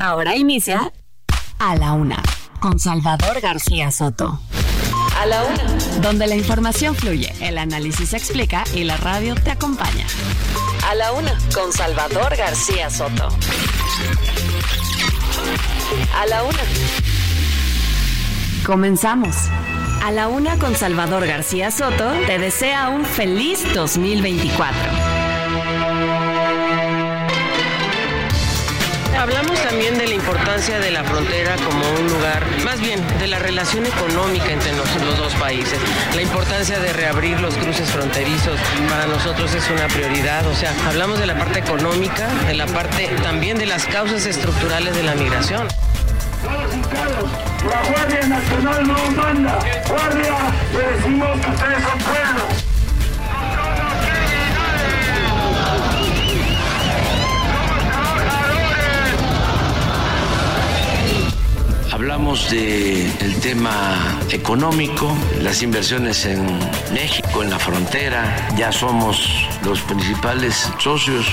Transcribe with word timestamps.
Ahora 0.00 0.36
inicia 0.36 0.92
A 1.58 1.74
la 1.76 1.92
Una 1.92 2.22
con 2.60 2.78
Salvador 2.78 3.40
García 3.40 3.90
Soto. 3.90 4.40
A 5.20 5.26
la 5.26 5.44
Una. 5.44 5.64
Donde 6.00 6.26
la 6.26 6.36
información 6.36 6.94
fluye, 6.94 7.32
el 7.40 7.58
análisis 7.58 8.10
se 8.10 8.16
explica 8.16 8.64
y 8.74 8.84
la 8.84 8.96
radio 8.96 9.34
te 9.34 9.50
acompaña. 9.50 10.06
A 10.88 10.94
la 10.94 11.12
Una 11.12 11.36
con 11.54 11.72
Salvador 11.72 12.36
García 12.36 12.90
Soto. 12.90 13.28
A 16.16 16.26
la 16.26 16.44
Una. 16.44 16.62
Comenzamos. 18.64 19.36
A 20.04 20.12
la 20.12 20.28
Una 20.28 20.58
con 20.58 20.76
Salvador 20.76 21.26
García 21.26 21.70
Soto 21.72 22.12
te 22.26 22.38
desea 22.38 22.88
un 22.88 23.04
feliz 23.04 23.64
2024. 23.74 25.17
Hablamos 29.28 29.60
también 29.60 29.98
de 29.98 30.06
la 30.06 30.14
importancia 30.14 30.78
de 30.78 30.90
la 30.90 31.04
frontera 31.04 31.56
como 31.56 31.86
un 32.00 32.08
lugar, 32.08 32.46
más 32.64 32.80
bien 32.80 32.98
de 33.18 33.26
la 33.26 33.38
relación 33.38 33.84
económica 33.84 34.50
entre 34.50 34.74
los, 34.74 34.88
dos 35.18 35.34
países. 35.34 35.78
La 36.14 36.22
importancia 36.22 36.78
de 36.78 36.94
reabrir 36.94 37.38
los 37.38 37.54
cruces 37.56 37.90
fronterizos 37.90 38.58
para 38.88 39.06
nosotros 39.06 39.52
es 39.54 39.68
una 39.68 39.86
prioridad. 39.88 40.46
O 40.46 40.54
sea, 40.54 40.72
hablamos 40.88 41.18
de 41.18 41.26
la 41.26 41.36
parte 41.36 41.58
económica, 41.58 42.26
de 42.46 42.54
la 42.54 42.64
parte 42.68 43.06
también 43.22 43.58
de 43.58 43.66
las 43.66 43.84
causas 43.84 44.24
estructurales 44.24 44.96
de 44.96 45.02
la 45.02 45.14
migración. 45.14 45.68
Guardia 49.88 50.38
decimos 50.72 51.38
que 51.38 51.50
ustedes 51.50 51.82
son 51.82 51.98
pueblo. 51.98 52.67
Hablamos 61.98 62.48
del 62.48 63.40
tema 63.40 64.20
económico, 64.30 65.12
las 65.42 65.64
inversiones 65.64 66.26
en 66.26 66.46
México, 66.94 67.42
en 67.42 67.50
la 67.50 67.58
frontera. 67.58 68.54
Ya 68.56 68.70
somos 68.70 69.28
los 69.64 69.80
principales 69.80 70.70
socios 70.78 71.26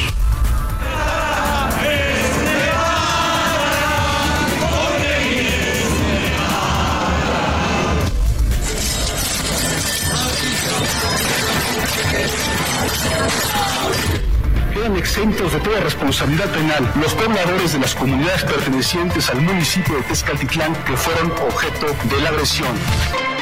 exentos 14.94 15.52
de 15.52 15.60
toda 15.60 15.80
responsabilidad 15.80 16.46
penal 16.52 16.94
los 17.02 17.14
pobladores 17.16 17.74
de 17.74 17.80
las 17.80 17.96
comunidades 17.96 18.44
pertenecientes 18.44 19.30
al 19.30 19.42
municipio 19.42 19.96
de 19.96 20.04
Tezcatitlán 20.04 20.76
que 20.86 20.96
fueron 20.96 21.32
objeto 21.32 21.88
de 21.88 22.22
la 22.22 22.30
agresión. 22.30 23.35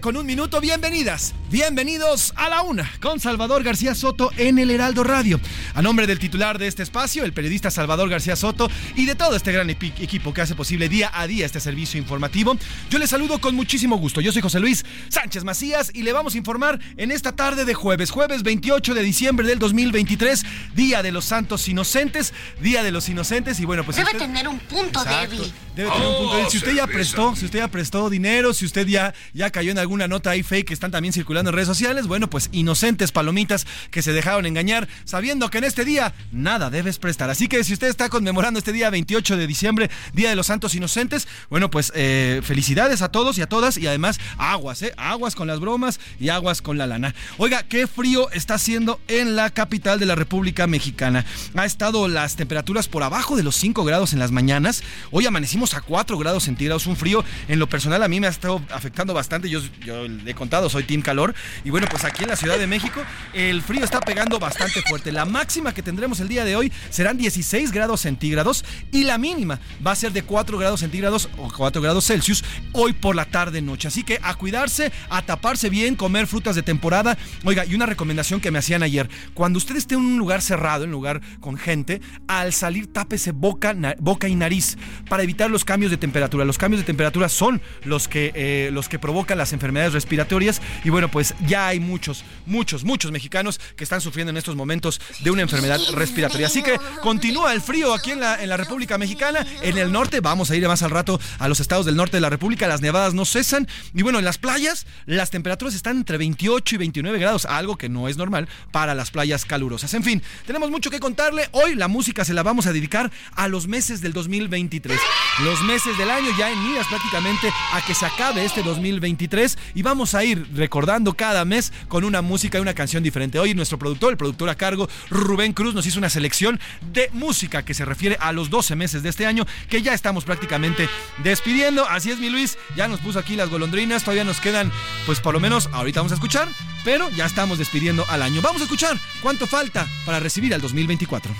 Con 0.00 0.16
un 0.16 0.24
minuto. 0.24 0.62
Bienvenidas, 0.62 1.34
bienvenidos 1.54 2.32
a 2.34 2.48
la 2.48 2.62
una 2.62 2.90
con 3.00 3.20
Salvador 3.20 3.62
García 3.62 3.94
Soto 3.94 4.32
en 4.36 4.58
el 4.58 4.72
Heraldo 4.72 5.04
Radio. 5.04 5.38
A 5.74 5.82
nombre 5.82 6.04
del 6.08 6.18
titular 6.18 6.58
de 6.58 6.66
este 6.66 6.82
espacio, 6.82 7.22
el 7.22 7.32
periodista 7.32 7.70
Salvador 7.70 8.08
García 8.08 8.34
Soto 8.34 8.68
y 8.96 9.06
de 9.06 9.14
todo 9.14 9.36
este 9.36 9.52
gran 9.52 9.70
equipo 9.70 10.34
que 10.34 10.40
hace 10.40 10.56
posible 10.56 10.88
día 10.88 11.12
a 11.14 11.28
día 11.28 11.46
este 11.46 11.60
servicio 11.60 11.96
informativo, 12.00 12.56
yo 12.90 12.98
les 12.98 13.10
saludo 13.10 13.38
con 13.38 13.54
muchísimo 13.54 13.98
gusto. 13.98 14.20
Yo 14.20 14.32
soy 14.32 14.42
José 14.42 14.58
Luis 14.58 14.84
Sánchez 15.10 15.44
Macías 15.44 15.92
y 15.94 16.02
le 16.02 16.12
vamos 16.12 16.34
a 16.34 16.38
informar 16.38 16.80
en 16.96 17.12
esta 17.12 17.30
tarde 17.30 17.64
de 17.64 17.74
jueves, 17.74 18.10
jueves 18.10 18.42
28 18.42 18.92
de 18.92 19.02
diciembre 19.04 19.46
del 19.46 19.60
2023, 19.60 20.42
Día 20.74 21.04
de 21.04 21.12
los 21.12 21.24
Santos 21.24 21.68
Inocentes, 21.68 22.34
Día 22.62 22.82
de 22.82 22.90
los 22.90 23.08
Inocentes 23.08 23.60
y 23.60 23.64
bueno, 23.64 23.84
pues... 23.84 23.96
Debe 23.96 24.08
usted... 24.08 24.26
tener 24.26 24.48
un 24.48 24.58
punto 24.58 25.02
Exacto. 25.02 25.36
débil. 25.36 25.52
Debe 25.76 25.90
tener 25.92 26.08
un 26.08 26.16
punto 26.16 26.34
débil. 26.34 26.50
Si 26.50 26.56
usted 26.56 26.74
ya 26.74 26.88
prestó, 26.88 27.36
si 27.36 27.44
usted 27.44 27.60
ya 27.60 27.68
prestó 27.68 28.10
dinero, 28.10 28.52
si 28.52 28.64
usted 28.64 28.88
ya, 28.88 29.14
ya 29.32 29.50
cayó 29.50 29.70
en 29.70 29.78
alguna 29.78 30.08
nota 30.08 30.30
ahí 30.30 30.42
fake 30.42 30.66
que 30.66 30.74
están 30.74 30.90
también 30.90 31.12
circulando 31.12 31.43
en 31.50 31.54
redes 31.54 31.68
sociales, 31.68 32.06
bueno, 32.06 32.28
pues 32.28 32.48
inocentes 32.52 33.12
palomitas 33.12 33.66
que 33.90 34.02
se 34.02 34.12
dejaron 34.12 34.46
engañar, 34.46 34.88
sabiendo 35.04 35.50
que 35.50 35.58
en 35.58 35.64
este 35.64 35.84
día 35.84 36.14
nada 36.32 36.70
debes 36.70 36.98
prestar. 36.98 37.30
Así 37.30 37.48
que 37.48 37.64
si 37.64 37.72
usted 37.72 37.88
está 37.88 38.08
conmemorando 38.08 38.58
este 38.58 38.72
día 38.72 38.90
28 38.90 39.36
de 39.36 39.46
diciembre, 39.46 39.90
Día 40.12 40.30
de 40.30 40.36
los 40.36 40.46
Santos 40.46 40.74
Inocentes, 40.74 41.26
bueno, 41.50 41.70
pues 41.70 41.92
eh, 41.94 42.40
felicidades 42.44 43.02
a 43.02 43.08
todos 43.10 43.38
y 43.38 43.42
a 43.42 43.48
todas 43.48 43.76
y 43.76 43.86
además 43.86 44.18
aguas, 44.38 44.82
¿eh? 44.82 44.92
Aguas 44.96 45.34
con 45.34 45.48
las 45.48 45.60
bromas 45.60 46.00
y 46.20 46.28
aguas 46.28 46.62
con 46.62 46.78
la 46.78 46.86
lana. 46.86 47.14
Oiga, 47.38 47.62
qué 47.62 47.86
frío 47.86 48.30
está 48.30 48.54
haciendo 48.54 49.00
en 49.08 49.36
la 49.36 49.50
capital 49.50 49.98
de 49.98 50.06
la 50.06 50.14
República 50.14 50.66
Mexicana. 50.66 51.24
Ha 51.54 51.64
estado 51.64 52.08
las 52.08 52.36
temperaturas 52.36 52.88
por 52.88 53.02
abajo 53.02 53.36
de 53.36 53.42
los 53.42 53.56
5 53.56 53.84
grados 53.84 54.12
en 54.12 54.18
las 54.18 54.30
mañanas. 54.30 54.82
Hoy 55.10 55.26
amanecimos 55.26 55.74
a 55.74 55.80
4 55.80 56.18
grados 56.18 56.44
centígrados, 56.44 56.86
un 56.86 56.96
frío 56.96 57.24
en 57.48 57.58
lo 57.58 57.68
personal 57.68 58.02
a 58.02 58.08
mí 58.08 58.20
me 58.20 58.26
ha 58.26 58.30
estado 58.30 58.62
afectando 58.70 59.14
bastante. 59.14 59.48
Yo, 59.48 59.60
yo 59.84 60.08
le 60.08 60.30
he 60.30 60.34
contado, 60.34 60.68
soy 60.68 60.84
Team 60.84 61.02
Calor. 61.02 61.33
Y 61.64 61.70
bueno, 61.70 61.86
pues 61.90 62.04
aquí 62.04 62.24
en 62.24 62.30
la 62.30 62.36
Ciudad 62.36 62.58
de 62.58 62.66
México 62.66 63.02
el 63.32 63.62
frío 63.62 63.84
está 63.84 64.00
pegando 64.00 64.38
bastante 64.38 64.82
fuerte. 64.82 65.12
La 65.12 65.24
máxima 65.24 65.72
que 65.72 65.82
tendremos 65.82 66.20
el 66.20 66.28
día 66.28 66.44
de 66.44 66.56
hoy 66.56 66.72
serán 66.90 67.16
16 67.16 67.72
grados 67.72 68.02
centígrados 68.02 68.64
y 68.92 69.04
la 69.04 69.18
mínima 69.18 69.60
va 69.84 69.92
a 69.92 69.96
ser 69.96 70.12
de 70.12 70.22
4 70.22 70.58
grados 70.58 70.80
centígrados 70.80 71.28
o 71.38 71.52
4 71.54 71.82
grados 71.82 72.06
Celsius 72.06 72.44
hoy 72.72 72.92
por 72.92 73.16
la 73.16 73.24
tarde 73.24 73.62
noche. 73.62 73.88
Así 73.88 74.02
que 74.02 74.18
a 74.22 74.34
cuidarse, 74.34 74.92
a 75.08 75.22
taparse 75.22 75.70
bien, 75.70 75.96
comer 75.96 76.26
frutas 76.26 76.56
de 76.56 76.62
temporada. 76.62 77.16
Oiga, 77.44 77.64
y 77.64 77.74
una 77.74 77.86
recomendación 77.86 78.40
que 78.40 78.50
me 78.50 78.58
hacían 78.58 78.82
ayer, 78.82 79.08
cuando 79.34 79.58
usted 79.58 79.76
esté 79.76 79.94
en 79.94 80.00
un 80.00 80.18
lugar 80.18 80.42
cerrado, 80.42 80.84
en 80.84 80.90
un 80.90 80.94
lugar 80.94 81.20
con 81.40 81.56
gente, 81.56 82.00
al 82.26 82.52
salir 82.52 82.92
tápese 82.92 83.32
boca, 83.32 83.74
boca 83.98 84.28
y 84.28 84.34
nariz 84.34 84.76
para 85.08 85.22
evitar 85.22 85.50
los 85.50 85.64
cambios 85.64 85.90
de 85.90 85.96
temperatura. 85.96 86.44
Los 86.44 86.58
cambios 86.58 86.80
de 86.80 86.86
temperatura 86.86 87.28
son 87.28 87.60
los 87.84 88.08
que, 88.08 88.32
eh, 88.34 88.70
los 88.72 88.88
que 88.88 88.98
provocan 88.98 89.38
las 89.38 89.52
enfermedades 89.52 89.92
respiratorias 89.92 90.60
y 90.84 90.90
bueno, 90.90 91.10
pues 91.14 91.32
ya 91.46 91.68
hay 91.68 91.78
muchos, 91.78 92.24
muchos, 92.44 92.82
muchos 92.82 93.12
mexicanos 93.12 93.60
que 93.76 93.84
están 93.84 94.00
sufriendo 94.00 94.32
en 94.32 94.36
estos 94.36 94.56
momentos 94.56 95.00
de 95.20 95.30
una 95.30 95.42
enfermedad 95.42 95.78
respiratoria. 95.92 96.48
Así 96.48 96.60
que 96.60 96.76
continúa 97.02 97.52
el 97.52 97.60
frío 97.60 97.94
aquí 97.94 98.10
en 98.10 98.18
la, 98.18 98.42
en 98.42 98.48
la 98.48 98.56
República 98.56 98.98
Mexicana. 98.98 99.46
En 99.62 99.78
el 99.78 99.92
norte, 99.92 100.18
vamos 100.18 100.50
a 100.50 100.56
ir 100.56 100.66
más 100.66 100.82
al 100.82 100.90
rato 100.90 101.20
a 101.38 101.46
los 101.46 101.60
estados 101.60 101.86
del 101.86 101.94
norte 101.94 102.16
de 102.16 102.20
la 102.20 102.30
República. 102.30 102.66
Las 102.66 102.80
nevadas 102.80 103.14
no 103.14 103.24
cesan. 103.24 103.68
Y 103.94 104.02
bueno, 104.02 104.18
en 104.18 104.24
las 104.24 104.38
playas, 104.38 104.88
las 105.06 105.30
temperaturas 105.30 105.76
están 105.76 105.98
entre 105.98 106.18
28 106.18 106.74
y 106.74 106.78
29 106.78 107.16
grados, 107.20 107.44
algo 107.44 107.78
que 107.78 107.88
no 107.88 108.08
es 108.08 108.16
normal 108.16 108.48
para 108.72 108.96
las 108.96 109.12
playas 109.12 109.44
calurosas. 109.44 109.94
En 109.94 110.02
fin, 110.02 110.20
tenemos 110.48 110.68
mucho 110.68 110.90
que 110.90 110.98
contarle. 110.98 111.48
Hoy 111.52 111.76
la 111.76 111.86
música 111.86 112.24
se 112.24 112.34
la 112.34 112.42
vamos 112.42 112.66
a 112.66 112.72
dedicar 112.72 113.12
a 113.36 113.46
los 113.46 113.68
meses 113.68 114.00
del 114.00 114.14
2023. 114.14 114.98
Los 115.44 115.62
meses 115.62 115.96
del 115.96 116.10
año 116.10 116.30
ya 116.36 116.50
en 116.50 116.60
miras 116.68 116.88
prácticamente 116.88 117.52
a 117.72 117.86
que 117.86 117.94
se 117.94 118.04
acabe 118.04 118.44
este 118.44 118.64
2023 118.64 119.56
y 119.76 119.82
vamos 119.82 120.16
a 120.16 120.24
ir 120.24 120.44
recordando 120.56 121.03
cada 121.12 121.44
mes 121.44 121.72
con 121.88 122.04
una 122.04 122.22
música 122.22 122.58
y 122.58 122.62
una 122.62 122.72
canción 122.74 123.02
diferente. 123.02 123.38
Hoy 123.38 123.54
nuestro 123.54 123.78
productor, 123.78 124.12
el 124.12 124.16
productor 124.16 124.48
a 124.48 124.54
cargo, 124.54 124.88
Rubén 125.10 125.52
Cruz, 125.52 125.74
nos 125.74 125.86
hizo 125.86 125.98
una 125.98 126.08
selección 126.08 126.58
de 126.92 127.10
música 127.12 127.64
que 127.64 127.74
se 127.74 127.84
refiere 127.84 128.16
a 128.20 128.32
los 128.32 128.48
12 128.48 128.74
meses 128.76 129.02
de 129.02 129.10
este 129.10 129.26
año 129.26 129.46
que 129.68 129.82
ya 129.82 129.92
estamos 129.92 130.24
prácticamente 130.24 130.88
despidiendo. 131.22 131.86
Así 131.88 132.10
es, 132.10 132.18
mi 132.18 132.30
Luis, 132.30 132.56
ya 132.76 132.88
nos 132.88 133.00
puso 133.00 133.18
aquí 133.18 133.36
las 133.36 133.50
golondrinas, 133.50 134.02
todavía 134.02 134.24
nos 134.24 134.40
quedan, 134.40 134.72
pues 135.06 135.20
por 135.20 135.34
lo 135.34 135.40
menos 135.40 135.68
ahorita 135.72 136.00
vamos 136.00 136.12
a 136.12 136.16
escuchar, 136.16 136.48
pero 136.84 137.10
ya 137.10 137.26
estamos 137.26 137.58
despidiendo 137.58 138.04
al 138.08 138.22
año. 138.22 138.40
Vamos 138.40 138.62
a 138.62 138.64
escuchar 138.64 138.98
cuánto 139.22 139.46
falta 139.46 139.86
para 140.06 140.20
recibir 140.20 140.54
al 140.54 140.60
2024. 140.60 141.32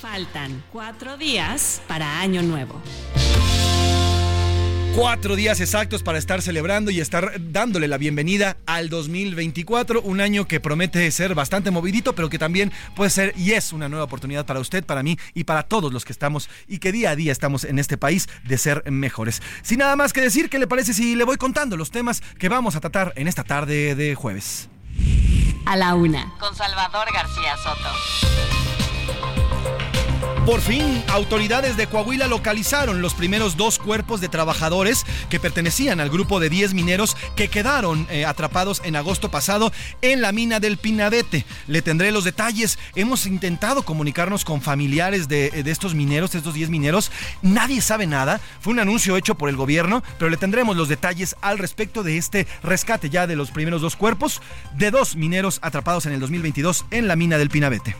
Faltan 0.00 0.62
cuatro 0.72 1.16
días 1.16 1.82
para 1.86 2.20
Año 2.20 2.42
Nuevo. 2.42 2.80
Cuatro 4.94 5.36
días 5.36 5.60
exactos 5.60 6.02
para 6.02 6.18
estar 6.18 6.42
celebrando 6.42 6.90
y 6.90 7.00
estar 7.00 7.32
dándole 7.38 7.86
la 7.86 7.98
bienvenida 7.98 8.56
al 8.66 8.88
2024, 8.88 10.02
un 10.02 10.20
año 10.20 10.46
que 10.46 10.58
promete 10.58 11.10
ser 11.10 11.34
bastante 11.34 11.70
movidito, 11.70 12.14
pero 12.14 12.28
que 12.28 12.38
también 12.38 12.72
puede 12.96 13.10
ser 13.10 13.32
y 13.36 13.52
es 13.52 13.72
una 13.72 13.88
nueva 13.88 14.04
oportunidad 14.04 14.44
para 14.44 14.60
usted, 14.60 14.84
para 14.84 15.02
mí 15.02 15.16
y 15.34 15.44
para 15.44 15.62
todos 15.62 15.92
los 15.92 16.04
que 16.04 16.12
estamos 16.12 16.50
y 16.66 16.78
que 16.78 16.90
día 16.90 17.10
a 17.10 17.16
día 17.16 17.30
estamos 17.30 17.64
en 17.64 17.78
este 17.78 17.96
país 17.96 18.28
de 18.44 18.58
ser 18.58 18.90
mejores. 18.90 19.40
Sin 19.62 19.78
nada 19.78 19.94
más 19.94 20.12
que 20.12 20.20
decir, 20.20 20.50
¿qué 20.50 20.58
le 20.58 20.66
parece 20.66 20.92
si 20.92 21.14
le 21.14 21.24
voy 21.24 21.36
contando 21.36 21.76
los 21.76 21.90
temas 21.90 22.20
que 22.38 22.48
vamos 22.48 22.74
a 22.74 22.80
tratar 22.80 23.12
en 23.16 23.28
esta 23.28 23.44
tarde 23.44 23.94
de 23.94 24.14
jueves? 24.14 24.68
A 25.64 25.76
la 25.76 25.94
una. 25.94 26.32
Con 26.40 26.56
Salvador 26.56 27.06
García 27.12 27.56
Soto. 27.62 29.37
Por 30.46 30.62
fin, 30.62 31.04
autoridades 31.08 31.76
de 31.76 31.86
Coahuila 31.86 32.26
localizaron 32.26 33.02
los 33.02 33.12
primeros 33.12 33.56
dos 33.56 33.78
cuerpos 33.78 34.20
de 34.20 34.28
trabajadores 34.28 35.04
que 35.28 35.38
pertenecían 35.38 36.00
al 36.00 36.08
grupo 36.08 36.40
de 36.40 36.48
10 36.48 36.72
mineros 36.72 37.16
que 37.36 37.48
quedaron 37.48 38.06
eh, 38.10 38.24
atrapados 38.24 38.80
en 38.84 38.96
agosto 38.96 39.30
pasado 39.30 39.72
en 40.00 40.22
la 40.22 40.32
mina 40.32 40.58
del 40.58 40.78
Pinabete. 40.78 41.44
Le 41.66 41.82
tendré 41.82 42.12
los 42.12 42.24
detalles. 42.24 42.78
Hemos 42.94 43.26
intentado 43.26 43.82
comunicarnos 43.82 44.44
con 44.44 44.62
familiares 44.62 45.28
de, 45.28 45.50
de 45.50 45.70
estos 45.70 45.94
mineros, 45.94 46.34
estos 46.34 46.54
10 46.54 46.70
mineros. 46.70 47.12
Nadie 47.42 47.82
sabe 47.82 48.06
nada. 48.06 48.40
Fue 48.60 48.72
un 48.72 48.80
anuncio 48.80 49.16
hecho 49.16 49.36
por 49.36 49.50
el 49.50 49.56
gobierno, 49.56 50.02
pero 50.18 50.30
le 50.30 50.38
tendremos 50.38 50.76
los 50.76 50.88
detalles 50.88 51.36
al 51.42 51.58
respecto 51.58 52.02
de 52.02 52.16
este 52.16 52.46
rescate 52.62 53.10
ya 53.10 53.26
de 53.26 53.36
los 53.36 53.50
primeros 53.50 53.82
dos 53.82 53.96
cuerpos 53.96 54.40
de 54.74 54.90
dos 54.90 55.14
mineros 55.14 55.58
atrapados 55.62 56.06
en 56.06 56.12
el 56.12 56.20
2022 56.20 56.86
en 56.90 57.06
la 57.06 57.16
mina 57.16 57.36
del 57.36 57.50
Pinabete. 57.50 57.96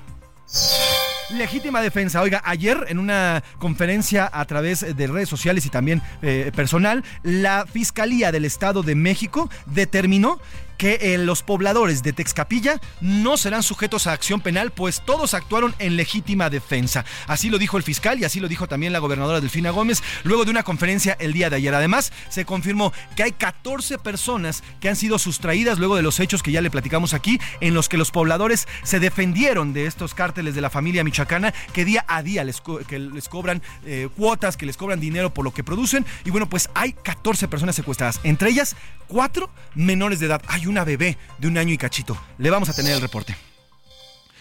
Legítima 1.31 1.83
defensa. 1.83 2.23
Oiga, 2.23 2.41
ayer 2.45 2.87
en 2.89 2.99
una 2.99 3.43
conferencia 3.59 4.31
a 4.33 4.45
través 4.47 4.97
de 4.97 5.07
redes 5.07 5.29
sociales 5.29 5.67
y 5.67 5.69
también 5.69 6.01
eh, 6.23 6.51
personal, 6.57 7.05
la 7.23 7.67
Fiscalía 7.71 8.33
del 8.33 8.47
Estado 8.47 8.83
de 8.83 8.95
México 8.95 9.51
determinó 9.67 10.41
que 10.79 10.99
eh, 11.03 11.19
los 11.19 11.43
pobladores 11.43 12.03
de 12.03 12.13
Texcapilla 12.13 12.81
no 13.01 13.37
serán 13.37 13.63
sujetos 13.63 14.07
a 14.07 14.13
acción 14.13 14.41
penal, 14.41 14.71
pues 14.71 15.03
todos 15.05 15.35
actuaron 15.35 15.75
en 15.79 15.97
legítima 15.97 16.49
defensa. 16.49 17.05
Así 17.27 17.51
lo 17.51 17.59
dijo 17.59 17.77
el 17.77 17.83
fiscal 17.83 18.19
y 18.19 18.25
así 18.25 18.41
lo 18.41 18.49
dijo 18.49 18.69
también 18.69 18.93
la 18.93 19.01
gobernadora 19.01 19.41
Delfina 19.41 19.71
Gómez 19.71 20.03
luego 20.25 20.45
de 20.45 20.53
una 20.53 20.63
conferencia 20.63 21.17
el 21.21 21.33
día 21.33 21.51
de 21.51 21.57
ayer. 21.57 21.75
Además, 21.75 22.13
se 22.29 22.45
confirmó 22.45 22.93
que 23.17 23.25
hay 23.25 23.33
14 23.33 23.99
personas 23.99 24.63
que 24.81 24.89
han 24.89 24.97
sido 24.97 25.19
sustraídas 25.19 25.79
luego 25.79 25.97
de 25.97 26.03
los 26.03 26.21
hechos 26.21 26.43
que 26.43 26.53
ya 26.53 26.61
le 26.61 26.71
platicamos 26.71 27.13
aquí, 27.13 27.41
en 27.61 27.75
los 27.75 27.89
que 27.89 27.99
los 27.99 28.11
pobladores 28.11 28.69
se 28.85 29.01
defendieron 29.01 29.73
de 29.73 29.87
estos 29.87 30.15
cárteles 30.15 30.55
de 30.55 30.61
la 30.61 30.71
familia 30.71 31.05
michoacana 31.05 31.53
que 31.73 31.85
día 31.85 32.05
a 32.09 32.23
día 32.23 32.45
les, 32.45 32.61
que 32.61 32.99
les 32.99 33.29
cobran 33.29 33.63
eh, 33.85 34.09
cuotas, 34.17 34.57
que 34.57 34.67
les 34.67 34.77
cobran 34.77 35.01
dinero 35.01 35.35
por 35.35 35.45
lo 35.45 35.53
que 35.53 35.65
producen. 35.65 36.07
Y 36.25 36.31
bueno, 36.31 36.49
pues 36.49 36.71
hay 36.75 36.93
14 36.93 37.49
personas 37.49 37.75
secuestradas, 37.75 38.21
entre 38.23 38.51
ellas 38.51 38.77
cuatro 39.09 39.51
menores 39.75 40.21
de 40.21 40.27
edad. 40.27 40.43
Una 40.69 40.85
bebé 40.85 41.17
de 41.39 41.49
un 41.49 41.59
año 41.59 41.73
y 41.73 41.79
cachito. 41.79 42.17
Le 42.39 42.51
vamos 42.51 42.69
a 42.69 42.75
tener 42.75 42.93
el 42.93 43.01
reporte. 43.01 43.37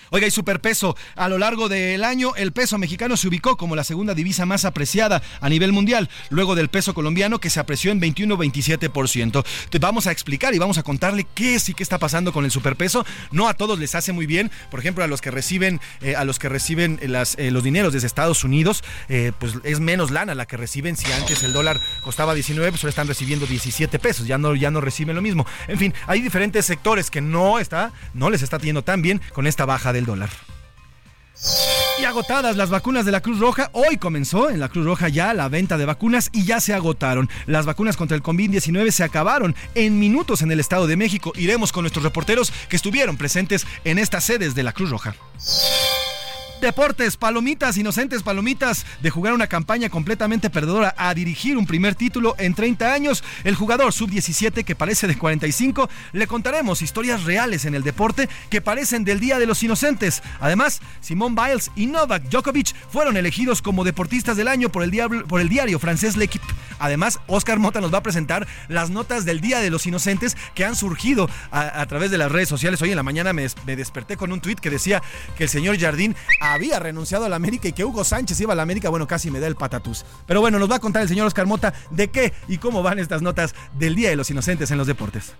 Oiga, 0.09 0.27
y 0.27 0.31
superpeso. 0.31 0.95
A 1.15 1.27
lo 1.27 1.37
largo 1.37 1.67
del 1.69 2.03
año, 2.03 2.35
el 2.35 2.51
peso 2.51 2.77
mexicano 2.77 3.17
se 3.17 3.27
ubicó 3.27 3.57
como 3.57 3.75
la 3.75 3.83
segunda 3.83 4.13
divisa 4.13 4.45
más 4.45 4.65
apreciada 4.65 5.21
a 5.41 5.49
nivel 5.49 5.73
mundial, 5.73 6.09
luego 6.29 6.55
del 6.55 6.69
peso 6.69 6.93
colombiano 6.93 7.39
que 7.39 7.49
se 7.49 7.59
apreció 7.59 7.91
en 7.91 8.01
21-27%. 8.01 9.45
Te 9.69 9.79
vamos 9.79 10.07
a 10.07 10.11
explicar 10.11 10.53
y 10.53 10.59
vamos 10.59 10.77
a 10.77 10.83
contarle 10.83 11.27
qué 11.33 11.55
es 11.55 11.67
y 11.69 11.73
qué 11.73 11.83
está 11.83 11.97
pasando 11.97 12.31
con 12.31 12.45
el 12.45 12.51
superpeso. 12.51 13.05
No 13.31 13.49
a 13.49 13.53
todos 13.53 13.79
les 13.79 13.95
hace 13.95 14.13
muy 14.13 14.25
bien. 14.25 14.51
Por 14.71 14.79
ejemplo, 14.79 15.03
a 15.03 15.07
los 15.07 15.21
que 15.21 15.31
reciben, 15.31 15.81
eh, 16.01 16.15
a 16.15 16.23
los 16.23 16.39
que 16.39 16.49
reciben 16.49 16.99
eh, 17.01 17.51
los 17.51 17.63
dineros 17.63 17.93
desde 17.93 18.07
Estados 18.07 18.43
Unidos, 18.43 18.83
eh, 19.09 19.31
pues 19.39 19.53
es 19.63 19.79
menos 19.79 20.11
lana 20.11 20.35
la 20.35 20.45
que 20.45 20.57
reciben. 20.57 20.95
Si 20.95 21.11
antes 21.11 21.43
el 21.43 21.53
dólar 21.53 21.79
costaba 22.01 22.33
19, 22.33 22.71
pues 22.71 22.83
ahora 22.83 22.89
están 22.89 23.07
recibiendo 23.07 23.45
17 23.45 23.99
pesos. 23.99 24.27
Ya 24.27 24.37
no, 24.37 24.55
ya 24.55 24.71
no 24.71 24.79
reciben 24.81 25.15
lo 25.15 25.21
mismo. 25.21 25.45
En 25.67 25.77
fin, 25.77 25.93
hay 26.05 26.21
diferentes 26.21 26.65
sectores 26.65 27.11
que 27.11 27.21
no 27.21 27.59
está, 27.59 27.91
no 28.13 28.29
les 28.29 28.41
está 28.41 28.57
yendo 28.57 28.83
tan 28.83 29.01
bien 29.01 29.21
con 29.33 29.47
esta 29.47 29.65
baja 29.65 29.93
del 29.97 30.05
dólar. 30.05 30.29
Y 31.99 32.05
agotadas 32.05 32.55
las 32.55 32.69
vacunas 32.69 33.05
de 33.05 33.11
la 33.11 33.21
Cruz 33.21 33.39
Roja, 33.39 33.69
hoy 33.73 33.97
comenzó 33.97 34.49
en 34.49 34.59
la 34.59 34.69
Cruz 34.69 34.85
Roja 34.85 35.09
ya 35.09 35.33
la 35.33 35.49
venta 35.49 35.77
de 35.77 35.85
vacunas 35.85 36.29
y 36.31 36.45
ya 36.45 36.59
se 36.59 36.73
agotaron. 36.73 37.29
Las 37.47 37.65
vacunas 37.65 37.97
contra 37.97 38.15
el 38.15 38.21
COVID-19 38.21 38.91
se 38.91 39.03
acabaron 39.03 39.55
en 39.73 39.99
minutos 39.99 40.43
en 40.43 40.51
el 40.51 40.59
Estado 40.59 40.85
de 40.85 40.95
México. 40.95 41.33
Iremos 41.35 41.71
con 41.71 41.83
nuestros 41.83 42.03
reporteros 42.03 42.53
que 42.69 42.75
estuvieron 42.75 43.17
presentes 43.17 43.65
en 43.83 43.97
estas 43.97 44.23
sedes 44.25 44.53
de 44.53 44.63
la 44.63 44.73
Cruz 44.73 44.91
Roja. 44.91 45.15
Deportes, 46.61 47.17
palomitas, 47.17 47.77
inocentes 47.77 48.23
palomitas, 48.23 48.83
de 49.01 49.11
jugar 49.11 49.33
una 49.33 49.45
campaña 49.45 49.89
completamente 49.89 50.49
perdedora 50.49 50.93
a 50.97 51.13
dirigir 51.13 51.55
un 51.55 51.67
primer 51.67 51.93
título 51.93 52.35
en 52.39 52.55
30 52.55 52.93
años. 52.93 53.23
El 53.43 53.53
jugador 53.55 53.93
sub-17 53.93 54.65
que 54.65 54.75
parece 54.75 55.05
de 55.05 55.15
45, 55.17 55.87
le 56.13 56.25
contaremos 56.25 56.81
historias 56.81 57.23
reales 57.25 57.65
en 57.65 57.75
el 57.75 57.83
deporte 57.83 58.27
que 58.49 58.59
parecen 58.61 59.03
del 59.05 59.19
Día 59.19 59.37
de 59.37 59.45
los 59.45 59.61
Inocentes. 59.61 60.23
Además, 60.39 60.81
Simón 60.99 61.35
Biles 61.35 61.69
y 61.75 61.85
Novak 61.85 62.23
Djokovic 62.23 62.73
fueron 62.91 63.17
elegidos 63.17 63.61
como 63.61 63.83
deportistas 63.83 64.35
del 64.35 64.47
año 64.47 64.69
por 64.69 64.81
el, 64.81 64.89
diablo- 64.89 65.27
por 65.27 65.39
el 65.41 65.49
diario 65.49 65.77
francés 65.77 66.17
L'Equipe. 66.17 66.45
Además, 66.79 67.19
Oscar 67.27 67.59
Mota 67.59 67.81
nos 67.81 67.93
va 67.93 67.99
a 67.99 68.03
presentar 68.03 68.47
las 68.67 68.89
notas 68.89 69.25
del 69.25 69.41
Día 69.41 69.59
de 69.59 69.69
los 69.69 69.85
Inocentes 69.85 70.35
que 70.55 70.65
han 70.65 70.75
surgido 70.75 71.29
a, 71.51 71.85
través 71.85 72.09
de 72.09 72.17
las 72.17 72.31
redes 72.31 72.49
sociales. 72.49 72.81
Hoy 72.81 72.89
en 72.89 72.95
la 72.95 73.03
mañana 73.03 73.31
me, 73.31 73.45
me 73.65 73.75
desperté 73.75 74.17
con 74.17 74.31
un 74.31 74.41
tuit 74.41 74.59
que 74.59 74.69
decía 74.71 75.01
que 75.37 75.43
el 75.43 75.49
señor 75.49 75.79
Jardín 75.79 76.15
había 76.53 76.79
renunciado 76.79 77.25
a 77.25 77.29
la 77.29 77.35
América 77.35 77.67
y 77.67 77.73
que 77.73 77.85
Hugo 77.85 78.03
Sánchez 78.03 78.39
iba 78.41 78.53
a 78.53 78.55
la 78.55 78.63
América. 78.63 78.89
Bueno, 78.89 79.07
casi 79.07 79.31
me 79.31 79.39
da 79.39 79.47
el 79.47 79.55
patatús. 79.55 80.05
Pero 80.25 80.41
bueno, 80.41 80.59
nos 80.59 80.69
va 80.69 80.75
a 80.75 80.79
contar 80.79 81.01
el 81.01 81.09
señor 81.09 81.27
Oscar 81.27 81.45
Mota 81.45 81.73
de 81.91 82.09
qué 82.09 82.33
y 82.47 82.57
cómo 82.57 82.83
van 82.83 82.99
estas 82.99 83.21
notas 83.21 83.55
del 83.77 83.95
Día 83.95 84.09
de 84.09 84.15
los 84.15 84.29
Inocentes 84.29 84.71
en 84.71 84.77
los 84.77 84.87
deportes. 84.87 85.33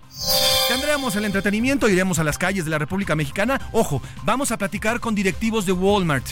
Tendremos 0.68 1.16
el 1.16 1.26
entretenimiento, 1.26 1.90
iremos 1.90 2.20
a 2.20 2.24
las 2.24 2.38
calles 2.38 2.66
de 2.66 2.72
la 2.72 2.78
República 2.78 3.16
Mexicana. 3.16 3.70
Ojo, 3.72 4.02
vamos 4.24 4.52
a 4.52 4.58
platicar 4.58 5.00
con 5.00 5.16
directivos 5.16 5.66
de 5.66 5.72
Walmart. 5.72 6.26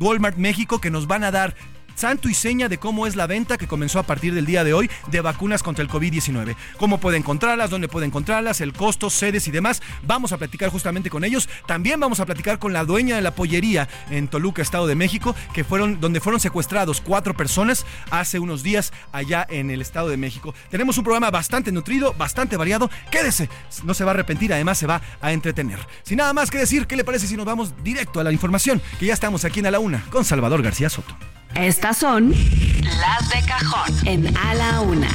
Walmart 0.00 0.36
México 0.36 0.80
que 0.80 0.90
nos 0.90 1.06
van 1.06 1.24
a 1.24 1.30
dar 1.30 1.54
santo 1.94 2.28
y 2.28 2.34
seña 2.34 2.68
de 2.68 2.78
cómo 2.78 3.06
es 3.06 3.16
la 3.16 3.26
venta 3.26 3.58
que 3.58 3.66
comenzó 3.66 3.98
a 3.98 4.02
partir 4.04 4.34
del 4.34 4.46
día 4.46 4.64
de 4.64 4.74
hoy 4.74 4.90
de 5.10 5.20
vacunas 5.20 5.62
contra 5.62 5.82
el 5.82 5.90
COVID-19. 5.90 6.56
Cómo 6.78 6.98
puede 6.98 7.16
encontrarlas, 7.16 7.70
dónde 7.70 7.88
puede 7.88 8.06
encontrarlas, 8.06 8.60
el 8.60 8.72
costo, 8.72 9.10
sedes 9.10 9.48
y 9.48 9.50
demás. 9.50 9.82
Vamos 10.06 10.32
a 10.32 10.38
platicar 10.38 10.70
justamente 10.70 11.10
con 11.10 11.24
ellos. 11.24 11.48
También 11.66 12.00
vamos 12.00 12.20
a 12.20 12.26
platicar 12.26 12.58
con 12.58 12.72
la 12.72 12.84
dueña 12.84 13.16
de 13.16 13.22
la 13.22 13.34
pollería 13.34 13.88
en 14.10 14.28
Toluca, 14.28 14.62
Estado 14.62 14.86
de 14.86 14.94
México, 14.94 15.34
que 15.52 15.64
fueron 15.64 16.00
donde 16.00 16.20
fueron 16.20 16.40
secuestrados 16.40 17.00
cuatro 17.00 17.34
personas 17.34 17.86
hace 18.10 18.38
unos 18.38 18.62
días 18.62 18.92
allá 19.12 19.46
en 19.48 19.70
el 19.70 19.80
Estado 19.80 20.08
de 20.08 20.16
México. 20.16 20.54
Tenemos 20.70 20.98
un 20.98 21.04
programa 21.04 21.30
bastante 21.30 21.72
nutrido, 21.72 22.14
bastante 22.14 22.56
variado. 22.56 22.90
Quédese, 23.10 23.48
no 23.84 23.94
se 23.94 24.04
va 24.04 24.10
a 24.10 24.14
arrepentir, 24.14 24.52
además 24.52 24.78
se 24.78 24.86
va 24.86 25.00
a 25.20 25.32
entretener. 25.32 25.78
Sin 26.02 26.18
nada 26.18 26.32
más 26.32 26.50
que 26.50 26.58
decir, 26.58 26.86
¿qué 26.86 26.96
le 26.96 27.04
parece 27.04 27.26
si 27.26 27.36
nos 27.36 27.46
vamos 27.46 27.74
directo 27.82 28.20
a 28.20 28.24
la 28.24 28.32
información? 28.32 28.80
Que 28.98 29.06
ya 29.06 29.14
estamos 29.14 29.44
aquí 29.44 29.60
en 29.60 29.66
A 29.66 29.70
la 29.70 29.78
Una 29.78 30.04
con 30.10 30.24
Salvador 30.24 30.62
García 30.62 30.88
Soto. 30.88 31.16
Estas 31.54 31.98
son 31.98 32.30
Las 32.30 33.28
de 33.28 33.46
cajón. 33.46 33.94
en 34.06 34.36
A 34.36 34.54
la 34.54 34.80
Una. 34.80 35.08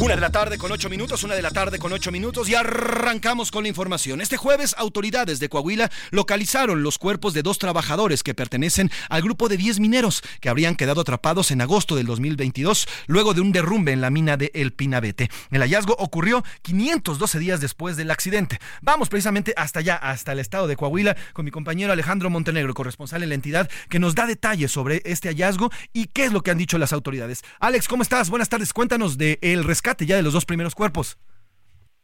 Una 0.00 0.14
de 0.14 0.20
la 0.20 0.30
tarde 0.30 0.58
con 0.58 0.70
ocho 0.70 0.88
minutos, 0.88 1.24
una 1.24 1.34
de 1.34 1.42
la 1.42 1.50
tarde 1.50 1.80
con 1.80 1.92
ocho 1.92 2.12
minutos 2.12 2.48
y 2.48 2.54
arrancamos 2.54 3.50
con 3.50 3.64
la 3.64 3.68
información. 3.68 4.20
Este 4.20 4.36
jueves, 4.36 4.76
autoridades 4.78 5.40
de 5.40 5.48
Coahuila 5.48 5.90
localizaron 6.12 6.84
los 6.84 6.98
cuerpos 6.98 7.34
de 7.34 7.42
dos 7.42 7.58
trabajadores 7.58 8.22
que 8.22 8.32
pertenecen 8.32 8.92
al 9.08 9.22
grupo 9.22 9.48
de 9.48 9.56
10 9.56 9.80
mineros 9.80 10.22
que 10.40 10.48
habrían 10.48 10.76
quedado 10.76 11.00
atrapados 11.00 11.50
en 11.50 11.62
agosto 11.62 11.96
del 11.96 12.06
2022 12.06 12.86
luego 13.08 13.34
de 13.34 13.40
un 13.40 13.50
derrumbe 13.50 13.90
en 13.90 14.00
la 14.00 14.10
mina 14.10 14.36
de 14.36 14.52
El 14.54 14.72
Pinabete. 14.72 15.30
El 15.50 15.62
hallazgo 15.62 15.96
ocurrió 15.98 16.44
512 16.62 17.40
días 17.40 17.60
después 17.60 17.96
del 17.96 18.12
accidente. 18.12 18.60
Vamos 18.80 19.08
precisamente 19.08 19.52
hasta 19.56 19.80
allá, 19.80 19.96
hasta 19.96 20.30
el 20.30 20.38
estado 20.38 20.68
de 20.68 20.76
Coahuila, 20.76 21.16
con 21.32 21.44
mi 21.44 21.50
compañero 21.50 21.92
Alejandro 21.92 22.30
Montenegro, 22.30 22.72
corresponsal 22.72 23.24
en 23.24 23.30
la 23.30 23.34
entidad, 23.34 23.68
que 23.88 23.98
nos 23.98 24.14
da 24.14 24.26
detalles 24.26 24.70
sobre 24.70 25.02
este 25.04 25.28
hallazgo 25.28 25.72
y 25.92 26.06
qué 26.06 26.26
es 26.26 26.32
lo 26.32 26.42
que 26.42 26.52
han 26.52 26.58
dicho 26.58 26.78
las 26.78 26.92
autoridades. 26.92 27.42
Alex, 27.58 27.88
¿cómo 27.88 28.04
estás? 28.04 28.30
Buenas 28.30 28.48
tardes. 28.48 28.72
Cuéntanos 28.72 29.18
del 29.18 29.64
rescate 29.64 29.87
ya 29.96 30.16
de 30.16 30.22
los 30.22 30.32
dos 30.32 30.44
primeros 30.44 30.74
cuerpos. 30.74 31.18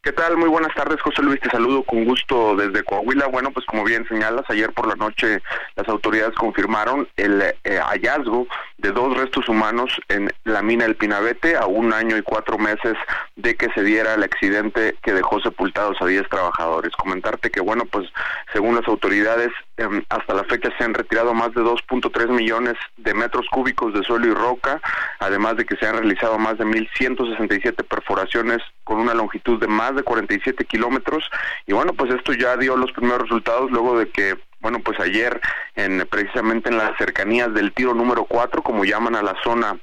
¿Qué 0.05 0.13
tal? 0.13 0.37
Muy 0.37 0.51
buenas 0.51 0.75
tardes, 0.75 1.01
José 1.01 1.23
Luis. 1.23 1.41
Te 1.41 1.49
saludo 1.49 1.83
con 1.83 2.05
gusto 2.05 2.55
desde 2.57 2.85
Coahuila. 2.85 3.27
Bueno, 3.29 3.51
pues 3.53 3.65
como 3.65 3.85
bien 3.85 4.07
señalas, 4.07 4.45
ayer 4.51 4.71
por 4.71 4.87
la 4.87 4.97
noche 4.97 5.41
las 5.77 5.89
autoridades 5.89 6.35
confirmaron 6.35 7.09
el 7.17 7.41
eh, 7.41 7.81
hallazgo 7.83 8.47
de 8.77 8.93
dos 8.93 9.17
restos 9.17 9.49
humanos 9.49 9.99
en 10.11 10.31
la 10.45 10.61
mina 10.61 10.85
del 10.85 10.97
Pinabete 10.97 11.57
a 11.57 11.65
un 11.65 11.95
año 11.95 12.19
y 12.19 12.23
cuatro 12.23 12.59
meses 12.59 12.99
de 13.37 13.57
que 13.57 13.71
se 13.75 13.83
diera 13.83 14.13
el 14.13 14.23
accidente 14.23 14.95
que 15.03 15.15
dejó 15.15 15.41
sepultados 15.41 15.97
a 16.03 16.05
10 16.05 16.29
trabajadores. 16.29 16.93
Comentarte 16.97 17.51
que, 17.51 17.63
bueno, 17.63 17.85
pues 17.91 18.07
según 18.53 18.75
las 18.75 18.87
autoridades, 18.87 19.53
em, 19.77 20.03
hasta 20.09 20.35
la 20.35 20.45
fecha 20.45 20.71
se 20.77 20.85
han 20.85 20.95
retirado 20.95 21.35
más 21.35 21.53
de 21.55 21.63
2.3 21.63 22.29
millones 22.29 22.75
de 22.97 23.15
metros 23.15 23.47
cúbicos 23.51 23.93
de 23.95 24.03
suelo 24.03 24.27
y 24.27 24.35
roca, 24.35 24.81
además 25.19 25.57
de 25.57 25.65
que 25.65 25.77
se 25.77 25.87
han 25.87 25.97
realizado 25.97 26.39
más 26.39 26.59
de 26.59 26.65
1.167 26.65 27.85
perforaciones 27.85 28.59
con 28.85 28.99
una 29.01 29.15
longitud 29.15 29.61
de 29.61 29.67
más 29.67 29.95
de 29.95 30.03
47 30.03 30.65
kilómetros. 30.65 31.31
Y 31.67 31.73
bueno 31.73 31.93
pues 31.95 32.13
esto 32.13 32.33
ya 32.33 32.57
dio 32.57 32.77
los 32.77 32.93
primeros 32.93 33.23
resultados 33.23 33.71
luego 33.71 33.99
de 33.99 34.09
que 34.09 34.37
bueno 34.61 34.79
pues 34.81 34.99
ayer 35.01 35.41
en 35.77 36.07
precisamente 36.09 36.71
en 36.71 36.79
las 36.79 36.97
cercanías 36.97 37.53
del 37.53 37.73
tiro 37.73 37.95
número 37.95 38.25
4 38.25 38.63
como 38.63 38.85
llaman 38.85 39.15
a 39.17 39.23
la 39.23 39.37
zona 39.43 39.79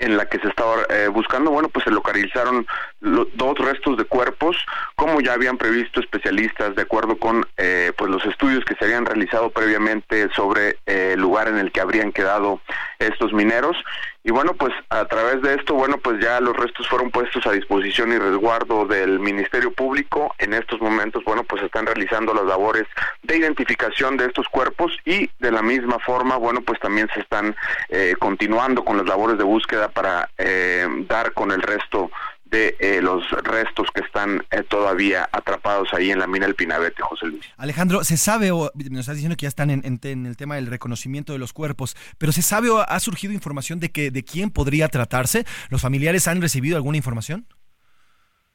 en 0.00 0.16
la 0.16 0.26
que 0.26 0.38
se 0.40 0.48
estaba 0.48 0.76
eh, 0.88 1.08
buscando, 1.08 1.50
bueno, 1.50 1.68
pues 1.68 1.84
se 1.84 1.90
localizaron 1.90 2.66
dos 3.00 3.58
restos 3.58 3.98
de 3.98 4.04
cuerpos, 4.04 4.56
como 4.96 5.20
ya 5.20 5.34
habían 5.34 5.58
previsto 5.58 6.00
especialistas, 6.00 6.74
de 6.74 6.82
acuerdo 6.82 7.18
con 7.18 7.46
eh, 7.58 7.92
pues 7.96 8.10
los 8.10 8.24
estudios 8.24 8.64
que 8.64 8.74
se 8.74 8.86
habían 8.86 9.06
realizado 9.06 9.50
previamente 9.50 10.28
sobre 10.34 10.78
eh, 10.86 11.12
el 11.14 11.20
lugar 11.20 11.48
en 11.48 11.58
el 11.58 11.70
que 11.70 11.80
habrían 11.80 12.12
quedado 12.12 12.60
estos 12.98 13.32
mineros. 13.32 13.76
Y 14.22 14.32
bueno, 14.32 14.52
pues 14.52 14.74
a 14.90 15.06
través 15.06 15.40
de 15.40 15.54
esto, 15.54 15.74
bueno, 15.74 15.96
pues 15.96 16.20
ya 16.20 16.40
los 16.40 16.54
restos 16.54 16.86
fueron 16.88 17.10
puestos 17.10 17.46
a 17.46 17.52
disposición 17.52 18.12
y 18.12 18.18
resguardo 18.18 18.84
del 18.84 19.18
Ministerio 19.18 19.72
Público. 19.72 20.34
En 20.38 20.52
estos 20.52 20.78
momentos, 20.80 21.24
bueno, 21.24 21.42
pues 21.44 21.62
están 21.62 21.86
realizando 21.86 22.34
las 22.34 22.44
labores 22.44 22.86
de 23.22 23.38
identificación 23.38 24.18
de 24.18 24.26
estos 24.26 24.46
cuerpos 24.48 24.92
y 25.06 25.30
de 25.38 25.50
la 25.50 25.62
misma 25.62 25.98
forma, 26.00 26.36
bueno, 26.36 26.60
pues 26.60 26.78
también 26.80 27.08
se 27.14 27.20
están 27.20 27.56
eh, 27.88 28.14
continuando 28.18 28.84
con 28.84 28.98
las 28.98 29.06
labores 29.06 29.38
de 29.38 29.44
búsqueda 29.44 29.88
para 29.88 30.28
eh, 30.36 30.86
dar 31.08 31.32
con 31.32 31.50
el 31.50 31.62
resto 31.62 32.10
de 32.50 32.76
eh, 32.80 33.00
los 33.00 33.30
restos 33.42 33.88
que 33.94 34.00
están 34.00 34.44
eh, 34.50 34.62
todavía 34.68 35.28
atrapados 35.32 35.88
ahí 35.92 36.10
en 36.10 36.18
la 36.18 36.26
mina 36.26 36.46
del 36.46 36.54
Pinabete, 36.54 37.02
José 37.02 37.26
Luis. 37.26 37.44
Alejandro, 37.56 38.04
¿se 38.04 38.16
sabe 38.16 38.50
o 38.50 38.70
nos 38.90 39.00
estás 39.00 39.16
diciendo 39.16 39.36
que 39.36 39.44
ya 39.44 39.48
están 39.48 39.70
en, 39.70 40.00
en, 40.02 40.26
el 40.26 40.36
tema 40.36 40.56
del 40.56 40.66
reconocimiento 40.66 41.32
de 41.32 41.38
los 41.38 41.52
cuerpos, 41.52 41.96
pero 42.18 42.32
¿se 42.32 42.42
sabe 42.42 42.70
o 42.70 42.80
ha 42.80 43.00
surgido 43.00 43.32
información 43.32 43.80
de 43.80 43.90
que 43.90 44.10
de 44.10 44.24
quién 44.24 44.50
podría 44.50 44.88
tratarse? 44.88 45.44
¿Los 45.68 45.80
familiares 45.80 46.26
han 46.28 46.42
recibido 46.42 46.76
alguna 46.76 46.96
información? 46.96 47.46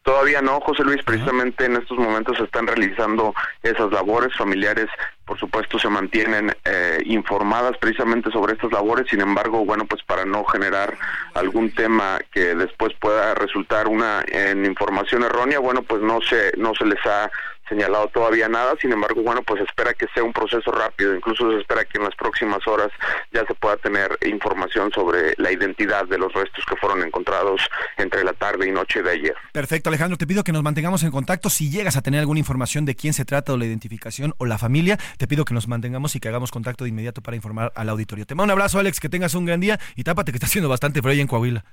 Todavía 0.06 0.40
no, 0.40 0.62
José 0.62 0.84
Luis, 0.84 1.02
precisamente 1.04 1.66
en 1.66 1.78
estos 1.78 1.98
momentos 1.98 2.38
se 2.38 2.44
están 2.44 2.68
realizando 2.68 3.34
esas 3.64 3.92
labores 3.92 4.38
familiares, 4.38 4.86
por 5.26 5.40
supuesto 5.40 5.80
se 5.80 5.90
mantienen 5.90 6.56
eh, 6.64 7.00
informadas 7.06 7.76
precisamente 7.80 8.30
sobre 8.30 8.54
estas 8.54 8.72
labores, 8.72 9.08
sin 9.10 9.22
embargo, 9.22 9.66
bueno, 9.66 9.86
pues 9.86 10.04
para 10.04 10.24
no 10.24 10.44
generar 10.46 10.96
algún 11.34 11.74
tema 11.74 12.20
que 12.32 12.54
después 12.54 12.94
pueda 13.00 13.34
resultar 13.34 13.88
una 13.88 14.24
en 14.28 14.66
información 14.66 15.24
errónea, 15.24 15.58
bueno, 15.58 15.82
pues 15.82 16.04
no 16.04 16.22
se 16.22 16.52
no 16.56 16.76
se 16.76 16.86
les 16.86 17.04
ha 17.08 17.32
señalado 17.68 18.08
todavía 18.08 18.48
nada, 18.48 18.74
sin 18.82 18.92
embargo, 18.92 19.22
bueno, 19.24 19.42
pues 19.44 19.62
espera 19.62 19.94
que 19.94 20.08
sea 20.14 20.24
un 20.24 20.34
proceso 20.34 20.72
rápido, 20.72 21.16
incluso 21.16 21.52
se 21.52 21.60
espera 21.60 21.86
que 21.86 21.98
en 21.98 22.04
las 22.04 22.16
próximas 22.16 22.66
horas 22.68 22.90
ya 23.32 23.46
se 23.46 23.54
pueda 23.56 23.78
tener 23.78 24.18
información 24.26 24.92
sobre 24.92 25.34
la 25.38 25.52
identidad 25.52 26.06
de 26.06 26.18
los 26.18 26.34
restos 26.34 26.64
que 26.66 26.76
fueron 26.78 27.04
encontrados 27.04 27.62
entre 27.98 28.24
la 28.24 28.34
tarde 28.34 28.68
y 28.68 28.72
noche 28.72 29.02
de 29.02 29.12
ayer. 29.12 29.36
Perfecto, 29.52 29.90
Alejandro, 29.90 30.18
te 30.18 30.28
pido 30.28 30.44
que 30.44 30.52
nos 30.52 30.64
mantengamos 30.64 31.04
en 31.04 31.12
contacto. 31.12 31.50
Si 31.50 31.70
llegas 31.70 31.98
a 31.98 32.02
tener 32.02 32.20
alguna 32.20 32.40
información 32.40 32.86
de 32.86 32.96
quién 32.96 33.14
se 33.14 33.26
trata 33.26 33.54
o 33.54 33.58
la 33.58 33.66
identificación 33.66 34.34
o 34.38 34.46
la 34.46 34.58
familia, 34.58 34.98
te 35.18 35.28
pido 35.28 35.46
que 35.46 35.54
nos 35.54 35.68
mantengamos 35.68 36.16
y 36.16 36.20
que 36.20 36.28
hagamos 36.28 36.52
contacto 36.52 36.84
de 36.84 36.92
inmediato 36.92 37.22
para 37.22 37.36
informar 37.36 37.72
al 37.76 37.90
auditorio. 37.90 38.26
Te 38.26 38.36
mando 38.36 38.46
un 38.46 38.60
abrazo, 38.60 38.80
Alex, 38.80 39.00
que 39.00 39.10
tengas 39.10 39.34
un 39.36 39.46
gran 39.46 39.60
día 39.60 39.80
y 39.96 40.04
tápate 40.04 40.32
que 40.32 40.38
está 40.38 40.48
haciendo 40.48 40.70
bastante 40.70 41.02
frío 41.02 41.22
en 41.22 41.28
Coahuila. 41.28 41.64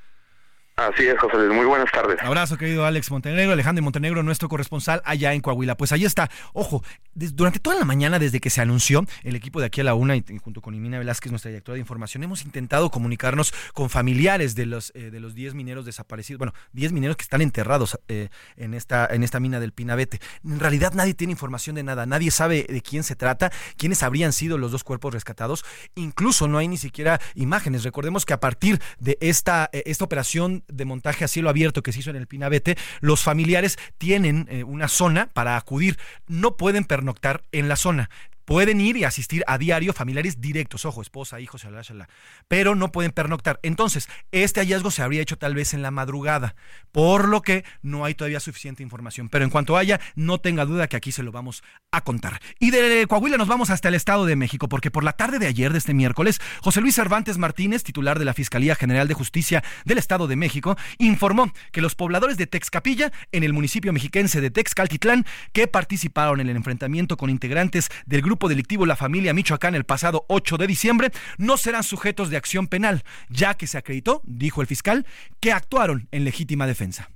Así 0.76 1.07
es, 1.07 1.19
José 1.19 1.37
Muy 1.49 1.67
buenas 1.67 1.91
tardes. 1.93 2.19
Abrazo, 2.23 2.57
querido 2.57 2.87
Alex 2.87 3.11
Montenegro, 3.11 3.52
Alejandro 3.52 3.85
Montenegro, 3.85 4.23
nuestro 4.23 4.49
corresponsal 4.49 5.02
allá 5.05 5.35
en 5.35 5.43
Coahuila. 5.43 5.76
Pues 5.76 5.93
ahí 5.93 6.07
está. 6.07 6.31
Ojo, 6.55 6.83
durante 7.14 7.59
toda 7.59 7.79
la 7.79 7.85
mañana, 7.85 8.19
desde 8.19 8.41
que 8.41 8.49
se 8.49 8.62
anunció, 8.62 9.05
el 9.23 9.37
equipo 9.37 9.61
de 9.61 9.67
aquí 9.67 9.83
a 9.83 9.85
la 9.85 9.95
una, 9.95 10.17
y, 10.17 10.25
junto 10.43 10.62
con 10.62 10.75
Imina 10.75 10.99
Velázquez, 10.99 11.31
nuestra 11.31 11.50
directora 11.50 11.75
de 11.75 11.81
información, 11.81 12.23
hemos 12.23 12.43
intentado 12.45 12.91
comunicarnos 12.91 13.52
con 13.75 13.91
familiares 13.91 14.55
de 14.55 14.64
los 14.64 14.93
eh, 14.95 15.11
de 15.11 15.21
los 15.21 15.35
10 15.35 15.55
mineros 15.55 15.85
desaparecidos. 15.85 16.38
Bueno, 16.38 16.55
10 16.73 16.93
mineros 16.93 17.17
que 17.17 17.23
están 17.23 17.43
enterrados 17.43 18.00
eh, 18.09 18.31
en, 18.57 18.73
esta, 18.73 19.07
en 19.11 19.23
esta 19.23 19.41
mina 19.41 19.61
del 19.61 19.73
Pinabete. 19.73 20.21
En 20.43 20.59
realidad 20.59 20.95
nadie 20.95 21.12
tiene 21.12 21.33
información 21.33 21.76
de 21.76 21.83
nada, 21.83 22.07
nadie 22.07 22.31
sabe 22.31 22.67
de 22.67 22.81
quién 22.81 23.05
se 23.05 23.14
trata, 23.14 23.52
quiénes 23.76 24.02
habrían 24.02 24.33
sido 24.33 24.57
los 24.57 24.73
dos 24.73 24.85
cuerpos 24.85 25.12
rescatados. 25.12 25.64
Incluso 25.97 26.49
no 26.49 26.57
hay 26.57 26.69
ni 26.69 26.79
siquiera 26.79 27.21
imágenes. 27.35 27.85
Recordemos 27.85 28.25
que 28.25 28.33
a 28.33 28.41
partir 28.41 28.81
de 28.99 29.19
esta, 29.21 29.69
eh, 29.73 29.83
esta 29.85 30.05
operación 30.05 30.62
de 30.69 30.85
montaje 30.85 31.25
a 31.25 31.28
cielo 31.28 31.49
abierto 31.49 31.83
que 31.83 31.92
se 31.92 32.00
hizo 32.00 32.11
en 32.11 32.16
el 32.16 32.26
Pinabete, 32.26 32.76
los 33.00 33.23
familiares 33.23 33.78
tienen 33.99 34.47
eh, 34.50 34.64
una 34.64 34.88
zona 34.88 35.28
para 35.33 35.57
acudir. 35.57 35.99
No 36.26 36.57
pueden 36.57 36.85
pernoctar 36.85 37.42
en 37.52 37.69
la 37.69 37.76
zona. 37.76 38.11
Pueden 38.45 38.81
ir 38.81 38.97
y 38.97 39.05
asistir 39.05 39.45
a 39.47 39.59
diario 39.59 39.93
familiares 39.93 40.41
directos, 40.41 40.85
ojo, 40.85 41.03
esposa, 41.03 41.41
hijos, 41.41 41.63
shalala, 41.63 42.09
pero 42.49 42.75
no 42.75 42.93
pueden 42.93 43.13
pernoctar. 43.13 43.61
Entonces, 43.63 44.09
este 44.33 44.61
hallazgo 44.61 44.91
se 44.91 45.03
habría 45.03 45.23
hecho 45.23 45.39
tal 45.39 45.55
vez 45.55 45.75
en 45.75 45.83
la 45.83 45.91
madrugada, 45.91 46.55
por 46.91 47.29
lo 47.29 47.43
que 47.43 47.65
no 47.83 48.05
hay 48.05 48.15
todavía 48.15 48.41
suficiente 48.41 48.83
información. 48.83 49.29
Pero 49.29 49.45
en 49.45 49.51
cuanto 49.51 49.77
haya, 49.77 50.01
no 50.15 50.39
tenga 50.39 50.65
duda 50.65 50.89
que 50.89 50.97
aquí 50.97 51.13
se 51.13 51.23
lo 51.23 51.33
vamos 51.33 51.63
a 51.91 52.03
contar. 52.03 52.41
Y 52.59 52.71
de 52.71 53.07
Coahuila 53.09 53.37
nos 53.37 53.49
vamos 53.49 53.71
hasta 53.71 53.89
el 53.89 53.95
Estado 53.95 54.27
de 54.27 54.37
México, 54.37 54.69
porque 54.69 54.91
por 54.91 55.05
la 55.05 55.13
tarde 55.13 55.39
de 55.39 55.47
ayer, 55.47 55.73
de 55.73 55.79
este 55.79 55.95
miércoles, 55.95 56.41
José 56.61 56.81
Luis 56.81 56.95
Cervantes 56.95 57.39
Martínez, 57.39 57.83
titular 57.83 58.19
de 58.19 58.25
la 58.25 58.35
Fiscalía 58.35 58.75
General 58.75 59.09
de 59.09 59.15
Justicia 59.15 59.63
del 59.85 59.99
Estado 59.99 60.27
de 60.27 60.37
México, 60.37 60.77
informó 60.99 61.53
que 61.71 61.81
los 61.81 61.95
pobladores 61.95 62.37
de 62.37 62.47
Texcapilla, 62.47 63.13
en 63.33 63.45
el 63.45 63.53
municipio 63.53 63.93
mexiquense 63.93 64.41
de 64.41 64.51
Texcaltitlán, 64.51 65.25
que 65.53 65.69
participaron 65.69 66.41
en 66.41 66.49
el 66.49 66.57
enfrentamiento 66.57 67.17
con 67.17 67.31
integrantes 67.31 67.89
del 68.07 68.23
grupo 68.23 68.32
grupo 68.33 68.49
delictivo 68.49 68.87
La 68.87 68.97
Familia 68.97 69.35
Michoacán 69.35 69.75
el 69.75 69.85
pasado 69.85 70.25
8 70.29 70.57
de 70.57 70.67
diciembre 70.67 71.11
no 71.37 71.59
serán 71.59 71.83
sujetos 71.83 72.31
de 72.31 72.39
acción 72.39 72.67
penal, 72.67 73.05
ya 73.29 73.53
que 73.53 73.67
se 73.67 73.77
acreditó, 73.77 74.23
dijo 74.25 74.62
el 74.62 74.67
fiscal, 74.67 75.05
que 75.39 75.53
actuaron 75.53 76.09
en 76.12 76.25
legítima 76.25 76.67
defensa. 76.67 77.11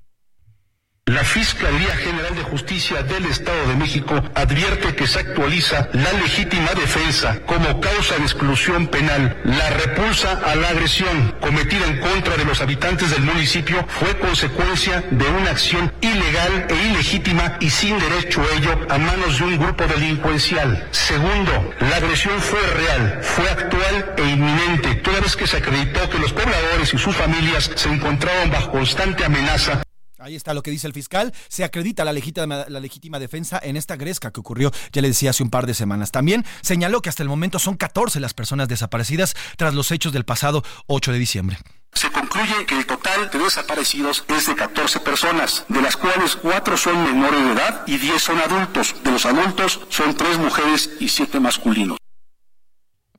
La 1.09 1.23
Fiscalía 1.23 1.95
General 1.99 2.35
de 2.35 2.43
Justicia 2.43 3.01
del 3.05 3.27
Estado 3.27 3.69
de 3.69 3.77
México 3.77 4.21
advierte 4.35 4.97
que 4.97 5.07
se 5.07 5.21
actualiza 5.21 5.89
la 5.93 6.13
legítima 6.15 6.75
defensa 6.75 7.39
como 7.47 7.81
causa 7.81 8.17
de 8.17 8.23
exclusión 8.23 8.89
penal. 8.89 9.41
La 9.45 9.71
repulsa 9.71 10.33
a 10.45 10.57
la 10.57 10.71
agresión 10.71 11.33
cometida 11.41 11.87
en 11.87 12.01
contra 12.01 12.37
de 12.37 12.45
los 12.45 12.61
habitantes 12.61 13.13
del 13.13 13.23
municipio 13.23 13.87
fue 13.89 14.19
consecuencia 14.19 15.05
de 15.13 15.29
una 15.29 15.53
acción 15.53 15.93
ilegal 16.01 16.67
e 16.71 16.89
ilegítima 16.91 17.57
y 17.61 17.71
sin 17.71 17.97
derecho 18.01 18.43
a 18.43 18.57
ello 18.57 18.77
a 18.91 18.99
manos 18.99 19.39
de 19.39 19.45
un 19.45 19.59
grupo 19.59 19.87
delincuencial. 19.87 20.89
Segundo, 20.91 21.73
la 21.79 21.99
agresión 21.99 22.41
fue 22.41 22.61
real, 22.61 23.21
fue 23.23 23.49
actual 23.49 24.15
e 24.17 24.23
inminente, 24.23 24.97
toda 24.97 25.21
vez 25.21 25.37
que 25.37 25.47
se 25.47 25.59
acreditó 25.59 26.11
que 26.11 26.19
los 26.19 26.33
pobladores 26.33 26.93
y 26.93 26.99
sus 26.99 27.15
familias 27.15 27.71
se 27.77 27.91
encontraban 27.91 28.51
bajo 28.51 28.73
constante 28.73 29.25
amenaza 29.25 29.86
Ahí 30.27 30.35
está 30.35 30.55
lo 30.55 30.63
que 30.65 30.73
dice 30.73 30.89
el 30.89 30.93
fiscal. 30.93 31.33
Se 31.47 31.63
acredita 31.63 32.05
la 32.05 32.13
legítima, 32.13 32.65
la 32.67 32.81
legítima 32.81 33.21
defensa 33.21 33.61
en 33.63 33.77
esta 33.77 33.95
gresca 33.95 34.33
que 34.33 34.41
ocurrió, 34.41 34.73
ya 34.91 35.01
le 35.01 35.07
decía, 35.07 35.31
hace 35.31 35.45
un 35.45 35.51
par 35.51 35.67
de 35.67 35.75
semanas. 35.75 36.11
También 36.11 36.45
señaló 36.63 37.01
que 37.01 37.09
hasta 37.09 37.23
el 37.23 37.29
momento 37.29 37.61
son 37.61 37.77
14 37.77 38.19
las 38.19 38.35
personas 38.35 38.67
desaparecidas 38.67 39.37
tras 39.57 39.73
los 39.73 39.93
hechos 39.93 40.13
del 40.13 40.25
pasado 40.25 40.65
8 40.89 41.13
de 41.13 41.19
diciembre. 41.21 41.59
Se 41.93 42.11
concluye 42.11 42.67
que 42.67 42.77
el 42.77 42.87
total 42.87 43.31
de 43.31 43.39
desaparecidos 43.39 44.25
es 44.27 44.49
de 44.49 44.57
14 44.57 44.99
personas, 44.99 45.65
de 45.69 45.81
las 45.81 45.97
cuales 45.97 46.35
4 46.35 46.77
son 46.77 47.05
menores 47.05 47.45
de 47.45 47.53
edad 47.53 47.85
y 47.87 47.97
10 47.97 48.21
son 48.21 48.41
adultos. 48.41 48.97
De 49.05 49.13
los 49.13 49.25
adultos 49.27 49.81
son 49.91 50.17
3 50.17 50.39
mujeres 50.39 50.91
y 50.99 51.09
7 51.09 51.39
masculinos. 51.39 51.99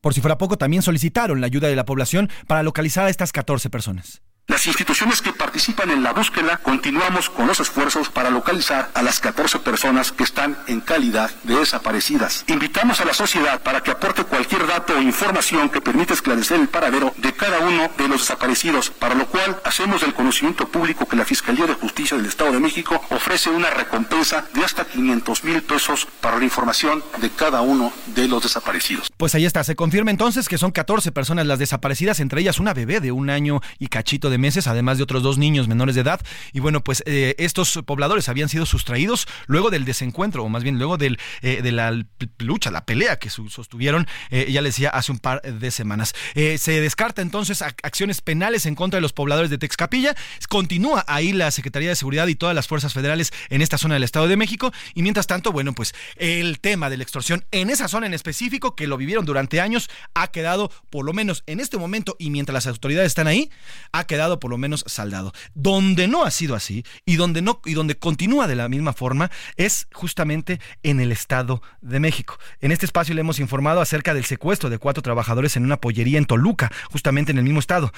Por 0.02 0.14
si 0.14 0.20
fuera 0.20 0.38
poco, 0.38 0.58
también 0.58 0.84
solicitaron 0.84 1.40
la 1.40 1.48
ayuda 1.48 1.70
de 1.70 1.76
la 1.78 1.86
población 1.86 2.30
para 2.48 2.64
localizar 2.64 3.06
a 3.06 3.10
estas 3.10 3.32
14 3.32 3.70
personas. 3.70 4.22
Las 4.50 4.66
instituciones 4.66 5.22
que 5.22 5.34
participan 5.34 5.92
en 5.92 6.04
la 6.04 6.14
búsqueda 6.14 6.56
continuamos 6.56 7.30
con 7.30 7.48
los 7.48 7.60
esfuerzos 7.60 8.08
para 8.08 8.30
localizar 8.30 8.90
a 8.94 9.02
las 9.04 9.20
14 9.20 9.60
personas 9.60 10.14
que 10.14 10.24
están 10.24 10.58
en 10.68 10.80
calidad 10.80 11.30
de 11.44 11.58
desaparecidas. 11.58 12.46
Invitamos 12.48 13.02
a 13.02 13.06
la 13.06 13.14
sociedad 13.14 13.62
para 13.62 13.84
que 13.84 13.92
aporte 13.92 14.24
cualquier 14.24 14.66
dato 14.66 14.98
o 14.98 15.02
información 15.02 15.70
que 15.70 15.82
permita 15.82 16.14
esclarecer 16.14 16.62
el 16.62 16.70
paradero 16.70 17.14
de 17.18 17.34
cada 17.34 17.60
uno 17.60 17.92
de 17.98 18.08
los 18.08 18.22
desaparecidos, 18.22 18.90
para 18.90 19.16
lo 19.16 19.28
cual 19.28 19.60
hacemos 19.66 20.00
del 20.00 20.14
conocimiento 20.14 20.70
público 20.70 21.06
que 21.06 21.18
la 21.18 21.26
Fiscalía 21.26 21.66
de 21.66 21.74
Justicia 21.74 22.16
del 22.16 22.28
Estado 22.28 22.54
de 22.54 22.62
México 22.62 23.04
ofrece 23.10 23.50
una 23.50 23.70
recompensa 23.70 24.46
de 24.54 24.64
hasta 24.64 24.86
500 24.86 25.44
mil 25.44 25.62
pesos 25.62 26.08
para 26.22 26.38
la 26.38 26.46
información 26.46 27.04
de 27.18 27.32
cada 27.32 27.60
uno 27.60 27.92
de 28.16 28.30
los 28.30 28.44
desaparecidos. 28.44 29.12
Pues 29.18 29.36
ahí 29.36 29.46
está, 29.46 29.66
se 29.66 29.76
confirma 29.76 30.12
entonces 30.12 30.48
que 30.48 30.58
son 30.58 30.72
14 30.72 31.12
personas 31.12 31.46
las 31.48 31.60
desaparecidas, 31.60 32.22
entre 32.22 32.40
ellas 32.40 32.62
una 32.62 32.74
bebé 32.74 33.02
de 33.02 33.12
un 33.12 33.30
año 33.30 33.60
y 33.78 33.88
cachito 33.88 34.30
de 34.30 34.37
de 34.38 34.40
meses, 34.40 34.68
además 34.68 34.98
de 34.98 35.04
otros 35.04 35.24
dos 35.24 35.38
niños 35.38 35.68
menores 35.68 35.96
de 35.96 36.02
edad. 36.02 36.22
Y 36.54 36.60
bueno, 36.60 36.84
pues 36.84 37.04
eh, 37.06 37.36
estos 37.38 37.80
pobladores 37.86 38.30
habían 38.30 38.50
sido 38.50 38.66
sustraídos 38.66 39.28
luego 39.48 39.70
del 39.70 39.86
desencuentro, 39.86 40.44
o 40.44 40.50
más 40.50 40.64
bien 40.64 40.78
luego 40.78 40.98
eh, 41.00 41.18
de 41.42 41.72
la 41.72 41.92
lucha, 42.40 42.72
la 42.72 42.86
pelea 42.86 43.18
que 43.18 43.30
sostuvieron, 43.30 44.08
eh, 44.30 44.48
ya 44.52 44.62
les 44.62 44.76
decía, 44.76 44.90
hace 44.90 45.12
un 45.12 45.20
par 45.20 45.42
de 45.42 45.72
semanas. 45.72 46.14
se 46.36 46.82
descarta 46.82 47.22
entonces 47.22 47.62
acciones 47.62 48.22
penales 48.22 48.66
en 48.66 48.76
contra 48.76 48.98
de 48.98 49.02
los 49.02 49.14
pobladores 49.14 49.50
de 49.50 49.58
Texcapilla. 49.58 50.16
Continúa 50.50 51.04
ahí 51.08 51.34
la 51.34 51.52
Secretaría 51.52 51.90
de 51.90 51.96
Seguridad 51.96 52.28
y 52.28 52.36
todas 52.36 52.56
las 52.56 52.68
fuerzas 52.68 52.94
federales 52.94 53.32
en 53.50 53.62
esta 53.62 53.78
zona 53.78 53.96
del 53.96 54.04
Estado 54.04 54.28
de 54.28 54.38
México. 54.38 54.72
Y 54.94 55.02
mientras 55.02 55.28
tanto, 55.28 55.52
bueno, 55.52 55.74
pues 55.74 55.94
el 56.18 56.60
tema 56.60 56.90
de 56.90 56.98
la 56.98 57.04
extorsión 57.04 57.46
en 57.52 57.70
esa 57.70 57.88
zona 57.88 58.06
en 58.06 58.14
específico, 58.14 58.76
que 58.76 58.88
lo 58.88 58.98
vivieron 58.98 59.26
durante 59.26 59.62
años, 59.62 59.90
ha 60.14 60.28
quedado, 60.28 60.72
por 60.90 61.06
lo 61.06 61.14
menos 61.14 61.44
en 61.48 61.60
este 61.60 61.78
momento 61.78 62.16
y 62.20 62.30
mientras 62.30 62.54
las 62.54 62.68
autoridades 62.68 63.08
están 63.08 63.28
ahí, 63.28 63.50
ha 63.92 64.06
quedado 64.06 64.27
por 64.36 64.52
lo 64.52 64.58
menos 64.58 64.84
saldado. 64.88 65.34
Donde 65.54 66.08
no 66.08 66.24
ha 66.24 66.32
sido 66.32 66.56
así 66.56 66.84
y 67.06 67.16
donde 67.16 67.42
no 67.42 67.62
y 67.66 67.74
donde 67.74 67.96
continúa 67.96 68.48
de 68.48 68.56
la 68.56 68.70
misma 68.70 68.94
forma 68.94 69.32
es 69.56 69.88
justamente 69.94 70.60
en 70.84 71.00
el 71.00 71.12
Estado 71.12 71.62
de 71.82 72.00
México. 72.00 72.38
En 72.62 72.72
este 72.72 72.86
espacio 72.86 73.16
le 73.16 73.22
hemos 73.22 73.40
informado 73.40 73.82
acerca 73.82 74.14
del 74.14 74.26
secuestro 74.26 74.70
de 74.70 74.78
cuatro 74.78 75.02
trabajadores 75.02 75.56
en 75.56 75.64
una 75.64 75.78
pollería 75.78 76.18
en 76.18 76.26
Toluca, 76.26 76.72
justamente 76.92 77.32
en 77.32 77.38
el 77.38 77.44
mismo 77.44 77.60
estado. 77.60 77.92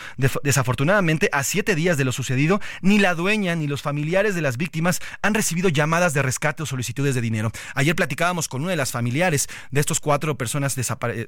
desafortunadamente, 0.43 1.29
a 1.31 1.43
siete 1.43 1.75
días 1.75 1.98
de 1.98 2.05
lo 2.05 2.12
sucedido, 2.12 2.59
ni 2.81 3.00
la 3.00 3.15
dueña 3.15 3.55
ni 3.55 3.67
los 3.67 3.81
familiares 3.81 4.36
de 4.36 4.41
las 4.41 4.57
víctimas 4.57 5.00
han 5.21 5.33
recibido 5.33 5.69
llamadas 5.69 6.13
de 6.13 6.21
rescate 6.21 6.63
o 6.63 6.65
solicitudes 6.65 7.15
de 7.15 7.21
dinero. 7.21 7.51
Ayer 7.75 7.95
platicábamos 7.95 8.48
con 8.48 8.62
una 8.62 8.71
de 8.71 8.77
las 8.77 8.91
familiares 8.91 9.48
de 9.71 9.79
estos 9.79 10.00
cuatro 10.00 10.38
personas 10.38 10.75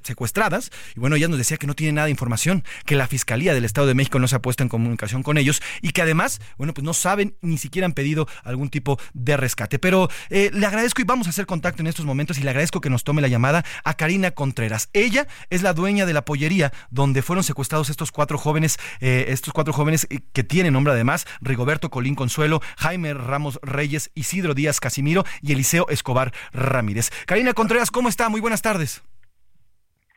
secuestradas 0.04 0.72
y 0.96 1.00
bueno, 1.00 1.16
ella 1.16 1.28
nos 1.28 1.38
decía 1.38 1.58
que 1.58 1.68
no 1.68 1.76
tiene 1.76 1.94
nada 1.94 2.06
de 2.06 2.12
información, 2.12 2.64
que 2.86 2.96
la 2.96 3.08
Fiscalía 3.08 3.54
del 3.54 3.66
Estado 3.66 3.88
de 3.88 3.94
México 3.94 4.20
no 4.20 4.28
se 4.28 4.36
ha 4.36 4.42
puesto 4.42 4.64
en 4.64 4.70
comunicación 4.92 5.24
con 5.24 5.38
ellos 5.38 5.62
y 5.82 5.92
que 5.92 6.02
además, 6.02 6.42
bueno, 6.58 6.74
pues 6.74 6.84
no 6.84 6.94
saben 6.94 7.36
ni 7.42 7.58
siquiera 7.58 7.86
han 7.86 7.94
pedido 7.94 8.28
algún 8.44 8.70
tipo 8.70 9.00
de 9.14 9.38
rescate. 9.38 9.80
Pero 9.80 10.10
eh, 10.30 10.52
le 10.54 10.66
agradezco 10.66 11.02
y 11.02 11.06
vamos 11.06 11.28
a 11.28 11.30
hacer 11.30 11.46
contacto 11.46 11.82
en 11.82 11.88
estos 11.88 12.06
momentos 12.06 12.38
y 12.38 12.44
le 12.44 12.50
agradezco 12.50 12.82
que 12.82 12.90
nos 12.90 13.04
tome 13.04 13.22
la 13.22 13.28
llamada 13.28 13.64
a 13.84 13.94
Karina 13.96 14.32
Contreras. 14.32 14.90
Ella 14.94 15.28
es 15.50 15.62
la 15.62 15.74
dueña 15.74 16.06
de 16.06 16.14
la 16.14 16.26
pollería 16.26 16.74
donde 16.90 17.22
fueron 17.22 17.44
secuestrados 17.44 17.90
estos 17.90 18.12
cuatro 18.12 18.38
jóvenes, 18.38 18.78
eh, 19.00 19.26
estos 19.30 19.54
cuatro 19.54 19.74
jóvenes 19.74 20.08
eh, 20.10 20.20
que 20.34 20.44
tienen 20.44 20.74
nombre 20.74 20.94
además, 20.94 21.26
Rigoberto 21.42 21.90
Colín 21.90 22.16
Consuelo, 22.16 22.62
Jaime 22.78 23.14
Ramos 23.14 23.60
Reyes, 23.62 24.12
Isidro 24.14 24.54
Díaz 24.54 24.80
Casimiro 24.80 25.24
y 25.42 25.54
Eliseo 25.54 25.88
Escobar 25.90 26.34
Ramírez. 26.52 27.12
Karina 27.26 27.54
Contreras, 27.54 27.92
¿cómo 27.92 28.10
está? 28.10 28.30
Muy 28.30 28.42
buenas 28.42 28.62
tardes. 28.62 29.02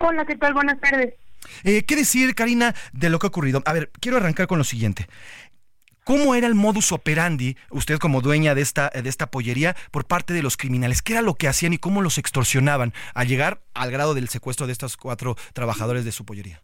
Hola, 0.00 0.24
¿qué 0.24 0.36
tal? 0.36 0.54
Buenas 0.54 0.80
tardes. 0.80 1.14
¿Qué 1.62 1.96
decir, 1.96 2.34
Karina, 2.34 2.74
de 2.92 3.10
lo 3.10 3.18
que 3.18 3.26
ha 3.26 3.28
ocurrido? 3.28 3.62
A 3.66 3.72
ver, 3.72 3.90
quiero 4.00 4.16
arrancar 4.18 4.46
con 4.46 4.58
lo 4.58 4.64
siguiente. 4.64 5.08
¿Cómo 6.04 6.34
era 6.34 6.46
el 6.46 6.54
modus 6.54 6.92
operandi, 6.92 7.56
usted 7.70 7.98
como 7.98 8.20
dueña 8.20 8.54
de 8.54 8.60
esta, 8.60 8.90
de 8.90 9.08
esta 9.08 9.30
pollería, 9.30 9.74
por 9.90 10.04
parte 10.04 10.34
de 10.34 10.42
los 10.42 10.58
criminales? 10.58 11.00
¿Qué 11.00 11.14
era 11.14 11.22
lo 11.22 11.34
que 11.34 11.48
hacían 11.48 11.72
y 11.72 11.78
cómo 11.78 12.02
los 12.02 12.18
extorsionaban 12.18 12.92
al 13.14 13.26
llegar 13.26 13.62
al 13.72 13.90
grado 13.90 14.12
del 14.12 14.28
secuestro 14.28 14.66
de 14.66 14.72
estos 14.72 14.98
cuatro 14.98 15.34
trabajadores 15.54 16.04
de 16.04 16.12
su 16.12 16.26
pollería? 16.26 16.62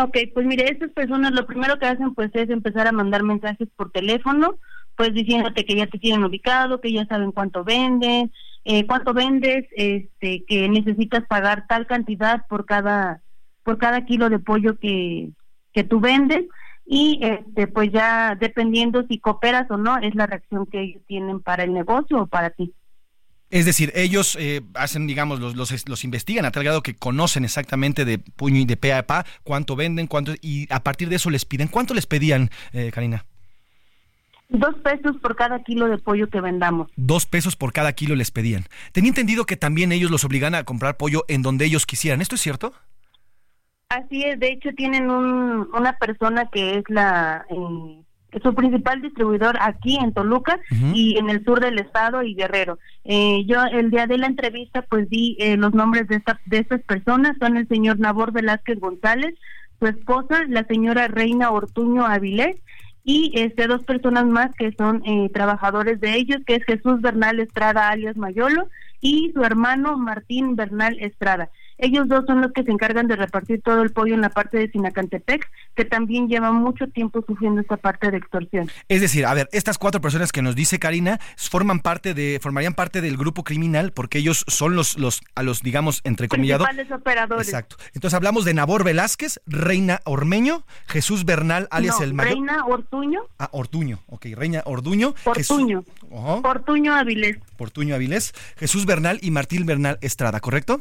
Ok, 0.00 0.16
pues 0.32 0.46
mire, 0.46 0.70
estas 0.70 0.90
personas 0.90 1.32
lo 1.32 1.44
primero 1.46 1.78
que 1.78 1.86
hacen 1.86 2.14
pues 2.14 2.30
es 2.34 2.50
empezar 2.50 2.86
a 2.86 2.92
mandar 2.92 3.24
mensajes 3.24 3.68
por 3.74 3.90
teléfono, 3.90 4.58
pues 4.94 5.12
diciéndote 5.12 5.64
que 5.64 5.74
ya 5.74 5.88
te 5.88 5.98
tienen 5.98 6.22
ubicado, 6.22 6.80
que 6.80 6.92
ya 6.92 7.04
saben 7.06 7.32
cuánto 7.32 7.64
venden, 7.64 8.30
eh, 8.68 8.84
cuánto 8.84 9.14
vendes, 9.14 9.64
este, 9.76 10.44
que 10.44 10.68
necesitas 10.68 11.24
pagar 11.28 11.66
tal 11.68 11.86
cantidad 11.86 12.44
por 12.48 12.66
cada 12.66 13.22
por 13.62 13.78
cada 13.78 14.04
kilo 14.04 14.28
de 14.28 14.40
pollo 14.40 14.78
que, 14.78 15.30
que 15.72 15.84
tú 15.84 16.00
vendes 16.00 16.46
y 16.84 17.20
este 17.22 17.68
pues 17.68 17.92
ya 17.92 18.34
dependiendo 18.34 19.04
si 19.08 19.20
cooperas 19.20 19.70
o 19.70 19.76
no 19.76 19.98
es 19.98 20.16
la 20.16 20.26
reacción 20.26 20.66
que 20.66 20.80
ellos 20.80 21.02
tienen 21.06 21.40
para 21.40 21.62
el 21.62 21.72
negocio 21.72 22.22
o 22.22 22.26
para 22.26 22.50
ti. 22.50 22.74
Es 23.50 23.64
decir, 23.66 23.92
ellos 23.94 24.36
eh, 24.40 24.62
hacen, 24.74 25.06
digamos, 25.06 25.38
los, 25.38 25.54
los, 25.54 26.04
investigan 26.04 26.44
a 26.44 26.50
tal 26.50 26.64
grado 26.64 26.82
que 26.82 26.96
conocen 26.96 27.44
exactamente 27.44 28.04
de 28.04 28.18
puño 28.18 28.58
y 28.58 28.64
de 28.64 28.76
pe 28.76 28.92
a 28.92 29.06
pa 29.06 29.24
cuánto 29.44 29.76
venden, 29.76 30.08
cuánto, 30.08 30.32
y 30.40 30.66
a 30.72 30.82
partir 30.82 31.08
de 31.08 31.16
eso 31.16 31.30
les 31.30 31.44
piden. 31.44 31.68
¿Cuánto 31.68 31.94
les 31.94 32.06
pedían, 32.06 32.50
eh, 32.72 32.90
Karina? 32.92 33.24
Dos 34.48 34.74
pesos 34.76 35.16
por 35.20 35.34
cada 35.34 35.62
kilo 35.62 35.88
de 35.88 35.98
pollo 35.98 36.28
que 36.28 36.40
vendamos. 36.40 36.90
Dos 36.96 37.26
pesos 37.26 37.56
por 37.56 37.72
cada 37.72 37.92
kilo 37.92 38.14
les 38.14 38.30
pedían. 38.30 38.64
Tenía 38.92 39.08
entendido 39.08 39.44
que 39.44 39.56
también 39.56 39.90
ellos 39.92 40.10
los 40.10 40.24
obligan 40.24 40.54
a 40.54 40.64
comprar 40.64 40.96
pollo 40.96 41.24
en 41.28 41.42
donde 41.42 41.64
ellos 41.64 41.84
quisieran. 41.84 42.20
¿Esto 42.20 42.36
es 42.36 42.40
cierto? 42.40 42.72
Así 43.88 44.24
es, 44.24 44.38
de 44.40 44.48
hecho 44.48 44.70
tienen 44.76 45.10
un, 45.10 45.68
una 45.72 45.92
persona 45.98 46.48
que 46.50 46.78
es 46.78 46.84
la 46.88 47.46
eh, 47.50 48.40
su 48.42 48.54
principal 48.54 49.00
distribuidor 49.00 49.56
aquí 49.60 49.96
en 49.96 50.12
Toluca 50.12 50.58
y 50.92 51.16
en 51.18 51.30
el 51.30 51.44
sur 51.44 51.60
del 51.60 51.78
estado 51.78 52.22
y 52.22 52.34
Guerrero. 52.34 52.78
Eh, 53.04 53.44
yo 53.46 53.64
el 53.64 53.90
día 53.90 54.06
de 54.06 54.18
la 54.18 54.26
entrevista 54.26 54.82
pues 54.82 55.08
di 55.08 55.36
eh, 55.38 55.56
los 55.56 55.72
nombres 55.72 56.08
de, 56.08 56.16
esta, 56.16 56.40
de 56.46 56.58
estas 56.58 56.82
personas, 56.82 57.36
son 57.40 57.56
el 57.56 57.68
señor 57.68 57.98
Nabor 57.98 58.32
Velázquez 58.32 58.78
González, 58.78 59.34
su 59.78 59.86
esposa, 59.86 60.44
la 60.48 60.64
señora 60.64 61.08
Reina 61.08 61.50
Ortuño 61.50 62.04
Avilés 62.04 62.56
y 63.08 63.30
este 63.36 63.68
dos 63.68 63.84
personas 63.84 64.26
más 64.26 64.50
que 64.56 64.72
son 64.72 65.00
eh, 65.06 65.30
trabajadores 65.32 66.00
de 66.00 66.16
ellos, 66.16 66.38
que 66.44 66.56
es 66.56 66.64
Jesús 66.64 67.00
Bernal 67.00 67.38
Estrada 67.38 67.88
alias 67.88 68.16
Mayolo 68.16 68.68
y 69.00 69.30
su 69.32 69.44
hermano 69.44 69.96
Martín 69.96 70.56
Bernal 70.56 70.96
Estrada. 70.98 71.48
Ellos 71.78 72.08
dos 72.08 72.24
son 72.26 72.40
los 72.40 72.52
que 72.52 72.62
se 72.62 72.70
encargan 72.70 73.06
de 73.06 73.16
repartir 73.16 73.60
todo 73.62 73.82
el 73.82 73.90
pollo 73.90 74.14
en 74.14 74.20
la 74.20 74.30
parte 74.30 74.58
de 74.58 74.70
Sinacantepec, 74.70 75.48
que 75.74 75.84
también 75.84 76.28
lleva 76.28 76.52
mucho 76.52 76.88
tiempo 76.88 77.22
sufriendo 77.26 77.60
esta 77.60 77.76
parte 77.76 78.10
de 78.10 78.18
extorsión. 78.18 78.70
Es 78.88 79.00
decir, 79.00 79.26
a 79.26 79.34
ver, 79.34 79.48
estas 79.52 79.78
cuatro 79.78 80.00
personas 80.00 80.32
que 80.32 80.42
nos 80.42 80.54
dice 80.54 80.78
Karina 80.78 81.20
forman 81.36 81.80
parte 81.80 82.14
de, 82.14 82.38
formarían 82.42 82.74
parte 82.74 83.00
del 83.00 83.16
grupo 83.16 83.44
criminal 83.44 83.92
porque 83.92 84.18
ellos 84.18 84.44
son 84.48 84.74
los, 84.74 84.98
los, 84.98 85.20
a 85.34 85.42
los, 85.42 85.62
digamos, 85.62 86.00
entre 86.04 86.28
comillados. 86.28 86.66
Principales 86.66 86.98
operadores. 86.98 87.48
Exacto. 87.48 87.76
Entonces 87.94 88.14
hablamos 88.14 88.44
de 88.44 88.54
Nabor 88.54 88.84
Velázquez, 88.84 89.40
Reina 89.46 90.00
Ormeño, 90.04 90.64
Jesús 90.86 91.24
Bernal, 91.24 91.68
alias 91.70 92.00
el 92.00 92.14
mayor. 92.14 92.32
Reina 92.32 92.64
Ortuño. 92.66 93.20
Ah, 93.38 93.48
Ortuño, 93.52 94.00
ok, 94.06 94.26
Reina 94.34 94.62
Orduño. 94.64 95.14
Ortuño. 95.24 95.84
Ortuño 96.10 96.94
Avilés. 96.94 97.38
Portuño 97.56 97.94
Avilés, 97.94 98.32
Jesús 98.56 98.86
Bernal 98.86 99.18
y 99.22 99.30
Martín 99.30 99.66
Bernal 99.66 99.98
Estrada, 100.00 100.40
¿correcto? 100.40 100.80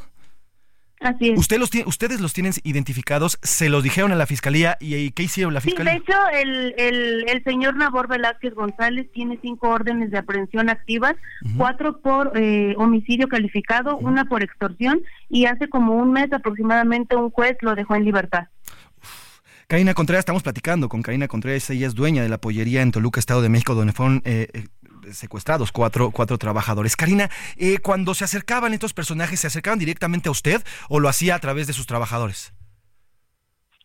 Así 1.02 1.30
es. 1.30 1.40
Usted 1.40 1.60
los 1.60 1.70
tiene, 1.70 1.88
ustedes 1.88 2.22
los 2.22 2.34
tienen 2.34 2.54
identificados, 2.64 3.38
se 3.42 3.70
los 3.70 3.84
dijeron 3.84 4.12
a 4.12 4.16
la 4.16 4.26
fiscalía 4.26 4.78
y, 4.80 5.12
¿qué 5.12 5.24
hicieron 5.24 5.54
la 5.54 5.62
fiscalía? 5.62 5.94
Sí, 5.94 6.00
de 6.00 6.04
hecho, 6.04 6.20
el, 6.34 6.76
el, 6.78 7.30
el 7.30 7.44
señor 7.44 7.76
Nabor 7.76 8.08
Velázquez 8.08 8.54
González 8.54 9.12
tiene 9.12 9.38
cinco 9.42 9.70
órdenes 9.70 10.12
de 10.12 10.18
aprehensión 10.18 10.70
activas, 10.70 11.16
cuatro 11.58 12.00
por 12.00 12.32
eh, 12.36 12.76
homicidio 12.78 13.28
calificado, 13.28 13.98
una 13.98 14.26
por 14.26 14.44
extorsión 14.44 15.02
y 15.30 15.46
hace 15.46 15.68
como 15.68 15.96
un 15.96 16.12
mes 16.12 16.32
aproximadamente 16.32 17.16
un 17.16 17.30
juez 17.30 17.58
lo 17.62 17.76
dejó 17.76 17.96
en 17.96 18.06
libertad. 18.06 18.48
Karina 19.68 19.96
Contreras, 19.96 20.20
estamos 20.20 20.44
platicando 20.44 20.90
con 20.90 21.02
Karina 21.02 21.28
Contreras, 21.28 21.68
ella 21.72 21.88
es 21.88 21.96
dueña 21.96 22.22
de 22.22 22.30
la 22.30 22.38
pollería 22.38 22.84
en 22.84 22.92
Toluca, 22.92 23.20
Estado 23.20 23.42
de 23.42 23.50
México, 23.50 23.74
donde 23.74 23.94
fueron 23.94 24.22
eh, 24.24 24.48
eh, 24.54 24.66
secuestrados 25.12 25.72
cuatro, 25.72 26.12
cuatro 26.12 26.38
trabajadores. 26.38 26.96
Karina, 26.96 27.30
eh, 27.58 27.78
cuando 27.80 28.14
se 28.14 28.24
acercaban 28.24 28.74
estos 28.74 28.94
personajes, 28.94 29.40
¿se 29.40 29.48
acercaban 29.48 29.80
directamente 29.80 30.30
a 30.30 30.32
usted 30.32 30.64
o 30.90 31.00
lo 31.00 31.10
hacía 31.10 31.36
a 31.36 31.40
través 31.40 31.68
de 31.68 31.74
sus 31.74 31.88
trabajadores? 31.88 32.54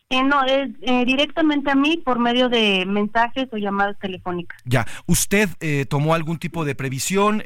Eh, 0.09 0.23
no, 0.23 0.45
eh, 0.45 1.05
directamente 1.05 1.71
a 1.71 1.75
mí 1.75 1.95
por 1.95 2.19
medio 2.19 2.49
de 2.49 2.85
mensajes 2.85 3.47
o 3.53 3.57
llamadas 3.57 3.97
telefónicas. 3.97 4.59
Ya, 4.65 4.85
¿usted 5.05 5.49
tomó 5.87 6.13
algún 6.13 6.37
tipo 6.37 6.65
de 6.65 6.75
previsión? 6.75 7.41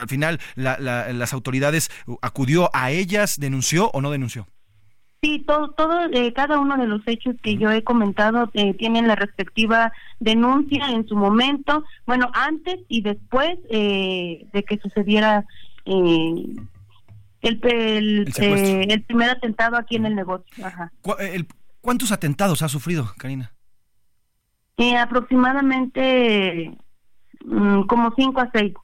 al 0.00 0.08
final, 0.08 0.38
¿las 0.56 1.32
autoridades 1.32 1.90
acudió 2.20 2.68
a 2.74 2.90
ellas, 2.90 3.40
denunció 3.40 3.90
o 3.92 4.02
no 4.02 4.10
denunció? 4.10 4.46
Sí, 5.22 5.42
todo, 5.46 5.70
todo 5.70 6.00
eh, 6.12 6.32
cada 6.34 6.58
uno 6.58 6.76
de 6.76 6.86
los 6.86 7.00
hechos 7.06 7.36
que 7.42 7.56
yo 7.56 7.70
he 7.70 7.82
comentado 7.82 8.50
eh, 8.52 8.74
tienen 8.74 9.08
la 9.08 9.16
respectiva 9.16 9.92
denuncia 10.20 10.90
en 10.90 11.08
su 11.08 11.16
momento, 11.16 11.84
bueno, 12.06 12.30
antes 12.34 12.80
y 12.88 13.00
después 13.00 13.58
eh, 13.70 14.46
de 14.52 14.62
que 14.62 14.78
sucediera 14.78 15.46
el, 15.86 16.60
el, 17.40 18.32
el, 18.38 19.02
primer 19.04 19.30
atentado 19.30 19.76
aquí 19.76 19.96
en 19.96 20.06
el 20.06 20.14
negocio. 20.14 20.66
¿Cuántos 21.80 22.12
atentados 22.12 22.62
ha 22.62 22.68
sufrido, 22.68 23.12
Karina? 23.16 23.52
aproximadamente 24.98 26.76
mm, 27.44 27.82
como 27.82 28.12
cinco 28.14 28.40
a 28.40 28.50
seis. 28.52 28.74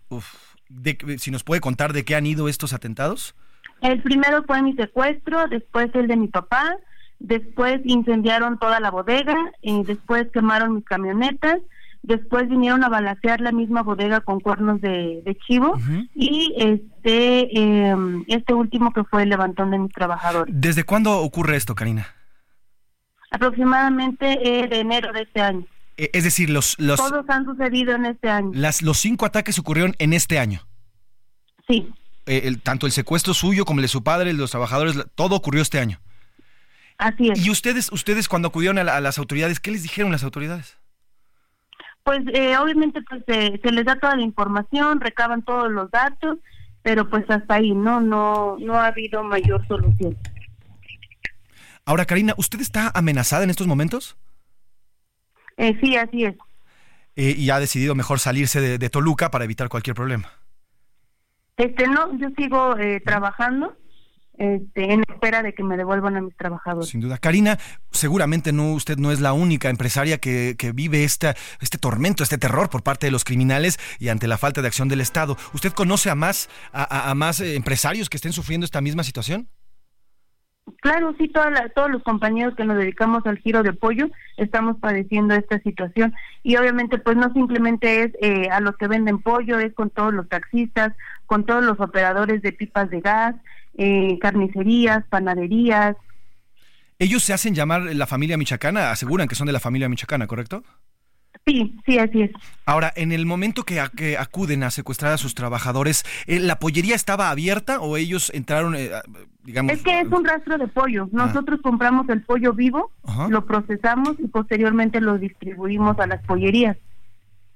si 1.19 1.31
nos 1.31 1.45
puede 1.45 1.61
contar 1.61 1.93
de 1.93 2.05
qué 2.05 2.17
han 2.17 2.27
ido 2.27 2.49
estos 2.49 2.73
atentados. 2.73 3.35
El 3.83 4.03
primero 4.03 4.43
fue 4.45 4.63
mi 4.63 4.75
secuestro, 4.75 5.47
después 5.49 5.91
el 5.95 6.07
de 6.07 6.17
mi 6.17 6.29
papá, 6.29 6.77
después 7.19 7.81
incendiaron 7.85 8.59
toda 8.59 8.81
la 8.81 8.91
bodega, 8.91 9.37
y 9.61 9.83
después 9.85 10.29
quemaron 10.33 10.77
mis 10.77 10.85
camionetas, 10.85 11.59
después 12.03 12.49
vinieron 12.49 12.83
a 12.85 12.89
balasear 12.89 13.41
la 13.41 13.53
misma 13.53 13.83
bodega 13.83 14.21
con 14.21 14.41
cuernos 14.41 14.81
de, 14.81 15.37
chivo 15.47 15.79
y 16.15 16.55
este 16.57 17.57
em, 17.59 18.25
este 18.27 18.55
último 18.55 18.93
que 18.93 19.05
fue 19.05 19.23
el 19.23 19.29
levantón 19.29 19.71
de 19.71 19.79
mis 19.79 19.93
trabajadores. 19.93 20.53
¿Desde 20.57 20.85
cuándo 20.85 21.19
ocurre 21.21 21.57
esto, 21.57 21.75
Karina? 21.75 22.07
aproximadamente 23.33 24.39
eh, 24.43 24.69
de 24.69 24.81
enero 24.81 25.13
de 25.13 25.23
este 25.23 25.41
año. 25.41 25.67
Eh, 25.97 26.11
es 26.13 26.25
decir, 26.25 26.51
los, 26.51 26.79
los, 26.79 26.99
Todos 26.99 27.29
han 27.29 27.45
sucedido 27.45 27.95
en 27.95 28.07
este 28.07 28.31
año. 28.31 28.51
las, 28.55 28.83
los 28.83 28.99
cinco 28.99 29.27
ataques 29.27 29.59
ocurrieron 29.59 29.95
en 29.99 30.13
este 30.13 30.39
año. 30.39 30.61
Sí, 31.67 31.89
Eh, 32.27 32.43
el- 32.45 32.61
tanto 32.63 32.87
el 32.87 32.93
secuestro 32.93 33.35
suyo 33.35 33.65
como 33.65 33.81
el 33.81 33.83
de 33.83 33.89
su 33.89 34.03
padre, 34.05 34.31
el 34.31 34.37
de 34.37 34.43
los 34.43 34.51
trabajadores, 34.53 34.97
todo 35.15 35.35
ocurrió 35.37 35.61
este 35.63 35.79
año. 35.81 35.99
así 36.99 37.31
es. 37.31 37.45
Y 37.45 37.51
ustedes, 37.51 37.91
ustedes 37.91 38.29
cuando 38.29 38.49
acudieron 38.49 38.79
a, 38.79 38.85
la- 38.85 38.97
a 38.97 39.01
las 39.01 39.19
autoridades, 39.19 39.59
¿qué 39.59 39.71
les 39.73 39.83
dijeron 39.83 40.13
las 40.13 40.23
autoridades? 40.23 40.79
Pues 42.05 42.21
eh, 42.33 42.57
obviamente 42.59 43.01
pues 43.09 43.23
eh, 43.29 43.61
se 43.63 43.71
les 43.73 43.85
da 43.85 43.97
toda 43.99 44.17
la 44.17 44.23
información, 44.23 45.01
recaban 45.01 45.43
todos 45.43 45.71
los 45.71 45.91
datos, 45.91 46.39
pero 46.83 47.09
pues 47.09 47.25
hasta 47.31 47.55
ahí 47.55 47.73
no 47.73 48.01
no 48.01 48.57
no 48.59 48.75
ha 48.75 48.87
habido 48.89 49.23
mayor 49.25 49.67
solución. 49.69 50.17
Ahora, 51.85 52.05
Karina, 52.05 52.35
¿usted 52.37 52.61
está 52.61 52.91
amenazada 52.95 53.43
en 53.45 53.51
estos 53.51 53.67
momentos? 53.67 54.17
Eh, 55.57 55.77
sí, 55.81 55.97
así 55.97 56.25
es. 56.25 56.35
Eh, 57.17 57.35
y 57.37 57.51
ha 57.51 57.59
decidido 57.61 57.95
mejor 57.95 58.21
salirse 58.21 58.61
de, 58.61 58.79
de 58.79 58.91
Toluca 58.91 59.31
para 59.31 59.45
evitar 59.45 59.69
cualquier 59.69 59.95
problema. 59.97 60.31
Este 61.65 61.87
no, 61.87 62.17
yo 62.19 62.29
sigo 62.37 62.77
eh, 62.79 63.01
trabajando 63.05 63.77
este, 64.39 64.93
en 64.93 65.03
espera 65.09 65.43
de 65.43 65.55
que 65.55 65.63
me 65.63 65.77
devuelvan 65.77 66.17
a 66.17 66.21
mis 66.21 66.37
trabajadores. 66.37 66.89
Sin 66.89 67.01
duda. 67.01 67.19
Karina, 67.19 67.59
seguramente 67.91 68.53
no, 68.53 68.73
usted 68.73 68.97
no 68.97 69.13
es 69.13 69.21
la 69.21 69.33
única 69.35 69.69
empresaria 69.69 70.19
que, 70.19 70.57
que 70.59 70.73
vive 70.73 71.05
esta, 71.05 71.35
este 71.61 71.79
tormento, 71.79 72.23
este 72.23 72.39
terror 72.39 72.69
por 72.71 72.83
parte 72.83 73.07
de 73.07 73.13
los 73.13 73.25
criminales 73.25 73.79
y 74.01 74.09
ante 74.09 74.27
la 74.27 74.39
falta 74.39 74.63
de 74.63 74.69
acción 74.69 74.89
del 74.89 75.01
Estado. 75.01 75.37
¿Usted 75.55 75.73
conoce 75.73 76.11
a 76.11 76.15
más, 76.15 76.49
a, 76.73 77.15
más 77.15 77.41
eh, 77.41 77.55
empresarios 77.55 78.09
que 78.09 78.17
estén 78.17 78.33
sufriendo 78.33 78.65
esta 78.65 78.81
misma 78.81 79.05
situación? 79.05 79.49
Claro, 80.81 81.15
sí, 81.19 81.29
toda 81.29 81.51
la- 81.51 81.69
todos 81.71 81.91
los 81.91 82.03
compañeros 82.05 82.55
que 82.57 82.65
nos 82.65 82.77
dedicamos 82.77 83.27
al 83.27 83.37
giro 83.39 83.63
de 83.63 83.73
pollo 83.73 84.09
estamos 84.37 84.77
padeciendo 84.81 85.35
esta 85.35 85.59
situación 85.61 86.15
y 86.45 86.57
obviamente 86.57 86.99
pues 86.99 87.17
no 87.17 87.33
simplemente 87.33 88.03
es 88.05 88.13
eh, 88.21 88.49
a 88.49 88.61
los 88.61 88.77
que 88.77 88.87
venden 88.89 89.21
pollo, 89.21 89.59
es 89.59 89.75
con 89.75 89.91
todos 89.91 90.15
los 90.15 90.29
taxistas, 90.29 90.93
con 91.27 91.45
todos 91.47 91.63
los 91.65 91.79
operadores 91.81 92.43
de 92.43 92.53
pipas 92.53 92.91
de 92.91 93.01
gas, 93.01 93.35
eh, 93.79 94.19
carnicerías, 94.21 95.05
panaderías. 95.09 95.97
Ellos 96.99 97.23
se 97.23 97.33
hacen 97.33 97.55
llamar 97.55 97.83
la 97.83 98.07
familia 98.07 98.37
michoacana, 98.37 98.91
aseguran 98.91 99.29
que 99.29 99.35
son 99.35 99.47
de 99.47 99.53
la 99.53 99.61
familia 99.61 99.89
michoacana, 99.89 100.27
¿correcto? 100.27 100.63
Sí, 101.47 101.77
sí, 101.87 101.99
así 101.99 102.23
es. 102.23 102.31
Ahora, 102.67 102.93
en 102.95 103.11
el 103.11 103.27
momento 103.27 103.65
que, 103.65 103.81
a- 103.81 103.89
que 103.89 104.17
acuden 104.19 104.63
a 104.63 104.71
secuestrar 104.71 105.13
a 105.13 105.19
sus 105.19 105.35
trabajadores, 105.35 106.05
eh, 106.27 106.39
¿la 106.39 106.59
pollería 106.61 106.95
estaba 106.95 107.31
abierta 107.31 107.81
o 107.81 107.97
ellos 107.97 108.31
entraron, 108.35 108.77
eh, 108.77 108.91
digamos... 109.43 109.73
Es 109.73 109.83
que 109.83 110.01
es 110.03 110.07
un 110.09 110.25
rastro 110.25 110.59
de 110.59 110.69
pollo. 110.69 111.09
Nosotros 111.11 111.61
compramos 111.63 112.09
el 112.11 112.23
pollo 112.23 112.53
vivo, 112.53 112.93
Ajá. 113.03 113.29
lo 113.29 113.45
procesamos 113.47 114.15
y 114.21 114.29
posteriormente 114.29 115.01
lo 115.01 115.19
distribuimos 115.19 115.99
a 115.99 116.07
las 116.07 116.23
pollerías. 116.25 116.77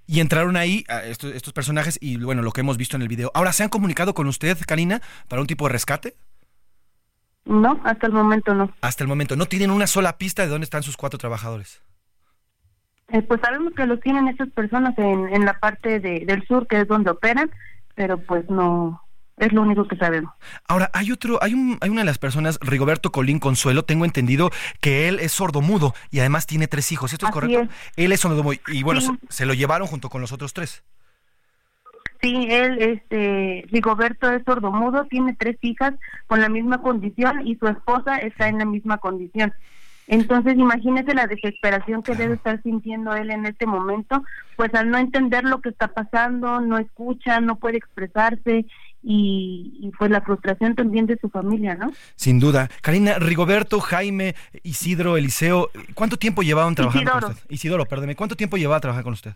Y 0.07 0.21
entraron 0.21 0.57
ahí 0.57 0.85
a 0.89 1.03
estos, 1.05 1.35
estos 1.35 1.53
personajes 1.53 1.99
y 2.01 2.17
bueno, 2.17 2.43
lo 2.43 2.53
que 2.53 2.61
hemos 2.61 2.77
visto 2.77 2.97
en 2.97 3.03
el 3.03 3.09
video. 3.09 3.31
Ahora, 3.35 3.53
¿se 3.53 3.65
han 3.65 3.69
comunicado 3.69 4.15
con 4.15 4.27
usted, 4.29 4.57
Karina, 4.67 5.03
para 5.29 5.43
un 5.43 5.49
tipo 5.49 5.67
de 5.67 5.73
rescate? 5.73 6.15
No, 7.45 7.81
hasta 7.85 8.07
el 8.07 8.13
momento 8.13 8.55
no. 8.55 8.73
Hasta 8.81 9.05
el 9.05 9.09
momento, 9.09 9.37
no 9.37 9.47
tienen 9.47 9.71
una 9.71 9.87
sola 9.87 10.19
pista 10.19 10.43
de 10.43 10.49
dónde 10.49 10.65
están 10.65 10.83
sus 10.83 10.97
cuatro 10.97 11.19
trabajadores. 11.19 11.83
Eh, 13.09 13.23
pues 13.23 13.41
sabemos 13.41 13.73
que 13.75 13.87
los 13.87 14.01
tienen 14.01 14.27
estas 14.27 14.51
personas 14.51 14.99
en, 14.99 15.29
en 15.29 15.45
la 15.45 15.59
parte 15.61 16.01
de, 16.01 16.25
del 16.27 16.45
sur, 16.47 16.67
que 16.67 16.81
es 16.81 16.89
donde 16.89 17.11
operan, 17.11 17.51
pero 17.95 18.19
pues 18.19 18.51
no, 18.51 19.06
es 19.39 19.53
lo 19.53 19.63
único 19.63 19.87
que 19.87 19.97
sabemos. 19.97 20.33
Ahora, 20.67 20.91
hay 20.95 21.13
otro, 21.13 21.39
hay, 21.43 21.53
un, 21.55 21.79
hay 21.81 21.91
una 21.91 22.01
de 22.01 22.07
las 22.07 22.19
personas, 22.19 22.59
Rigoberto 22.63 23.13
Colín 23.13 23.39
Consuelo, 23.39 23.85
tengo 23.85 24.05
entendido 24.05 24.51
que 24.81 25.09
él 25.09 25.19
es 25.21 25.33
sordomudo 25.33 25.95
y 26.11 26.21
además 26.21 26.47
tiene 26.47 26.69
tres 26.69 26.91
hijos. 26.93 27.13
¿Esto 27.13 27.27
es 27.27 27.31
Así 27.31 27.35
correcto? 27.41 27.61
es. 27.63 27.69
Él 27.97 28.13
es 28.13 28.21
sordomudo 28.21 28.57
y 28.69 28.83
bueno, 28.83 29.01
Sí. 29.01 29.11
se, 29.29 29.37
se 29.39 29.47
lo 29.47 29.55
llevaron 29.55 29.87
junto 29.89 30.09
con 30.09 30.21
los 30.21 30.33
otros 30.33 30.55
tres. 30.55 30.83
Sí, 32.23 32.47
él, 32.51 32.79
este, 32.81 33.67
Rigoberto 33.71 34.31
es 34.31 34.43
sordomudo, 34.45 35.05
tiene 35.05 35.35
tres 35.35 35.59
hijas 35.61 35.95
con 36.27 36.41
la 36.41 36.49
misma 36.49 36.81
condición 36.81 37.47
y 37.47 37.57
su 37.57 37.69
esposa 37.69 38.17
está 38.19 38.49
en 38.49 38.59
la 38.59 38.65
misma 38.65 38.99
condición. 38.99 39.53
Entonces, 40.09 40.57
imagínese 40.57 41.15
la 41.15 41.27
desesperación 41.27 42.03
que 42.03 42.15
debe 42.15 42.35
estar 42.35 42.63
sintiendo 42.63 43.15
él 43.15 43.31
en 43.33 43.45
este 43.45 43.67
momento, 43.67 44.23
pues 44.57 44.73
al 44.75 44.89
no 44.89 44.99
entender 44.99 45.45
lo 45.45 45.61
que 45.61 45.69
está 45.69 45.89
pasando, 45.89 46.61
no 46.61 46.79
escucha, 46.79 47.41
no 47.41 47.57
puede 47.57 47.77
expresarse 47.79 48.67
y, 49.03 49.79
y 49.81 49.91
pues 49.99 50.11
la 50.11 50.21
frustración 50.21 50.75
también 50.75 51.07
de 51.07 51.17
su 51.19 51.29
familia, 51.31 51.75
¿no? 51.75 51.93
Sin 52.17 52.39
duda. 52.41 52.69
Karina, 52.83 53.19
Rigoberto, 53.19 53.81
Jaime, 53.81 54.35
Isidro, 54.63 55.17
Eliseo, 55.17 55.71
¿cuánto 55.95 56.17
tiempo 56.17 56.43
llevaban 56.43 56.75
trabajando 56.75 57.11
Isidoro. 57.11 57.27
con 57.27 57.37
usted? 57.37 57.51
Isidoro, 57.51 57.87
perdeme, 57.87 58.17
¿cuánto 58.17 58.37
tiempo 58.37 58.57
llevaba 58.57 58.81
trabajando 58.81 59.05
con 59.05 59.13
usted? 59.15 59.35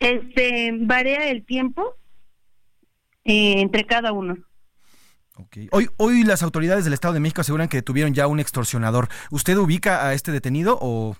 Este, 0.00 0.70
varía 0.80 1.28
el 1.28 1.44
tiempo 1.44 1.96
eh, 3.24 3.60
entre 3.60 3.84
cada 3.84 4.12
uno. 4.12 4.36
Hoy, 5.70 5.88
hoy 5.98 6.24
las 6.24 6.42
autoridades 6.42 6.84
del 6.84 6.94
Estado 6.94 7.14
de 7.14 7.20
México 7.20 7.42
aseguran 7.42 7.68
que 7.68 7.76
detuvieron 7.76 8.12
ya 8.12 8.26
un 8.26 8.40
extorsionador. 8.40 9.08
¿Usted 9.30 9.56
ubica 9.56 10.06
a 10.08 10.14
este 10.14 10.32
detenido 10.32 10.76
o 10.80 11.16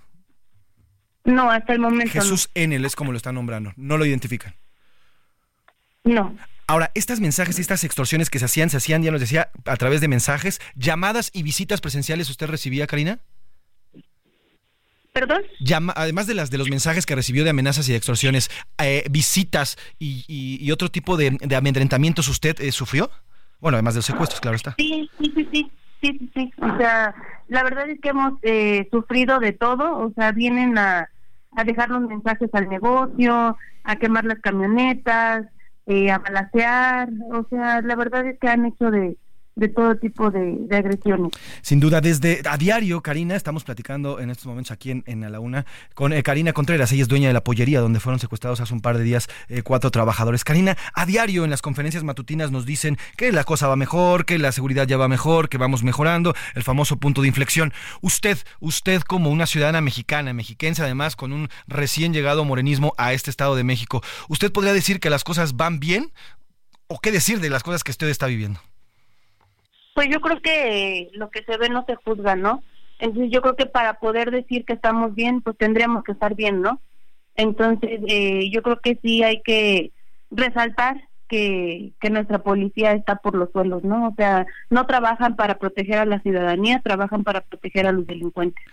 No, 1.24 1.50
hasta 1.52 1.72
el 1.72 1.78
momento 1.78 2.11
Jesús 2.12 2.50
Enel 2.54 2.85
es 2.85 2.96
como 2.96 3.12
lo 3.12 3.16
están 3.16 3.37
nombrando? 3.37 3.72
No 3.76 3.96
lo 3.96 4.04
identifican. 4.04 4.54
no. 6.04 6.35
Ahora, 6.70 6.90
estas 6.94 7.18
mensajes 7.20 7.57
y 7.57 7.62
estas 7.62 7.83
extorsiones 7.83 8.28
que 8.28 8.38
se 8.38 8.44
hacían, 8.44 8.68
se 8.68 8.76
hacían, 8.76 9.02
ya 9.02 9.11
nos 9.11 9.20
decía, 9.20 9.50
a 9.64 9.76
través 9.76 10.02
de 10.02 10.09
mensajes, 10.09 10.61
llamadas 10.74 11.31
y 11.33 11.42
visitas 11.42 11.81
presenciales, 11.81 12.28
¿usted 12.28 12.46
recibía, 12.46 12.87
Karina? 12.87 13.20
¿Perdón? 15.14 15.40
Llama- 15.61 15.94
además 15.96 16.26
de 16.26 16.35
las 16.35 16.50
de 16.50 16.59
los 16.59 16.68
mensajes 16.68 17.07
que 17.07 17.14
recibió 17.14 17.42
de 17.42 17.50
amenazas 17.50 17.88
y 17.88 17.92
de 17.92 17.96
extorsiones, 17.96 18.50
eh, 18.78 19.02
visitas 19.11 19.78
y, 19.98 20.24
y- 20.28 20.59
y 20.64 20.70
otro 20.70 20.90
tipo 20.90 21.16
de, 21.16 21.38
de 21.40 21.57
amedrentamientos, 21.57 22.28
¿usted 22.28 22.61
eh, 22.61 22.70
sufrió? 22.70 23.11
Bueno, 23.61 23.76
además 23.76 23.94
de 23.94 23.98
los 23.98 24.04
secuestros, 24.07 24.40
claro 24.40 24.57
está. 24.57 24.74
Sí, 24.78 25.09
sí, 25.18 25.33
sí, 25.35 25.48
sí, 25.50 25.70
sí, 26.02 26.31
sí. 26.35 26.52
O 26.61 26.76
sea, 26.76 27.14
la 27.48 27.62
verdad 27.64 27.88
es 27.88 27.98
que 28.00 28.11
hemos 28.11 28.35
eh, 28.42 28.87
sufrido 28.92 29.40
de 29.40 29.52
todo. 29.52 29.98
O 29.98 30.12
sea, 30.14 30.33
vienen 30.33 30.76
a, 30.76 31.09
a 31.57 31.64
dejarnos 31.64 32.02
mensajes 32.02 32.50
al 32.52 32.68
negocio, 32.68 33.57
a 33.85 33.96
quemar 33.96 34.26
las 34.26 34.38
camionetas, 34.40 35.46
eh, 35.88 36.11
a 36.11 36.18
balacear. 36.18 37.11
O 37.33 37.44
sea, 37.51 37.81
la 37.83 37.96
verdad 37.96 38.27
es 38.27 38.38
que 38.38 38.48
han 38.48 38.66
hecho 38.66 38.90
de, 38.90 39.18
de 39.59 39.68
todo 39.68 39.97
tipo 39.97 40.31
de, 40.31 40.66
agresiones. 40.71 41.33
Sin 41.62 41.81
duda, 41.81 42.01
desde 42.01 42.40
a 42.49 42.57
diario, 42.57 43.01
Karina, 43.03 43.35
estamos 43.35 43.64
platicando 43.64 44.21
en 44.21 44.31
estos 44.31 44.47
momentos 44.47 44.71
aquí 44.71 44.92
en, 44.92 45.03
en 45.07 45.31
la 45.31 45.40
Una 45.40 45.66
con 45.94 46.12
eh, 46.12 46.23
Karina 46.23 46.53
Contreras. 46.53 46.92
Ella 46.92 47.03
es 47.03 47.09
dueña 47.09 47.29
de 47.29 47.35
la 47.35 47.42
pollería 47.42 47.81
donde 47.81 47.99
fueron 47.99 48.21
secuestrados 48.21 48.61
hace 48.61 48.73
un 48.73 48.81
par 48.81 48.97
de 48.97 49.05
días 49.05 49.27
eh, 49.49 49.62
cuatro 49.62 49.90
trabajadores. 49.90 50.44
Karina, 50.44 50.77
a 50.94 51.07
diario 51.07 51.44
en 51.44 51.51
las 51.51 51.61
conferencias 51.61 52.05
matutinas 52.05 52.53
nos 52.53 52.66
dicen 52.66 52.99
que 53.16 53.33
la 53.33 53.42
cosa 53.42 53.66
va 53.66 53.75
mejor, 53.75 54.25
que 54.25 54.38
la 54.38 54.53
seguridad 54.53 54.87
ya 54.87 54.97
va 54.97 55.09
mejor, 55.09 55.49
que 55.49 55.59
vamos 55.59 55.83
mejorando, 55.83 56.35
el 56.55 56.62
famoso 56.62 56.97
punto 56.97 57.23
de 57.23 57.29
inflexión. 57.29 57.73
Usted, 58.01 58.38
usted 58.61 59.03
como 59.03 59.31
una 59.31 59.47
ciudadana 59.47 59.81
mexicana, 59.81 60.33
mexiquense 60.33 60.83
además, 60.83 61.16
con 61.16 61.33
un 61.33 61.49
recién 61.66 62.12
llegado 62.12 62.44
morenismo 62.44 62.94
a 62.97 63.12
este 63.12 63.31
Estado 63.31 63.57
de 63.57 63.64
México, 63.64 64.03
¿usted 64.29 64.53
podría 64.53 64.73
decir 64.73 65.01
que 65.01 65.11
las 65.11 65.25
cosas 65.25 65.57
van 65.57 65.81
bien? 65.81 66.12
¿O 66.87 67.01
qué 67.01 67.11
decir 67.11 67.40
de 67.40 67.51
las 67.51 67.64
cosas 67.64 67.83
que 67.83 67.90
usted 67.90 68.09
está 68.09 68.27
viviendo? 68.27 68.61
Pues 69.98 70.11
yo 70.11 70.20
creo 70.20 70.40
que 70.40 71.11
lo 71.14 71.28
que 71.28 71.42
se 71.42 71.56
ve 71.56 71.68
no 71.70 71.84
se 71.84 71.96
juzga, 71.96 72.37
¿no? 72.37 72.62
Entonces 73.00 73.32
yo 73.32 73.42
creo 73.42 73.56
que 73.56 73.66
para 73.66 73.94
poder 73.94 74.30
decir 74.30 74.64
que 74.64 74.74
estamos 74.74 75.12
bien, 75.16 75.40
pues 75.40 75.56
tendríamos 75.58 76.04
que 76.04 76.12
estar 76.12 76.37
bien, 76.37 76.62
¿no? 76.62 76.80
Entonces 77.34 77.98
eh, 78.06 78.48
yo 78.52 78.62
creo 78.62 78.78
que 78.80 78.96
sí 79.02 79.24
hay 79.24 79.42
que 79.42 79.90
resaltar 80.30 81.02
que, 81.26 81.94
que 82.00 82.11
nuestra 82.11 82.44
policía 82.44 82.92
está 82.92 83.16
por 83.16 83.34
los 83.34 83.50
suelos, 83.50 83.82
¿no? 83.82 84.06
O 84.06 84.14
sea, 84.14 84.46
no 84.70 84.87
trabajan 84.87 85.34
para 85.34 85.58
proteger 85.58 85.98
a 85.98 86.04
la 86.04 86.20
ciudadanía, 86.20 86.80
trabajan 86.80 87.24
para 87.24 87.40
proteger 87.40 87.88
a 87.88 87.92
los 87.92 88.06
delincuentes. 88.06 88.64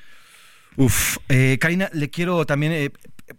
Uf, 0.78 1.18
eh, 1.30 1.58
Karina, 1.60 1.90
le 1.92 2.12
quiero 2.12 2.46
también 2.46 2.72
eh, 2.72 2.92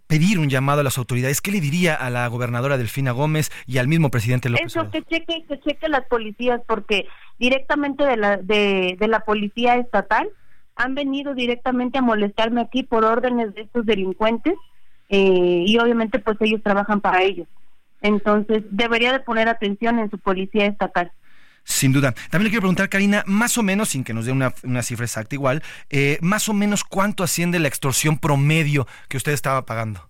pedir 0.07 0.39
un 0.39 0.49
llamado 0.49 0.81
a 0.81 0.83
las 0.83 0.97
autoridades. 0.97 1.39
¿Qué 1.39 1.51
le 1.51 1.61
diría 1.61 1.95
a 1.95 2.09
la 2.09 2.27
gobernadora 2.27 2.77
Delfina 2.77 3.11
Gómez 3.11 3.49
y 3.65 3.77
al 3.77 3.87
mismo 3.87 4.09
presidente 4.09 4.49
López 4.49 4.65
Eso, 4.65 4.81
Obrador? 4.81 5.03
que 5.05 5.15
cheque, 5.15 5.45
que 5.47 5.59
cheque 5.61 5.87
las 5.87 6.05
policías, 6.07 6.59
porque 6.67 7.07
directamente 7.39 8.03
de 8.03 8.17
la, 8.17 8.37
de, 8.37 8.97
la 8.99 9.21
policía 9.21 9.75
estatal 9.75 10.29
han 10.75 10.95
venido 10.95 11.33
directamente 11.33 11.97
a 11.97 12.01
molestarme 12.01 12.61
aquí 12.61 12.83
por 12.83 13.03
órdenes 13.03 13.53
de 13.55 13.61
estos 13.61 13.85
delincuentes 13.85 14.53
eh, 15.09 15.63
y 15.65 15.77
obviamente 15.79 16.19
pues 16.19 16.37
ellos 16.41 16.61
trabajan 16.63 17.01
para 17.01 17.23
ellos. 17.23 17.47
Entonces 18.01 18.63
debería 18.69 19.11
de 19.11 19.19
poner 19.19 19.49
atención 19.49 19.99
en 19.99 20.09
su 20.09 20.19
policía 20.19 20.65
estatal. 20.65 21.11
Sin 21.63 21.91
duda. 21.91 22.13
También 22.29 22.45
le 22.45 22.49
quiero 22.49 22.61
preguntar, 22.61 22.87
Karina, 22.87 23.23
más 23.27 23.57
o 23.57 23.63
menos, 23.63 23.89
sin 23.89 24.05
que 24.05 24.13
nos 24.13 24.25
dé 24.25 24.31
una, 24.31 24.53
una 24.63 24.83
cifra 24.83 25.05
exacta 25.05 25.35
igual, 25.35 25.63
eh, 25.89 26.17
más 26.21 26.47
o 26.47 26.53
menos 26.53 26.85
cuánto 26.85 27.23
asciende 27.23 27.59
la 27.59 27.67
extorsión 27.67 28.17
promedio 28.19 28.87
que 29.09 29.17
usted 29.17 29.33
estaba 29.33 29.65
pagando. 29.65 30.07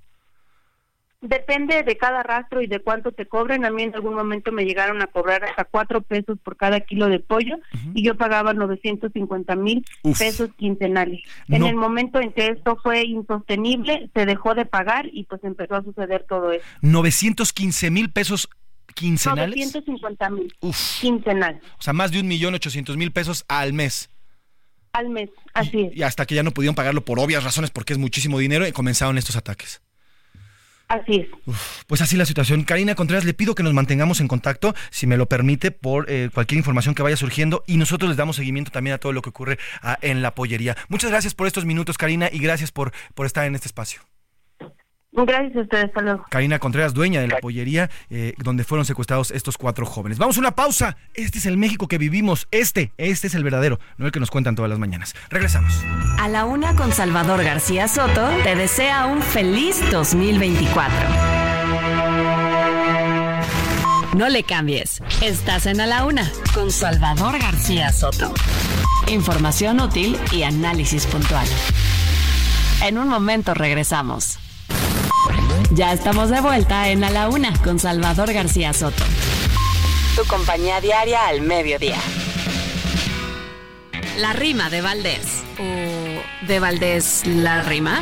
Depende 1.27 1.83
de 1.83 1.97
cada 1.97 2.23
rastro 2.23 2.61
y 2.61 2.67
de 2.67 2.79
cuánto 2.79 3.11
te 3.11 3.25
cobren. 3.25 3.65
A 3.65 3.69
mí 3.69 3.83
en 3.83 3.93
algún 3.93 4.13
momento 4.13 4.53
me 4.53 4.63
llegaron 4.63 5.01
a 5.01 5.07
cobrar 5.07 5.43
hasta 5.43 5.65
cuatro 5.65 6.01
pesos 6.01 6.37
por 6.41 6.55
cada 6.55 6.79
kilo 6.79 7.07
de 7.07 7.19
pollo 7.19 7.57
y 7.93 8.01
yo 8.01 8.15
pagaba 8.15 8.53
950 8.53 9.55
mil 9.57 9.85
pesos 10.17 10.49
quincenales. 10.55 11.21
En 11.49 11.65
el 11.65 11.75
momento 11.75 12.21
en 12.21 12.31
que 12.31 12.47
esto 12.47 12.77
fue 12.81 13.03
insostenible, 13.03 14.09
se 14.13 14.25
dejó 14.25 14.55
de 14.55 14.65
pagar 14.65 15.07
y 15.11 15.25
pues 15.25 15.43
empezó 15.43 15.75
a 15.75 15.83
suceder 15.83 16.25
todo 16.27 16.53
eso. 16.53 16.65
915 16.81 17.91
mil 17.91 18.09
pesos 18.09 18.47
quincenales. 18.95 19.55
950 19.55 20.29
mil 20.29 20.55
quincenal. 21.01 21.59
O 21.77 21.81
sea, 21.81 21.91
más 21.91 22.11
de 22.11 22.21
un 22.21 22.27
millón 22.27 22.55
ochocientos 22.55 22.95
mil 22.95 23.11
pesos 23.11 23.43
al 23.49 23.73
mes. 23.73 24.09
Al 24.93 25.09
mes, 25.09 25.29
así 25.53 25.81
es. 25.81 25.95
Y 25.97 26.03
hasta 26.03 26.25
que 26.25 26.35
ya 26.35 26.43
no 26.43 26.51
pudieron 26.51 26.73
pagarlo 26.73 27.03
por 27.03 27.19
obvias 27.19 27.43
razones, 27.43 27.69
porque 27.69 27.93
es 27.93 27.99
muchísimo 27.99 28.39
dinero, 28.39 28.65
y 28.65 28.71
comenzaron 28.71 29.17
estos 29.17 29.35
ataques. 29.35 29.81
Así 30.87 31.15
es. 31.15 31.27
pues 31.87 32.01
así 32.01 32.15
la 32.15 32.25
situación. 32.25 32.63
Karina 32.63 32.95
Contreras, 32.95 33.25
le 33.25 33.33
pido 33.33 33.55
que 33.55 33.63
nos 33.63 33.73
mantengamos 33.73 34.21
en 34.21 34.27
contacto, 34.27 34.73
si 34.89 35.05
me 35.05 35.17
lo 35.17 35.27
permite, 35.27 35.71
por 35.71 36.09
eh, 36.09 36.29
cualquier 36.33 36.57
información 36.57 36.95
que 36.95 37.03
vaya 37.03 37.17
surgiendo 37.17 37.63
y 37.67 37.77
nosotros 37.77 38.09
les 38.09 38.17
damos 38.17 38.37
seguimiento 38.37 38.71
también 38.71 38.93
a 38.93 38.97
todo 38.97 39.11
lo 39.11 39.21
que 39.21 39.29
ocurre 39.29 39.59
ah, 39.81 39.97
en 40.01 40.21
la 40.21 40.33
pollería. 40.33 40.77
Muchas 40.87 41.11
gracias 41.11 41.33
por 41.35 41.47
estos 41.47 41.65
minutos, 41.65 41.97
Karina, 41.97 42.29
y 42.31 42.39
gracias 42.39 42.71
por, 42.71 42.93
por 43.15 43.25
estar 43.25 43.45
en 43.45 43.55
este 43.55 43.67
espacio. 43.67 44.01
Gracias 45.25 45.55
a 45.55 45.61
ustedes, 45.61 45.85
hasta 45.85 46.23
Karina 46.29 46.59
Contreras, 46.59 46.93
dueña 46.93 47.21
de 47.21 47.27
la 47.27 47.37
pollería 47.37 47.89
eh, 48.11 48.35
donde 48.37 48.63
fueron 48.63 48.85
secuestrados 48.85 49.31
estos 49.31 49.57
cuatro 49.57 49.85
jóvenes. 49.85 50.19
Vamos 50.19 50.37
a 50.37 50.39
una 50.39 50.51
pausa. 50.51 50.95
Este 51.15 51.39
es 51.39 51.47
el 51.47 51.57
México 51.57 51.87
que 51.87 51.97
vivimos. 51.97 52.47
Este, 52.51 52.91
este 52.97 53.25
es 53.27 53.33
el 53.33 53.43
verdadero, 53.43 53.79
no 53.97 54.05
el 54.05 54.11
que 54.11 54.19
nos 54.19 54.29
cuentan 54.29 54.55
todas 54.55 54.69
las 54.69 54.77
mañanas. 54.77 55.15
Regresamos. 55.29 55.83
A 56.19 56.27
la 56.27 56.45
una 56.45 56.75
con 56.75 56.91
Salvador 56.91 57.43
García 57.43 57.87
Soto 57.87 58.29
te 58.43 58.55
desea 58.55 59.07
un 59.07 59.23
feliz 59.23 59.81
2024. 59.91 61.47
No 64.13 64.29
le 64.29 64.43
cambies. 64.43 65.01
Estás 65.21 65.65
en 65.65 65.81
A 65.81 65.85
la 65.85 66.05
Una 66.05 66.31
con 66.53 66.71
Salvador 66.71 67.39
García 67.39 67.91
Soto. 67.91 68.33
Información 69.07 69.79
útil 69.79 70.17
y 70.31 70.43
análisis 70.43 71.05
puntual. 71.05 71.47
En 72.83 72.97
un 72.97 73.07
momento 73.07 73.53
regresamos. 73.53 74.39
Ya 75.71 75.91
estamos 75.91 76.29
de 76.29 76.39
vuelta 76.39 76.89
en 76.89 77.03
A 77.03 77.09
la 77.09 77.27
Una 77.27 77.53
con 77.61 77.77
Salvador 77.77 78.31
García 78.31 78.71
Soto. 78.71 79.03
Tu 80.15 80.25
compañía 80.25 80.79
diaria 80.79 81.27
al 81.27 81.41
mediodía. 81.41 81.97
La 84.17 84.31
rima 84.31 84.69
de 84.69 84.81
Valdés. 84.81 85.43
¿O 85.59 86.45
de 86.47 86.59
Valdés 86.59 87.23
la 87.27 87.63
rima? 87.63 88.01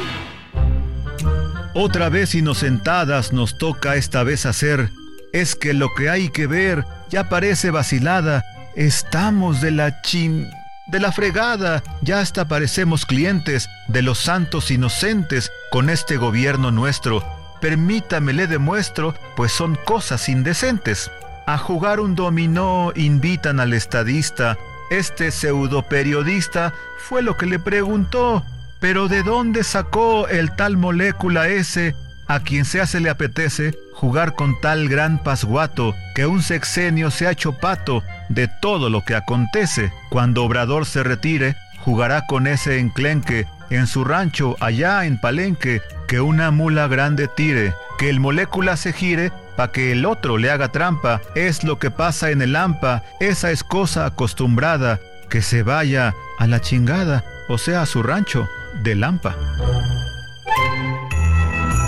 Otra 1.74 2.10
vez 2.10 2.36
inocentadas 2.36 3.34
nos 3.34 3.58
toca 3.58 3.96
esta 3.96 4.24
vez 4.24 4.46
hacer. 4.46 4.92
Es 5.34 5.56
que 5.56 5.74
lo 5.74 5.94
que 5.96 6.10
hay 6.10 6.30
que 6.30 6.46
ver 6.46 6.86
ya 7.10 7.30
parece 7.30 7.72
vacilada. 7.72 8.46
Estamos 8.76 9.60
de 9.60 9.72
la 9.72 10.02
chin 10.04 10.48
de 10.88 11.00
la 11.00 11.12
fregada. 11.12 11.82
Ya 12.02 12.20
hasta 12.20 12.48
parecemos 12.48 13.08
clientes 13.08 13.68
de 13.88 14.04
los 14.04 14.20
santos 14.20 14.70
inocentes 14.70 15.52
con 15.72 15.90
este 15.90 16.18
gobierno 16.18 16.70
nuestro. 16.70 17.35
Permítame 17.62 18.34
le 18.34 18.48
demuestro, 18.48 19.16
pues 19.36 19.52
son 19.52 19.76
cosas 19.86 20.30
indecentes. 20.30 21.12
A 21.48 21.58
jugar 21.58 22.00
un 22.00 22.16
dominó 22.16 22.92
invitan 22.96 23.60
al 23.60 23.74
estadista. 23.74 24.58
Este 24.90 25.32
pseudo 25.32 25.84
periodista 25.84 26.74
fue 26.98 27.22
lo 27.22 27.38
que 27.38 27.46
le 27.46 27.60
preguntó. 27.60 28.44
Pero 28.80 29.08
¿de 29.08 29.24
dónde 29.24 29.64
sacó 29.64 30.28
el 30.28 30.56
tal 30.56 30.78
molécula 30.78 31.48
ese 31.48 31.96
a 32.28 32.40
quien 32.40 32.66
sea 32.66 32.88
se 32.88 33.00
le 33.00 33.10
apetece 33.10 33.78
jugar 33.94 34.34
con 34.34 34.60
tal 34.60 34.90
gran 34.90 35.22
pasguato 35.22 35.94
que 36.16 36.26
un 36.26 36.42
sexenio 36.42 37.12
se 37.12 37.28
ha 37.28 37.32
hecho 37.32 37.54
pato 37.54 38.04
de 38.30 38.48
todo 38.48 38.90
lo 38.90 39.02
que 39.06 39.16
acontece? 39.16 39.92
Cuando 40.10 40.44
Obrador 40.44 40.86
se 40.86 41.04
retire, 41.04 41.56
jugará 41.86 42.26
con 42.26 42.48
ese 42.48 42.80
enclenque 42.80 43.46
en 43.70 43.86
su 43.86 44.04
rancho 44.04 44.56
allá 44.60 45.06
en 45.06 45.22
Palenque, 45.22 45.84
que 46.08 46.20
una 46.20 46.50
mula 46.50 46.88
grande 46.88 47.28
tire, 47.28 47.76
que 48.00 48.10
el 48.10 48.20
molécula 48.20 48.76
se 48.76 48.92
gire 48.92 49.32
pa' 49.56 49.72
que 49.72 49.92
el 49.92 50.06
otro 50.06 50.38
le 50.38 50.50
haga 50.50 50.70
trampa, 50.70 51.22
es 51.36 51.64
lo 51.64 51.78
que 51.78 51.92
pasa 51.92 52.32
en 52.32 52.42
el 52.42 52.56
AMPA, 52.56 53.04
esa 53.20 53.52
es 53.52 53.64
cosa 53.64 54.06
acostumbrada, 54.08 55.00
que 55.30 55.44
se 55.44 55.62
vaya 55.62 56.16
a 56.40 56.48
la 56.48 56.60
chingada, 56.60 57.24
o 57.48 57.58
sea, 57.60 57.84
a 57.84 57.86
su 57.86 58.02
rancho 58.02 58.50
de 58.82 58.96
Lampa. 58.96 59.36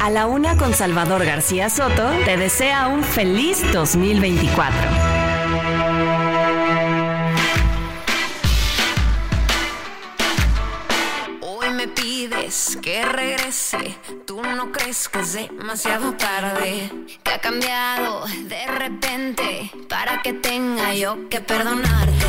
A 0.01 0.09
la 0.11 0.27
una 0.27 0.55
con 0.55 0.73
Salvador 0.73 1.25
García 1.25 1.69
Soto 1.69 2.09
te 2.23 2.37
desea 2.37 2.87
un 2.87 3.03
feliz 3.03 3.61
2024. 3.73 5.16
Que 12.81 13.03
regrese. 13.03 13.97
Tú 14.25 14.41
no 14.41 14.71
crees 14.71 15.09
que 15.09 15.19
es 15.19 15.33
demasiado 15.33 16.13
tarde. 16.13 16.89
Que 17.21 17.31
ha 17.31 17.39
cambiado 17.39 18.25
de 18.25 18.65
repente 18.67 19.69
para 19.89 20.21
que 20.21 20.31
tenga 20.31 20.93
yo 20.93 21.27
que 21.29 21.41
perdonarte. 21.41 22.25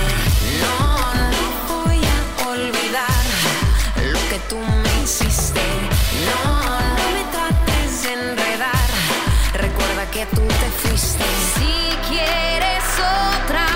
No, 0.61 1.15
no 1.31 1.85
voy 1.85 2.01
a 2.05 2.49
olvidar 2.49 3.25
lo 4.13 4.19
que 4.29 4.39
tú 4.49 4.57
me 4.57 5.05
hiciste. 5.05 5.63
No, 6.27 6.41
no 6.99 7.11
me 7.15 7.23
trates 7.31 8.03
de 8.03 8.13
enredar. 8.13 8.89
Recuerda 9.55 10.11
que 10.11 10.27
tú 10.27 10.43
te 10.43 10.69
fuiste. 10.81 11.25
Si 11.55 11.97
quieres 12.09 12.85
otra 13.45 13.68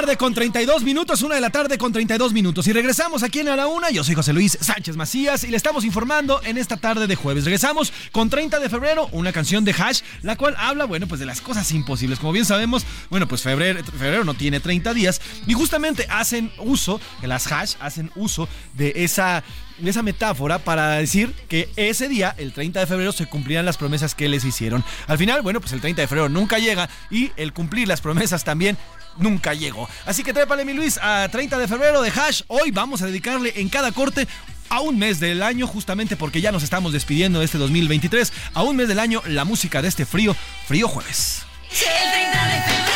tarde 0.00 0.18
con 0.18 0.34
32 0.34 0.82
minutos, 0.82 1.22
una 1.22 1.36
de 1.36 1.40
la 1.40 1.48
tarde 1.48 1.78
con 1.78 1.90
32 1.90 2.34
minutos. 2.34 2.66
Y 2.66 2.72
regresamos 2.74 3.22
aquí 3.22 3.40
en 3.40 3.48
A 3.48 3.56
la 3.56 3.66
Una. 3.66 3.88
Yo 3.88 4.04
soy 4.04 4.14
José 4.14 4.34
Luis 4.34 4.58
Sánchez 4.60 4.94
Macías 4.94 5.42
y 5.42 5.46
le 5.46 5.56
estamos 5.56 5.86
informando 5.86 6.38
en 6.44 6.58
esta 6.58 6.76
tarde 6.76 7.06
de 7.06 7.16
jueves. 7.16 7.46
Regresamos 7.46 7.94
con 8.12 8.28
30 8.28 8.60
de 8.60 8.68
febrero, 8.68 9.08
una 9.12 9.32
canción 9.32 9.64
de 9.64 9.72
Hash, 9.72 10.02
la 10.20 10.36
cual 10.36 10.54
habla, 10.58 10.84
bueno, 10.84 11.06
pues 11.06 11.18
de 11.18 11.24
las 11.24 11.40
cosas 11.40 11.72
imposibles. 11.72 12.18
Como 12.18 12.32
bien 12.32 12.44
sabemos, 12.44 12.84
bueno, 13.08 13.26
pues 13.26 13.40
febrero, 13.40 13.82
febrero 13.84 14.22
no 14.24 14.34
tiene 14.34 14.60
30 14.60 14.92
días 14.92 15.22
y 15.46 15.54
justamente 15.54 16.06
hacen 16.10 16.52
uso, 16.58 17.00
que 17.22 17.26
las 17.26 17.50
Hash 17.50 17.76
hacen 17.80 18.10
uso 18.16 18.50
de 18.74 18.92
esa 18.96 19.44
esa 19.84 20.02
metáfora 20.02 20.58
para 20.58 20.92
decir 20.92 21.34
que 21.48 21.68
ese 21.76 22.08
día, 22.08 22.34
el 22.38 22.52
30 22.52 22.80
de 22.80 22.86
febrero, 22.86 23.12
se 23.12 23.26
cumplirán 23.26 23.66
las 23.66 23.76
promesas 23.76 24.14
que 24.14 24.28
les 24.28 24.44
hicieron. 24.44 24.82
Al 25.06 25.18
final, 25.18 25.42
bueno, 25.42 25.60
pues 25.60 25.72
el 25.72 25.80
30 25.80 26.02
de 26.02 26.08
febrero 26.08 26.28
nunca 26.28 26.58
llega 26.58 26.88
y 27.10 27.30
el 27.36 27.52
cumplir 27.52 27.86
las 27.88 28.00
promesas 28.00 28.42
también 28.44 28.78
nunca 29.18 29.54
llegó. 29.54 29.88
Así 30.04 30.22
que 30.22 30.32
trépale 30.32 30.64
mi 30.64 30.72
Luis 30.72 30.98
a 31.02 31.28
30 31.30 31.58
de 31.58 31.68
febrero 31.68 32.02
de 32.02 32.10
Hash. 32.10 32.42
Hoy 32.48 32.70
vamos 32.70 33.02
a 33.02 33.06
dedicarle 33.06 33.52
en 33.56 33.68
cada 33.68 33.92
corte 33.92 34.26
a 34.68 34.80
un 34.80 34.98
mes 34.98 35.20
del 35.20 35.42
año, 35.42 35.66
justamente 35.66 36.16
porque 36.16 36.40
ya 36.40 36.52
nos 36.52 36.62
estamos 36.62 36.92
despidiendo 36.92 37.38
de 37.38 37.44
este 37.44 37.58
2023, 37.58 38.32
a 38.54 38.62
un 38.62 38.76
mes 38.76 38.88
del 38.88 38.98
año 38.98 39.22
la 39.26 39.44
música 39.44 39.82
de 39.82 39.88
este 39.88 40.06
frío, 40.06 40.34
frío 40.66 40.88
jueves. 40.88 41.42
El 41.70 42.10
30 42.12 42.46
de 42.46 42.62
febrero. 42.62 42.95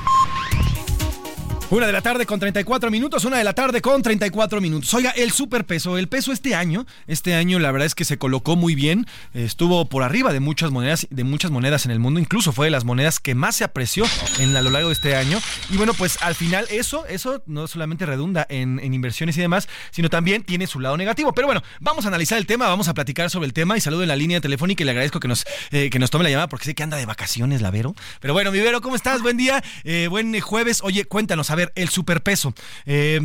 Una 1.71 1.85
de 1.85 1.93
la 1.93 2.01
tarde 2.01 2.25
con 2.25 2.37
34 2.37 2.91
minutos, 2.91 3.23
una 3.23 3.37
de 3.37 3.45
la 3.45 3.53
tarde 3.53 3.81
con 3.81 4.01
34 4.01 4.59
minutos. 4.59 4.93
Oiga, 4.93 5.11
el 5.11 5.31
superpeso, 5.31 5.97
el 5.97 6.09
peso 6.09 6.33
este 6.33 6.53
año, 6.53 6.85
este 7.07 7.33
año 7.33 7.59
la 7.59 7.71
verdad 7.71 7.85
es 7.85 7.95
que 7.95 8.03
se 8.03 8.17
colocó 8.17 8.57
muy 8.57 8.75
bien, 8.75 9.07
estuvo 9.33 9.85
por 9.85 10.03
arriba 10.03 10.33
de 10.33 10.41
muchas 10.41 10.69
monedas, 10.69 11.07
de 11.09 11.23
muchas 11.23 11.49
monedas 11.49 11.85
en 11.85 11.91
el 11.91 11.99
mundo, 11.99 12.19
incluso 12.19 12.51
fue 12.51 12.67
de 12.67 12.71
las 12.71 12.83
monedas 12.83 13.21
que 13.21 13.35
más 13.35 13.55
se 13.55 13.63
apreció 13.63 14.03
en 14.39 14.53
a 14.53 14.61
lo 14.61 14.69
largo 14.69 14.89
de 14.89 14.95
este 14.95 15.15
año. 15.15 15.39
Y 15.69 15.77
bueno, 15.77 15.93
pues 15.93 16.21
al 16.21 16.35
final 16.35 16.65
eso, 16.71 17.05
eso 17.05 17.41
no 17.45 17.65
solamente 17.67 18.05
redunda 18.05 18.45
en, 18.49 18.83
inversiones 18.93 19.37
y 19.37 19.39
demás, 19.39 19.69
sino 19.91 20.09
también 20.09 20.43
tiene 20.43 20.67
su 20.67 20.81
lado 20.81 20.97
negativo. 20.97 21.31
Pero 21.31 21.47
bueno, 21.47 21.63
vamos 21.79 22.03
a 22.03 22.09
analizar 22.09 22.37
el 22.37 22.47
tema, 22.47 22.67
vamos 22.67 22.89
a 22.89 22.93
platicar 22.93 23.29
sobre 23.29 23.45
el 23.45 23.53
tema 23.53 23.77
y 23.77 23.79
saludo 23.79 24.01
en 24.01 24.09
la 24.09 24.17
línea 24.17 24.41
telefónica 24.41 24.83
y 24.83 24.85
le 24.85 24.91
agradezco 24.91 25.21
que 25.21 25.29
nos, 25.29 25.45
eh, 25.71 25.89
que 25.89 25.99
nos 25.99 26.09
tome 26.09 26.25
la 26.25 26.31
llamada 26.31 26.49
porque 26.49 26.65
sé 26.65 26.75
que 26.75 26.83
anda 26.83 26.97
de 26.97 27.05
vacaciones, 27.05 27.61
la 27.61 27.71
Vero. 27.71 27.95
Pero 28.19 28.33
bueno, 28.33 28.51
mi 28.51 28.59
Vero, 28.59 28.81
¿cómo 28.81 28.97
estás? 28.97 29.21
Buen 29.21 29.37
día, 29.37 29.63
eh, 29.85 30.07
buen 30.09 30.37
jueves. 30.41 30.81
Oye, 30.83 31.05
cuéntanos, 31.05 31.49
a 31.49 31.55
ver, 31.55 31.60
el 31.75 31.89
superpeso. 31.89 32.53
Eh, 32.85 33.19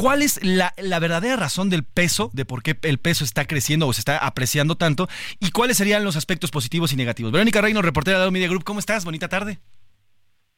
¿Cuál 0.00 0.22
es 0.22 0.40
la, 0.42 0.72
verdadera 0.98 1.36
razón 1.36 1.68
del 1.68 1.84
peso, 1.84 2.30
de 2.32 2.46
por 2.46 2.62
qué 2.62 2.74
el 2.84 2.96
peso 2.96 3.22
está 3.22 3.46
creciendo 3.46 3.86
o 3.86 3.92
se 3.92 4.00
está 4.00 4.16
apreciando 4.16 4.74
tanto? 4.74 5.10
¿Y 5.40 5.50
cuáles 5.50 5.76
serían 5.76 6.04
los 6.04 6.16
aspectos 6.16 6.50
positivos 6.50 6.94
y 6.94 6.96
negativos? 6.96 7.32
Verónica 7.32 7.60
Reino, 7.60 7.82
reportera 7.82 8.18
de 8.18 8.30
Media 8.30 8.48
Group, 8.48 8.64
¿cómo 8.64 8.80
estás? 8.80 9.04
Bonita 9.04 9.28
tarde. 9.28 9.58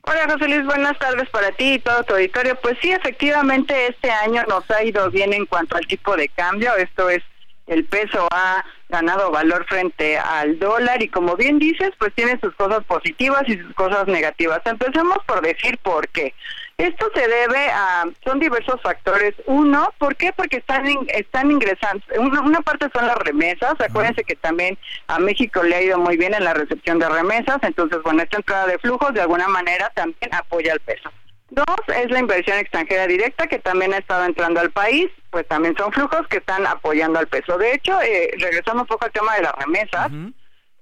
Hola 0.05 0.29
José 0.33 0.63
buenas 0.63 0.97
tardes 0.99 1.29
para 1.31 1.51
ti 1.51 1.73
y 1.73 1.79
todo 1.81 2.05
tu 2.05 2.15
auditorio. 2.15 2.55
Pues 2.63 2.77
sí, 2.81 2.93
efectivamente 2.93 3.89
este 3.89 4.13
año 4.13 4.45
nos 4.49 4.71
ha 4.71 4.85
ido 4.85 5.11
bien 5.11 5.33
en 5.33 5.45
cuanto 5.47 5.75
al 5.77 5.89
tipo 5.89 6.17
de 6.17 6.29
cambio. 6.29 6.77
Esto 6.77 7.11
es, 7.11 7.25
el 7.67 7.85
peso 7.87 8.29
ha 8.31 8.65
ganado 8.93 9.31
valor 9.31 9.65
frente 9.67 10.19
al 10.19 10.59
dólar 10.59 11.03
y 11.03 11.09
como 11.09 11.35
bien 11.35 11.59
dices, 11.59 11.91
pues 11.99 12.13
tiene 12.15 12.39
sus 12.41 12.55
cosas 12.55 12.85
positivas 12.85 13.43
y 13.49 13.59
sus 13.59 13.75
cosas 13.75 14.07
negativas. 14.07 14.61
Empecemos 14.67 15.17
por 15.27 15.41
decir 15.41 15.79
por 15.79 16.07
qué. 16.09 16.35
Esto 16.77 17.11
se 17.15 17.27
debe 17.27 17.71
a, 17.71 18.05
son 18.25 18.39
diversos 18.39 18.81
factores. 18.83 19.35
Uno, 19.47 19.93
¿por 19.99 20.15
qué? 20.17 20.33
Porque 20.33 20.59
están 20.59 20.85
están 21.09 21.51
ingresando. 21.51 22.05
Una, 22.19 22.61
parte 22.61 22.89
son 22.93 23.07
las 23.07 23.17
remesas. 23.17 23.75
Acuérdense 23.81 24.25
que 24.25 24.37
también 24.37 24.77
a 25.07 25.19
México 25.19 25.63
le 25.63 25.75
ha 25.75 25.83
ido 25.83 25.99
muy 25.99 26.17
bien 26.17 26.35
en 26.35 26.45
la 26.45 26.55
recepción 26.55 26.99
de 26.99 27.09
remesas. 27.09 27.59
Entonces, 27.63 27.99
bueno, 28.03 28.23
esta 28.23 28.37
entrada 28.37 28.67
de 28.67 28.79
flujos 28.79 29.15
de 29.15 29.23
alguna 29.23 29.49
manera 29.49 29.91
también 29.95 30.35
apoya 30.35 30.73
al 30.73 30.81
peso. 30.81 31.11
Dos, 31.55 31.77
es 31.95 32.11
la 32.11 32.19
inversión 32.19 32.57
extranjera 32.57 33.07
directa 33.07 33.47
que 33.47 33.59
también 33.59 33.93
ha 33.93 33.99
estado 33.99 34.25
entrando 34.25 34.59
al 34.59 34.71
país, 34.71 35.11
pues 35.29 35.47
también 35.49 35.77
son 35.77 35.93
flujos 35.93 36.27
que 36.29 36.39
están 36.39 36.67
apoyando 36.67 37.19
al 37.19 37.27
peso. 37.27 37.59
De 37.59 37.75
hecho, 37.75 38.01
eh, 38.01 38.31
regresando 38.39 38.85
un 38.85 38.87
poco 38.87 39.05
al 39.05 39.13
tema 39.13 39.35
de 39.35 39.43
las 39.43 39.55
remesas, 39.57 40.11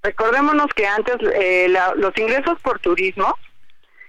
recordémonos 0.00 0.68
que 0.76 0.87
antes 0.87 1.16
eh, 1.35 1.66
los 1.96 2.16
ingresos 2.16 2.56
por 2.62 2.78
turismo 2.78 3.35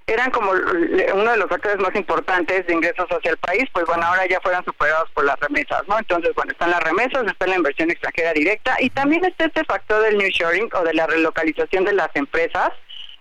eran 0.05 0.29
como 0.29 0.51
uno 0.51 1.31
de 1.31 1.37
los 1.37 1.49
factores 1.49 1.79
más 1.79 1.95
importantes 1.95 2.67
de 2.67 2.73
ingresos 2.73 3.07
hacia 3.09 3.31
el 3.31 3.37
país, 3.37 3.63
pues 3.73 3.85
bueno, 3.87 4.03
ahora 4.05 4.27
ya 4.27 4.39
fueron 4.41 4.63
superados 4.63 5.09
por 5.15 5.25
las 5.25 5.39
remesas, 5.39 5.81
¿no? 5.87 5.97
Entonces, 5.97 6.31
bueno, 6.35 6.51
están 6.51 6.69
las 6.69 6.83
remesas, 6.83 7.25
está 7.25 7.47
la 7.47 7.55
inversión 7.55 7.89
extranjera 7.89 8.33
directa 8.33 8.77
y 8.79 8.91
también 8.91 9.25
está 9.25 9.45
este 9.45 9.63
factor 9.63 10.03
del 10.03 10.19
new 10.19 10.29
shoring 10.29 10.69
o 10.73 10.83
de 10.83 10.93
la 10.93 11.07
relocalización 11.07 11.85
de 11.85 11.93
las 11.93 12.15
empresas 12.15 12.69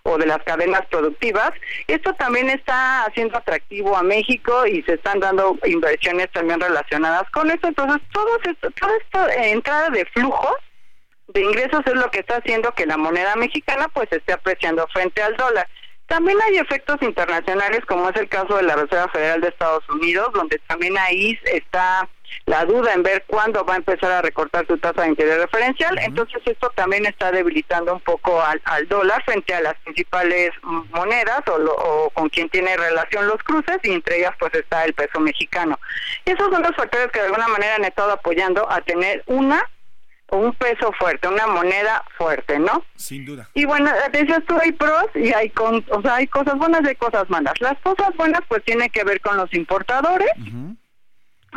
o 0.02 0.18
de 0.18 0.26
las 0.26 0.42
cadenas 0.44 0.82
productivas. 0.90 1.52
Esto 1.86 2.14
también 2.14 2.50
está 2.50 3.04
haciendo 3.04 3.38
atractivo 3.38 3.96
a 3.96 4.02
México 4.02 4.66
y 4.66 4.82
se 4.82 4.94
están 4.94 5.20
dando 5.20 5.58
inversiones 5.64 6.30
también 6.32 6.60
relacionadas 6.60 7.28
con 7.30 7.50
esto. 7.50 7.68
Entonces, 7.68 8.00
todo 8.12 8.38
esto, 8.44 8.70
toda 8.72 8.92
esta 8.96 9.34
entrada 9.46 9.90
de 9.90 10.04
flujos 10.06 10.56
de 11.28 11.42
ingresos 11.42 11.80
es 11.86 11.94
lo 11.94 12.10
que 12.10 12.20
está 12.20 12.36
haciendo 12.36 12.72
que 12.72 12.86
la 12.86 12.96
moneda 12.96 13.36
mexicana 13.36 13.88
pues 13.92 14.08
esté 14.10 14.32
apreciando 14.32 14.86
frente 14.88 15.22
al 15.22 15.36
dólar. 15.36 15.68
También 16.06 16.38
hay 16.42 16.58
efectos 16.58 16.96
internacionales, 17.02 17.82
como 17.86 18.08
es 18.10 18.16
el 18.16 18.28
caso 18.28 18.56
de 18.56 18.64
la 18.64 18.74
Reserva 18.74 19.08
Federal 19.12 19.40
de 19.40 19.48
Estados 19.48 19.88
Unidos, 19.88 20.30
donde 20.34 20.58
también 20.66 20.98
ahí 20.98 21.38
está 21.44 22.08
la 22.46 22.64
duda 22.64 22.92
en 22.94 23.02
ver 23.02 23.24
cuándo 23.26 23.64
va 23.64 23.74
a 23.74 23.78
empezar 23.78 24.10
a 24.12 24.22
recortar 24.22 24.66
su 24.66 24.78
tasa 24.78 25.02
de 25.02 25.08
interés 25.08 25.38
referencial. 25.38 25.98
Entonces 25.98 26.42
esto 26.44 26.70
también 26.74 27.06
está 27.06 27.30
debilitando 27.30 27.94
un 27.94 28.00
poco 28.00 28.40
al, 28.42 28.60
dólar 28.88 29.22
frente 29.24 29.54
a 29.54 29.60
las 29.60 29.74
principales 29.84 30.50
monedas 30.62 31.42
o, 31.48 31.54
o, 31.54 32.10
con 32.10 32.28
quien 32.28 32.48
tiene 32.48 32.76
relación 32.76 33.26
los 33.26 33.42
cruces 33.42 33.78
y 33.82 33.92
entre 33.92 34.18
ellas 34.18 34.32
pues 34.38 34.54
está 34.54 34.84
el 34.84 34.94
peso 34.94 35.20
mexicano. 35.20 35.78
Esos 36.24 36.50
son 36.50 36.62
los 36.62 36.74
factores 36.74 37.10
que 37.12 37.20
de 37.20 37.26
alguna 37.26 37.48
manera 37.48 37.76
han 37.76 37.84
estado 37.84 38.12
apoyando 38.12 38.70
a 38.70 38.80
tener 38.80 39.22
una 39.26 39.64
un 40.30 40.52
peso 40.54 40.92
fuerte, 40.98 41.28
una 41.28 41.46
moneda 41.46 42.04
fuerte, 42.16 42.58
¿no? 42.58 42.84
Sin 42.96 43.24
duda. 43.24 43.48
Y 43.54 43.64
bueno, 43.64 43.90
decías 44.12 44.42
tú 44.46 44.56
hay 44.58 44.72
pros 44.72 45.06
y 45.14 45.32
hay 45.32 45.50
con, 45.50 45.84
o 45.90 46.02
sea, 46.02 46.16
hay 46.16 46.26
cosas 46.26 46.56
buenas 46.56 46.82
y 46.90 46.94
cosas 46.94 47.28
malas. 47.28 47.54
Las 47.60 47.78
cosas 47.80 48.14
buenas 48.16 48.40
pues 48.48 48.62
tienen 48.64 48.88
que 48.90 49.04
ver 49.04 49.20
con 49.20 49.36
los 49.36 49.52
importadores. 49.54 50.30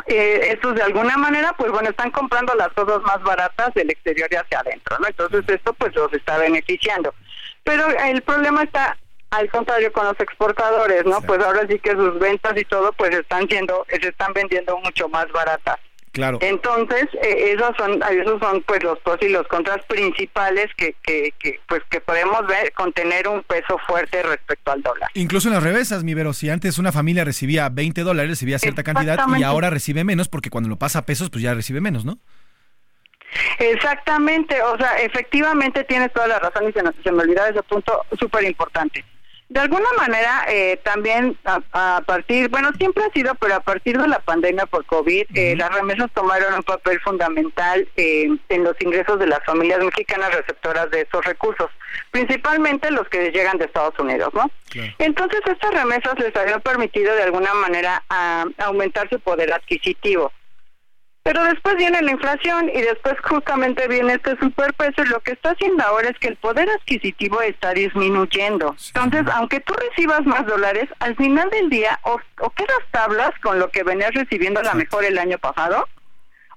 Eh, 0.06 0.48
estos 0.52 0.74
de 0.74 0.82
alguna 0.82 1.16
manera 1.16 1.54
pues 1.56 1.70
bueno 1.70 1.90
están 1.90 2.10
comprando 2.10 2.54
las 2.54 2.68
cosas 2.72 3.00
más 3.02 3.22
baratas 3.22 3.72
del 3.74 3.90
exterior 3.90 4.28
y 4.30 4.36
hacia 4.36 4.60
adentro, 4.60 4.98
¿no? 4.98 5.06
Entonces 5.06 5.44
esto 5.48 5.72
pues 5.74 5.94
los 5.94 6.12
está 6.12 6.38
beneficiando. 6.38 7.14
Pero 7.62 7.86
el 7.88 8.22
problema 8.22 8.62
está 8.62 8.96
al 9.30 9.50
contrario 9.50 9.92
con 9.92 10.06
los 10.06 10.20
exportadores, 10.20 11.04
¿no? 11.06 11.20
Pues 11.22 11.42
ahora 11.42 11.66
sí 11.68 11.78
que 11.78 11.92
sus 11.92 12.18
ventas 12.18 12.52
y 12.56 12.64
todo 12.64 12.92
pues 12.92 13.14
están 13.14 13.48
siendo, 13.48 13.86
se 13.88 14.08
están 14.08 14.32
vendiendo 14.32 14.76
mucho 14.78 15.08
más 15.08 15.30
baratas. 15.32 15.78
Claro. 16.14 16.38
Entonces, 16.42 17.08
eh, 17.22 17.56
esos 17.56 17.76
son 17.76 18.00
esos 18.08 18.38
son 18.38 18.62
pues 18.62 18.84
los 18.84 19.00
pros 19.00 19.18
y 19.20 19.30
los 19.30 19.48
contras 19.48 19.84
principales 19.86 20.72
que, 20.76 20.94
que, 21.02 21.34
que, 21.40 21.58
pues 21.66 21.82
que 21.90 22.00
podemos 22.00 22.46
ver 22.46 22.72
con 22.72 22.92
tener 22.92 23.26
un 23.26 23.42
peso 23.42 23.78
fuerte 23.84 24.22
respecto 24.22 24.70
al 24.70 24.80
dólar. 24.80 25.10
Incluso 25.14 25.48
en 25.48 25.54
las 25.54 25.62
revesas, 25.64 26.04
mi 26.04 26.14
Vero, 26.14 26.32
si 26.32 26.50
antes 26.50 26.78
una 26.78 26.92
familia 26.92 27.24
recibía 27.24 27.68
20 27.68 28.02
dólares, 28.02 28.30
recibía 28.30 28.60
cierta 28.60 28.84
cantidad 28.84 29.18
y 29.36 29.42
ahora 29.42 29.70
recibe 29.70 30.04
menos 30.04 30.28
porque 30.28 30.50
cuando 30.50 30.70
lo 30.70 30.76
pasa 30.76 31.00
a 31.00 31.02
pesos, 31.04 31.30
pues 31.30 31.42
ya 31.42 31.52
recibe 31.52 31.80
menos, 31.80 32.04
¿no? 32.04 32.20
Exactamente, 33.58 34.62
o 34.62 34.76
sea, 34.78 34.98
efectivamente 34.98 35.82
tienes 35.82 36.12
toda 36.12 36.28
la 36.28 36.38
razón 36.38 36.68
y 36.68 36.72
se, 36.72 36.80
se 37.02 37.10
me 37.10 37.22
olvidaba 37.24 37.48
ese 37.48 37.62
punto 37.64 38.06
súper 38.20 38.44
importante. 38.44 39.04
De 39.54 39.60
alguna 39.60 39.86
manera, 39.96 40.46
eh, 40.48 40.80
también 40.82 41.38
a, 41.44 42.02
partir, 42.04 42.48
bueno, 42.48 42.72
siempre 42.76 43.04
ha 43.04 43.12
sido, 43.12 43.36
pero 43.36 43.54
a 43.54 43.60
partir 43.60 43.96
de 43.96 44.08
la 44.08 44.18
pandemia 44.18 44.66
por 44.66 44.84
COVID, 44.84 45.26
eh, 45.32 45.54
las 45.56 45.72
remesas 45.72 46.10
tomaron 46.12 46.54
un 46.54 46.64
papel 46.64 46.98
fundamental 46.98 47.86
eh, 47.96 48.26
en 48.48 48.64
los 48.64 48.74
ingresos 48.80 49.16
de 49.20 49.28
las 49.28 49.38
familias 49.44 49.78
mexicanas 49.78 50.34
receptoras 50.34 50.90
de 50.90 51.02
esos 51.02 51.24
recursos, 51.24 51.70
principalmente 52.10 52.90
los 52.90 53.08
que 53.08 53.30
llegan 53.30 53.58
de 53.58 53.66
Estados 53.66 53.96
Unidos, 53.96 54.34
¿no? 54.34 54.50
Entonces, 54.98 55.40
estas 55.46 55.72
remesas 55.72 56.18
les 56.18 56.34
habían 56.34 56.60
permitido 56.60 57.14
de 57.14 57.22
alguna 57.22 57.54
manera 57.54 58.02
a, 58.08 58.46
aumentar 58.58 59.08
su 59.08 59.20
poder 59.20 59.52
adquisitivo. 59.52 60.32
Pero 61.24 61.42
después 61.42 61.76
viene 61.76 62.02
la 62.02 62.10
inflación 62.12 62.68
y 62.68 62.82
después 62.82 63.14
justamente 63.22 63.88
viene 63.88 64.12
este 64.12 64.36
superpeso 64.38 65.02
y 65.02 65.08
lo 65.08 65.20
que 65.20 65.32
está 65.32 65.52
haciendo 65.52 65.82
ahora 65.82 66.10
es 66.10 66.18
que 66.18 66.28
el 66.28 66.36
poder 66.36 66.68
adquisitivo 66.68 67.40
está 67.40 67.72
disminuyendo. 67.72 68.76
Entonces, 68.94 69.24
aunque 69.34 69.60
tú 69.60 69.72
recibas 69.72 70.26
más 70.26 70.44
dólares, 70.46 70.86
al 70.98 71.16
final 71.16 71.48
del 71.48 71.70
día 71.70 71.98
o, 72.02 72.18
o 72.40 72.50
quedas 72.50 72.78
tablas 72.90 73.30
con 73.42 73.58
lo 73.58 73.70
que 73.70 73.82
venías 73.82 74.12
recibiendo 74.12 74.60
a 74.60 74.64
lo 74.64 74.74
mejor 74.74 75.02
el 75.06 75.18
año 75.18 75.38
pasado 75.38 75.88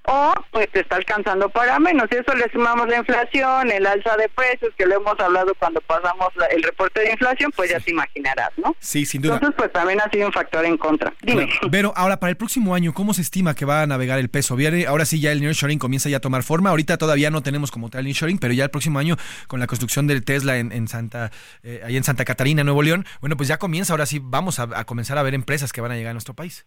o 0.08 0.34
pues 0.50 0.70
te 0.72 0.80
está 0.80 0.96
alcanzando 0.96 1.48
para 1.50 1.78
menos. 1.78 2.06
Y 2.10 2.16
eso 2.16 2.34
le 2.34 2.50
sumamos 2.50 2.88
la 2.88 2.98
inflación, 2.98 3.70
el 3.70 3.86
alza 3.86 4.16
de 4.16 4.28
precios, 4.30 4.72
que 4.76 4.86
lo 4.86 4.96
hemos 4.96 5.20
hablado 5.20 5.54
cuando 5.58 5.80
pasamos 5.82 6.28
el 6.50 6.62
reporte 6.62 7.00
de 7.00 7.12
inflación, 7.12 7.52
pues 7.54 7.70
ya 7.70 7.78
te 7.78 7.90
imaginarás, 7.90 8.50
¿no? 8.56 8.74
Sí, 8.80 9.04
sin 9.04 9.20
duda. 9.20 9.34
Entonces, 9.34 9.54
pues 9.56 9.72
también 9.72 10.00
ha 10.00 10.10
sido 10.10 10.26
un 10.26 10.32
factor 10.32 10.64
en 10.64 10.78
contra. 10.78 11.12
Dime. 11.22 11.48
Pero 11.70 11.92
ahora, 11.94 12.18
para 12.18 12.30
el 12.30 12.36
próximo 12.36 12.74
año, 12.74 12.94
¿cómo 12.94 13.12
se 13.12 13.20
estima 13.20 13.54
que 13.54 13.66
va 13.66 13.82
a 13.82 13.86
navegar 13.86 14.18
el 14.18 14.30
peso? 14.30 14.56
Viene, 14.56 14.86
ahora 14.86 15.04
sí 15.04 15.20
ya 15.20 15.30
el 15.30 15.42
nearshoring 15.42 15.78
comienza 15.78 16.08
ya 16.08 16.16
a 16.16 16.20
tomar 16.20 16.42
forma. 16.42 16.70
Ahorita 16.70 16.96
todavía 16.96 17.30
no 17.30 17.42
tenemos 17.42 17.70
como 17.70 17.90
tal 17.90 18.04
nearshoring, 18.04 18.38
pero 18.38 18.54
ya 18.54 18.64
el 18.64 18.70
próximo 18.70 18.98
año, 18.98 19.16
con 19.46 19.60
la 19.60 19.66
construcción 19.66 20.06
del 20.06 20.24
Tesla 20.24 20.56
en, 20.58 20.88
Santa, 20.88 21.30
eh, 21.62 21.82
ahí 21.84 21.96
en 21.96 22.04
Santa 22.04 22.24
Catarina, 22.24 22.64
Nuevo 22.64 22.82
León, 22.82 23.04
bueno, 23.20 23.36
pues 23.36 23.48
ya 23.48 23.58
comienza, 23.58 23.92
ahora 23.92 24.06
sí 24.06 24.20
vamos 24.22 24.58
a 24.58 24.84
comenzar 24.84 25.18
a 25.18 25.22
ver 25.22 25.34
empresas 25.34 25.72
que 25.72 25.80
van 25.80 25.92
a 25.92 25.96
llegar 25.96 26.10
a 26.10 26.14
nuestro 26.14 26.34
país. 26.34 26.66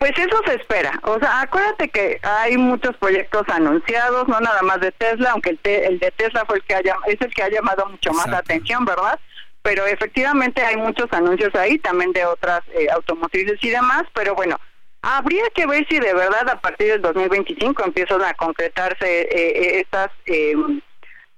Pues 0.00 0.12
eso 0.16 0.40
se 0.46 0.54
espera. 0.54 0.98
O 1.02 1.18
sea, 1.18 1.42
acuérdate 1.42 1.90
que 1.90 2.18
hay 2.22 2.56
muchos 2.56 2.96
proyectos 2.96 3.42
anunciados, 3.48 4.26
no 4.28 4.40
nada 4.40 4.62
más 4.62 4.80
de 4.80 4.92
Tesla, 4.92 5.32
aunque 5.32 5.50
el, 5.50 5.60
el 5.62 5.98
de 5.98 6.10
Tesla 6.12 6.42
fue 6.46 6.56
el 6.56 6.64
que 6.64 6.74
es 7.06 7.20
el 7.20 7.34
que 7.34 7.42
ha 7.42 7.50
llamado 7.50 7.84
mucho 7.84 8.10
más 8.14 8.26
la 8.28 8.38
atención, 8.38 8.86
¿verdad? 8.86 9.20
Pero 9.60 9.84
efectivamente 9.84 10.62
hay 10.62 10.78
muchos 10.78 11.06
anuncios 11.12 11.54
ahí, 11.54 11.78
también 11.78 12.12
de 12.12 12.24
otras 12.24 12.62
eh, 12.72 12.86
automotrices 12.90 13.62
y 13.62 13.68
demás, 13.68 14.04
pero 14.14 14.34
bueno, 14.34 14.58
habría 15.02 15.44
que 15.54 15.66
ver 15.66 15.86
si 15.86 16.00
de 16.00 16.14
verdad 16.14 16.48
a 16.48 16.58
partir 16.62 16.92
del 16.92 17.02
2025 17.02 17.84
empiezan 17.84 18.22
a 18.22 18.32
concretarse 18.32 19.04
eh, 19.04 19.28
eh 19.30 19.80
estas 19.80 20.10
eh, 20.24 20.54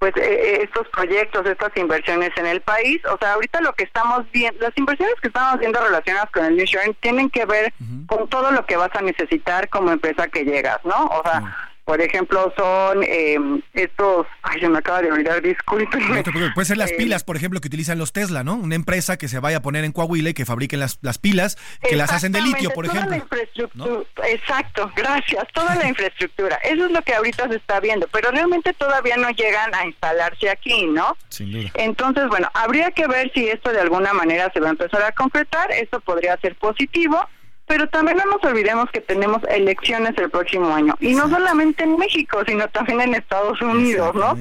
pues 0.02 0.16
eh, 0.16 0.22
eh, 0.24 0.58
estos 0.64 0.88
proyectos, 0.88 1.46
estas 1.46 1.70
inversiones 1.76 2.30
en 2.36 2.46
el 2.46 2.60
país. 2.60 3.00
O 3.04 3.16
sea, 3.18 3.34
ahorita 3.34 3.60
lo 3.60 3.72
que 3.72 3.84
estamos 3.84 4.24
viendo, 4.32 4.58
las 4.60 4.76
inversiones 4.76 5.14
que 5.22 5.28
estamos 5.28 5.60
viendo 5.60 5.80
relacionadas 5.80 6.28
con 6.32 6.44
el 6.44 6.56
New 6.56 6.66
tienen 6.98 7.30
que 7.30 7.46
ver 7.46 7.72
con 8.08 8.28
todo 8.28 8.50
lo 8.50 8.66
que 8.66 8.76
vas 8.76 8.90
a 8.94 9.00
necesitar 9.00 9.68
como 9.68 9.92
empresa 9.92 10.26
que 10.26 10.44
llegas, 10.44 10.80
¿no? 10.84 11.04
O 11.04 11.22
sea, 11.22 11.70
por 11.84 12.00
ejemplo, 12.00 12.52
son 12.56 13.02
eh, 13.02 13.36
estos, 13.74 14.26
ay, 14.42 14.60
se 14.60 14.68
me 14.68 14.78
acaba 14.78 15.02
de 15.02 15.10
olvidar, 15.10 15.42
disculpen. 15.42 16.00
puede 16.54 16.64
ser 16.64 16.76
las 16.76 16.92
pilas, 16.96 17.24
por 17.24 17.36
ejemplo, 17.36 17.60
que 17.60 17.68
utilizan 17.68 17.98
los 17.98 18.12
Tesla, 18.12 18.44
¿no? 18.44 18.54
Una 18.54 18.76
empresa 18.76 19.16
que 19.16 19.28
se 19.28 19.40
vaya 19.40 19.58
a 19.58 19.62
poner 19.62 19.84
en 19.84 19.92
Coahuila 19.92 20.30
y 20.30 20.34
que 20.34 20.44
fabriquen 20.44 20.80
las, 20.80 20.98
las 21.02 21.18
pilas, 21.18 21.58
que 21.82 21.96
las 21.96 22.12
hacen 22.12 22.32
de 22.32 22.40
litio, 22.40 22.70
por 22.70 22.86
ejemplo. 22.86 23.16
Exacto, 24.28 24.90
gracias, 24.94 25.44
toda 25.52 25.74
la 25.74 25.88
infraestructura. 25.88 26.56
Eso 26.62 26.86
es 26.86 26.92
lo 26.92 27.02
que 27.02 27.14
ahorita 27.14 27.48
se 27.48 27.56
está 27.56 27.80
viendo, 27.80 28.06
pero 28.12 28.30
realmente 28.30 28.72
todavía 28.74 29.16
no 29.16 29.30
llegan 29.30 29.74
a 29.74 29.84
instalarse 29.86 30.50
aquí, 30.50 30.86
¿no? 30.86 31.16
Sin 31.28 31.50
duda. 31.50 31.70
Entonces, 31.74 32.28
bueno, 32.28 32.48
habría 32.54 32.92
que 32.92 33.08
ver 33.08 33.32
si 33.34 33.48
esto 33.48 33.72
de 33.72 33.80
alguna 33.80 34.12
manera 34.12 34.50
se 34.52 34.60
va 34.60 34.68
a 34.68 34.72
empezar 34.72 35.02
a 35.02 35.12
concretar, 35.12 35.72
eso 35.72 36.00
podría 36.00 36.36
ser 36.38 36.54
positivo 36.56 37.28
pero 37.66 37.88
también 37.88 38.18
no 38.18 38.24
nos 38.26 38.44
olvidemos 38.44 38.90
que 38.90 39.00
tenemos 39.00 39.42
elecciones 39.48 40.12
el 40.18 40.30
próximo 40.30 40.74
año, 40.74 40.94
y 41.00 41.14
no 41.14 41.28
solamente 41.28 41.84
en 41.84 41.96
México, 41.96 42.42
sino 42.46 42.68
también 42.68 43.00
en 43.00 43.14
Estados 43.14 43.60
Unidos, 43.60 44.14
¿no? 44.14 44.36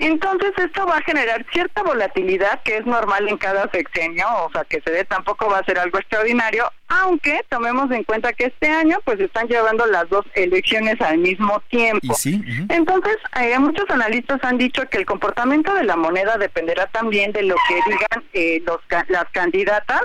Entonces 0.00 0.52
esto 0.56 0.86
va 0.86 0.96
a 0.96 1.02
generar 1.02 1.44
cierta 1.52 1.82
volatilidad 1.82 2.62
que 2.62 2.78
es 2.78 2.86
normal 2.86 3.28
en 3.28 3.36
cada 3.36 3.70
sexenio, 3.70 4.26
o 4.46 4.50
sea 4.50 4.64
que 4.64 4.80
se 4.80 4.90
dé 4.90 5.04
tampoco 5.04 5.46
va 5.50 5.58
a 5.58 5.64
ser 5.64 5.78
algo 5.78 5.98
extraordinario, 5.98 6.72
aunque 6.88 7.44
tomemos 7.50 7.90
en 7.90 8.04
cuenta 8.04 8.32
que 8.32 8.46
este 8.46 8.70
año 8.70 8.96
pues 9.04 9.20
están 9.20 9.46
llevando 9.46 9.84
las 9.84 10.08
dos 10.08 10.24
elecciones 10.34 10.98
al 11.02 11.18
mismo 11.18 11.62
tiempo. 11.68 12.14
Entonces 12.70 13.18
eh, 13.42 13.58
muchos 13.58 13.84
analistas 13.90 14.40
han 14.42 14.56
dicho 14.56 14.88
que 14.88 14.96
el 14.96 15.04
comportamiento 15.04 15.74
de 15.74 15.84
la 15.84 15.96
moneda 15.96 16.38
dependerá 16.38 16.86
también 16.86 17.32
de 17.32 17.42
lo 17.42 17.56
que 17.68 17.74
digan 17.74 18.24
eh, 18.32 18.62
los, 18.64 18.80
las 19.08 19.26
candidatas 19.32 20.00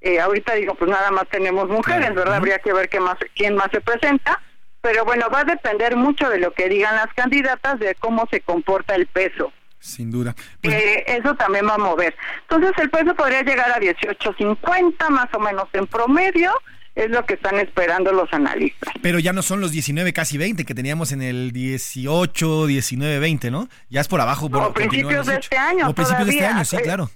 eh, 0.00 0.20
ahorita 0.20 0.54
digo, 0.54 0.74
pues 0.74 0.90
nada 0.90 1.10
más 1.10 1.28
tenemos 1.28 1.68
mujeres, 1.68 2.14
¿verdad? 2.14 2.36
Habría 2.36 2.58
que 2.58 2.72
ver 2.72 2.88
qué 2.88 3.00
más, 3.00 3.16
quién 3.34 3.56
más 3.56 3.68
se 3.72 3.80
presenta. 3.80 4.40
Pero 4.80 5.04
bueno, 5.04 5.26
va 5.32 5.40
a 5.40 5.44
depender 5.44 5.96
mucho 5.96 6.30
de 6.30 6.38
lo 6.38 6.52
que 6.52 6.68
digan 6.68 6.94
las 6.94 7.12
candidatas, 7.14 7.80
de 7.80 7.94
cómo 7.96 8.26
se 8.30 8.40
comporta 8.40 8.94
el 8.94 9.06
peso. 9.06 9.52
Sin 9.80 10.10
duda. 10.10 10.34
Pues 10.60 10.74
eh, 10.74 11.04
eso 11.06 11.34
también 11.34 11.66
va 11.66 11.74
a 11.74 11.78
mover. 11.78 12.14
Entonces 12.42 12.72
el 12.78 12.90
peso 12.90 13.14
podría 13.14 13.42
llegar 13.42 13.70
a 13.70 13.78
18.50 13.78 15.08
más 15.08 15.28
o 15.34 15.40
menos 15.40 15.64
en 15.72 15.86
promedio. 15.86 16.52
Es 16.94 17.10
lo 17.10 17.24
que 17.26 17.34
están 17.34 17.60
esperando 17.60 18.12
los 18.12 18.32
analistas. 18.32 18.92
Pero 19.02 19.20
ya 19.20 19.32
no 19.32 19.42
son 19.42 19.60
los 19.60 19.70
19, 19.70 20.12
casi 20.12 20.36
20 20.36 20.64
que 20.64 20.74
teníamos 20.74 21.12
en 21.12 21.22
el 21.22 21.52
18, 21.52 22.66
19, 22.66 23.18
20, 23.20 23.52
¿no? 23.52 23.68
Ya 23.88 24.00
es 24.00 24.08
por 24.08 24.20
abajo. 24.20 24.50
Por, 24.50 24.72
principios 24.72 25.26
de 25.26 25.36
este 25.36 25.56
año. 25.56 25.88
O 25.88 25.94
principios 25.94 26.26
de 26.26 26.32
este 26.32 26.46
año, 26.46 26.64
sí, 26.64 26.76
claro. 26.78 27.08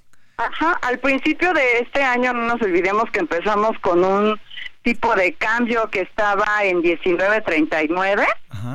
Ajá, 0.46 0.78
al 0.82 0.98
principio 0.98 1.52
de 1.52 1.78
este 1.78 2.02
año 2.02 2.32
no 2.32 2.42
nos 2.42 2.62
olvidemos 2.62 3.10
que 3.10 3.20
empezamos 3.20 3.78
con 3.80 4.04
un 4.04 4.40
tipo 4.82 5.14
de 5.14 5.32
cambio 5.34 5.88
que 5.90 6.00
estaba 6.00 6.64
en 6.64 6.82
19.39. 6.82 8.26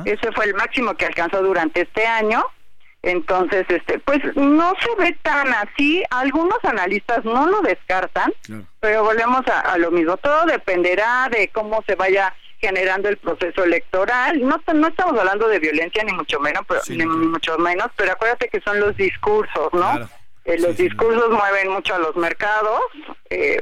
Ese 0.04 0.32
fue 0.32 0.46
el 0.46 0.54
máximo 0.54 0.94
que 0.94 1.06
alcanzó 1.06 1.42
durante 1.42 1.82
este 1.82 2.06
año. 2.06 2.44
Entonces, 3.02 3.64
este, 3.68 3.98
pues 4.00 4.18
no 4.34 4.72
se 4.80 5.02
ve 5.02 5.16
tan 5.22 5.48
así. 5.54 6.02
Algunos 6.10 6.58
analistas 6.64 7.24
no 7.24 7.46
lo 7.46 7.60
descartan, 7.62 8.32
pero 8.80 9.04
volvemos 9.04 9.42
a, 9.46 9.76
lo 9.78 9.90
mismo. 9.90 10.16
Todo 10.16 10.46
dependerá 10.46 11.28
de 11.30 11.48
cómo 11.48 11.82
se 11.86 11.94
vaya 11.94 12.34
generando 12.58 13.08
el 13.08 13.16
proceso 13.18 13.64
electoral. 13.64 14.40
No, 14.40 14.60
no 14.74 14.88
estamos 14.88 15.18
hablando 15.18 15.48
de 15.48 15.60
violencia 15.60 16.02
ni 16.02 16.12
mucho 16.12 16.40
menos, 16.40 16.62
pero, 16.66 16.80
ni 16.88 17.06
mucho 17.06 17.56
menos, 17.58 17.88
pero 17.96 18.12
acuérdate 18.12 18.48
que 18.48 18.60
son 18.60 18.80
los 18.80 18.96
discursos, 18.96 19.72
¿no? 19.72 20.08
Eh, 20.48 20.58
los 20.58 20.76
discursos 20.76 21.30
mueven 21.30 21.68
mucho 21.70 21.94
a 21.94 21.98
los 21.98 22.16
mercados. 22.16 22.80
Eh, 23.28 23.60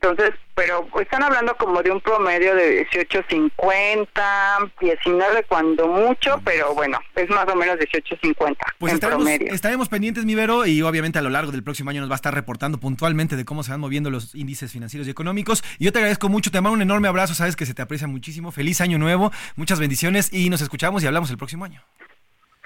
entonces, 0.00 0.32
pero 0.56 0.88
están 1.00 1.22
hablando 1.22 1.54
como 1.56 1.80
de 1.82 1.92
un 1.92 2.00
promedio 2.00 2.56
de 2.56 2.84
18.50, 2.88 4.72
19 4.80 5.44
cuando 5.44 5.86
mucho, 5.86 6.40
pero 6.44 6.74
bueno, 6.74 6.98
es 7.14 7.30
más 7.30 7.46
o 7.48 7.54
menos 7.54 7.76
18.50 7.76 8.56
pues 8.78 8.94
en 8.94 8.98
promedio. 8.98 9.52
Estaremos 9.52 9.88
pendientes, 9.88 10.24
Mivero, 10.24 10.66
y 10.66 10.82
obviamente 10.82 11.20
a 11.20 11.22
lo 11.22 11.30
largo 11.30 11.52
del 11.52 11.62
próximo 11.62 11.90
año 11.90 12.00
nos 12.00 12.10
va 12.10 12.14
a 12.14 12.16
estar 12.16 12.34
reportando 12.34 12.80
puntualmente 12.80 13.36
de 13.36 13.44
cómo 13.44 13.62
se 13.62 13.70
van 13.70 13.78
moviendo 13.78 14.10
los 14.10 14.34
índices 14.34 14.72
financieros 14.72 15.06
y 15.06 15.10
económicos. 15.10 15.62
Y 15.78 15.84
yo 15.84 15.92
te 15.92 15.98
agradezco 16.00 16.28
mucho, 16.28 16.50
te 16.50 16.60
mando 16.60 16.74
un 16.74 16.82
enorme 16.82 17.06
abrazo, 17.06 17.34
sabes 17.34 17.54
que 17.54 17.66
se 17.66 17.74
te 17.74 17.82
aprecia 17.82 18.08
muchísimo. 18.08 18.50
Feliz 18.50 18.80
año 18.80 18.98
nuevo, 18.98 19.30
muchas 19.54 19.78
bendiciones 19.78 20.32
y 20.32 20.50
nos 20.50 20.62
escuchamos 20.62 21.04
y 21.04 21.06
hablamos 21.06 21.30
el 21.30 21.36
próximo 21.36 21.64
año. 21.64 21.84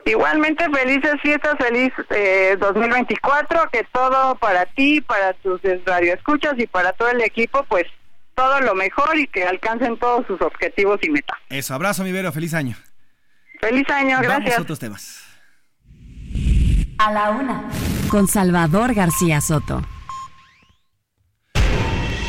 Igualmente 0.06 0.64
felices 0.70 1.14
fiestas, 1.20 1.56
feliz 1.58 1.92
eh, 2.10 2.56
2024, 2.60 3.68
que 3.72 3.84
todo 3.92 4.36
para 4.36 4.64
ti, 4.64 5.00
para 5.00 5.32
tus 5.34 5.60
radioescuchas 5.84 6.54
y 6.58 6.66
para 6.68 6.92
todo 6.92 7.10
el 7.10 7.20
equipo, 7.22 7.64
pues 7.68 7.84
todo 8.36 8.60
lo 8.60 8.76
mejor 8.76 9.18
y 9.18 9.26
que 9.26 9.44
alcancen 9.44 9.98
todos 9.98 10.24
sus 10.28 10.40
objetivos 10.40 11.00
y 11.02 11.10
metas. 11.10 11.36
Eso, 11.48 11.74
abrazo 11.74 12.04
mi 12.04 12.12
Vero, 12.12 12.30
feliz 12.30 12.54
año. 12.54 12.76
Feliz 13.60 13.88
año, 13.90 14.18
gracias. 14.20 14.44
Vamos 14.44 14.58
a 14.58 14.62
otros 14.62 14.78
temas. 14.78 15.24
A 16.98 17.12
la 17.12 17.30
una, 17.30 17.64
con 18.08 18.28
Salvador 18.28 18.94
García 18.94 19.40
Soto. 19.40 19.82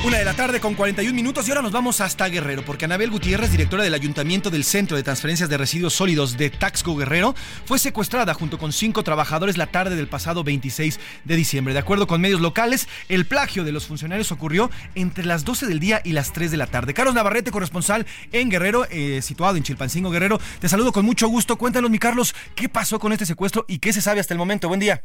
Una 0.07 0.19
de 0.19 0.23
la 0.23 0.35
tarde 0.35 0.61
con 0.61 0.73
41 0.73 1.13
minutos 1.13 1.45
y 1.45 1.51
ahora 1.51 1.61
nos 1.61 1.73
vamos 1.73 1.99
hasta 1.99 2.29
Guerrero, 2.29 2.63
porque 2.63 2.85
Anabel 2.85 3.11
Gutiérrez, 3.11 3.51
directora 3.51 3.83
del 3.83 3.93
Ayuntamiento 3.93 4.49
del 4.49 4.63
Centro 4.63 4.95
de 4.95 5.03
Transferencias 5.03 5.49
de 5.49 5.57
Residuos 5.57 5.95
Sólidos 5.95 6.37
de 6.37 6.49
Taxco 6.49 6.95
Guerrero, 6.95 7.35
fue 7.65 7.77
secuestrada 7.77 8.33
junto 8.33 8.57
con 8.57 8.71
cinco 8.71 9.03
trabajadores 9.03 9.57
la 9.57 9.67
tarde 9.67 9.97
del 9.97 10.07
pasado 10.07 10.45
26 10.45 11.01
de 11.25 11.35
diciembre. 11.35 11.73
De 11.73 11.81
acuerdo 11.81 12.07
con 12.07 12.21
medios 12.21 12.39
locales, 12.39 12.87
el 13.09 13.25
plagio 13.25 13.65
de 13.65 13.73
los 13.73 13.85
funcionarios 13.85 14.31
ocurrió 14.31 14.71
entre 14.95 15.25
las 15.25 15.43
12 15.43 15.65
del 15.65 15.81
día 15.81 15.99
y 16.05 16.13
las 16.13 16.31
3 16.31 16.51
de 16.51 16.57
la 16.57 16.67
tarde. 16.67 16.93
Carlos 16.93 17.13
Navarrete, 17.13 17.51
corresponsal 17.51 18.05
en 18.31 18.49
Guerrero, 18.49 18.87
eh, 18.89 19.21
situado 19.21 19.57
en 19.57 19.63
Chilpancingo 19.63 20.09
Guerrero, 20.09 20.39
te 20.61 20.69
saludo 20.69 20.93
con 20.93 21.03
mucho 21.03 21.27
gusto. 21.27 21.57
Cuéntanos, 21.57 21.91
mi 21.91 21.99
Carlos, 21.99 22.33
¿qué 22.55 22.69
pasó 22.69 22.97
con 22.97 23.11
este 23.11 23.25
secuestro 23.25 23.65
y 23.67 23.79
qué 23.79 23.91
se 23.91 24.01
sabe 24.01 24.21
hasta 24.21 24.33
el 24.33 24.37
momento? 24.37 24.69
Buen 24.69 24.79
día. 24.79 25.03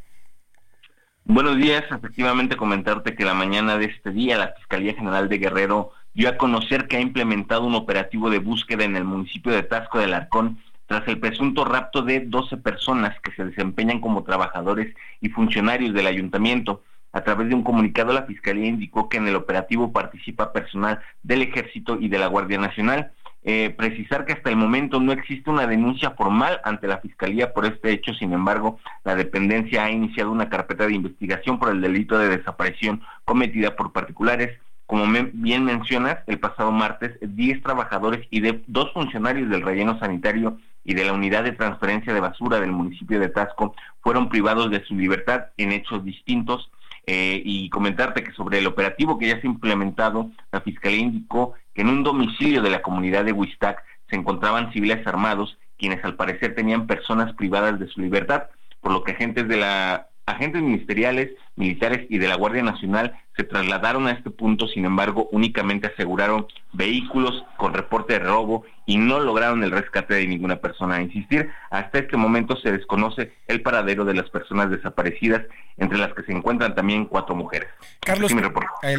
Buenos 1.25 1.57
días, 1.57 1.85
efectivamente 1.89 2.57
comentarte 2.57 3.15
que 3.15 3.25
la 3.25 3.33
mañana 3.33 3.79
de 3.79 3.85
este 3.85 4.11
día 4.11 4.39
la 4.39 4.55
Fiscalía 4.59 4.95
General 4.95 5.29
de 5.29 5.39
Guerrero 5.39 5.93
dio 6.15 6.29
a 6.29 6.37
conocer 6.37 6.89
que 6.89 6.97
ha 6.97 7.01
implementado 7.01 7.65
un 7.65 7.77
operativo 7.77 8.29
de 8.29 8.41
búsqueda 8.41 8.83
en 8.83 8.97
el 8.97 9.05
municipio 9.05 9.53
de 9.53 9.63
Tasco 9.63 10.01
del 10.01 10.15
Arcón 10.15 10.59
tras 10.87 11.07
el 11.07 11.21
presunto 11.21 11.65
rapto 11.65 12.03
de 12.03 12.21
12 12.27 12.57
personas 12.57 13.19
que 13.21 13.31
se 13.33 13.45
desempeñan 13.45 14.01
como 14.01 14.25
trabajadores 14.25 14.97
y 15.21 15.29
funcionarios 15.29 15.95
del 15.95 16.09
ayuntamiento. 16.09 16.83
A 17.13 17.23
través 17.23 17.49
de 17.49 17.55
un 17.55 17.63
comunicado, 17.63 18.13
la 18.13 18.25
Fiscalía 18.25 18.67
indicó 18.67 19.09
que 19.09 19.19
en 19.19 19.29
el 19.29 19.37
operativo 19.37 19.93
participa 19.93 20.53
personal 20.53 21.01
del 21.23 21.43
Ejército 21.43 21.99
y 22.01 22.09
de 22.09 22.19
la 22.19 22.27
Guardia 22.27 22.59
Nacional. 22.59 23.13
Eh, 23.45 23.75
precisar 23.77 24.25
que 24.25 24.35
hasta 24.35 24.51
el 24.51 24.57
momento 24.57 25.01
no 25.01 25.11
existe 25.11 25.51
una 25.51 25.67
denuncia 25.67 26.13
formal 26.13 26.61
ante 26.65 26.87
la 26.87 26.99
Fiscalía 26.99 27.53
por 27.53 27.67
este 27.67 27.91
hecho, 27.91 28.15
sin 28.15 28.33
embargo, 28.33 28.79
la 29.05 29.17
dependencia 29.17 29.85
ha 29.85 29.91
iniciado 29.91 30.31
una 30.31 30.49
carpeta 30.49 30.87
de 30.87 30.95
investigación 30.95 31.59
por 31.59 31.71
el 31.71 31.81
delito 31.81 32.19
de 32.19 32.37
desaparición 32.37 33.03
cometida 33.25 33.75
por 33.75 33.93
particulares. 33.93 34.59
Como 34.87 35.07
bien 35.33 35.65
mencionas, 35.65 36.19
el 36.27 36.39
pasado 36.39 36.71
martes, 36.71 37.19
10 37.21 37.63
trabajadores 37.63 38.27
y 38.31 38.41
de 38.41 38.63
dos 38.67 38.93
funcionarios 38.93 39.49
del 39.49 39.63
relleno 39.63 39.99
sanitario 39.99 40.59
y 40.85 40.95
de 40.95 41.05
la 41.05 41.13
unidad 41.13 41.45
de 41.45 41.53
transferencia 41.53 42.13
de 42.13 42.21
basura 42.21 42.61
del 42.61 42.73
municipio 42.73 43.19
de 43.19 43.29
Tasco 43.29 43.75
fueron 44.01 44.29
privados 44.29 44.71
de 44.71 44.85
su 44.85 44.95
libertad 44.95 45.47
en 45.57 45.73
hechos 45.73 46.05
distintos. 46.05 46.71
Eh, 47.05 47.43
y 47.45 47.69
comentarte 47.71 48.23
que 48.23 48.33
sobre 48.33 48.59
el 48.59 48.67
operativo 48.69 49.19
que 49.19 49.27
ya 49.27 49.41
se 49.41 49.47
ha 49.49 49.51
implementado, 49.51 50.31
la 50.53 50.61
Fiscalía 50.61 51.01
indicó 51.01 51.55
que 51.75 51.83
en 51.83 51.89
un 51.89 52.05
domicilio 52.05 52.63
de 52.63 52.71
la 52.71 52.83
comunidad 52.83 53.25
de 53.25 53.33
Huistac 53.33 53.83
se 54.09 54.17
encontraban 54.17 54.73
civiles 54.73 55.05
armados, 55.07 55.59
quienes 55.79 56.05
al 56.05 56.15
parecer 56.15 56.55
tenían 56.55 56.87
personas 56.87 57.35
privadas 57.35 57.81
de 57.81 57.89
su 57.89 58.01
libertad, 58.01 58.45
por 58.81 58.93
lo 58.93 59.03
que 59.03 59.13
agentes 59.13 59.49
de 59.49 59.57
la 59.57 60.07
agentes 60.27 60.63
ministeriales, 60.63 61.31
militares 61.57 62.07
y 62.09 62.19
de 62.19 62.29
la 62.29 62.37
Guardia 62.37 62.63
Nacional 62.63 63.19
se 63.37 63.43
trasladaron 63.43 64.07
a 64.07 64.13
este 64.13 64.31
punto, 64.31 64.69
sin 64.69 64.85
embargo, 64.85 65.29
únicamente 65.33 65.89
aseguraron 65.89 66.47
vehículos 66.73 67.45
con 67.57 67.75
reporte 67.75 68.15
de 68.15 68.19
robo 68.21 68.65
y 68.87 68.97
no 68.97 69.21
lograron 69.21 69.63
el 69.63 69.71
rescate 69.71 70.15
de 70.15 70.27
ninguna 70.27 70.57
persona. 70.57 70.97
A 70.97 71.03
insistir, 71.03 71.51
hasta 71.71 71.99
este 71.99 72.17
momento 72.17 72.57
se 72.57 72.73
desconoce 72.73 73.33
el 73.47 73.63
paradero 73.63 74.05
de 74.05 74.15
las 74.15 74.29
personas 74.31 74.71
desaparecidas, 74.71 75.43
entre 75.77 75.99
las 75.99 76.13
que 76.15 76.23
se 76.23 76.33
encuentran 76.33 76.75
también 76.75 77.07
cuatro 77.07 77.35
mujeres. 77.35 77.69
Carlos, 78.01 78.33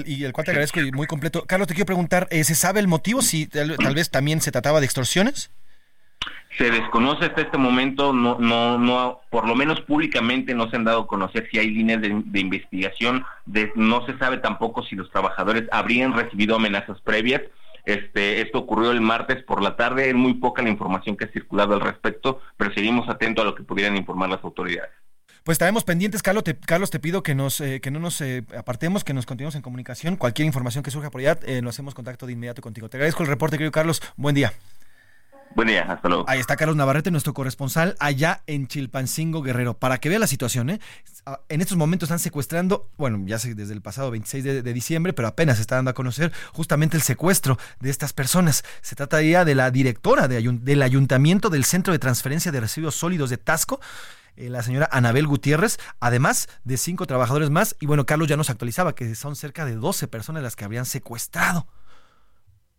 y 0.06 0.24
el 0.24 0.34
cual 0.34 0.46
te 0.46 0.52
agradezco 0.52 0.80
y 0.80 0.92
muy 0.92 1.08
completo. 1.08 1.44
Carlos, 1.46 1.68
te 1.68 1.74
quiero 1.74 1.86
preguntar, 1.86 2.28
eh, 2.32 2.44
¿se 2.44 2.56
sabe 2.56 2.80
el 2.80 2.88
motivo 2.88 3.22
si 3.22 3.48
tal 3.48 3.96
vez 3.96 4.10
también 4.10 4.42
se 4.42 4.52
trataba 4.52 4.80
de 4.80 4.86
extorsiones? 4.86 5.52
se 6.58 6.70
desconoce 6.70 7.26
hasta 7.26 7.42
este 7.42 7.58
momento, 7.58 8.14
no, 8.14 8.38
no, 8.40 8.78
no, 8.78 9.22
por 9.30 9.48
lo 9.48 9.56
menos 9.56 9.82
públicamente 9.82 10.54
no 10.54 10.70
se 10.70 10.76
han 10.76 10.84
dado 10.84 11.02
a 11.02 11.08
conocer 11.08 11.48
si 11.52 11.58
hay 11.58 11.72
líneas 11.72 12.02
de, 12.02 12.40
investigación, 12.40 13.26
de, 13.46 13.72
no 13.76 14.06
se 14.06 14.18
sabe 14.18 14.38
tampoco 14.38 14.84
si 14.84 14.96
los 14.96 15.10
trabajadores 15.10 15.64
habrían 15.72 16.14
recibido 16.14 16.56
amenazas 16.56 17.02
previas. 17.02 17.42
Este, 17.86 18.42
esto 18.42 18.60
ocurrió 18.60 18.92
el 18.92 19.02
martes 19.02 19.44
por 19.44 19.62
la 19.62 19.76
tarde, 19.76 20.10
es 20.10 20.16
muy 20.16 20.36
poca 20.36 20.62
la 20.62 20.70
información 20.70 21.18
que 21.18 21.26
ha 21.26 21.32
circulado 21.32 21.74
al 21.74 21.82
respecto, 21.82 22.40
pero 22.58 22.74
seguimos 22.74 23.10
atentos 23.10 23.44
a 23.44 23.46
lo 23.46 23.56
que 23.56 23.64
pudieran 23.64 23.98
informar 23.98 24.30
las 24.30 24.44
autoridades. 24.44 24.92
Pues 25.44 25.56
estaremos 25.56 25.84
pendientes, 25.84 26.24
Carlos. 26.24 26.46
Te, 26.46 26.58
Carlos, 26.58 26.90
te 26.90 27.00
pido 27.00 27.22
que 27.22 27.36
nos 27.36 27.60
eh, 27.60 27.82
que 27.82 27.92
no 27.92 28.00
nos 28.00 28.22
eh, 28.22 28.46
apartemos, 28.58 29.04
que 29.04 29.14
nos 29.14 29.26
continuemos 29.26 29.56
en 29.56 29.62
comunicación. 29.62 30.16
Cualquier 30.16 30.46
información 30.46 30.86
que 30.86 30.92
surja 30.92 31.12
por 31.12 31.20
allá, 31.20 31.38
eh, 31.44 31.62
nos 31.62 31.76
hacemos 31.76 31.94
contacto 31.94 32.26
de 32.26 32.32
inmediato 32.32 32.62
contigo. 32.62 32.88
Te 32.88 32.96
agradezco 32.96 33.24
el 33.24 33.30
reporte, 33.30 33.58
querido 33.58 33.74
Carlos. 33.74 34.02
Buen 34.16 34.36
día. 34.36 34.54
Buen 35.56 35.68
día, 35.68 35.84
hasta 35.84 36.08
luego. 36.10 36.26
Ahí 36.28 36.40
está 36.40 36.56
Carlos 36.56 36.76
Navarrete, 36.76 37.12
nuestro 37.12 37.34
corresponsal 37.34 37.96
allá 38.00 38.42
en 38.48 38.68
Chilpancingo, 38.68 39.44
Guerrero, 39.44 39.78
para 39.78 40.00
que 40.00 40.10
vea 40.10 40.18
la 40.18 40.26
situación. 40.26 40.72
¿eh? 40.72 40.80
En 41.48 41.62
estos 41.62 41.78
momentos 41.78 42.08
están 42.08 42.20
secuestrando, 42.20 42.90
bueno, 42.98 43.22
ya 43.26 43.38
sé 43.38 43.54
desde 43.54 43.74
el 43.74 43.82
pasado 43.82 44.10
26 44.10 44.44
de, 44.44 44.74
diciembre, 44.74 45.14
pero 45.14 45.28
apenas 45.28 45.58
se 45.58 45.62
está 45.62 45.76
dando 45.76 45.92
a 45.92 45.94
conocer 45.94 46.32
justamente 46.54 46.98
el 46.98 47.04
secuestro 47.04 47.60
de 47.80 47.92
estas 47.92 48.14
personas. 48.14 48.64
Se 48.82 48.96
trata 48.96 49.22
ya 49.22 49.46
de 49.46 49.54
la 49.54 49.70
directora 49.70 50.28
de, 50.28 50.42
del 50.42 50.82
Ayuntamiento 50.82 51.50
del 51.52 51.66
Centro 51.66 51.94
de 51.94 52.00
Transferencia 52.00 52.52
de 52.52 52.60
Residuos 52.60 52.96
Sólidos 52.96 53.30
de 53.30 53.38
Tasco. 53.38 53.80
Eh, 54.36 54.50
la 54.50 54.64
señora 54.64 54.90
Anabel 54.92 55.28
Gutiérrez, 55.28 55.78
además 56.00 56.50
de 56.64 56.78
cinco 56.78 57.06
trabajadores 57.06 57.52
más. 57.52 57.76
Y 57.80 57.86
bueno, 57.86 58.08
Carlos 58.08 58.28
ya 58.28 58.38
nos 58.38 58.50
actualizaba 58.50 58.96
que 58.96 59.14
son 59.14 59.36
cerca 59.36 59.66
de 59.66 59.76
12 59.76 60.08
personas 60.08 60.42
las 60.42 60.56
que 60.56 60.66
habrían 60.66 60.86
secuestrado. 60.86 61.68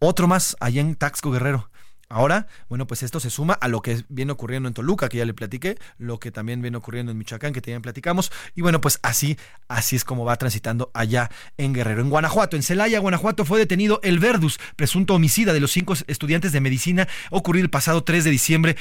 Otro 0.00 0.26
más 0.26 0.56
allá 0.58 0.80
en 0.80 0.96
Taxco 0.96 1.30
Guerrero. 1.30 1.70
Ahora, 2.14 2.46
bueno, 2.68 2.86
pues 2.86 3.02
esto 3.02 3.18
se 3.18 3.28
suma 3.28 3.54
a 3.54 3.66
lo 3.66 3.82
que 3.82 4.04
viene 4.08 4.30
ocurriendo 4.30 4.68
en 4.68 4.72
Toluca, 4.72 5.08
que 5.08 5.16
ya 5.18 5.24
le 5.24 5.34
platiqué, 5.34 5.78
lo 5.98 6.20
que 6.20 6.30
también 6.30 6.62
viene 6.62 6.76
ocurriendo 6.76 7.10
en 7.10 7.18
Michoacán, 7.18 7.52
que 7.52 7.60
también 7.60 7.82
platicamos, 7.82 8.30
y 8.54 8.62
bueno, 8.62 8.80
pues 8.80 9.00
así, 9.02 9.36
así 9.66 9.96
es 9.96 10.04
como 10.04 10.24
va 10.24 10.36
transitando 10.36 10.92
allá 10.94 11.28
en 11.58 11.72
Guerrero. 11.72 12.02
En 12.02 12.10
Guanajuato, 12.10 12.54
en 12.54 12.62
Celaya, 12.62 13.00
Guanajuato, 13.00 13.44
fue 13.44 13.58
detenido 13.58 13.98
el 14.04 14.20
Verdus, 14.20 14.60
presunto 14.76 15.16
homicida 15.16 15.52
de 15.52 15.58
los 15.58 15.72
cinco 15.72 15.94
estudiantes 16.06 16.52
de 16.52 16.60
medicina, 16.60 17.08
ocurrido 17.32 17.64
el 17.64 17.70
pasado 17.70 18.04
3 18.04 18.22
de 18.22 18.30
diciembre 18.30 18.76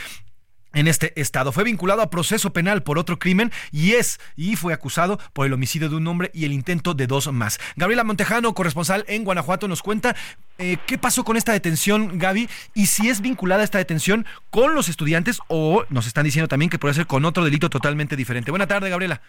en 0.73 0.87
este 0.87 1.19
estado. 1.19 1.51
Fue 1.51 1.63
vinculado 1.63 2.01
a 2.01 2.09
proceso 2.09 2.51
penal 2.51 2.83
por 2.83 2.97
otro 2.97 3.19
crimen 3.19 3.51
y 3.71 3.93
es 3.93 4.19
y 4.35 4.55
fue 4.55 4.73
acusado 4.73 5.19
por 5.33 5.45
el 5.45 5.53
homicidio 5.53 5.89
de 5.89 5.95
un 5.95 6.07
hombre 6.07 6.31
y 6.33 6.45
el 6.45 6.51
intento 6.51 6.93
de 6.93 7.07
dos 7.07 7.31
más. 7.31 7.59
Gabriela 7.75 8.03
Montejano, 8.03 8.53
corresponsal 8.53 9.05
en 9.07 9.23
Guanajuato, 9.23 9.67
nos 9.67 9.81
cuenta 9.81 10.15
eh, 10.57 10.77
qué 10.85 10.97
pasó 10.97 11.23
con 11.23 11.37
esta 11.37 11.51
detención, 11.51 12.19
Gaby, 12.19 12.49
y 12.73 12.87
si 12.87 13.09
es 13.09 13.21
vinculada 13.21 13.63
esta 13.63 13.77
detención 13.77 14.25
con 14.49 14.75
los 14.75 14.89
estudiantes 14.89 15.39
o 15.47 15.85
nos 15.89 16.07
están 16.07 16.25
diciendo 16.25 16.47
también 16.47 16.69
que 16.69 16.79
puede 16.79 16.93
ser 16.93 17.07
con 17.07 17.25
otro 17.25 17.43
delito 17.43 17.69
totalmente 17.69 18.15
diferente. 18.15 18.51
Buena 18.51 18.67
tarde, 18.67 18.89
Gabriela. 18.89 19.21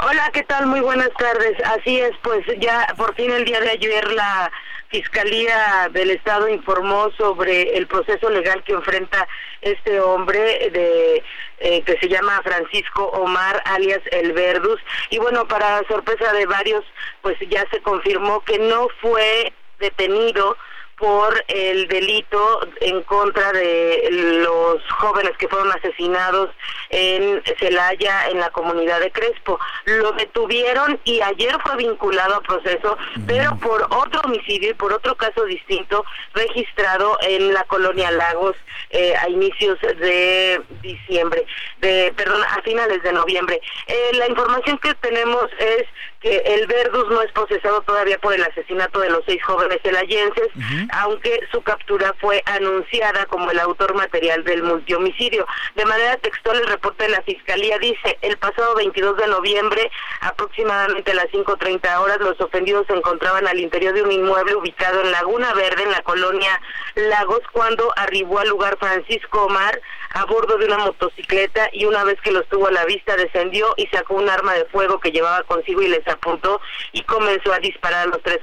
Hola, 0.00 0.30
¿qué 0.32 0.44
tal? 0.44 0.66
Muy 0.66 0.80
buenas 0.80 1.10
tardes. 1.18 1.54
Así 1.64 1.98
es, 1.98 2.12
pues 2.22 2.46
ya 2.60 2.86
por 2.96 3.14
fin 3.16 3.32
el 3.32 3.44
día 3.44 3.60
de 3.60 3.70
ayer 3.70 4.12
la 4.12 4.50
Fiscalía 4.88 5.88
del 5.92 6.10
Estado 6.10 6.48
informó 6.48 7.10
sobre 7.18 7.76
el 7.76 7.86
proceso 7.86 8.30
legal 8.30 8.62
que 8.64 8.72
enfrenta 8.72 9.28
este 9.60 10.00
hombre 10.00 10.70
de 10.70 11.22
eh, 11.58 11.82
que 11.82 11.98
se 11.98 12.08
llama 12.08 12.40
Francisco 12.42 13.04
Omar 13.04 13.62
alias 13.66 14.00
El 14.10 14.32
Verdus. 14.32 14.80
Y 15.10 15.18
bueno, 15.18 15.46
para 15.46 15.86
sorpresa 15.88 16.32
de 16.32 16.46
varios, 16.46 16.84
pues 17.22 17.36
ya 17.50 17.66
se 17.70 17.80
confirmó 17.82 18.42
que 18.44 18.58
no 18.58 18.88
fue 19.00 19.52
detenido 19.78 20.56
por 20.98 21.44
el 21.48 21.86
delito 21.88 22.60
en 22.80 23.02
contra 23.02 23.52
de 23.52 24.08
los 24.10 24.82
jóvenes 24.98 25.32
que 25.38 25.48
fueron 25.48 25.70
asesinados 25.72 26.50
en 26.90 27.42
Celaya, 27.58 28.28
en 28.28 28.40
la 28.40 28.50
comunidad 28.50 29.00
de 29.00 29.10
Crespo. 29.12 29.58
Lo 29.84 30.12
detuvieron 30.12 30.98
y 31.04 31.20
ayer 31.20 31.56
fue 31.62 31.76
vinculado 31.76 32.36
a 32.36 32.40
proceso, 32.40 32.96
pero 33.26 33.56
por 33.58 33.82
otro 33.90 34.20
homicidio 34.24 34.70
y 34.70 34.74
por 34.74 34.92
otro 34.92 35.14
caso 35.16 35.44
distinto 35.44 36.04
registrado 36.34 37.16
en 37.22 37.54
la 37.54 37.64
colonia 37.64 38.10
Lagos 38.10 38.56
eh, 38.90 39.14
a 39.16 39.28
inicios 39.28 39.78
de 39.80 40.60
diciembre, 40.82 41.46
de 41.80 42.12
perdón, 42.16 42.42
a 42.42 42.62
finales 42.62 43.02
de 43.02 43.12
noviembre. 43.12 43.60
Eh, 43.86 44.10
la 44.14 44.28
información 44.28 44.78
que 44.78 44.94
tenemos 44.94 45.46
es 45.58 45.84
que 46.20 46.36
el 46.38 46.66
Verdus 46.66 47.08
no 47.08 47.22
es 47.22 47.30
procesado 47.32 47.80
todavía 47.82 48.18
por 48.18 48.34
el 48.34 48.42
asesinato 48.42 49.00
de 49.00 49.10
los 49.10 49.22
seis 49.26 49.42
jóvenes 49.44 49.78
celayenses, 49.82 50.48
aunque 50.90 51.40
su 51.52 51.62
captura 51.62 52.14
fue 52.20 52.42
anunciada 52.46 53.26
como 53.26 53.50
el 53.50 53.58
autor 53.60 53.94
material 53.94 54.42
del 54.44 54.62
multihomicidio. 54.62 55.46
De 55.76 55.84
manera 55.84 56.16
textual, 56.16 56.58
el 56.58 56.66
reporte 56.66 57.04
de 57.04 57.10
la 57.10 57.22
Fiscalía 57.22 57.78
dice, 57.78 58.18
el 58.22 58.36
pasado 58.36 58.74
22 58.74 59.16
de 59.16 59.26
noviembre, 59.28 59.90
aproximadamente 60.20 61.12
a 61.12 61.14
las 61.14 61.26
5.30 61.26 62.00
horas, 62.00 62.18
los 62.18 62.40
ofendidos 62.40 62.86
se 62.88 62.94
encontraban 62.94 63.46
al 63.46 63.58
interior 63.58 63.94
de 63.94 64.02
un 64.02 64.10
inmueble 64.10 64.56
ubicado 64.56 65.00
en 65.02 65.12
Laguna 65.12 65.54
Verde, 65.54 65.84
en 65.84 65.92
la 65.92 66.02
colonia 66.02 66.60
Lagos, 66.96 67.42
cuando 67.52 67.92
arribó 67.96 68.40
al 68.40 68.48
lugar 68.48 68.76
Francisco 68.78 69.44
Omar 69.44 69.80
a 70.10 70.24
bordo 70.24 70.56
de 70.56 70.66
una 70.66 70.78
motocicleta 70.78 71.68
y 71.72 71.84
una 71.84 72.04
vez 72.04 72.20
que 72.20 72.32
los 72.32 72.46
tuvo 72.48 72.68
a 72.68 72.72
la 72.72 72.84
vista 72.84 73.16
descendió 73.16 73.74
y 73.76 73.86
sacó 73.88 74.14
un 74.14 74.28
arma 74.28 74.54
de 74.54 74.64
fuego 74.66 75.00
que 75.00 75.10
llevaba 75.10 75.42
consigo 75.44 75.82
y 75.82 75.88
les 75.88 76.06
apuntó 76.08 76.60
y 76.92 77.02
comenzó 77.02 77.52
a 77.52 77.58
disparar 77.58 78.06
a 78.06 78.10
los 78.10 78.22
tres 78.22 78.38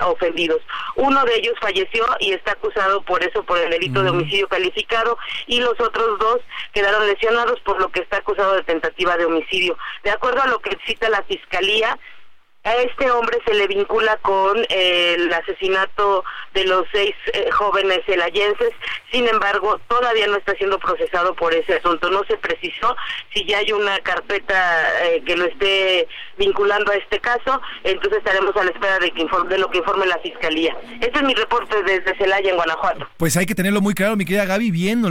ofendidos. 0.00 0.60
Uno 0.96 1.24
de 1.24 1.36
ellos 1.36 1.54
falleció 1.60 2.06
y 2.20 2.32
está 2.32 2.52
acusado 2.52 3.02
por 3.02 3.22
eso, 3.22 3.42
por 3.44 3.58
el 3.58 3.70
delito 3.70 4.02
de 4.02 4.10
homicidio 4.10 4.48
calificado 4.48 5.18
y 5.46 5.60
los 5.60 5.78
otros 5.80 6.18
dos 6.18 6.40
quedaron 6.72 7.06
lesionados 7.06 7.60
por 7.60 7.80
lo 7.80 7.90
que 7.90 8.00
está 8.00 8.18
acusado 8.18 8.54
de 8.54 8.62
tentativa 8.62 9.16
de 9.16 9.24
homicidio. 9.24 9.76
De 10.04 10.10
acuerdo 10.10 10.42
a 10.42 10.46
lo 10.46 10.60
que 10.60 10.76
cita 10.86 11.08
la 11.08 11.22
Fiscalía, 11.24 11.98
a 12.62 12.74
este 12.74 13.10
hombre 13.10 13.38
se 13.46 13.54
le 13.54 13.66
vincula 13.66 14.18
con 14.18 14.58
el 14.68 15.32
asesinato 15.32 16.24
de 16.52 16.64
los 16.64 16.84
seis 16.92 17.14
eh, 17.32 17.50
jóvenes 17.50 18.00
elayenses, 18.06 18.70
sin 19.10 19.26
embargo, 19.28 19.80
todavía 19.88 20.26
no 20.26 20.36
está 20.36 20.54
siendo 20.54 20.78
procesado 20.78 21.34
por 21.34 21.54
ese 21.54 21.74
asunto. 21.74 22.10
No 22.10 22.22
se 22.24 22.36
precisó 22.36 22.94
si 23.32 23.44
ya 23.46 23.58
hay 23.58 23.72
una 23.72 23.98
carpeta 24.00 25.06
eh, 25.06 25.22
que 25.24 25.36
lo 25.36 25.46
esté 25.46 26.06
vinculando 26.40 26.90
a 26.90 26.96
este 26.96 27.20
caso, 27.20 27.60
entonces 27.84 28.18
estaremos 28.18 28.56
a 28.56 28.64
la 28.64 28.70
espera 28.70 28.98
de, 28.98 29.12
que 29.12 29.20
informe, 29.22 29.50
de 29.50 29.58
lo 29.58 29.70
que 29.70 29.78
informe 29.78 30.06
la 30.06 30.18
Fiscalía. 30.18 30.74
Este 31.00 31.18
es 31.18 31.22
mi 31.22 31.34
reporte 31.34 31.76
desde 31.84 32.16
Celaya, 32.16 32.50
en 32.50 32.56
Guanajuato. 32.56 33.06
Pues 33.18 33.36
hay 33.36 33.44
que 33.44 33.54
tenerlo 33.54 33.82
muy 33.82 33.94
claro, 33.94 34.16
mi 34.16 34.24
querida 34.24 34.46
Gaby, 34.46 34.70
bien 34.70 35.02
no 35.02 35.10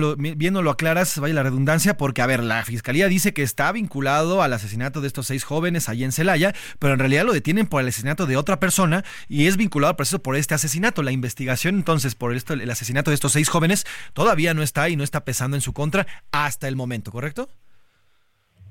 lo, 0.62 0.72
aclaras, 0.72 1.20
vaya 1.20 1.36
la 1.36 1.44
redundancia, 1.44 1.96
porque, 1.96 2.22
a 2.22 2.26
ver, 2.26 2.44
la 2.44 2.66
Fiscalía 2.66 3.08
dice 3.08 3.34
que 3.34 3.44
está 3.44 3.72
vinculado 3.72 4.42
al 4.42 4.52
asesinato 4.52 5.02
de 5.02 5.08
estos 5.08 5.28
seis 5.28 5.44
jóvenes 5.44 5.88
allá 5.88 6.04
en 6.04 6.12
Celaya, 6.12 6.54
pero 6.80 6.94
en 6.94 7.00
realidad 7.00 7.24
lo 7.24 7.34
detienen 7.34 7.68
por 7.68 7.82
el 7.82 7.88
asesinato 7.88 8.26
de 8.26 8.36
otra 8.36 8.60
persona 8.60 9.06
y 9.28 9.48
es 9.48 9.56
vinculado 9.56 9.92
al 9.92 9.96
proceso 9.96 10.20
por 10.20 10.36
este 10.36 10.56
asesinato. 10.56 11.04
La 11.04 11.12
investigación 11.12 11.76
entonces 11.76 12.16
por 12.16 12.34
esto, 12.34 12.54
el 12.54 12.70
asesinato 12.70 13.12
de 13.12 13.16
estos 13.16 13.34
seis 13.34 13.50
jóvenes 13.50 13.86
todavía 14.14 14.56
no 14.56 14.64
está 14.64 14.90
y 14.90 14.96
no 14.96 15.04
está 15.04 15.24
pesando 15.24 15.56
en 15.56 15.62
su 15.62 15.74
contra 15.74 16.08
hasta 16.32 16.68
el 16.68 16.76
momento, 16.76 17.12
¿correcto? 17.12 17.50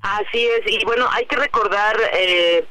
Así 0.02 0.46
es, 0.46 0.62
y 0.66 0.84
bueno, 0.84 1.08
hay 1.10 1.26
que 1.26 1.36
recordar, 1.36 1.96
eh, 2.12 2.64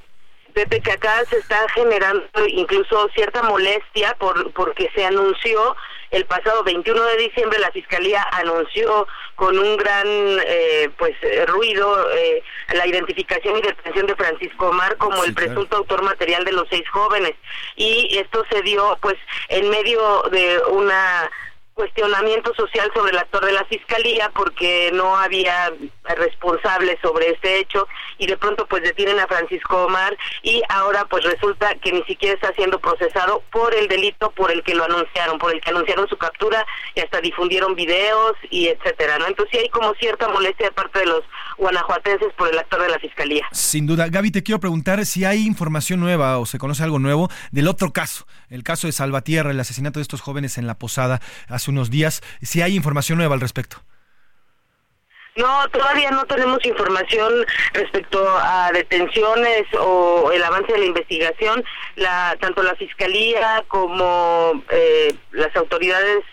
Pepe, 0.53 0.81
que 0.81 0.93
acá 0.93 1.23
se 1.29 1.37
está 1.37 1.67
generando 1.75 2.25
incluso 2.47 3.09
cierta 3.13 3.43
molestia 3.43 4.15
por 4.17 4.51
porque 4.53 4.89
se 4.95 5.05
anunció 5.05 5.75
el 6.09 6.25
pasado 6.25 6.63
21 6.63 7.03
de 7.03 7.17
diciembre, 7.17 7.59
la 7.59 7.71
Fiscalía 7.71 8.25
anunció 8.31 9.07
con 9.35 9.59
un 9.59 9.75
gran 9.75 10.07
eh, 10.07 10.89
pues 10.97 11.15
ruido 11.47 12.09
eh, 12.11 12.41
la 12.73 12.87
identificación 12.87 13.57
y 13.57 13.61
detención 13.61 14.07
de 14.07 14.15
Francisco 14.15 14.69
Omar 14.69 14.95
como 14.97 15.23
el 15.25 15.33
presunto 15.33 15.77
autor 15.77 16.03
material 16.03 16.45
de 16.45 16.53
los 16.53 16.67
seis 16.69 16.87
jóvenes. 16.89 17.33
Y 17.75 18.17
esto 18.17 18.45
se 18.49 18.61
dio 18.61 18.97
pues 19.01 19.15
en 19.49 19.69
medio 19.69 20.23
de 20.31 20.59
una 20.69 21.29
cuestionamiento 21.77 22.51
social 22.55 22.89
sobre 22.95 23.11
el 23.11 23.19
actor 23.19 23.45
de 23.45 23.51
la 23.51 23.63
fiscalía 23.65 24.31
porque 24.33 24.89
no 24.93 25.15
había 25.15 25.71
responsables 26.17 26.97
sobre 27.03 27.29
este 27.29 27.59
hecho 27.59 27.87
y 28.17 28.25
de 28.25 28.35
pronto 28.35 28.65
pues 28.65 28.81
detienen 28.81 29.19
a 29.19 29.27
Francisco 29.27 29.85
Omar 29.85 30.17
y 30.41 30.63
ahora 30.69 31.05
pues 31.05 31.23
resulta 31.23 31.75
que 31.75 31.91
ni 31.91 32.01
siquiera 32.03 32.33
está 32.33 32.51
siendo 32.55 32.79
procesado 32.79 33.43
por 33.51 33.75
el 33.75 33.87
delito 33.87 34.31
por 34.31 34.51
el 34.51 34.63
que 34.63 34.73
lo 34.73 34.85
anunciaron, 34.85 35.37
por 35.37 35.53
el 35.53 35.61
que 35.61 35.69
anunciaron 35.69 36.07
su 36.07 36.17
captura 36.17 36.65
y 36.95 37.01
hasta 37.01 37.21
difundieron 37.21 37.75
videos 37.75 38.33
y 38.49 38.69
etcétera, 38.69 39.19
¿no? 39.19 39.27
Entonces 39.27 39.51
sí 39.51 39.59
hay 39.59 39.69
como 39.69 39.93
cierta 39.93 40.27
molestia 40.29 40.67
de 40.67 40.71
parte 40.71 40.99
de 40.99 41.05
los 41.05 41.21
guanajuatenses 41.59 42.33
por 42.33 42.49
el 42.49 42.57
actor 42.57 42.81
de 42.81 42.89
la 42.89 42.97
fiscalía. 42.97 43.45
Sin 43.51 43.85
duda, 43.85 44.07
Gaby, 44.09 44.31
te 44.31 44.41
quiero 44.41 44.59
preguntar 44.59 45.05
si 45.05 45.25
hay 45.25 45.45
información 45.45 45.99
nueva 45.99 46.39
o 46.39 46.47
se 46.47 46.57
conoce 46.57 46.81
algo 46.81 46.97
nuevo 46.97 47.29
del 47.51 47.67
otro 47.67 47.93
caso, 47.93 48.25
el 48.49 48.63
caso 48.63 48.87
de 48.87 48.93
Salvatierra, 48.93 49.51
el 49.51 49.59
asesinato 49.59 49.99
de 49.99 50.03
estos 50.03 50.21
jóvenes 50.21 50.57
en 50.57 50.67
la 50.67 50.75
posada 50.75 51.21
hace 51.47 51.71
unos 51.71 51.89
días, 51.89 52.21
si 52.41 52.61
hay 52.61 52.75
información 52.75 53.17
nueva 53.17 53.35
al 53.35 53.41
respecto. 53.41 53.77
No, 55.37 55.69
todavía 55.69 56.09
no 56.09 56.25
tenemos 56.25 56.65
información 56.65 57.45
respecto 57.73 58.27
a 58.41 58.71
detenciones 58.73 59.65
o 59.79 60.31
el 60.31 60.43
avance 60.43 60.73
de 60.73 60.79
la 60.79 60.85
investigación. 60.85 61.63
La, 61.95 62.35
tanto 62.39 62.63
la 62.63 62.75
fiscalía 62.75 63.63
como 63.67 64.63
eh, 64.71 65.13
las 65.31 65.55
autoridades 65.55 66.23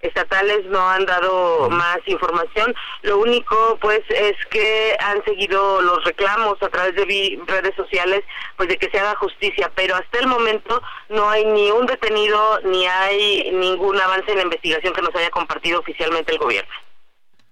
estatales 0.00 0.64
no 0.66 0.88
han 0.88 1.06
dado 1.06 1.68
más 1.70 1.98
información. 2.06 2.74
Lo 3.02 3.18
único, 3.18 3.78
pues, 3.80 4.00
es 4.08 4.34
que 4.50 4.96
han 5.00 5.22
seguido 5.24 5.80
los 5.82 6.04
reclamos 6.04 6.62
a 6.62 6.68
través 6.68 6.94
de 6.94 7.38
redes 7.46 7.74
sociales, 7.76 8.22
pues, 8.56 8.68
de 8.68 8.76
que 8.76 8.90
se 8.90 8.98
haga 8.98 9.14
justicia. 9.16 9.70
Pero 9.74 9.96
hasta 9.96 10.18
el 10.18 10.26
momento 10.26 10.82
no 11.08 11.28
hay 11.28 11.44
ni 11.44 11.70
un 11.70 11.86
detenido 11.86 12.60
ni 12.64 12.86
hay 12.86 13.50
ningún 13.52 14.00
avance 14.00 14.30
en 14.30 14.38
la 14.38 14.44
investigación 14.44 14.92
que 14.94 15.02
nos 15.02 15.14
haya 15.14 15.30
compartido 15.30 15.80
oficialmente 15.80 16.32
el 16.32 16.38
gobierno. 16.38 16.72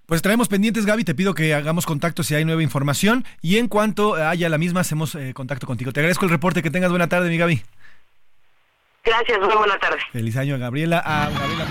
Pues 0.09 0.23
traemos 0.23 0.47
pendientes, 0.47 0.87
Gaby. 0.87 1.03
Te 1.03 1.13
pido 1.13 1.35
que 1.35 1.53
hagamos 1.53 1.85
contacto 1.85 2.23
si 2.23 2.33
hay 2.33 2.43
nueva 2.43 2.63
información. 2.63 3.25
Y 3.43 3.59
en 3.59 3.67
cuanto 3.67 4.15
haya 4.15 4.49
la 4.49 4.57
misma, 4.57 4.79
hacemos 4.79 5.13
eh, 5.13 5.35
contacto 5.35 5.67
contigo. 5.67 5.93
Te 5.93 5.99
agradezco 5.99 6.25
el 6.25 6.31
reporte. 6.31 6.63
Que 6.63 6.71
tengas 6.71 6.89
buena 6.89 7.07
tarde, 7.07 7.29
mi 7.29 7.37
Gaby. 7.37 7.61
Gracias, 9.03 9.39
muy 9.39 9.55
buena 9.55 9.77
tarde. 9.77 9.99
Feliz 10.11 10.35
año, 10.35 10.57
Gabriela. 10.57 10.97
A 11.05 11.29
Gabriela 11.29 11.65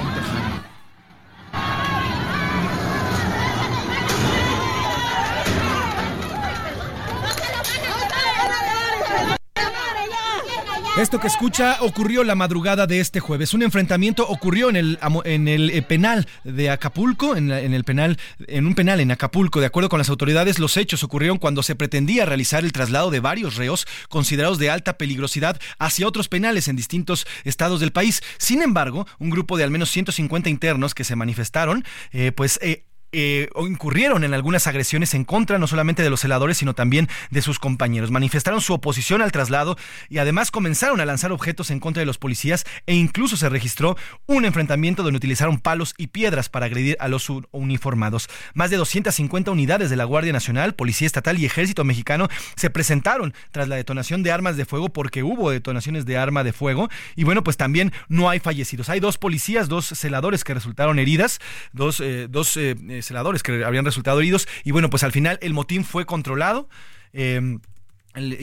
Esto 10.98 11.20
que 11.20 11.28
escucha 11.28 11.78
ocurrió 11.82 12.24
la 12.24 12.34
madrugada 12.34 12.88
de 12.88 12.98
este 12.98 13.20
jueves. 13.20 13.54
Un 13.54 13.62
enfrentamiento 13.62 14.26
ocurrió 14.26 14.68
en 14.68 14.74
el, 14.74 14.98
en 15.24 15.46
el 15.46 15.70
eh, 15.70 15.80
penal 15.82 16.26
de 16.42 16.70
Acapulco, 16.70 17.36
en, 17.36 17.52
en, 17.52 17.72
el 17.72 17.84
penal, 17.84 18.18
en 18.48 18.66
un 18.66 18.74
penal 18.74 18.98
en 18.98 19.12
Acapulco. 19.12 19.60
De 19.60 19.66
acuerdo 19.66 19.88
con 19.90 19.98
las 19.98 20.08
autoridades, 20.08 20.58
los 20.58 20.76
hechos 20.76 21.04
ocurrieron 21.04 21.38
cuando 21.38 21.62
se 21.62 21.76
pretendía 21.76 22.26
realizar 22.26 22.64
el 22.64 22.72
traslado 22.72 23.12
de 23.12 23.20
varios 23.20 23.54
reos 23.54 23.86
considerados 24.08 24.58
de 24.58 24.70
alta 24.70 24.98
peligrosidad 24.98 25.60
hacia 25.78 26.08
otros 26.08 26.26
penales 26.28 26.66
en 26.66 26.74
distintos 26.74 27.28
estados 27.44 27.78
del 27.78 27.92
país. 27.92 28.20
Sin 28.38 28.60
embargo, 28.60 29.06
un 29.20 29.30
grupo 29.30 29.56
de 29.56 29.62
al 29.62 29.70
menos 29.70 29.90
150 29.90 30.50
internos 30.50 30.96
que 30.96 31.04
se 31.04 31.14
manifestaron, 31.14 31.84
eh, 32.10 32.32
pues 32.32 32.58
eh, 32.60 32.87
eh, 33.12 33.48
incurrieron 33.66 34.24
en 34.24 34.34
algunas 34.34 34.66
agresiones 34.66 35.14
en 35.14 35.24
contra 35.24 35.58
no 35.58 35.66
solamente 35.66 36.02
de 36.02 36.10
los 36.10 36.20
celadores, 36.20 36.58
sino 36.58 36.74
también 36.74 37.08
de 37.30 37.42
sus 37.42 37.58
compañeros. 37.58 38.10
Manifestaron 38.10 38.60
su 38.60 38.74
oposición 38.74 39.22
al 39.22 39.32
traslado 39.32 39.76
y 40.08 40.18
además 40.18 40.50
comenzaron 40.50 41.00
a 41.00 41.06
lanzar 41.06 41.32
objetos 41.32 41.70
en 41.70 41.80
contra 41.80 42.00
de 42.00 42.06
los 42.06 42.18
policías 42.18 42.64
e 42.86 42.94
incluso 42.94 43.36
se 43.36 43.48
registró 43.48 43.96
un 44.26 44.44
enfrentamiento 44.44 45.02
donde 45.02 45.16
utilizaron 45.16 45.58
palos 45.58 45.94
y 45.96 46.08
piedras 46.08 46.48
para 46.48 46.66
agredir 46.66 46.96
a 47.00 47.08
los 47.08 47.28
uniformados. 47.50 48.28
Más 48.54 48.70
de 48.70 48.76
250 48.76 49.50
unidades 49.50 49.90
de 49.90 49.96
la 49.96 50.04
Guardia 50.04 50.32
Nacional, 50.32 50.74
Policía 50.74 51.06
Estatal 51.06 51.38
y 51.38 51.46
Ejército 51.46 51.84
Mexicano 51.84 52.28
se 52.56 52.70
presentaron 52.70 53.34
tras 53.50 53.68
la 53.68 53.76
detonación 53.76 54.22
de 54.22 54.32
armas 54.32 54.56
de 54.56 54.64
fuego 54.64 54.88
porque 54.90 55.22
hubo 55.22 55.50
detonaciones 55.50 56.04
de 56.06 56.16
arma 56.16 56.44
de 56.44 56.52
fuego 56.52 56.88
y 57.16 57.24
bueno, 57.24 57.42
pues 57.42 57.56
también 57.56 57.92
no 58.08 58.28
hay 58.30 58.40
fallecidos. 58.40 58.88
Hay 58.88 59.00
dos 59.00 59.18
policías, 59.18 59.68
dos 59.68 59.86
celadores 59.86 60.44
que 60.44 60.54
resultaron 60.54 60.98
heridas, 60.98 61.40
dos, 61.72 62.00
eh, 62.00 62.26
dos 62.28 62.56
eh, 62.56 62.76
celadores 63.02 63.42
que 63.42 63.64
habrían 63.64 63.84
resultado 63.84 64.20
heridos. 64.20 64.48
Y 64.64 64.70
bueno, 64.70 64.90
pues 64.90 65.02
al 65.02 65.12
final 65.12 65.38
el 65.42 65.54
motín 65.54 65.84
fue 65.84 66.06
controlado. 66.06 66.68
Eh, 67.12 67.58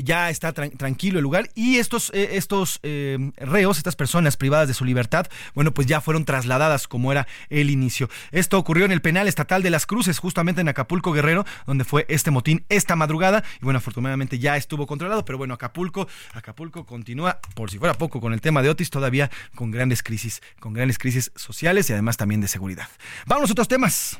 ya 0.03 0.29
está 0.29 0.53
tranquilo 0.53 1.19
el 1.19 1.23
lugar 1.23 1.49
y 1.55 1.77
estos, 1.77 2.11
eh, 2.13 2.29
estos 2.33 2.79
eh, 2.83 3.31
reos, 3.37 3.77
estas 3.77 3.95
personas 3.95 4.37
privadas 4.37 4.67
de 4.67 4.73
su 4.73 4.85
libertad, 4.85 5.27
bueno, 5.53 5.73
pues 5.73 5.87
ya 5.87 6.01
fueron 6.01 6.25
trasladadas 6.25 6.87
como 6.87 7.11
era 7.11 7.27
el 7.49 7.69
inicio. 7.69 8.09
Esto 8.31 8.57
ocurrió 8.57 8.85
en 8.85 8.91
el 8.91 9.01
penal 9.01 9.27
estatal 9.27 9.63
de 9.63 9.69
las 9.69 9.85
Cruces, 9.85 10.19
justamente 10.19 10.61
en 10.61 10.69
Acapulco 10.69 11.11
Guerrero, 11.11 11.45
donde 11.65 11.83
fue 11.83 12.05
este 12.09 12.31
motín 12.31 12.65
esta 12.69 12.95
madrugada 12.95 13.43
y 13.61 13.63
bueno, 13.63 13.77
afortunadamente 13.77 14.39
ya 14.39 14.57
estuvo 14.57 14.87
controlado, 14.87 15.25
pero 15.25 15.37
bueno, 15.37 15.53
Acapulco, 15.53 16.07
Acapulco 16.33 16.85
continúa, 16.85 17.39
por 17.55 17.71
si 17.71 17.77
fuera 17.77 17.95
poco, 17.95 18.21
con 18.21 18.33
el 18.33 18.41
tema 18.41 18.61
de 18.61 18.69
Otis, 18.69 18.89
todavía 18.89 19.29
con 19.55 19.71
grandes 19.71 20.03
crisis, 20.03 20.41
con 20.59 20.73
grandes 20.73 20.97
crisis 20.97 21.31
sociales 21.35 21.89
y 21.89 21.93
además 21.93 22.17
también 22.17 22.41
de 22.41 22.47
seguridad. 22.47 22.87
Vamos 23.25 23.49
a 23.49 23.53
otros 23.53 23.67
temas. 23.67 24.19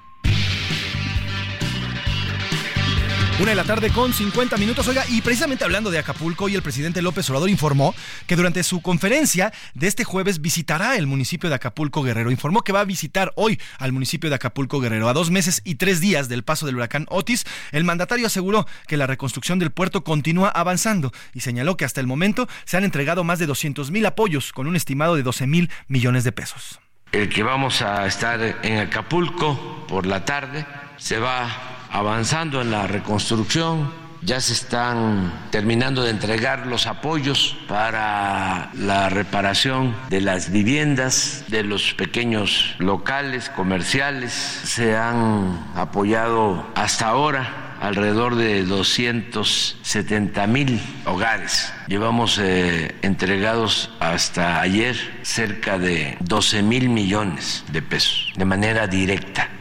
Una 3.41 3.49
de 3.49 3.55
la 3.55 3.63
tarde 3.63 3.89
con 3.89 4.13
50 4.13 4.55
minutos. 4.57 4.87
Oiga, 4.87 5.03
y 5.09 5.19
precisamente 5.23 5.63
hablando 5.63 5.89
de 5.89 5.97
Acapulco, 5.97 6.45
hoy 6.45 6.53
el 6.53 6.61
presidente 6.61 7.01
López 7.01 7.27
Obrador 7.31 7.49
informó 7.49 7.95
que 8.27 8.35
durante 8.35 8.61
su 8.61 8.83
conferencia 8.83 9.51
de 9.73 9.87
este 9.87 10.03
jueves 10.03 10.41
visitará 10.41 10.95
el 10.95 11.07
municipio 11.07 11.49
de 11.49 11.55
Acapulco 11.55 12.03
Guerrero. 12.03 12.29
Informó 12.29 12.61
que 12.61 12.71
va 12.71 12.81
a 12.81 12.85
visitar 12.85 13.33
hoy 13.35 13.59
al 13.79 13.93
municipio 13.93 14.29
de 14.29 14.35
Acapulco 14.35 14.79
Guerrero. 14.79 15.09
A 15.09 15.13
dos 15.13 15.31
meses 15.31 15.63
y 15.65 15.73
tres 15.75 15.99
días 16.01 16.29
del 16.29 16.43
paso 16.43 16.67
del 16.67 16.75
huracán 16.75 17.07
Otis, 17.09 17.45
el 17.71 17.83
mandatario 17.83 18.27
aseguró 18.27 18.67
que 18.85 18.95
la 18.95 19.07
reconstrucción 19.07 19.57
del 19.57 19.71
puerto 19.71 20.03
continúa 20.03 20.49
avanzando 20.49 21.11
y 21.33 21.39
señaló 21.39 21.77
que 21.77 21.85
hasta 21.85 21.99
el 21.99 22.05
momento 22.05 22.47
se 22.65 22.77
han 22.77 22.83
entregado 22.83 23.23
más 23.23 23.39
de 23.39 23.47
200 23.47 23.89
mil 23.89 24.05
apoyos 24.05 24.53
con 24.53 24.67
un 24.67 24.75
estimado 24.75 25.15
de 25.15 25.23
12 25.23 25.47
mil 25.47 25.71
millones 25.87 26.23
de 26.23 26.31
pesos. 26.31 26.79
El 27.11 27.27
que 27.27 27.41
vamos 27.41 27.81
a 27.81 28.05
estar 28.05 28.59
en 28.61 28.77
Acapulco 28.77 29.87
por 29.87 30.05
la 30.05 30.25
tarde 30.25 30.63
se 30.97 31.17
va 31.17 31.70
avanzando 31.91 32.61
en 32.61 32.71
la 32.71 32.87
reconstrucción, 32.87 33.91
ya 34.23 34.39
se 34.39 34.53
están 34.53 35.33
terminando 35.49 36.03
de 36.03 36.11
entregar 36.11 36.67
los 36.67 36.85
apoyos 36.85 37.57
para 37.67 38.69
la 38.75 39.09
reparación 39.09 39.95
de 40.09 40.21
las 40.21 40.51
viviendas, 40.51 41.45
de 41.47 41.63
los 41.63 41.93
pequeños 41.95 42.75
locales 42.77 43.49
comerciales. 43.49 44.31
Se 44.31 44.95
han 44.95 45.71
apoyado 45.75 46.67
hasta 46.75 47.07
ahora 47.07 47.77
alrededor 47.81 48.35
de 48.35 48.63
270 48.63 50.45
mil 50.45 50.79
hogares. 51.05 51.73
Llevamos 51.87 52.37
eh, 52.37 52.95
entregados 53.01 53.89
hasta 53.99 54.61
ayer 54.61 54.95
cerca 55.23 55.79
de 55.79 56.15
12 56.19 56.61
mil 56.61 56.89
millones 56.89 57.63
de 57.71 57.81
pesos 57.81 58.31
de 58.35 58.45
manera 58.45 58.85
directa. 58.85 59.60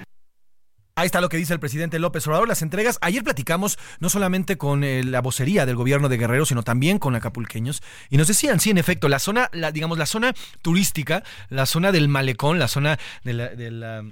Ahí 1.01 1.07
está 1.07 1.22
lo 1.22 1.30
que 1.30 1.38
dice 1.38 1.55
el 1.55 1.61
presidente 1.61 1.98
López 1.98 2.26
Obrador. 2.26 2.46
Las 2.46 2.61
entregas, 2.61 2.98
ayer 3.01 3.24
platicamos 3.24 3.78
no 4.01 4.11
solamente 4.11 4.59
con 4.59 4.84
eh, 4.84 5.03
la 5.03 5.22
vocería 5.22 5.64
del 5.64 5.74
gobierno 5.74 6.11
de 6.11 6.18
Guerrero, 6.18 6.44
sino 6.44 6.62
también 6.62 6.98
con 6.98 7.14
acapulqueños. 7.14 7.82
Y 8.11 8.18
nos 8.18 8.28
decían, 8.28 8.61
sí, 8.61 8.68
en 8.68 8.76
efecto, 8.76 9.09
la 9.09 9.18
zona, 9.18 9.48
la, 9.55 9.72
digamos, 9.72 9.96
la 9.96 10.05
zona 10.05 10.34
turística, 10.61 11.22
la 11.48 11.64
zona 11.64 11.90
del 11.90 12.09
malecón, 12.09 12.59
la 12.59 12.68
zona 12.68 12.98
de 13.24 13.32
la 13.32 14.05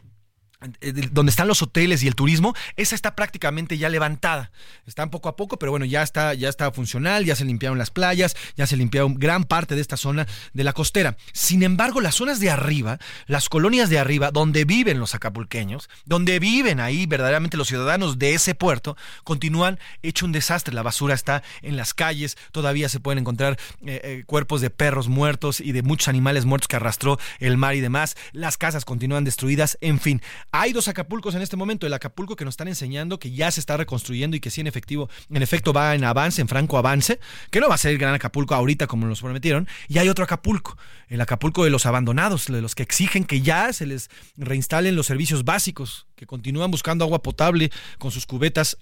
donde 1.13 1.31
están 1.31 1.47
los 1.47 1.63
hoteles 1.63 2.03
y 2.03 2.09
el 2.09 2.17
turismo, 2.17 2.53
esa 2.77 2.97
está 2.97 3.15
prácticamente 3.15 3.79
ya 3.79 3.89
levantada. 3.89 4.51
Están 4.87 5.09
poco 5.09 5.29
a 5.29 5.37
poco, 5.37 5.57
pero 5.57 5.71
bueno, 5.71 5.85
ya 5.85 6.03
está, 6.03 6.35
ya 6.35 6.49
está 6.49 6.73
funcional, 6.73 7.25
ya 7.25 7.37
se 7.37 7.45
limpiaron 7.45 7.79
las 7.79 7.91
playas, 7.91 8.37
ya 8.57 8.67
se 8.67 8.77
limpiaron 8.77 9.15
gran 9.15 9.45
parte 9.45 9.77
de 9.77 9.81
esta 9.81 9.97
zona 9.97 10.27
de 10.53 10.65
la 10.65 10.73
costera. 10.73 11.17
Sin 11.33 11.63
embargo, 11.63 12.01
las 12.01 12.17
zonas 12.17 12.41
de 12.41 12.51
arriba, 12.51 12.99
las 13.27 13.49
colonias 13.49 13.89
de 13.89 14.01
arriba, 14.01 14.33
donde 14.33 14.65
viven 14.65 14.99
los 14.99 15.15
acapulqueños, 15.15 15.89
donde 16.07 16.41
viven 16.41 16.81
ahí 16.81 17.07
verdaderamente 17.07 17.57
los 17.57 17.69
ciudadanos 17.69 18.19
de 18.19 18.35
ese 18.35 18.57
puerto, 18.57 18.97
continúan 19.23 19.79
hecho 20.03 20.27
un 20.27 20.33
desastre. 20.33 20.75
La 20.75 20.83
basura 20.83 21.15
está 21.15 21.45
en 21.63 21.77
las 21.77 21.95
calles, 21.95 22.37
todavía 22.51 22.89
se 22.89 22.99
pueden 22.99 23.21
encontrar 23.21 23.59
eh, 23.87 24.01
eh, 24.03 24.23
cuerpos 24.27 24.61
de 24.61 24.71
perros 24.71 25.07
muertos 25.07 25.61
y 25.61 25.71
de 25.71 25.83
muchos 25.83 26.09
animales 26.09 26.47
muertos 26.47 26.67
que 26.67 26.77
arrastró 26.77 27.21
el 27.39 27.57
mar 27.57 27.77
y 27.77 27.81
demás. 27.81 28.17
Las 28.33 28.59
casas 28.59 28.85
continúan 28.85 29.23
destruidas, 29.23 29.79
en 29.81 30.01
fin 30.01 30.21
hay 30.51 30.73
dos 30.73 30.89
Acapulcos 30.89 31.35
en 31.35 31.43
este 31.43 31.57
momento. 31.57 31.87
El 31.87 31.95
Acapulco 31.95 32.37
que 32.37 32.45
nos 32.45 32.53
están 32.53 32.69
enseñando 32.69 33.19
que 33.19 33.31
ya 33.31 33.51
se 33.51 33.61
está 33.61 33.77
reconstruyendo 33.77 34.37
y 34.37 34.41
que 34.41 34.51
sí, 34.51 34.61
en 34.61 34.67
efectivo, 34.67 35.09
en 35.31 35.43
efecto, 35.43 35.73
va 35.73 35.95
en 35.95 36.05
avance, 36.05 36.41
en 36.41 36.49
franco 36.49 36.79
avance, 36.79 37.21
que 37.51 37.61
no 37.61 37.69
va 37.69 37.75
a 37.75 37.79
ser 37.79 37.93
el 37.93 37.99
gran 37.99 38.15
Acapulco 38.15 38.55
ahorita 38.55 38.87
como 38.87 39.07
nos 39.07 39.21
prometieron. 39.21 39.69
Y 39.89 39.99
hay 39.99 40.09
otro 40.09 40.25
Acapulco, 40.25 40.77
el 41.09 41.21
Acapulco 41.21 41.65
de 41.65 41.71
los 41.71 41.87
abandonados, 41.87 42.47
de 42.47 42.63
los 42.63 42.75
que 42.75 42.83
exigen 42.83 43.25
que 43.25 43.43
ya 43.43 43.73
se 43.73 43.87
les 43.87 44.11
reinstalen 44.37 44.97
los 44.97 45.07
servicios 45.07 45.45
básicos, 45.45 46.07
que 46.17 46.27
continúan 46.27 46.71
buscando 46.71 47.05
agua 47.05 47.23
potable 47.23 47.71
con 47.99 48.11
sus 48.11 48.27
cubetas 48.27 48.79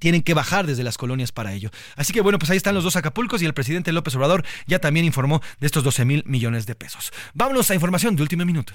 tienen 0.00 0.22
que 0.22 0.34
bajar 0.34 0.66
desde 0.66 0.82
las 0.82 0.98
colonias 0.98 1.30
para 1.30 1.52
ello. 1.52 1.70
Así 1.94 2.12
que 2.12 2.20
bueno, 2.20 2.40
pues 2.40 2.50
ahí 2.50 2.56
están 2.56 2.74
los 2.74 2.82
dos 2.82 2.96
Acapulcos 2.96 3.42
y 3.42 3.46
el 3.46 3.54
presidente 3.54 3.92
López 3.92 4.16
Obrador 4.16 4.44
ya 4.66 4.80
también 4.80 5.06
informó 5.06 5.40
de 5.60 5.66
estos 5.66 5.84
12 5.84 6.04
mil 6.04 6.24
millones 6.26 6.66
de 6.66 6.74
pesos. 6.74 7.12
Vámonos 7.32 7.70
a 7.70 7.74
información 7.74 8.16
de 8.16 8.22
último 8.22 8.44
minuto. 8.44 8.74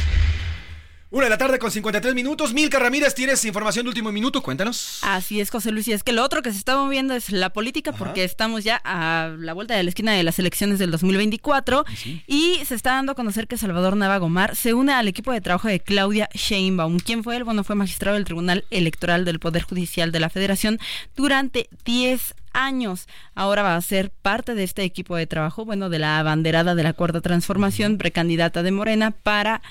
Una 1.13 1.25
de 1.25 1.29
la 1.29 1.37
tarde 1.37 1.59
con 1.59 1.69
53 1.69 2.15
minutos. 2.15 2.53
Milka 2.53 2.79
Ramírez, 2.79 3.13
tienes 3.13 3.43
información 3.43 3.83
de 3.83 3.89
último 3.89 4.13
minuto, 4.13 4.41
cuéntanos. 4.41 4.99
Así 5.01 5.41
es, 5.41 5.49
José 5.49 5.73
Luis. 5.73 5.85
Y 5.89 5.91
es 5.91 6.03
que 6.03 6.13
lo 6.13 6.23
otro 6.23 6.41
que 6.41 6.53
se 6.53 6.57
está 6.57 6.77
moviendo 6.77 7.13
es 7.13 7.33
la 7.33 7.49
política, 7.49 7.91
porque 7.91 8.23
estamos 8.23 8.63
ya 8.63 8.81
a 8.85 9.29
la 9.37 9.51
vuelta 9.51 9.75
de 9.75 9.83
la 9.83 9.89
esquina 9.89 10.13
de 10.13 10.23
las 10.23 10.39
elecciones 10.39 10.79
del 10.79 10.89
2024. 10.89 11.83
Y 12.27 12.61
se 12.65 12.75
está 12.75 12.91
dando 12.91 13.11
a 13.11 13.15
conocer 13.15 13.49
que 13.49 13.57
Salvador 13.57 13.97
Nava 13.97 14.19
Gomar 14.19 14.55
se 14.55 14.73
une 14.73 14.93
al 14.93 15.09
equipo 15.09 15.33
de 15.33 15.41
trabajo 15.41 15.67
de 15.67 15.81
Claudia 15.81 16.29
Sheinbaum. 16.33 16.99
¿Quién 16.99 17.25
fue 17.25 17.35
él? 17.35 17.43
Bueno, 17.43 17.65
fue 17.65 17.75
magistrado 17.75 18.15
del 18.15 18.23
Tribunal 18.23 18.63
Electoral 18.69 19.25
del 19.25 19.39
Poder 19.39 19.63
Judicial 19.63 20.13
de 20.13 20.21
la 20.21 20.29
Federación 20.29 20.79
durante 21.17 21.67
10 21.83 22.35
años. 22.53 23.07
Ahora 23.35 23.63
va 23.63 23.75
a 23.75 23.81
ser 23.81 24.11
parte 24.11 24.55
de 24.55 24.63
este 24.63 24.83
equipo 24.83 25.17
de 25.17 25.27
trabajo, 25.27 25.65
bueno, 25.65 25.89
de 25.89 25.99
la 25.99 26.19
abanderada 26.19 26.73
de 26.73 26.83
la 26.83 26.93
Cuarta 26.93 27.19
Transformación, 27.19 27.97
precandidata 27.97 28.63
de 28.63 28.71
Morena 28.71 29.11
para 29.11 29.61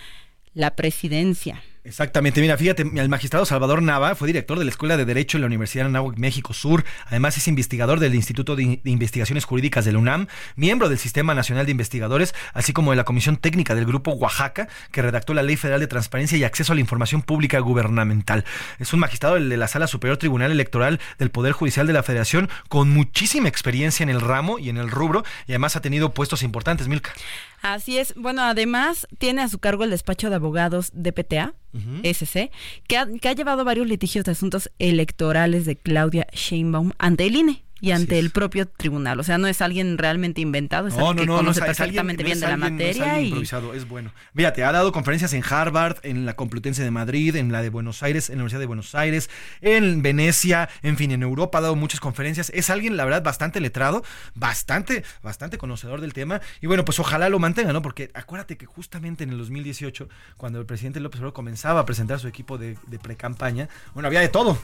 la 0.55 0.77
presidencia. 0.77 1.63
Exactamente, 1.83 2.43
mira, 2.43 2.59
fíjate, 2.59 2.83
el 2.83 3.09
magistrado 3.09 3.47
Salvador 3.47 3.81
Nava 3.81 4.15
fue 4.15 4.27
director 4.27 4.59
de 4.59 4.67
la 4.67 4.71
Escuela 4.71 4.99
de 4.99 5.07
Derecho 5.07 5.39
en 5.39 5.41
la 5.41 5.47
Universidad 5.47 5.85
de 5.85 5.89
Anáhuac, 5.89 6.19
México 6.19 6.53
Sur, 6.53 6.85
además 7.07 7.39
es 7.39 7.49
investigador 7.49 8.01
del 8.01 8.15
Instituto 8.15 8.55
de, 8.55 8.83
Investigaciones 8.85 9.47
Jurídicas 9.47 9.87
de 9.87 9.93
la 9.93 9.99
UNAM, 9.99 10.27
miembro 10.57 10.91
del 10.91 10.99
Sistema 10.99 11.35
Nacional 11.35 11.65
de 11.65 11.73
Investigadores, 11.73 12.35
así 12.53 12.75
como 12.75 12.91
de 12.91 12.99
la 12.99 13.05
Comisión 13.05 13.39
Técnica 13.39 13.75
del 13.75 13.87
Grupo 13.87 14.13
Oaxaca, 14.13 14.69
que 14.93 15.01
redactó 15.01 15.33
la 15.33 15.43
Ley 15.43 15.57
Federal 15.57 15.81
de 15.81 15.87
Transparencia 15.87 16.37
y 16.37 16.45
Acceso 16.45 16.73
a 16.73 16.75
la 16.75 16.83
Información 16.83 17.23
Pública 17.23 17.59
Gubernamental. 17.61 18.45
Es 18.79 18.93
un 18.93 19.01
magistrado 19.01 19.37
de 19.37 19.57
la 19.57 19.67
Sala 19.67 19.87
Superior 19.87 20.19
Tribunal 20.19 20.53
Electoral 20.53 21.01
del 21.19 21.31
Poder 21.31 21.53
Judicial 21.53 21.87
de 21.87 21.95
la 21.95 22.03
Federación, 22.03 22.51
con 22.69 22.91
muchísima 22.91 23.49
experiencia 23.49 24.03
en 24.03 24.11
el 24.11 24.21
ramo 24.21 24.59
y 24.59 24.69
en 24.69 24.77
el 24.77 24.91
rubro, 24.91 25.25
y 25.47 25.53
además 25.53 25.77
ha 25.77 25.81
tenido 25.81 26.13
puestos 26.13 26.43
importantes, 26.43 26.89
Milka. 26.89 27.15
Así 27.63 27.99
es. 27.99 28.15
Bueno, 28.17 28.43
además 28.43 29.07
tiene 29.19 29.43
a 29.43 29.49
su 29.49 29.59
cargo 29.59 29.85
el 29.85 29.91
despacho 29.91 30.31
de 30.31 30.37
abogados 30.37 30.91
de 30.95 31.13
PTA, 31.13 31.55
SC, 32.03 32.51
que 32.89 32.97
ha, 32.97 33.07
que 33.07 33.29
ha, 33.29 33.33
llevado 33.33 33.65
varios 33.65 33.87
litigios 33.87 34.25
de 34.25 34.33
asuntos 34.33 34.71
electorales 34.79 35.67
de 35.67 35.77
Claudia 35.77 36.27
Sheinbaum 36.33 36.93
ante 36.99 37.27
el 37.27 37.37
INE. 37.37 37.65
Y 37.81 37.93
ante 37.93 38.19
el 38.19 38.31
propio 38.31 38.67
tribunal. 38.67 39.21
O 39.21 39.23
sea, 39.23 39.39
no 39.39 39.47
es 39.47 39.61
alguien 39.61 39.99
realmente 39.99 40.41
inventado, 40.41 40.89
es 40.89 40.95
No, 40.97 41.09
alguien 41.11 41.17
no, 41.17 41.23
que 41.23 41.27
no, 41.27 41.33
no, 41.33 41.39
conoce 41.39 41.61
perfectamente 41.61 42.23
bien 42.25 42.41
de 42.41 42.47
la 42.47 42.55
alguien- 42.55 42.77
no 42.77 42.83
es 42.85 42.99
materia 42.99 43.21
y 43.23 43.77
es 43.77 43.89
bueno. 43.89 44.13
Fíjate, 44.35 44.65
ha 44.65 44.73
dado 44.73 44.93
conferencias 44.93 45.33
en 45.33 45.43
Harvard, 45.49 45.97
en 46.03 46.27
la 46.27 46.37
Complutense 46.37 46.83
de 46.83 46.91
Madrid, 46.91 47.37
en 47.37 47.53
la 47.53 47.63
de 47.63 47.69
Buenos 47.71 48.03
Aires, 48.03 48.29
en 48.31 48.37
la 48.37 48.43
Universidad 48.43 48.61
de 48.61 48.67
Buenos 48.67 48.95
Aires, 48.95 49.31
en 49.61 50.03
Venecia, 50.03 50.69
en 50.83 50.97
fin, 50.97 51.11
en 51.11 51.23
Europa 51.23 51.59
ha 51.59 51.61
dado 51.63 51.77
muchas 51.77 52.01
conferencias. 52.01 52.51
Es 52.55 52.71
alguien, 52.71 52.97
la 52.97 53.05
verdad, 53.05 53.23
bastante 53.23 53.61
letrado, 53.61 54.05
bastante, 54.35 55.05
bastante 55.23 55.59
conocedor 55.59 56.01
del 56.01 56.13
tema. 56.13 56.41
Y 56.61 56.67
bueno, 56.67 56.85
pues 56.85 56.99
ojalá 56.99 57.29
lo 57.29 57.39
mantenga, 57.39 57.73
¿no? 57.73 57.83
Porque 57.83 58.11
acuérdate 58.15 58.57
que 58.57 58.67
justamente 58.67 59.25
en 59.25 59.31
el 59.31 59.39
2018, 59.39 60.09
cuando 60.37 60.59
el 60.61 60.67
presidente 60.67 61.01
López 61.01 61.21
Obrador 61.21 61.33
comenzaba 61.35 61.81
a 61.81 61.87
presentar 61.87 62.19
su 62.21 62.29
equipo 62.29 62.59
de, 62.59 62.77
de 62.87 62.99
pre-campaña, 62.99 63.69
bueno, 63.95 64.07
había 64.07 64.21
de 64.21 64.29
todo. 64.29 64.59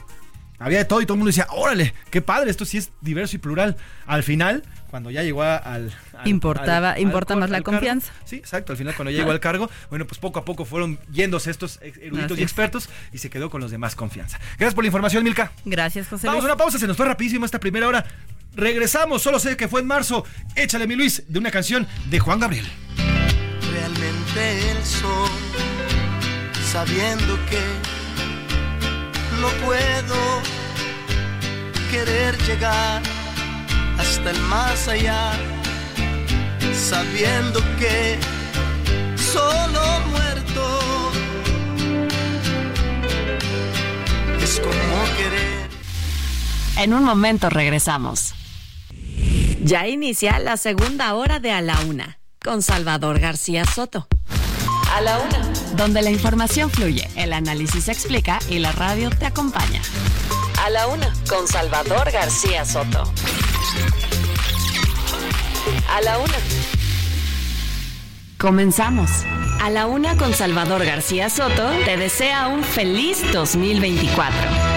Había 0.59 0.79
de 0.79 0.85
todo 0.85 1.01
y 1.01 1.05
todo 1.05 1.13
el 1.13 1.19
mundo 1.19 1.27
decía, 1.29 1.47
órale, 1.51 1.93
qué 2.09 2.21
padre, 2.21 2.49
esto 2.49 2.65
sí 2.65 2.77
es 2.77 2.89
diverso 3.01 3.35
y 3.35 3.39
plural. 3.39 3.77
Al 4.07 4.23
final, 4.23 4.63
cuando 4.89 5.11
ya 5.11 5.21
llegó 5.21 5.43
a- 5.43 5.57
al... 5.57 5.93
al- 6.17 6.27
Importaba- 6.27 6.93
al- 6.93 6.99
importa 7.01 7.35
al- 7.35 7.39
más 7.41 7.49
la 7.51 7.57
al 7.57 7.63
cargo, 7.63 7.77
confianza. 7.79 8.11
Sí, 8.25 8.37
exacto. 8.37 8.71
Al 8.73 8.77
final, 8.77 8.95
cuando 8.95 9.11
ya 9.11 9.19
llegó 9.19 9.29
al 9.31 9.39
cargo, 9.39 9.69
bueno, 9.91 10.07
pues 10.07 10.17
poco 10.19 10.39
a 10.39 10.45
poco 10.45 10.65
fueron 10.65 10.97
yéndose 11.11 11.51
estos 11.51 11.79
eruditos 11.81 12.31
Así 12.31 12.41
y 12.41 12.43
es. 12.43 12.49
expertos 12.49 12.89
y 13.13 13.19
se 13.19 13.29
quedó 13.29 13.49
con 13.51 13.61
los 13.61 13.69
demás 13.69 13.95
confianza. 13.95 14.39
Gracias 14.57 14.73
por 14.73 14.83
la 14.83 14.87
información, 14.87 15.23
Milka. 15.23 15.51
Gracias, 15.63 16.07
José 16.07 16.25
Vamos 16.25 16.43
a 16.43 16.47
una 16.47 16.57
pausa, 16.57 16.79
se 16.79 16.87
nos 16.87 16.97
fue 16.97 17.05
rapidísimo 17.05 17.45
esta 17.45 17.59
primera 17.59 17.87
hora. 17.87 18.03
Regresamos, 18.55 19.21
solo 19.21 19.37
sé 19.39 19.55
que 19.57 19.67
fue 19.67 19.81
en 19.81 19.87
marzo. 19.87 20.25
Échale, 20.55 20.87
mi 20.87 20.95
Luis, 20.95 21.23
de 21.27 21.37
una 21.37 21.51
canción 21.51 21.85
de 22.09 22.17
Juan 22.19 22.39
Gabriel. 22.39 22.65
realmente 23.71 24.71
el 24.71 24.83
sol, 24.83 25.29
sabiendo 26.71 27.35
que 27.49 27.59
no 29.41 29.49
puedo 29.65 30.41
querer 31.91 32.37
llegar 32.43 33.01
hasta 33.97 34.31
el 34.31 34.39
más 34.41 34.87
allá, 34.87 35.33
sabiendo 36.73 37.59
que 37.77 38.17
solo 39.15 39.81
muerto 40.09 41.11
es 44.41 44.59
como 44.59 45.17
querer. 45.17 45.69
En 46.77 46.93
un 46.93 47.03
momento 47.03 47.49
regresamos. 47.49 48.33
Ya 49.63 49.87
inicia 49.87 50.39
la 50.39 50.55
segunda 50.57 51.13
hora 51.15 51.39
de 51.39 51.51
A 51.51 51.61
la 51.61 51.79
Una 51.81 52.19
con 52.43 52.61
Salvador 52.61 53.19
García 53.19 53.65
Soto. 53.65 54.07
A 54.97 55.01
la 55.01 55.19
Una. 55.19 55.37
Donde 55.75 56.01
la 56.01 56.09
información 56.09 56.71
fluye, 56.71 57.07
el 57.15 57.31
análisis 57.31 57.83
se 57.83 57.91
explica 57.91 58.39
y 58.49 58.57
la 58.57 58.71
radio 58.71 59.11
te 59.11 59.27
acompaña. 59.27 59.79
A 60.65 60.71
la 60.71 60.87
una, 60.87 61.13
con 61.29 61.47
Salvador 61.47 62.09
García 62.09 62.65
Soto. 62.65 63.03
A 65.95 66.01
la 66.01 66.17
una. 66.17 66.33
Comenzamos. 68.39 69.11
A 69.61 69.69
la 69.69 69.85
Una 69.85 70.17
con 70.17 70.33
Salvador 70.33 70.83
García 70.83 71.29
Soto 71.29 71.69
te 71.85 71.95
desea 71.95 72.47
un 72.47 72.63
feliz 72.63 73.21
2024. 73.31 74.76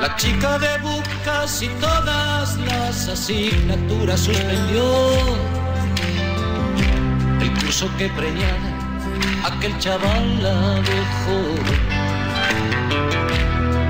La 0.00 0.16
chica 0.16 0.58
de 0.58 0.68
casi 1.24 1.68
todas 1.80 2.56
las 2.56 3.08
asignaturas 3.08 4.20
suspendió. 4.20 4.84
El 7.40 7.52
curso 7.60 7.90
que 7.98 8.08
preñada 8.08 8.70
aquel 9.44 9.78
chaval 9.78 10.42
la 10.42 10.74
dejó. 10.80 11.38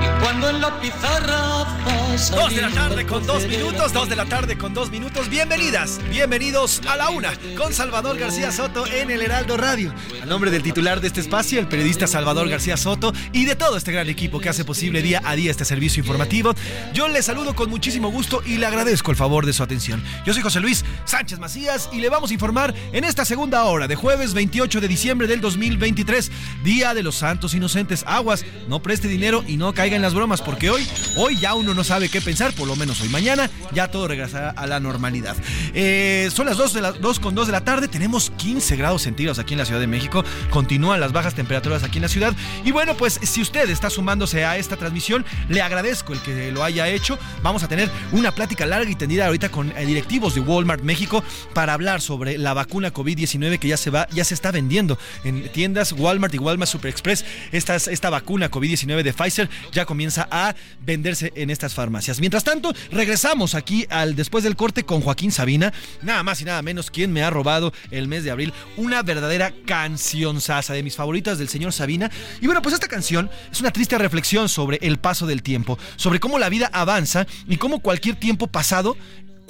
Y 0.02 0.22
cuando 0.22 0.50
en 0.50 0.60
la 0.60 0.80
pizarra. 0.80 1.99
Dos 2.10 2.54
de 2.54 2.60
la 2.60 2.70
tarde 2.70 3.06
con 3.06 3.24
dos 3.24 3.46
minutos, 3.46 3.92
dos 3.92 4.08
de 4.08 4.16
la 4.16 4.24
tarde 4.24 4.58
con 4.58 4.74
dos 4.74 4.90
minutos. 4.90 5.28
Bienvenidas, 5.28 6.00
bienvenidos 6.10 6.82
a 6.88 6.96
la 6.96 7.10
una 7.10 7.32
con 7.56 7.72
Salvador 7.72 8.18
García 8.18 8.50
Soto 8.50 8.84
en 8.84 9.12
el 9.12 9.22
Heraldo 9.22 9.56
Radio. 9.56 9.94
A 10.20 10.26
nombre 10.26 10.50
del 10.50 10.64
titular 10.64 11.00
de 11.00 11.06
este 11.06 11.20
espacio, 11.20 11.60
el 11.60 11.68
periodista 11.68 12.08
Salvador 12.08 12.48
García 12.48 12.76
Soto 12.76 13.12
y 13.32 13.44
de 13.44 13.54
todo 13.54 13.76
este 13.76 13.92
gran 13.92 14.08
equipo 14.08 14.40
que 14.40 14.48
hace 14.48 14.64
posible 14.64 15.02
día 15.02 15.22
a 15.24 15.36
día 15.36 15.52
este 15.52 15.64
servicio 15.64 16.00
informativo, 16.00 16.52
yo 16.92 17.06
les 17.06 17.26
saludo 17.26 17.54
con 17.54 17.70
muchísimo 17.70 18.10
gusto 18.10 18.42
y 18.44 18.58
le 18.58 18.66
agradezco 18.66 19.12
el 19.12 19.16
favor 19.16 19.46
de 19.46 19.52
su 19.52 19.62
atención. 19.62 20.02
Yo 20.26 20.34
soy 20.34 20.42
José 20.42 20.58
Luis 20.58 20.84
Sánchez 21.04 21.38
Macías 21.38 21.88
y 21.92 22.00
le 22.00 22.08
vamos 22.08 22.32
a 22.32 22.34
informar 22.34 22.74
en 22.92 23.04
esta 23.04 23.24
segunda 23.24 23.62
hora 23.64 23.86
de 23.86 23.94
jueves 23.94 24.34
28 24.34 24.80
de 24.80 24.88
diciembre 24.88 25.28
del 25.28 25.40
2023, 25.40 26.32
Día 26.64 26.92
de 26.92 27.04
los 27.04 27.14
Santos 27.14 27.54
Inocentes. 27.54 28.02
Aguas, 28.04 28.44
no 28.68 28.82
preste 28.82 29.06
dinero 29.06 29.44
y 29.46 29.56
no 29.56 29.72
caiga 29.74 29.94
en 29.94 30.02
las 30.02 30.14
bromas 30.14 30.42
porque 30.42 30.70
hoy, 30.70 30.88
hoy 31.16 31.38
ya 31.38 31.54
uno 31.54 31.72
no 31.72 31.84
sabe 31.84 31.99
qué 32.08 32.20
pensar, 32.20 32.52
por 32.52 32.66
lo 32.66 32.76
menos 32.76 33.00
hoy. 33.00 33.08
Mañana 33.08 33.50
ya 33.72 33.88
todo 33.88 34.08
regresará 34.08 34.50
a 34.50 34.66
la 34.66 34.80
normalidad. 34.80 35.36
Eh, 35.74 36.28
son 36.32 36.46
las 36.46 36.56
2, 36.56 36.72
de 36.72 36.80
la, 36.80 36.92
2 36.92 37.20
con 37.20 37.34
2 37.34 37.46
de 37.46 37.52
la 37.52 37.64
tarde, 37.64 37.88
tenemos 37.88 38.30
15 38.36 38.76
grados 38.76 39.02
centígrados 39.02 39.38
aquí 39.38 39.54
en 39.54 39.58
la 39.58 39.64
Ciudad 39.64 39.80
de 39.80 39.86
México, 39.86 40.24
continúan 40.50 41.00
las 41.00 41.12
bajas 41.12 41.34
temperaturas 41.34 41.82
aquí 41.82 41.98
en 41.98 42.02
la 42.02 42.08
ciudad 42.08 42.34
y 42.64 42.70
bueno, 42.70 42.96
pues 42.96 43.20
si 43.22 43.42
usted 43.42 43.68
está 43.70 43.90
sumándose 43.90 44.44
a 44.44 44.56
esta 44.56 44.76
transmisión, 44.76 45.24
le 45.48 45.62
agradezco 45.62 46.12
el 46.12 46.20
que 46.20 46.50
lo 46.52 46.64
haya 46.64 46.88
hecho. 46.88 47.18
Vamos 47.42 47.62
a 47.62 47.68
tener 47.68 47.90
una 48.12 48.32
plática 48.32 48.66
larga 48.66 48.90
y 48.90 48.94
tendida 48.94 49.26
ahorita 49.26 49.50
con 49.50 49.72
eh, 49.76 49.86
directivos 49.86 50.34
de 50.34 50.40
Walmart 50.40 50.82
México 50.82 51.22
para 51.54 51.72
hablar 51.72 52.00
sobre 52.00 52.38
la 52.38 52.54
vacuna 52.54 52.92
COVID-19 52.92 53.58
que 53.58 53.68
ya 53.68 53.76
se 53.76 53.90
va, 53.90 54.08
ya 54.10 54.24
se 54.24 54.34
está 54.34 54.50
vendiendo 54.50 54.98
en 55.24 55.50
tiendas 55.50 55.92
Walmart 55.92 56.34
y 56.34 56.38
Walmart 56.38 56.70
Super 56.70 56.90
Express. 56.90 57.24
Esta, 57.52 57.76
esta 57.76 58.10
vacuna 58.10 58.50
COVID-19 58.50 59.02
de 59.02 59.12
Pfizer 59.12 59.48
ya 59.72 59.84
comienza 59.84 60.28
a 60.30 60.54
venderse 60.84 61.32
en 61.34 61.50
estas 61.50 61.74
farmacias. 61.74 61.89
Mientras 62.20 62.44
tanto, 62.44 62.72
regresamos 62.92 63.54
aquí 63.54 63.86
al 63.90 64.14
después 64.14 64.44
del 64.44 64.56
corte 64.56 64.84
con 64.84 65.00
Joaquín 65.00 65.32
Sabina, 65.32 65.72
nada 66.02 66.22
más 66.22 66.40
y 66.40 66.44
nada 66.44 66.62
menos 66.62 66.90
quien 66.90 67.12
me 67.12 67.22
ha 67.22 67.30
robado 67.30 67.72
el 67.90 68.06
mes 68.06 68.24
de 68.24 68.30
abril 68.30 68.52
una 68.76 69.02
verdadera 69.02 69.52
canción 69.66 70.40
sasa 70.40 70.72
de 70.72 70.82
mis 70.82 70.94
favoritas 70.94 71.38
del 71.38 71.48
señor 71.48 71.72
Sabina. 71.72 72.10
Y 72.40 72.46
bueno, 72.46 72.62
pues 72.62 72.74
esta 72.74 72.88
canción 72.88 73.28
es 73.50 73.60
una 73.60 73.72
triste 73.72 73.98
reflexión 73.98 74.48
sobre 74.48 74.78
el 74.82 74.98
paso 74.98 75.26
del 75.26 75.42
tiempo, 75.42 75.78
sobre 75.96 76.20
cómo 76.20 76.38
la 76.38 76.48
vida 76.48 76.70
avanza 76.72 77.26
y 77.48 77.56
cómo 77.56 77.80
cualquier 77.80 78.16
tiempo 78.16 78.46
pasado 78.46 78.96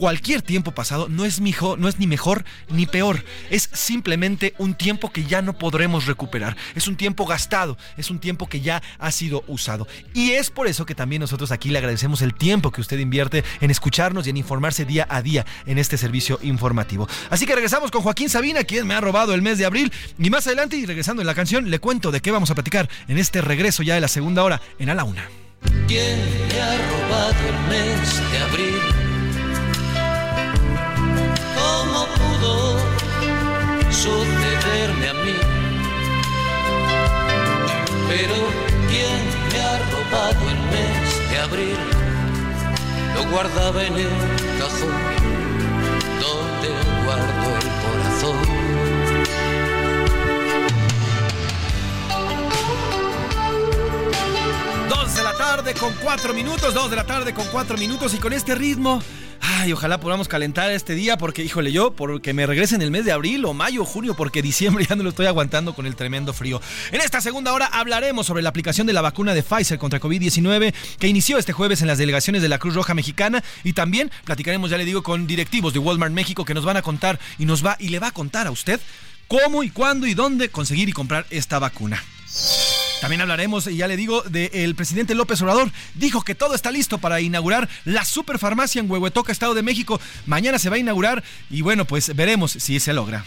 cualquier 0.01 0.40
tiempo 0.40 0.72
pasado 0.72 1.11
no 1.11 1.26
es, 1.26 1.40
mijo, 1.40 1.76
no 1.76 1.86
es 1.86 1.98
ni 1.98 2.07
mejor 2.07 2.42
ni 2.70 2.86
peor. 2.86 3.22
Es 3.51 3.68
simplemente 3.74 4.55
un 4.57 4.72
tiempo 4.72 5.12
que 5.12 5.26
ya 5.26 5.42
no 5.42 5.59
podremos 5.59 6.07
recuperar. 6.07 6.57
Es 6.74 6.88
un 6.88 6.96
tiempo 6.96 7.26
gastado. 7.26 7.76
Es 7.98 8.11
un 8.11 8.18
tiempo 8.18 8.48
que 8.48 8.62
ya 8.62 8.82
ha 8.98 9.11
sido 9.12 9.44
usado. 9.46 9.86
Y 10.14 10.30
es 10.30 10.48
por 10.48 10.68
eso 10.68 10.86
que 10.86 10.94
también 10.94 11.20
nosotros 11.20 11.53
aquí 11.53 11.68
le 11.68 11.76
agradecemos 11.76 12.22
el 12.22 12.32
tiempo 12.32 12.72
que 12.72 12.80
usted 12.80 12.98
invierte 12.98 13.44
en 13.61 13.70
escucharnos 13.70 14.26
y 14.26 14.30
en 14.30 14.38
informarse 14.38 14.86
día 14.86 15.07
a 15.11 15.20
día 15.20 15.44
en 15.66 15.76
este 15.76 15.98
servicio 15.98 16.38
informativo. 16.40 17.07
Así 17.28 17.44
que 17.44 17.55
regresamos 17.55 17.90
con 17.90 18.01
Joaquín 18.01 18.30
Sabina, 18.30 18.64
quien 18.64 18.86
me 18.86 18.94
ha 18.94 19.03
robado 19.03 19.34
el 19.34 19.42
mes 19.42 19.59
de 19.59 19.66
abril. 19.66 19.92
Y 20.18 20.30
más 20.30 20.46
adelante, 20.46 20.78
y 20.78 20.86
regresando 20.86 21.20
en 21.20 21.26
la 21.26 21.34
canción, 21.34 21.70
le 21.70 21.78
cuento 21.78 22.11
de 22.11 22.22
qué 22.22 22.30
vamos 22.30 22.51
a 22.51 22.55
platicar 22.55 22.88
en 23.07 23.18
este 23.18 23.42
regreso 23.42 23.82
ya 23.82 23.96
de 23.96 24.01
la 24.01 24.09
segunda 24.09 24.44
hora 24.44 24.62
en 24.78 24.88
A 24.88 24.94
la 24.94 25.05
Una. 25.05 25.28
¿Quién 25.86 26.18
me 26.48 26.59
ha 26.59 26.78
robado 26.88 27.34
el 27.46 27.68
mes 27.68 28.32
de 28.32 28.38
abril? 28.38 28.99
Sucederme 34.03 35.09
a 35.09 35.14
mí? 35.14 35.36
Pero 38.09 38.36
¿quién 38.88 39.20
me 39.53 39.61
ha 39.61 39.76
robado 39.92 40.42
el 40.55 40.61
mes 40.72 41.30
de 41.30 41.38
abril? 41.38 41.78
Lo 43.14 43.30
guardaba 43.30 43.84
en 43.84 43.94
el 43.94 44.12
cajón 44.59 44.96
donde 46.22 46.68
guardo 47.05 47.59
2 55.01 55.14
de 55.14 55.22
la 55.22 55.32
tarde 55.32 55.72
con 55.72 55.94
4 56.03 56.34
minutos, 56.34 56.74
2 56.74 56.90
de 56.90 56.96
la 56.96 57.07
tarde 57.07 57.32
con 57.32 57.46
4 57.46 57.78
minutos 57.78 58.12
y 58.12 58.18
con 58.18 58.34
este 58.34 58.55
ritmo. 58.55 59.03
Ay, 59.40 59.72
ojalá 59.72 59.98
podamos 59.98 60.28
calentar 60.28 60.70
este 60.70 60.94
día 60.94 61.16
porque, 61.16 61.42
híjole, 61.42 61.72
yo, 61.72 61.96
porque 61.96 62.34
me 62.34 62.44
regresen 62.44 62.82
el 62.82 62.90
mes 62.90 63.07
de 63.07 63.12
abril 63.12 63.46
o 63.46 63.55
mayo, 63.55 63.86
junio, 63.86 64.14
porque 64.14 64.42
diciembre 64.42 64.84
ya 64.88 64.96
no 64.96 65.03
lo 65.03 65.09
estoy 65.09 65.24
aguantando 65.24 65.74
con 65.74 65.86
el 65.86 65.96
tremendo 65.96 66.34
frío. 66.34 66.61
En 66.92 67.01
esta 67.01 67.22
segunda 67.22 67.55
hora 67.55 67.64
hablaremos 67.64 68.26
sobre 68.26 68.42
la 68.42 68.51
aplicación 68.51 68.86
de 68.86 68.92
la 68.92 69.01
vacuna 69.01 69.32
de 69.32 69.42
Pfizer 69.42 69.78
contra 69.78 70.01
COVID-19 70.01 70.74
que 70.98 71.09
inició 71.09 71.38
este 71.38 71.55
jueves 71.55 71.80
en 71.80 71.88
las 71.88 71.96
delegaciones 71.96 72.42
de 72.42 72.51
la 72.51 72.59
Cruz 72.59 72.74
Roja 72.74 72.92
Mexicana 72.92 73.42
y 73.64 73.72
también 73.72 74.11
platicaremos, 74.24 74.68
ya 74.68 74.76
le 74.76 74.84
digo, 74.84 75.03
con 75.03 75.26
directivos 75.26 75.72
de 75.72 75.78
Walmart 75.78 76.12
México 76.12 76.44
que 76.44 76.53
nos 76.53 76.66
van 76.66 76.76
a 76.76 76.82
contar 76.82 77.18
y 77.38 77.46
nos 77.46 77.64
va 77.64 77.76
y 77.80 77.88
le 77.88 78.01
va 78.01 78.09
a 78.09 78.12
contar 78.12 78.46
a 78.46 78.51
usted 78.51 78.78
cómo 79.28 79.62
y 79.62 79.70
cuándo 79.70 80.07
y 80.07 80.12
dónde 80.12 80.51
conseguir 80.51 80.90
y 80.90 80.92
comprar 80.92 81.24
esta 81.30 81.59
vacuna. 81.59 82.05
También 83.01 83.22
hablaremos, 83.22 83.64
ya 83.64 83.88
le 83.88 83.96
digo, 83.96 84.22
del 84.22 84.74
presidente 84.74 85.14
López 85.14 85.40
Obrador. 85.42 85.70
Dijo 85.94 86.22
que 86.22 86.34
todo 86.34 86.55
está 86.55 86.70
listo 86.70 86.98
para 86.98 87.20
inaugurar 87.20 87.68
la 87.84 88.05
superfarmacia 88.05 88.80
en 88.80 88.90
Huehuetoca, 88.90 89.32
Estado 89.32 89.55
de 89.55 89.62
México. 89.62 90.01
Mañana 90.26 90.59
se 90.59 90.68
va 90.68 90.76
a 90.76 90.80
inaugurar 90.80 91.24
y 91.48 91.62
bueno, 91.62 91.86
pues 91.86 92.14
veremos 92.14 92.53
si 92.53 92.78
se 92.78 92.92
logra. 92.92 93.24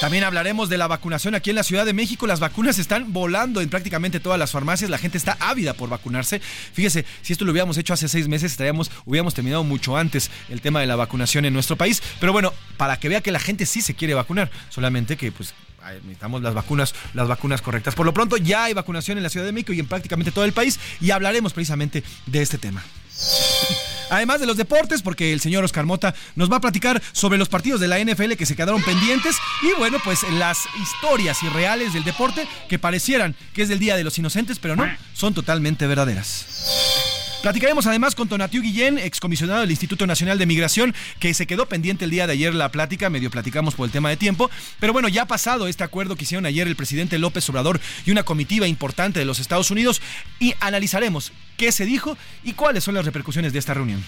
También 0.00 0.24
hablaremos 0.24 0.68
de 0.68 0.78
la 0.78 0.86
vacunación 0.86 1.34
aquí 1.34 1.50
en 1.50 1.56
la 1.56 1.62
Ciudad 1.62 1.84
de 1.84 1.92
México. 1.92 2.26
Las 2.26 2.40
vacunas 2.40 2.78
están 2.78 3.12
volando 3.12 3.60
en 3.60 3.68
prácticamente 3.68 4.20
todas 4.20 4.38
las 4.38 4.52
farmacias. 4.52 4.90
La 4.90 4.98
gente 4.98 5.18
está 5.18 5.36
ávida 5.40 5.74
por 5.74 5.88
vacunarse. 5.88 6.40
Fíjese, 6.72 7.04
si 7.22 7.32
esto 7.32 7.44
lo 7.44 7.52
hubiéramos 7.52 7.78
hecho 7.78 7.92
hace 7.92 8.08
seis 8.08 8.28
meses, 8.28 8.52
estaríamos, 8.52 8.90
hubiéramos 9.04 9.34
terminado 9.34 9.64
mucho 9.64 9.96
antes 9.96 10.30
el 10.48 10.60
tema 10.60 10.80
de 10.80 10.86
la 10.86 10.96
vacunación 10.96 11.44
en 11.44 11.54
nuestro 11.54 11.76
país. 11.76 12.02
Pero 12.20 12.32
bueno, 12.32 12.52
para 12.76 12.98
que 12.98 13.08
vea 13.08 13.20
que 13.20 13.32
la 13.32 13.40
gente 13.40 13.66
sí 13.66 13.80
se 13.80 13.94
quiere 13.94 14.14
vacunar. 14.14 14.50
Solamente 14.68 15.16
que 15.16 15.32
pues 15.32 15.54
necesitamos 15.92 16.42
las 16.42 16.54
vacunas, 16.54 16.94
las 17.14 17.28
vacunas 17.28 17.62
correctas. 17.62 17.94
Por 17.94 18.06
lo 18.06 18.14
pronto 18.14 18.36
ya 18.36 18.64
hay 18.64 18.74
vacunación 18.74 19.18
en 19.18 19.24
la 19.24 19.30
Ciudad 19.30 19.46
de 19.46 19.52
México 19.52 19.72
y 19.72 19.80
en 19.80 19.86
prácticamente 19.86 20.32
todo 20.32 20.44
el 20.44 20.52
país 20.52 20.78
y 21.00 21.10
hablaremos 21.10 21.52
precisamente 21.52 22.02
de 22.26 22.42
este 22.42 22.58
tema. 22.58 22.82
Además 24.10 24.40
de 24.40 24.46
los 24.46 24.56
deportes, 24.56 25.02
porque 25.02 25.32
el 25.32 25.40
señor 25.40 25.64
Oscar 25.64 25.86
Mota 25.86 26.14
nos 26.36 26.50
va 26.50 26.56
a 26.56 26.60
platicar 26.60 27.02
sobre 27.12 27.38
los 27.38 27.48
partidos 27.48 27.80
de 27.80 27.88
la 27.88 27.98
NFL 27.98 28.32
que 28.32 28.46
se 28.46 28.54
quedaron 28.54 28.82
pendientes 28.82 29.36
y 29.62 29.78
bueno, 29.78 29.98
pues 30.04 30.22
las 30.34 30.58
historias 30.80 31.42
irreales 31.42 31.94
del 31.94 32.04
deporte 32.04 32.46
que 32.68 32.78
parecieran 32.78 33.34
que 33.54 33.62
es 33.62 33.68
del 33.68 33.78
Día 33.78 33.96
de 33.96 34.04
los 34.04 34.18
Inocentes, 34.18 34.58
pero 34.58 34.76
no, 34.76 34.84
son 35.14 35.34
totalmente 35.34 35.86
verdaderas. 35.86 37.03
Platicaremos 37.44 37.86
además 37.86 38.14
con 38.14 38.26
Tonatiu 38.26 38.62
Guillén, 38.62 38.96
excomisionado 38.96 39.60
del 39.60 39.70
Instituto 39.70 40.06
Nacional 40.06 40.38
de 40.38 40.46
Migración, 40.46 40.94
que 41.18 41.34
se 41.34 41.46
quedó 41.46 41.66
pendiente 41.66 42.06
el 42.06 42.10
día 42.10 42.26
de 42.26 42.32
ayer 42.32 42.54
la 42.54 42.70
plática, 42.70 43.10
medio 43.10 43.30
platicamos 43.30 43.74
por 43.74 43.84
el 43.84 43.92
tema 43.92 44.08
de 44.08 44.16
tiempo, 44.16 44.50
pero 44.80 44.94
bueno, 44.94 45.08
ya 45.08 45.24
ha 45.24 45.26
pasado 45.26 45.68
este 45.68 45.84
acuerdo 45.84 46.16
que 46.16 46.24
hicieron 46.24 46.46
ayer 46.46 46.66
el 46.66 46.74
presidente 46.74 47.18
López 47.18 47.46
Obrador 47.50 47.82
y 48.06 48.12
una 48.12 48.22
comitiva 48.22 48.66
importante 48.66 49.18
de 49.18 49.26
los 49.26 49.40
Estados 49.40 49.70
Unidos 49.70 50.00
y 50.40 50.54
analizaremos 50.60 51.32
qué 51.58 51.70
se 51.70 51.84
dijo 51.84 52.16
y 52.44 52.54
cuáles 52.54 52.82
son 52.82 52.94
las 52.94 53.04
repercusiones 53.04 53.52
de 53.52 53.58
esta 53.58 53.74
reunión. 53.74 54.02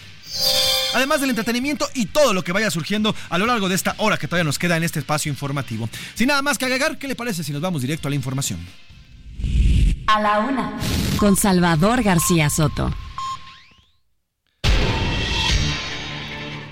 Además 0.94 1.20
del 1.20 1.28
entretenimiento 1.28 1.86
y 1.92 2.06
todo 2.06 2.32
lo 2.32 2.42
que 2.42 2.52
vaya 2.52 2.70
surgiendo 2.70 3.14
a 3.28 3.36
lo 3.36 3.44
largo 3.44 3.68
de 3.68 3.74
esta 3.74 3.96
hora 3.98 4.16
que 4.16 4.28
todavía 4.28 4.44
nos 4.44 4.58
queda 4.58 4.78
en 4.78 4.82
este 4.82 5.00
espacio 5.00 5.28
informativo. 5.30 5.90
Sin 6.14 6.28
nada 6.28 6.40
más 6.40 6.56
que 6.56 6.64
agregar, 6.64 6.96
¿qué 6.96 7.06
le 7.06 7.14
parece 7.14 7.44
si 7.44 7.52
nos 7.52 7.60
vamos 7.60 7.82
directo 7.82 8.08
a 8.08 8.10
la 8.10 8.16
información? 8.16 8.58
A 10.06 10.22
la 10.22 10.38
una. 10.38 10.72
Con 11.18 11.36
Salvador 11.36 12.02
García 12.02 12.48
Soto. 12.48 12.94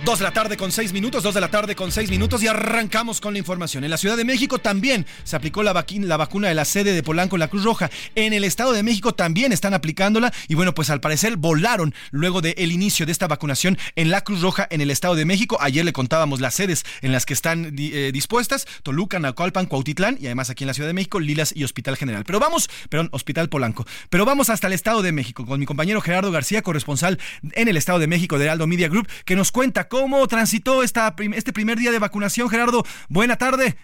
Dos 0.05 0.19
de 0.19 0.25
la 0.25 0.33
tarde 0.33 0.59
con 0.59 0.71
seis 0.71 0.93
minutos, 0.93 1.23
dos 1.23 1.35
de 1.35 1.41
la 1.41 1.51
tarde 1.51 1.75
con 1.75 1.91
seis 1.91 2.11
minutos 2.11 2.43
y 2.43 2.47
arrancamos 2.47 3.23
con 3.23 3.33
la 3.33 3.39
información. 3.39 3.85
En 3.85 3.91
la 3.91 3.97
Ciudad 3.97 4.19
de 4.19 4.27
México 4.27 4.59
también 4.59 5.07
se 5.25 5.35
aplicó 5.35 5.63
la, 5.63 5.73
la, 5.73 6.17
vacuna 6.19 6.49
de 6.49 6.55
la 6.55 6.67
sede 6.67 6.93
de 6.93 7.03
Polanco, 7.03 7.39
la 7.39 7.49
Cruz 7.49 7.65
Roja. 7.65 7.91
En 8.15 8.35
el 8.35 8.45
Estado 8.45 8.73
de 8.73 8.83
México 8.83 9.15
también 9.15 9.51
están 9.51 9.73
aplicándola 9.73 10.31
y 10.47 10.57
bueno, 10.57 10.75
pues 10.75 10.91
al 10.91 11.01
parecer 11.01 11.39
volaron 11.39 11.95
luego 12.11 12.43
del 12.43 12.71
inicio 12.71 13.07
de 13.07 13.13
esta 13.13 13.29
vacunación 13.29 13.79
en 13.97 14.11
la 14.11 14.21
Cruz 14.21 14.43
Roja 14.43 14.69
en 14.71 14.83
el 14.83 14.91
Estado 14.91 15.15
de 15.15 15.25
México. 15.25 15.57
Ayer 15.59 15.87
le 15.87 15.95
contábamos 15.95 16.43
las 16.43 16.55
sedes 16.55 16.85
en 17.01 17.11
las 17.11 17.25
que 17.25 17.33
están 17.33 17.75
eh, 17.79 18.11
dispuestas, 18.13 18.67
Toluca, 18.83 19.19
Naucalpan, 19.19 19.65
Cuautitlán 19.65 20.19
y 20.21 20.27
además 20.27 20.51
aquí 20.51 20.65
en 20.65 20.69
la 20.69 20.75
Ciudad 20.75 20.89
de 20.89 20.95
México, 20.95 21.19
Lilas 21.19 21.55
y 21.57 21.65
Hospital 21.65 21.97
General. 21.97 22.25
Pero 22.27 22.41
vamos, 22.41 22.69
perdón, 22.91 23.09
Hospital 23.13 23.49
Polanco. 23.49 23.87
Pero 24.11 24.27
vamos 24.27 24.51
hasta 24.51 24.67
el 24.67 24.75
Estado 24.75 25.01
de 25.01 25.13
México 25.13 25.47
con 25.47 25.59
mi 25.59 25.65
compañero 25.65 26.03
Gerardo 26.03 26.31
García, 26.31 26.61
corresponsal 26.61 27.19
en 27.53 27.69
el 27.69 27.79
Estado 27.79 28.01
de 28.01 28.07
México 28.07 28.39
de 28.39 28.45
Heraldo 28.45 28.67
Media 28.67 28.89
Group, 28.89 29.09
que 29.25 29.35
nos 29.35 29.51
cuenta 29.51 29.89
¿Cómo 29.95 30.27
transitó 30.27 30.83
esta, 30.83 31.15
este 31.37 31.53
primer 31.53 31.79
día 31.79 31.93
de 31.93 32.01
vacunación, 32.01 32.51
Gerardo? 32.51 32.83
Buena 33.09 33.39
tarde. 33.39 33.77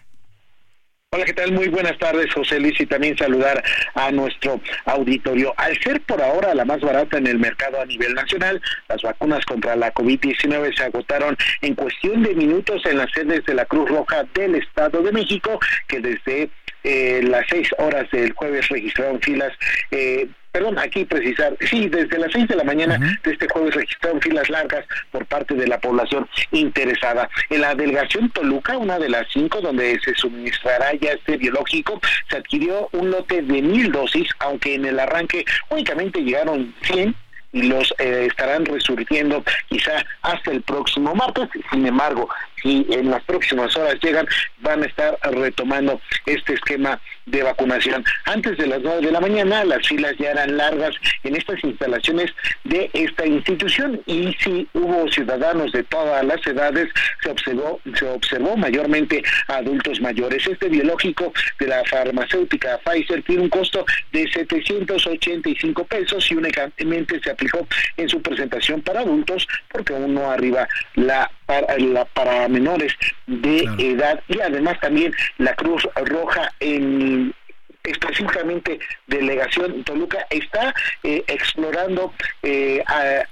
Hola, 1.13 1.25
¿qué 1.25 1.33
tal? 1.33 1.53
Muy 1.53 1.69
buenas 1.69 1.97
tardes, 1.99 2.35
José 2.35 2.59
Luis, 2.59 2.81
y 2.81 2.87
también 2.87 3.17
saludar 3.17 3.63
a 3.95 4.11
nuestro 4.11 4.61
auditorio. 4.87 5.55
Al 5.57 5.81
ser 5.81 6.01
por 6.01 6.21
ahora 6.21 6.53
la 6.53 6.65
más 6.65 6.81
barata 6.81 7.17
en 7.19 7.29
el 7.29 7.39
mercado 7.39 7.81
a 7.81 7.85
nivel 7.85 8.13
nacional, 8.15 8.61
las 8.89 9.01
vacunas 9.03 9.45
contra 9.45 9.77
la 9.77 9.95
COVID-19 9.95 10.77
se 10.77 10.83
agotaron 10.83 11.37
en 11.61 11.77
cuestión 11.77 12.25
de 12.25 12.35
minutos 12.35 12.85
en 12.87 12.99
las 12.99 13.13
sedes 13.13 13.47
de 13.47 13.55
la 13.55 13.65
Cruz 13.67 13.89
Roja 13.89 14.25
del 14.35 14.57
Estado 14.57 15.03
de 15.03 15.13
México, 15.13 15.61
que 15.87 16.01
desde 16.01 16.51
eh, 16.83 17.21
las 17.23 17.47
seis 17.49 17.69
horas 17.79 18.11
del 18.11 18.33
jueves 18.33 18.69
registraron 18.69 19.21
filas 19.21 19.53
eh, 19.93 20.29
perdón, 20.53 20.79
aquí 20.79 21.05
precisar, 21.05 21.57
sí, 21.61 21.89
desde 21.89 22.19
las 22.19 22.33
seis 22.33 22.49
de 22.49 22.57
la 22.57 22.65
mañana 22.65 22.99
de 23.23 23.33
este 23.33 23.49
jueves 23.49 23.75
registraron 23.75 24.21
filas 24.21 24.49
largas 24.49 24.85
por 25.11 25.27
parte 25.27 25.55
de 25.55 25.67
la 25.67 25.79
población 25.79 26.29
interesada. 26.53 27.29
En 27.49 27.61
la 27.61 27.75
delegación 27.75 28.31
Toluca, 28.31 28.77
una 28.77 28.99
de 28.99 29.09
las 29.09 29.27
cinco 29.33 29.61
donde 29.61 29.99
se 30.05 30.15
suministrará 30.15 30.93
ya 30.95 31.13
este 31.13 31.37
biológico, 31.37 32.01
se 32.29 32.37
adquirió 32.37 32.89
un 32.93 33.11
lote 33.11 33.43
de 33.43 33.63
mil 33.63 33.93
dosis, 33.93 34.29
aunque 34.41 34.75
en 34.75 34.85
el 34.87 34.99
arranque 34.99 35.45
únicamente 35.71 36.21
llegaron 36.21 36.75
100 36.83 37.15
y 37.53 37.63
los 37.63 37.93
eh, 37.99 38.27
estarán 38.31 38.65
resurgiendo 38.65 39.43
quizá 39.69 40.05
hasta 40.23 40.51
el 40.51 40.63
próximo 40.63 41.15
martes. 41.15 41.49
Sin 41.73 41.87
embargo, 41.87 42.29
si 42.63 42.87
en 42.91 43.11
las 43.11 43.23
próximas 43.25 43.77
horas 43.77 43.97
llegan, 44.03 44.27
van 44.59 44.83
a 44.83 44.87
estar 44.87 45.19
retomando 45.23 46.01
este 46.27 46.55
esquema 46.55 47.01
de 47.27 47.43
vacunación. 47.43 48.05
Antes 48.25 48.59
de 48.59 48.67
las 48.67 48.81
9 48.83 49.07
de 49.07 49.13
la 49.13 49.21
mañana, 49.21 49.65
las 49.65 49.87
filas 49.87 50.15
ya 50.19 50.31
eran 50.31 50.57
largas 50.57 50.95
en 51.23 51.37
estas 51.37 51.63
instalaciones 51.65 52.33
de 52.65 52.91
esta 52.93 53.27
institución 53.27 54.01
y 54.07 54.35
si 54.41 54.69
hubo 54.75 55.11
ciudadanos 55.11 55.73
de 55.73 55.83
todas 55.85 56.25
las 56.25 56.45
edades, 56.47 56.89
se 57.23 57.31
observó, 57.31 57.81
se 57.95 58.07
observó 58.07 58.57
mayormente 58.57 59.23
a 59.49 59.57
adultos 59.57 60.01
mayores. 60.01 60.47
Este 60.47 60.69
biológico 60.69 61.33
de 61.59 61.67
la 61.67 61.85
farmacéutica 61.85 62.79
Pfizer 62.85 63.23
tiene 63.23 63.43
un 63.43 63.49
costo 63.49 63.85
de 64.13 64.31
785 64.31 65.85
pesos 65.85 66.31
y 66.31 66.35
únicamente 66.35 67.21
se 67.23 67.31
aplicó 67.31 67.67
en 67.97 68.09
su 68.09 68.21
presentación 68.21 68.83
para 68.83 69.01
adultos 69.01 69.47
porque 69.69 69.95
aún 69.95 70.15
no 70.15 70.31
arriba 70.31 70.69
la 70.95 71.31
para, 71.51 71.79
la, 71.79 72.05
para 72.05 72.49
menores 72.49 72.93
de 73.27 73.69
edad. 73.79 74.23
Y 74.29 74.41
además 74.41 74.79
también 74.81 75.13
la 75.39 75.55
Cruz 75.57 75.83
Roja 75.97 76.53
en 76.61 77.35
específicamente 77.83 78.79
delegación 79.09 79.83
Toluca 79.83 80.27
está 80.31 80.73
eh, 81.03 81.25
explorando 81.27 82.13
eh, 82.43 82.85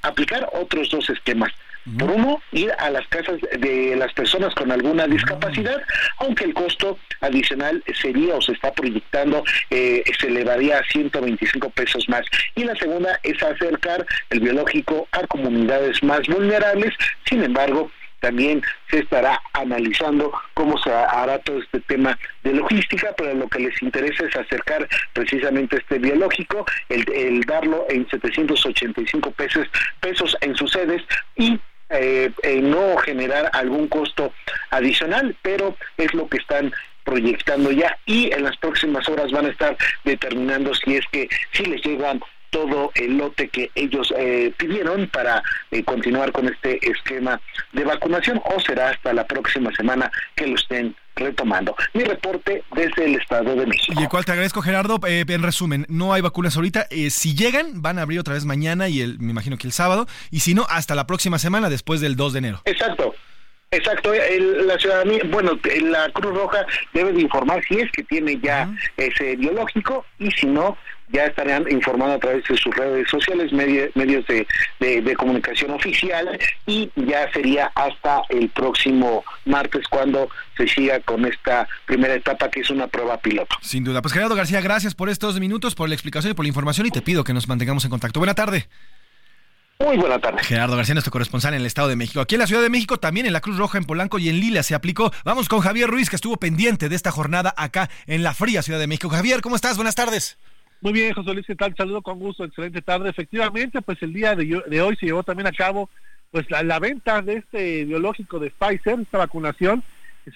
aplicar 0.02 0.48
otros 0.52 0.90
dos 0.90 1.08
esquemas. 1.10 1.52
Por 1.96 2.10
uno, 2.10 2.42
ir 2.52 2.70
a 2.78 2.90
las 2.90 3.06
casas 3.06 3.40
de 3.56 3.96
las 3.96 4.12
personas 4.12 4.54
con 4.54 4.70
alguna 4.70 5.06
discapacidad, 5.06 5.80
aunque 6.18 6.44
el 6.44 6.52
costo 6.52 6.98
adicional 7.20 7.82
sería 7.94 8.34
o 8.34 8.42
se 8.42 8.52
está 8.52 8.72
proyectando, 8.72 9.42
eh, 9.70 10.02
se 10.20 10.26
elevaría 10.26 10.80
a 10.80 10.84
125 10.84 11.70
pesos 11.70 12.06
más. 12.08 12.26
Y 12.56 12.64
la 12.64 12.76
segunda 12.76 13.18
es 13.22 13.42
acercar 13.42 14.04
el 14.28 14.40
biológico 14.40 15.08
a 15.12 15.26
comunidades 15.28 16.02
más 16.02 16.26
vulnerables, 16.26 16.92
sin 17.24 17.42
embargo, 17.42 17.90
también 18.20 18.62
se 18.90 19.00
estará 19.00 19.40
analizando 19.52 20.32
cómo 20.54 20.78
se 20.78 20.92
hará 20.92 21.38
todo 21.40 21.58
este 21.58 21.80
tema 21.80 22.18
de 22.42 22.54
logística, 22.54 23.14
pero 23.16 23.34
lo 23.34 23.48
que 23.48 23.60
les 23.60 23.82
interesa 23.82 24.24
es 24.26 24.36
acercar 24.36 24.88
precisamente 25.12 25.76
este 25.76 25.98
biológico, 25.98 26.64
el, 26.88 27.40
darlo 27.42 27.86
en 27.88 28.08
785 28.08 29.30
pesos, 29.32 29.66
pesos 30.00 30.36
en 30.40 30.56
sus 30.56 30.72
sedes 30.72 31.02
y 31.36 31.58
eh, 31.90 32.30
eh, 32.42 32.60
no 32.60 32.96
generar 32.98 33.50
algún 33.54 33.88
costo 33.88 34.32
adicional, 34.70 35.34
pero 35.42 35.76
es 35.96 36.12
lo 36.12 36.28
que 36.28 36.38
están 36.38 36.72
proyectando 37.04 37.70
ya. 37.70 37.96
Y 38.04 38.32
en 38.32 38.44
las 38.44 38.56
próximas 38.58 39.08
horas 39.08 39.30
van 39.32 39.46
a 39.46 39.50
estar 39.50 39.76
determinando 40.04 40.74
si 40.74 40.96
es 40.96 41.06
que 41.10 41.28
si 41.52 41.64
les 41.64 41.82
llegan 41.82 42.20
todo 42.51 42.90
el 42.94 43.18
lote 43.18 43.49
que 43.49 43.70
ellos 43.74 44.12
eh, 44.16 44.53
pidieron 44.57 45.09
para 45.09 45.42
eh, 45.70 45.82
continuar 45.84 46.32
con 46.32 46.49
este 46.49 46.78
esquema 46.90 47.40
de 47.72 47.84
vacunación 47.84 48.40
o 48.44 48.61
será 48.61 48.90
hasta 48.90 49.12
la 49.12 49.26
próxima 49.26 49.70
semana 49.74 50.11
que 50.34 50.46
lo 50.46 50.57
estén 50.57 50.94
retomando. 51.16 51.74
Mi 51.94 52.05
reporte 52.05 52.62
desde 52.76 53.05
el 53.07 53.16
Estado 53.16 53.57
de 53.57 53.66
México. 53.66 53.92
Y 53.99 54.03
el 54.05 54.09
cual 54.09 54.24
te 54.24 54.32
agradezco, 54.32 54.62
Gerardo. 54.62 55.01
Eh, 55.07 55.24
en 55.26 55.42
resumen, 55.42 55.84
no 55.88 56.12
hay 56.12 56.20
vacunas 56.22 56.55
ahorita. 56.57 56.86
Eh, 56.90 57.11
si 57.11 57.34
llegan, 57.34 57.82
van 57.82 57.99
a 57.99 58.03
abrir 58.03 58.20
otra 58.20 58.34
vez 58.34 58.44
mañana 58.44 58.88
y 58.88 59.01
el, 59.01 59.18
me 59.18 59.32
imagino 59.32 59.57
que 59.59 59.66
el 59.66 59.72
sábado. 59.72 60.07
Y 60.30 60.40
si 60.40 60.55
no, 60.55 60.64
hasta 60.70 60.94
la 60.94 61.07
próxima 61.09 61.38
semana, 61.40 61.68
después 61.68 62.01
del 62.01 62.14
2 62.16 62.32
de 62.34 62.38
enero. 62.38 62.62
Exacto. 62.64 63.14
Exacto, 63.70 64.14
el- 64.14 64.66
la 64.66 64.78
ciudadanía, 64.78 65.20
bueno, 65.26 65.59
la 65.82 66.09
Cruz 66.12 66.34
Roja 66.34 66.64
debe 66.94 67.12
de 67.12 67.20
informar 67.20 67.61
si 67.68 67.74
es 67.78 67.90
que 67.92 68.03
tiene 68.03 68.38
ya 68.42 68.66
ese 68.96 69.36
biológico 69.36 70.07
y 70.18 70.30
si 70.30 70.46
no, 70.46 70.78
ya 71.11 71.26
estarán 71.26 71.64
informando 71.70 72.14
a 72.14 72.18
través 72.18 72.44
de 72.48 72.56
sus 72.56 72.74
redes 72.74 73.09
sociales, 73.11 73.52
medio- 73.52 73.88
medios 73.94 74.26
de, 74.26 74.46
de- 74.80 75.00
de 75.02 75.14
comunicación 75.16 75.70
oficial 75.70 76.38
y 76.66 76.90
ya 76.96 77.30
sería 77.32 77.70
hasta 77.74 78.22
el 78.28 78.48
próximo 78.50 79.24
martes 79.44 79.86
cuando 79.88 80.28
se 80.56 80.66
siga 80.68 81.00
con 81.00 81.24
esta 81.24 81.66
primera 81.86 82.14
etapa 82.14 82.50
que 82.50 82.61
es 82.61 82.70
una 82.70 82.86
prueba 82.88 83.18
piloto. 83.20 83.56
Sin 83.62 83.84
duda. 83.84 84.02
Pues 84.02 84.12
Gerardo 84.12 84.34
García, 84.34 84.61
gracias 84.61 84.94
por 84.94 85.09
estos 85.09 85.38
minutos, 85.40 85.74
por 85.74 85.88
la 85.88 85.94
explicación 85.94 86.32
y 86.32 86.34
por 86.34 86.44
la 86.44 86.48
información. 86.48 86.86
Y 86.86 86.90
te 86.90 87.02
pido 87.02 87.24
que 87.24 87.32
nos 87.32 87.48
mantengamos 87.48 87.84
en 87.84 87.90
contacto. 87.90 88.20
Buena 88.20 88.34
tarde. 88.34 88.68
Muy 89.80 89.96
buena 89.96 90.18
tarde. 90.18 90.42
Gerardo 90.42 90.74
García, 90.76 90.94
nuestro 90.94 91.12
corresponsal 91.12 91.54
en 91.54 91.61
el 91.61 91.66
Estado 91.66 91.86
de 91.86 91.94
México. 91.94 92.20
Aquí 92.20 92.34
en 92.34 92.40
la 92.40 92.48
Ciudad 92.48 92.62
de 92.62 92.68
México, 92.68 92.98
también 92.98 93.26
en 93.26 93.32
la 93.32 93.40
Cruz 93.40 93.56
Roja, 93.59 93.78
en 93.78 93.84
Polanco 93.84 94.18
y 94.18 94.28
en 94.28 94.40
Lila 94.40 94.64
se 94.64 94.74
aplicó. 94.74 95.12
Vamos 95.24 95.48
con 95.48 95.61
Javier 95.61 95.88
Ruiz, 95.88 96.11
que 96.11 96.16
estuvo 96.16 96.36
pendiente 96.36 96.88
de 96.88 96.96
esta 96.96 97.12
jornada 97.12 97.54
acá 97.56 97.88
en 98.09 98.24
la 98.24 98.34
fría 98.34 98.62
Ciudad 98.62 98.80
de 98.80 98.88
México. 98.88 99.09
Javier, 99.09 99.40
¿cómo 99.40 99.54
estás? 99.54 99.76
Buenas 99.76 99.94
tardes. 99.94 100.36
Muy 100.81 100.93
bien, 100.93 101.12
José 101.12 101.35
Luis, 101.35 101.47
¿qué 101.47 101.57
tal? 101.57 101.74
Saludo 101.76 102.03
con 102.03 102.20
gusto, 102.20 102.45
excelente 102.45 102.83
tarde. 102.83 103.11
Efectivamente, 103.11 103.83
pues 103.83 104.01
el 104.03 104.12
día 104.12 104.37
de, 104.37 104.62
de 104.66 104.81
hoy 104.81 104.97
se 104.97 105.07
llevó 105.07 105.24
también 105.24 105.49
a 105.49 105.53
cabo 105.53 105.91
pues 106.31 106.47
la, 106.51 106.79
venta 106.79 107.22
de 107.22 107.39
este 107.39 107.85
biológico 107.85 108.39
de 108.39 108.51
Pfizer, 108.51 109.01
esta 109.01 109.18
vacunación, 109.18 109.83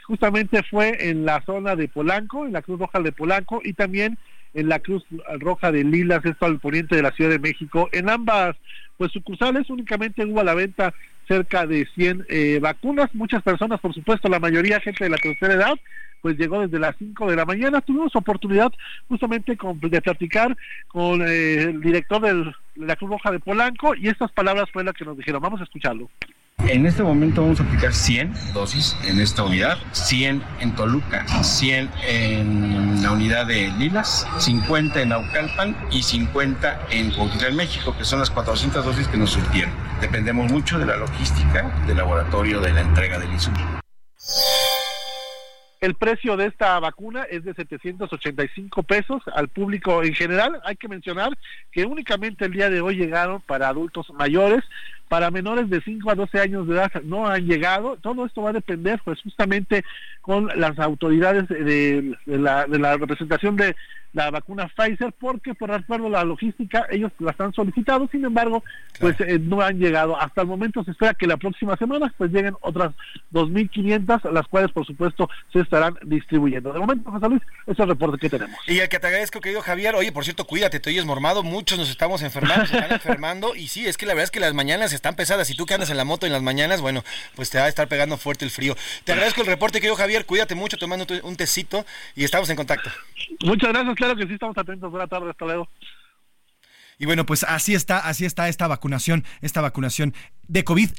justamente 0.04 0.62
fue 0.70 1.10
en 1.10 1.24
la 1.24 1.42
zona 1.44 1.76
de 1.76 1.88
Polanco, 1.88 2.46
en 2.46 2.52
la 2.52 2.62
Cruz 2.62 2.78
Roja 2.78 3.00
de 3.00 3.12
Polanco 3.12 3.60
y 3.62 3.74
también 3.74 4.18
en 4.54 4.68
la 4.68 4.78
Cruz 4.78 5.04
Roja 5.38 5.70
de 5.70 5.84
Lilas, 5.84 6.24
esto 6.24 6.46
al 6.46 6.60
poniente 6.60 6.96
de 6.96 7.02
la 7.02 7.12
Ciudad 7.12 7.30
de 7.30 7.38
México. 7.38 7.88
En 7.92 8.08
ambas 8.08 8.56
pues 8.96 9.12
sucursales 9.12 9.68
únicamente 9.70 10.24
hubo 10.24 10.42
la 10.42 10.54
venta 10.54 10.94
cerca 11.28 11.66
de 11.66 11.86
100 11.94 12.26
eh, 12.28 12.58
vacunas, 12.60 13.14
muchas 13.14 13.42
personas, 13.42 13.80
por 13.80 13.94
supuesto, 13.94 14.28
la 14.28 14.40
mayoría 14.40 14.80
gente 14.80 15.04
de 15.04 15.10
la 15.10 15.16
tercera 15.16 15.54
edad, 15.54 15.74
pues 16.20 16.36
llegó 16.38 16.60
desde 16.60 16.78
las 16.78 16.94
5 16.98 17.28
de 17.30 17.36
la 17.36 17.44
mañana. 17.44 17.80
Tuvimos 17.80 18.14
oportunidad 18.14 18.72
justamente 19.08 19.56
con- 19.56 19.80
de 19.80 20.00
platicar 20.00 20.56
con 20.88 21.20
eh, 21.22 21.62
el 21.62 21.80
director 21.80 22.20
de 22.20 22.52
la 22.76 22.96
Cruz 22.96 23.10
Roja 23.10 23.30
de 23.32 23.40
Polanco 23.40 23.94
y 23.94 24.08
estas 24.08 24.30
palabras 24.32 24.66
fue 24.72 24.84
la 24.84 24.92
que 24.92 25.04
nos 25.04 25.16
dijeron. 25.16 25.42
Vamos 25.42 25.60
a 25.60 25.64
escucharlo. 25.64 26.08
En 26.58 26.86
este 26.86 27.02
momento 27.02 27.42
vamos 27.42 27.60
a 27.60 27.64
aplicar 27.64 27.92
100 27.92 28.54
dosis 28.54 28.96
en 29.04 29.20
esta 29.20 29.42
unidad, 29.42 29.78
100 29.92 30.42
en 30.60 30.74
Toluca, 30.74 31.26
100 31.42 31.90
en 32.06 33.02
la 33.02 33.12
unidad 33.12 33.46
de 33.46 33.70
Lilas, 33.78 34.26
50 34.38 35.02
en 35.02 35.08
Naucalpan 35.10 35.76
y 35.90 36.02
50 36.02 36.86
en 36.90 37.10
Cuautitlán, 37.10 37.56
México, 37.56 37.94
que 37.98 38.04
son 38.04 38.20
las 38.20 38.30
400 38.30 38.84
dosis 38.84 39.08
que 39.08 39.16
nos 39.16 39.30
surtieron. 39.30 39.72
Dependemos 40.00 40.50
mucho 40.50 40.78
de 40.78 40.86
la 40.86 40.96
logística 40.96 41.68
del 41.86 41.96
laboratorio 41.96 42.60
de 42.60 42.72
la 42.72 42.80
entrega 42.82 43.18
del 43.18 43.32
insumo. 43.32 43.82
El 45.82 45.96
precio 45.96 46.36
de 46.36 46.46
esta 46.46 46.78
vacuna 46.78 47.24
es 47.24 47.42
de 47.42 47.54
785 47.54 48.84
pesos 48.84 49.20
al 49.34 49.48
público 49.48 50.04
en 50.04 50.14
general. 50.14 50.62
Hay 50.64 50.76
que 50.76 50.86
mencionar 50.86 51.36
que 51.72 51.84
únicamente 51.84 52.44
el 52.44 52.52
día 52.52 52.70
de 52.70 52.80
hoy 52.80 52.94
llegaron 52.94 53.40
para 53.40 53.66
adultos 53.66 54.08
mayores, 54.14 54.62
para 55.12 55.30
menores 55.30 55.68
de 55.68 55.82
5 55.82 56.10
a 56.10 56.14
12 56.14 56.40
años 56.40 56.66
de 56.66 56.72
edad 56.72 56.90
no 57.04 57.28
han 57.28 57.44
llegado. 57.44 57.98
Todo 57.98 58.24
esto 58.24 58.40
va 58.40 58.48
a 58.48 58.54
depender 58.54 58.98
pues 59.04 59.20
justamente 59.20 59.84
con 60.22 60.48
las 60.56 60.78
autoridades 60.78 61.46
de, 61.48 62.16
la 62.24 62.96
representación 62.96 63.56
de 63.56 63.76
la 64.12 64.30
vacuna 64.30 64.70
Pfizer, 64.76 65.12
porque 65.18 65.54
por 65.54 65.72
acuerdo 65.72 66.06
a 66.06 66.10
la 66.10 66.24
logística 66.24 66.86
ellos 66.90 67.12
las 67.18 67.38
han 67.40 67.52
solicitado, 67.52 68.08
sin 68.10 68.24
embargo, 68.24 68.62
pues 69.00 69.16
eh, 69.20 69.38
no 69.38 69.60
han 69.60 69.78
llegado. 69.78 70.20
Hasta 70.20 70.42
el 70.42 70.46
momento 70.46 70.84
se 70.84 70.90
espera 70.90 71.14
que 71.14 71.26
la 71.26 71.36
próxima 71.36 71.76
semana 71.76 72.12
pues 72.16 72.30
lleguen 72.30 72.54
otras 72.60 72.92
2.500, 73.32 74.30
las 74.32 74.46
cuales 74.48 74.70
por 74.72 74.86
supuesto 74.86 75.28
se 75.52 75.60
estarán 75.60 75.96
distribuyendo. 76.02 76.72
De 76.72 76.80
momento, 76.80 77.10
José 77.10 77.28
Luis, 77.28 77.42
ese 77.62 77.72
es 77.72 77.78
el 77.78 77.88
reporte 77.88 78.18
que 78.18 78.30
tenemos. 78.30 78.58
Y 78.66 78.78
el 78.78 78.88
que 78.88 78.98
te 78.98 79.06
agradezco, 79.06 79.40
querido 79.40 79.62
Javier. 79.62 79.94
Oye, 79.94 80.12
por 80.12 80.24
cierto, 80.24 80.46
cuídate, 80.46 80.80
te 80.80 80.90
oyes 80.90 81.04
mormado. 81.04 81.42
Muchos 81.42 81.78
nos 81.78 81.90
estamos 81.90 82.22
enfermando, 82.22 82.66
se 82.66 82.76
están 82.76 82.92
enfermando. 83.02 83.54
Y 83.54 83.68
sí, 83.68 83.86
es 83.86 83.96
que 83.96 84.06
la 84.06 84.14
verdad 84.14 84.24
es 84.24 84.30
que 84.30 84.40
las 84.40 84.54
mañanas 84.54 84.92
están 84.92 85.16
pesadas. 85.16 85.50
Y 85.50 85.54
tú 85.54 85.66
que 85.66 85.74
andas 85.74 85.90
en 85.90 85.96
la 85.96 86.04
moto 86.04 86.26
en 86.26 86.32
las 86.32 86.42
mañanas, 86.42 86.80
bueno, 86.80 87.02
pues 87.34 87.50
te 87.50 87.58
va 87.58 87.64
a 87.64 87.68
estar 87.68 87.88
pegando 87.88 88.16
fuerte 88.16 88.44
el 88.44 88.50
frío. 88.50 88.76
Te 89.04 89.12
agradezco 89.12 89.40
el 89.40 89.46
reporte, 89.46 89.80
querido 89.80 89.96
Javier. 89.96 90.26
Cuídate 90.26 90.54
mucho, 90.54 90.76
tomando 90.76 91.06
un 91.22 91.36
tecito 91.36 91.84
y 92.14 92.24
estamos 92.24 92.48
en 92.50 92.56
contacto. 92.56 92.90
Muchas 93.44 93.70
gracias, 93.70 93.96
claro 94.02 94.16
que 94.16 94.26
sí, 94.26 94.34
estamos 94.34 94.58
atentos. 94.58 94.90
Buenas 94.90 95.08
tardes, 95.08 95.30
hasta 95.30 95.44
luego. 95.44 95.68
Y 96.98 97.06
bueno, 97.06 97.24
pues 97.24 97.44
así 97.44 97.74
está, 97.74 97.98
así 97.98 98.24
está 98.24 98.48
esta 98.48 98.66
vacunación, 98.66 99.24
esta 99.40 99.60
vacunación 99.60 100.12
de 100.48 100.64
COVID. 100.64 100.90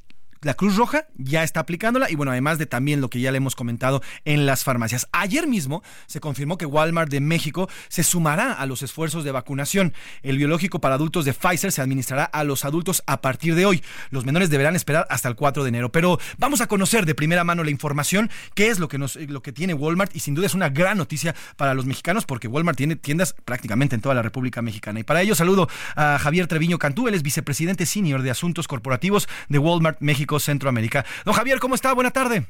La 0.43 0.55
Cruz 0.55 0.75
Roja 0.75 1.07
ya 1.15 1.43
está 1.43 1.61
aplicándola 1.61 2.11
y 2.11 2.15
bueno, 2.15 2.31
además 2.31 2.57
de 2.57 2.65
también 2.65 2.99
lo 2.99 3.09
que 3.09 3.21
ya 3.21 3.31
le 3.31 3.37
hemos 3.37 3.55
comentado 3.55 4.01
en 4.25 4.45
las 4.45 4.63
farmacias. 4.63 5.07
Ayer 5.11 5.47
mismo 5.47 5.83
se 6.05 6.19
confirmó 6.19 6.57
que 6.57 6.65
Walmart 6.65 7.09
de 7.09 7.21
México 7.21 7.69
se 7.87 8.03
sumará 8.03 8.51
a 8.53 8.65
los 8.65 8.83
esfuerzos 8.83 9.23
de 9.23 9.31
vacunación. 9.31 9.93
El 10.21 10.37
biológico 10.37 10.81
para 10.81 10.95
adultos 10.95 11.25
de 11.25 11.33
Pfizer 11.33 11.71
se 11.71 11.81
administrará 11.81 12.25
a 12.25 12.43
los 12.43 12.65
adultos 12.65 13.03
a 13.07 13.21
partir 13.21 13.55
de 13.55 13.65
hoy. 13.65 13.83
Los 14.09 14.25
menores 14.25 14.49
deberán 14.49 14.75
esperar 14.75 15.07
hasta 15.09 15.29
el 15.29 15.35
4 15.35 15.63
de 15.63 15.69
enero. 15.69 15.91
Pero 15.91 16.19
vamos 16.37 16.61
a 16.61 16.67
conocer 16.67 17.05
de 17.05 17.15
primera 17.15 17.43
mano 17.43 17.63
la 17.63 17.71
información, 17.71 18.29
qué 18.53 18.67
es 18.67 18.79
lo 18.79 18.87
que, 18.87 18.97
nos, 18.97 19.15
lo 19.15 19.41
que 19.41 19.53
tiene 19.53 19.73
Walmart 19.73 20.15
y 20.15 20.19
sin 20.19 20.35
duda 20.35 20.47
es 20.47 20.53
una 20.53 20.69
gran 20.69 20.97
noticia 20.97 21.35
para 21.55 21.73
los 21.73 21.85
mexicanos 21.85 22.25
porque 22.25 22.47
Walmart 22.47 22.77
tiene 22.77 22.95
tiendas 22.95 23.33
prácticamente 23.45 23.95
en 23.95 24.01
toda 24.01 24.15
la 24.15 24.21
República 24.21 24.61
Mexicana. 24.61 24.99
Y 24.99 25.03
para 25.03 25.21
ello 25.21 25.35
saludo 25.35 25.69
a 25.95 26.17
Javier 26.19 26.47
Treviño 26.47 26.79
Cantú, 26.79 27.07
él 27.07 27.13
es 27.13 27.23
vicepresidente 27.23 27.85
senior 27.85 28.21
de 28.21 28.31
Asuntos 28.31 28.67
Corporativos 28.67 29.29
de 29.47 29.59
Walmart 29.59 30.01
México 30.01 30.32
Centroamérica. 30.39 31.05
Don 31.25 31.33
Javier, 31.33 31.59
¿cómo 31.59 31.75
está? 31.75 31.93
Buena 31.93 32.11
tarde. 32.11 32.45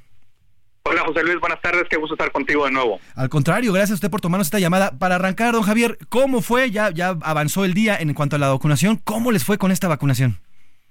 Hola 0.85 1.03
José 1.05 1.23
Luis, 1.23 1.39
buenas 1.39 1.61
tardes, 1.61 1.83
qué 1.89 1.95
gusto 1.95 2.15
estar 2.15 2.29
contigo 2.33 2.65
de 2.65 2.71
nuevo. 2.71 2.99
Al 3.15 3.29
contrario, 3.29 3.71
gracias 3.71 3.91
a 3.91 3.93
usted 3.95 4.09
por 4.11 4.19
tomarnos 4.19 4.47
esta 4.47 4.59
llamada. 4.59 4.91
Para 4.99 5.15
arrancar, 5.15 5.53
don 5.53 5.63
Javier, 5.63 5.97
¿cómo 6.09 6.41
fue? 6.41 6.71
Ya, 6.71 6.89
ya 6.91 7.15
avanzó 7.21 7.63
el 7.63 7.73
día 7.73 7.95
en 7.97 8.13
cuanto 8.13 8.35
a 8.35 8.39
la 8.39 8.49
vacunación. 8.49 8.97
¿Cómo 8.97 9.31
les 9.31 9.45
fue 9.45 9.57
con 9.57 9.71
esta 9.71 9.87
vacunación? 9.87 10.39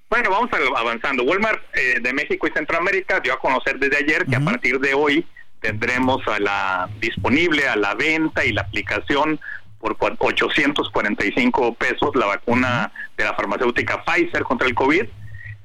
Bueno, 0.09 0.30
vamos 0.30 0.51
avanzando. 0.78 1.24
Walmart 1.24 1.61
eh, 1.74 1.99
de 2.01 2.12
México 2.14 2.47
y 2.47 2.51
Centroamérica 2.53 3.20
dio 3.20 3.34
a 3.34 3.38
conocer 3.38 3.78
desde 3.78 3.99
ayer 3.99 4.24
que 4.24 4.36
a 4.36 4.40
partir 4.40 4.78
de 4.80 4.95
hoy 4.95 5.26
tendremos 5.61 6.26
a 6.26 6.38
la 6.38 6.88
disponible 6.99 7.68
a 7.68 7.76
la 7.76 7.95
venta 7.95 8.45
y 8.47 8.53
la 8.53 8.62
aplicación 8.62 9.38
por 9.78 9.97
cua- 9.99 10.16
845 10.18 11.74
pesos 11.74 12.11
la 12.14 12.26
vacuna 12.26 12.93
de 13.16 13.24
la 13.24 13.34
farmacéutica 13.34 14.03
Pfizer 14.05 14.43
contra 14.43 14.66
el 14.68 14.74
COVID. 14.74 15.05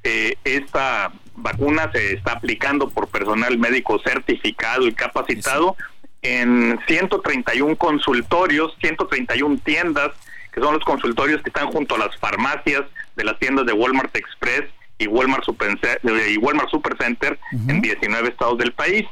Eh, 0.04 0.36
esta 0.44 1.12
vacuna 1.34 1.90
se 1.92 2.14
está 2.14 2.32
aplicando 2.32 2.88
por 2.88 3.08
personal 3.08 3.58
médico 3.58 4.00
certificado 4.04 4.86
y 4.86 4.92
capacitado 4.92 5.76
en 6.22 6.78
131 6.86 7.76
consultorios, 7.76 8.76
131 8.80 9.58
tiendas, 9.64 10.10
que 10.52 10.60
son 10.60 10.74
los 10.74 10.84
consultorios 10.84 11.42
que 11.42 11.50
están 11.50 11.68
junto 11.68 11.94
a 11.94 11.98
las 11.98 12.16
farmacias 12.18 12.82
de 13.16 13.24
las 13.24 13.38
tiendas 13.38 13.66
de 13.66 13.72
Walmart 13.72 14.14
Express 14.16 14.64
y 14.98 15.06
Walmart 15.06 15.44
Super, 15.44 15.78
y 16.02 16.36
Walmart 16.38 16.70
Supercenter 16.70 17.38
en 17.68 17.80
19 17.80 18.28
estados 18.28 18.58
del 18.58 18.72
país. 18.72 19.06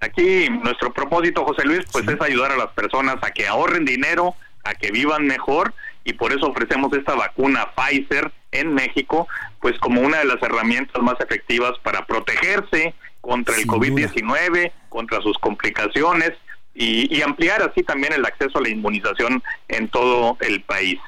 Aquí 0.00 0.48
nuestro 0.48 0.92
propósito, 0.92 1.44
José 1.44 1.64
Luis, 1.64 1.84
pues 1.92 2.06
es 2.08 2.20
ayudar 2.20 2.52
a 2.52 2.56
las 2.56 2.68
personas 2.68 3.16
a 3.22 3.30
que 3.30 3.46
ahorren 3.46 3.84
dinero, 3.84 4.34
a 4.64 4.74
que 4.74 4.90
vivan 4.90 5.26
mejor 5.26 5.74
y 6.04 6.14
por 6.14 6.32
eso 6.32 6.46
ofrecemos 6.46 6.92
esta 6.92 7.14
vacuna 7.14 7.68
Pfizer 7.74 8.32
en 8.52 8.74
México, 8.74 9.28
pues 9.60 9.78
como 9.78 10.00
una 10.00 10.18
de 10.18 10.24
las 10.24 10.42
herramientas 10.42 11.02
más 11.02 11.16
efectivas 11.20 11.72
para 11.82 12.06
protegerse 12.06 12.94
contra 13.20 13.56
el 13.56 13.66
COVID-19, 13.66 14.72
contra 14.88 15.20
sus 15.20 15.36
complicaciones 15.38 16.32
y, 16.74 17.14
y 17.14 17.22
ampliar 17.22 17.62
así 17.62 17.82
también 17.82 18.12
el 18.12 18.24
acceso 18.24 18.58
a 18.58 18.62
la 18.62 18.68
inmunización 18.68 19.42
en 19.68 19.88
todo 19.88 20.36
el 20.40 20.62
país. 20.62 20.98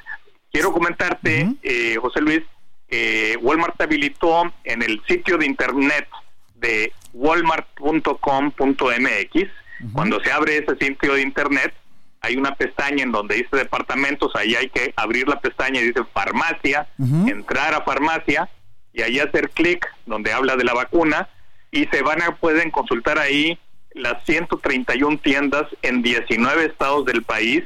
Quiero 0.51 0.73
comentarte, 0.73 1.55
eh, 1.63 1.95
José 1.99 2.21
Luis, 2.21 2.41
que 2.87 3.37
Walmart 3.41 3.79
habilitó 3.79 4.53
en 4.65 4.83
el 4.83 5.01
sitio 5.07 5.37
de 5.37 5.45
internet 5.45 6.07
de 6.55 6.91
walmart.com.mx. 7.13 9.49
Cuando 9.93 10.21
se 10.21 10.31
abre 10.31 10.57
ese 10.57 10.75
sitio 10.77 11.13
de 11.13 11.21
internet, 11.21 11.73
hay 12.21 12.37
una 12.37 12.55
pestaña 12.55 13.03
en 13.03 13.11
donde 13.11 13.35
dice 13.35 13.57
departamentos, 13.57 14.31
ahí 14.35 14.55
hay 14.55 14.69
que 14.69 14.93
abrir 14.95 15.27
la 15.27 15.39
pestaña 15.39 15.81
y 15.81 15.87
dice 15.87 16.03
farmacia, 16.13 16.87
entrar 17.27 17.73
a 17.73 17.81
farmacia 17.81 18.47
y 18.93 19.01
ahí 19.01 19.19
hacer 19.19 19.49
clic 19.49 19.87
donde 20.05 20.31
habla 20.31 20.55
de 20.55 20.63
la 20.63 20.73
vacuna 20.73 21.27
y 21.71 21.85
se 21.85 22.03
van 22.03 22.21
a 22.21 22.35
pueden 22.35 22.69
consultar 22.69 23.17
ahí 23.17 23.57
las 23.93 24.23
131 24.25 25.17
tiendas 25.17 25.65
en 25.81 26.01
19 26.03 26.65
estados 26.65 27.05
del 27.05 27.23
país 27.23 27.63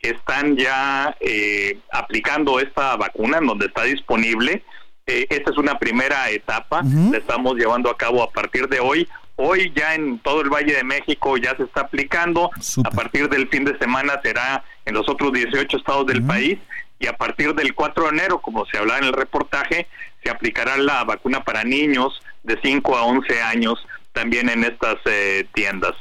que 0.00 0.10
están 0.10 0.56
ya 0.56 1.14
eh, 1.20 1.78
aplicando 1.92 2.60
esta 2.60 2.96
vacuna 2.96 3.38
en 3.38 3.46
donde 3.46 3.66
está 3.66 3.82
disponible. 3.82 4.62
Eh, 5.06 5.26
esta 5.28 5.50
es 5.50 5.58
una 5.58 5.78
primera 5.78 6.30
etapa, 6.30 6.82
la 6.82 7.16
estamos 7.16 7.56
llevando 7.56 7.90
a 7.90 7.96
cabo 7.96 8.22
a 8.22 8.30
partir 8.30 8.68
de 8.68 8.80
hoy 8.80 9.08
Hoy 9.40 9.72
ya 9.72 9.94
en 9.94 10.18
todo 10.18 10.40
el 10.40 10.50
Valle 10.50 10.74
de 10.74 10.82
México 10.82 11.36
ya 11.36 11.56
se 11.56 11.62
está 11.62 11.82
aplicando. 11.82 12.50
A 12.84 12.90
partir 12.90 13.28
del 13.28 13.48
fin 13.48 13.64
de 13.64 13.78
semana 13.78 14.20
será 14.20 14.64
en 14.84 14.94
los 14.94 15.08
otros 15.08 15.32
18 15.32 15.76
estados 15.76 16.06
del 16.06 16.24
país 16.24 16.58
y 16.98 17.06
a 17.06 17.12
partir 17.16 17.54
del 17.54 17.72
4 17.72 18.02
de 18.02 18.08
enero, 18.10 18.40
como 18.40 18.66
se 18.66 18.78
hablaba 18.78 18.98
en 18.98 19.04
el 19.04 19.12
reportaje, 19.12 19.86
se 20.24 20.30
aplicará 20.30 20.76
la 20.76 21.04
vacuna 21.04 21.44
para 21.44 21.62
niños 21.62 22.20
de 22.42 22.58
5 22.60 22.96
a 22.96 23.04
11 23.04 23.40
años 23.42 23.78
también 24.12 24.48
en 24.48 24.64
estas 24.64 24.96
eh, 25.04 25.46
tiendas. 25.54 25.94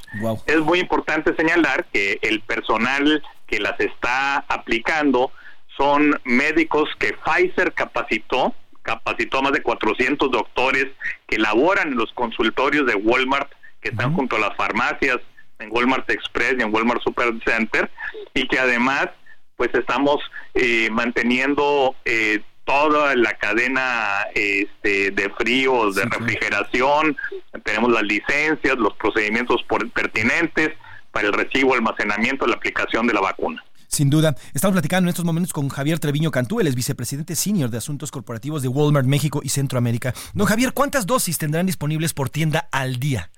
Es 0.47 0.59
muy 0.61 0.79
importante 0.79 1.35
señalar 1.35 1.85
que 1.93 2.17
el 2.23 2.41
personal 2.41 3.21
que 3.45 3.59
las 3.59 3.79
está 3.79 4.37
aplicando 4.47 5.31
son 5.77 6.19
médicos 6.23 6.89
que 6.97 7.13
Pfizer 7.13 7.71
capacitó, 7.73 8.55
capacitó 8.87 9.39
a 9.39 9.41
más 9.41 9.51
de 9.51 9.61
400 9.61 10.31
doctores 10.31 10.87
que 11.27 11.37
laboran 11.37 11.89
en 11.89 11.97
los 11.97 12.13
consultorios 12.13 12.85
de 12.87 12.95
Walmart, 12.95 13.51
que 13.81 13.89
están 13.89 14.13
junto 14.13 14.37
a 14.37 14.39
las 14.39 14.55
farmacias, 14.55 15.17
en 15.59 15.69
Walmart 15.71 16.09
Express 16.09 16.55
y 16.57 16.61
en 16.61 16.73
Walmart 16.73 17.01
Supercenter, 17.01 17.91
y 18.33 18.47
que 18.47 18.57
además 18.57 19.09
pues 19.57 19.71
estamos 19.73 20.21
eh, 20.53 20.87
manteniendo 20.89 21.95
eh, 22.05 22.41
toda 22.63 23.13
la 23.15 23.33
cadena 23.33 24.25
este, 24.33 25.11
de 25.11 25.29
fríos, 25.31 25.95
de 25.95 26.05
refrigeración, 26.05 27.17
tenemos 27.63 27.91
las 27.91 28.03
licencias, 28.03 28.77
los 28.77 28.93
procedimientos 28.93 29.65
pertinentes 29.93 30.71
para 31.11 31.27
el 31.27 31.33
recibo, 31.33 31.73
almacenamiento, 31.73 32.45
la 32.47 32.55
aplicación 32.55 33.07
de 33.07 33.13
la 33.13 33.21
vacuna. 33.21 33.63
Sin 33.87 34.09
duda. 34.09 34.35
Estamos 34.53 34.73
platicando 34.73 35.07
en 35.07 35.09
estos 35.09 35.25
momentos 35.25 35.53
con 35.53 35.69
Javier 35.69 35.99
Treviño 35.99 36.29
Cantú, 36.31 36.59
él 36.59 36.67
es 36.67 36.75
vicepresidente 36.75 37.35
senior 37.35 37.69
de 37.69 37.77
Asuntos 37.77 38.11
Corporativos 38.11 38.61
de 38.61 38.67
Walmart 38.67 39.07
México 39.07 39.41
y 39.43 39.49
Centroamérica. 39.49 40.13
Don 40.33 40.45
Javier, 40.45 40.73
¿cuántas 40.73 41.05
dosis 41.05 41.37
tendrán 41.37 41.65
disponibles 41.65 42.13
por 42.13 42.29
tienda 42.29 42.67
al 42.71 42.99
día? 42.99 43.31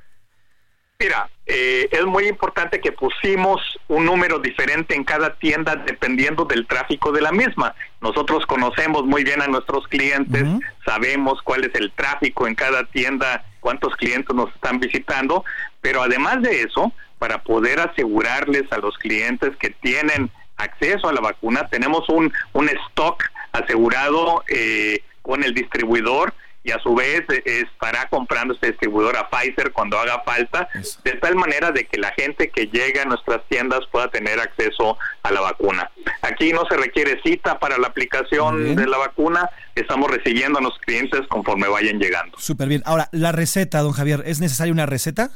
Mira, 1.01 1.29
eh, 1.45 1.87
es 1.91 2.05
muy 2.05 2.27
importante 2.27 2.81
que 2.81 2.91
pusimos 2.91 3.61
un 3.87 4.05
número 4.05 4.37
diferente 4.37 4.95
en 4.95 5.05
cada 5.05 5.33
tienda 5.35 5.77
dependiendo 5.77 6.43
del 6.43 6.67
tráfico 6.67 7.13
de 7.13 7.21
la 7.21 7.31
misma. 7.31 7.73
Nosotros 8.01 8.45
conocemos 8.45 9.05
muy 9.05 9.23
bien 9.23 9.41
a 9.41 9.47
nuestros 9.47 9.87
clientes, 9.87 10.43
sabemos 10.83 11.41
cuál 11.41 11.63
es 11.63 11.73
el 11.75 11.93
tráfico 11.93 12.47
en 12.47 12.55
cada 12.55 12.83
tienda, 12.83 13.45
cuántos 13.61 13.95
clientes 13.95 14.35
nos 14.35 14.53
están 14.53 14.81
visitando, 14.81 15.45
pero 15.79 16.03
además 16.03 16.41
de 16.41 16.63
eso, 16.63 16.91
para 17.17 17.43
poder 17.43 17.79
asegurarles 17.79 18.69
a 18.73 18.79
los 18.79 18.97
clientes 18.97 19.55
que 19.55 19.69
tienen 19.69 20.29
acceso 20.59 21.09
a 21.09 21.13
la 21.13 21.21
vacuna, 21.21 21.67
tenemos 21.69 22.07
un, 22.09 22.31
un 22.53 22.69
stock 22.69 23.23
asegurado 23.51 24.43
eh, 24.47 25.01
con 25.21 25.43
el 25.43 25.53
distribuidor 25.53 26.33
y 26.63 26.71
a 26.71 26.79
su 26.79 26.93
vez 26.93 27.23
eh, 27.29 27.65
estará 27.71 28.07
comprando 28.09 28.53
este 28.53 28.67
distribuidor 28.67 29.17
a 29.17 29.29
Pfizer 29.29 29.71
cuando 29.71 29.97
haga 29.97 30.21
falta, 30.23 30.67
de 31.03 31.11
tal 31.13 31.35
manera 31.35 31.71
de 31.71 31.85
que 31.85 31.97
la 31.97 32.11
gente 32.11 32.49
que 32.49 32.67
llega 32.67 33.03
a 33.03 33.05
nuestras 33.05 33.41
tiendas 33.47 33.79
pueda 33.91 34.09
tener 34.09 34.39
acceso 34.39 34.97
a 35.23 35.31
la 35.31 35.41
vacuna. 35.41 35.89
Aquí 36.21 36.51
no 36.51 36.65
se 36.69 36.77
requiere 36.77 37.21
cita 37.23 37.59
para 37.59 37.77
la 37.77 37.87
aplicación 37.87 38.75
de 38.75 38.87
la 38.87 38.97
vacuna, 38.97 39.49
estamos 39.75 40.11
recibiendo 40.11 40.59
a 40.59 40.61
los 40.61 40.77
clientes 40.79 41.21
conforme 41.27 41.67
vayan 41.67 41.97
llegando. 41.99 42.37
Súper 42.37 42.67
bien. 42.67 42.83
Ahora, 42.85 43.07
la 43.11 43.31
receta, 43.31 43.79
don 43.79 43.93
Javier, 43.93 44.23
¿es 44.25 44.41
necesaria 44.41 44.73
una 44.73 44.85
receta? 44.85 45.31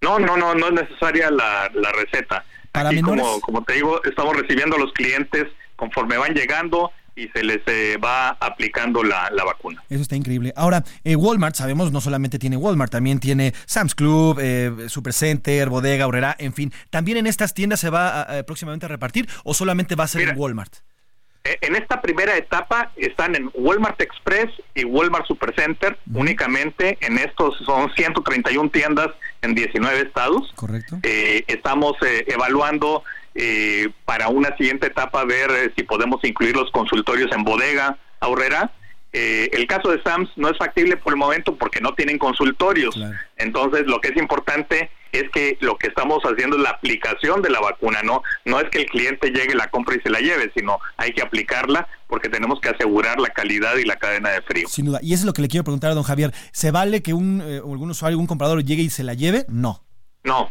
No, 0.00 0.18
no, 0.18 0.36
no, 0.36 0.54
no 0.54 0.68
es 0.68 0.72
necesaria 0.72 1.30
la, 1.30 1.68
receta. 1.92 2.44
Para 2.72 2.90
Aquí, 2.90 3.00
como, 3.02 3.40
como 3.40 3.62
te 3.64 3.74
digo, 3.74 4.02
estamos 4.04 4.36
recibiendo 4.36 4.76
a 4.76 4.78
los 4.78 4.92
clientes 4.92 5.46
conforme 5.76 6.16
van 6.16 6.34
llegando 6.34 6.90
y 7.18 7.28
se 7.28 7.42
les 7.42 7.60
eh, 7.66 7.96
va 8.02 8.30
aplicando 8.40 9.02
la, 9.02 9.30
vacuna. 9.44 9.82
Eso 9.90 10.02
está 10.02 10.16
increíble. 10.16 10.52
Ahora, 10.56 10.84
eh, 11.04 11.16
Walmart, 11.16 11.56
sabemos, 11.56 11.90
no 11.90 12.00
solamente 12.00 12.38
tiene 12.38 12.56
Walmart, 12.56 12.92
también 12.92 13.18
tiene 13.18 13.54
Sam's 13.66 13.94
Club, 13.94 14.38
eh, 14.40 14.86
Supercenter, 14.88 15.68
Bodega, 15.68 16.06
Horrera, 16.06 16.36
en 16.38 16.52
fin. 16.52 16.72
¿También 16.90 17.18
en 17.18 17.26
estas 17.26 17.54
tiendas 17.54 17.80
se 17.80 17.90
va 17.90 18.26
próximamente 18.46 18.86
a 18.86 18.88
repartir 18.88 19.28
o 19.44 19.54
solamente 19.54 19.94
va 19.96 20.04
a 20.04 20.08
ser 20.08 20.28
en 20.28 20.38
Walmart? 20.38 20.74
En 21.60 21.76
esta 21.76 22.00
primera 22.00 22.36
etapa 22.36 22.92
están 22.96 23.34
en 23.34 23.50
Walmart 23.54 24.00
Express 24.00 24.50
y 24.74 24.84
Walmart 24.84 25.26
Supercenter 25.26 25.98
únicamente. 26.12 26.98
En 27.00 27.18
estos 27.18 27.56
son 27.64 27.92
131 27.94 28.70
tiendas 28.70 29.08
en 29.42 29.54
19 29.54 30.00
estados. 30.00 30.52
Correcto. 30.54 30.98
estamos 31.02 31.96
evaluando 32.26 33.04
eh, 33.40 33.90
para 34.04 34.30
una 34.30 34.56
siguiente 34.56 34.88
etapa 34.88 35.24
ver 35.24 35.48
eh, 35.52 35.72
si 35.76 35.84
podemos 35.84 36.18
incluir 36.24 36.56
los 36.56 36.72
consultorios 36.72 37.30
en 37.30 37.44
bodega 37.44 37.96
ahorrera. 38.18 38.72
Eh, 39.12 39.48
el 39.52 39.66
caso 39.66 39.90
de 39.90 40.02
SAMS 40.02 40.30
no 40.36 40.50
es 40.50 40.58
factible 40.58 40.96
por 40.96 41.12
el 41.14 41.18
momento 41.18 41.56
porque 41.56 41.80
no 41.80 41.94
tienen 41.94 42.18
consultorios. 42.18 42.98
Entonces, 43.36 43.86
lo 43.86 44.00
que 44.00 44.08
es 44.08 44.16
importante 44.16 44.90
es 45.12 45.24
que 45.30 45.56
lo 45.60 45.78
que 45.78 45.86
estamos 45.86 46.22
haciendo 46.24 46.56
es 46.56 46.62
la 46.62 46.70
aplicación 46.70 47.40
de 47.40 47.48
la 47.48 47.60
vacuna, 47.60 48.02
no 48.02 48.22
no 48.44 48.60
es 48.60 48.68
que 48.68 48.82
el 48.82 48.86
cliente 48.86 49.30
llegue, 49.30 49.54
la 49.54 49.70
compra 49.70 49.96
y 49.96 50.00
se 50.00 50.10
la 50.10 50.20
lleve, 50.20 50.52
sino 50.54 50.78
hay 50.98 51.12
que 51.12 51.22
aplicarla 51.22 51.88
porque 52.06 52.28
tenemos 52.28 52.60
que 52.60 52.68
asegurar 52.68 53.18
la 53.18 53.30
calidad 53.30 53.76
y 53.76 53.84
la 53.84 53.96
cadena 53.96 54.30
de 54.30 54.42
frío. 54.42 54.68
Sin 54.68 54.86
duda. 54.86 54.98
Y 55.02 55.14
eso 55.14 55.22
es 55.22 55.26
lo 55.26 55.32
que 55.32 55.42
le 55.42 55.48
quiero 55.48 55.64
preguntar 55.64 55.90
a 55.90 55.94
don 55.94 56.04
Javier. 56.04 56.32
¿Se 56.52 56.70
vale 56.70 57.02
que 57.02 57.14
un, 57.14 57.40
algún 57.40 57.90
usuario, 57.90 58.14
algún 58.14 58.26
comprador 58.26 58.62
llegue 58.62 58.82
y 58.82 58.90
se 58.90 59.04
la 59.04 59.14
lleve? 59.14 59.46
No. 59.48 59.82
No, 60.24 60.50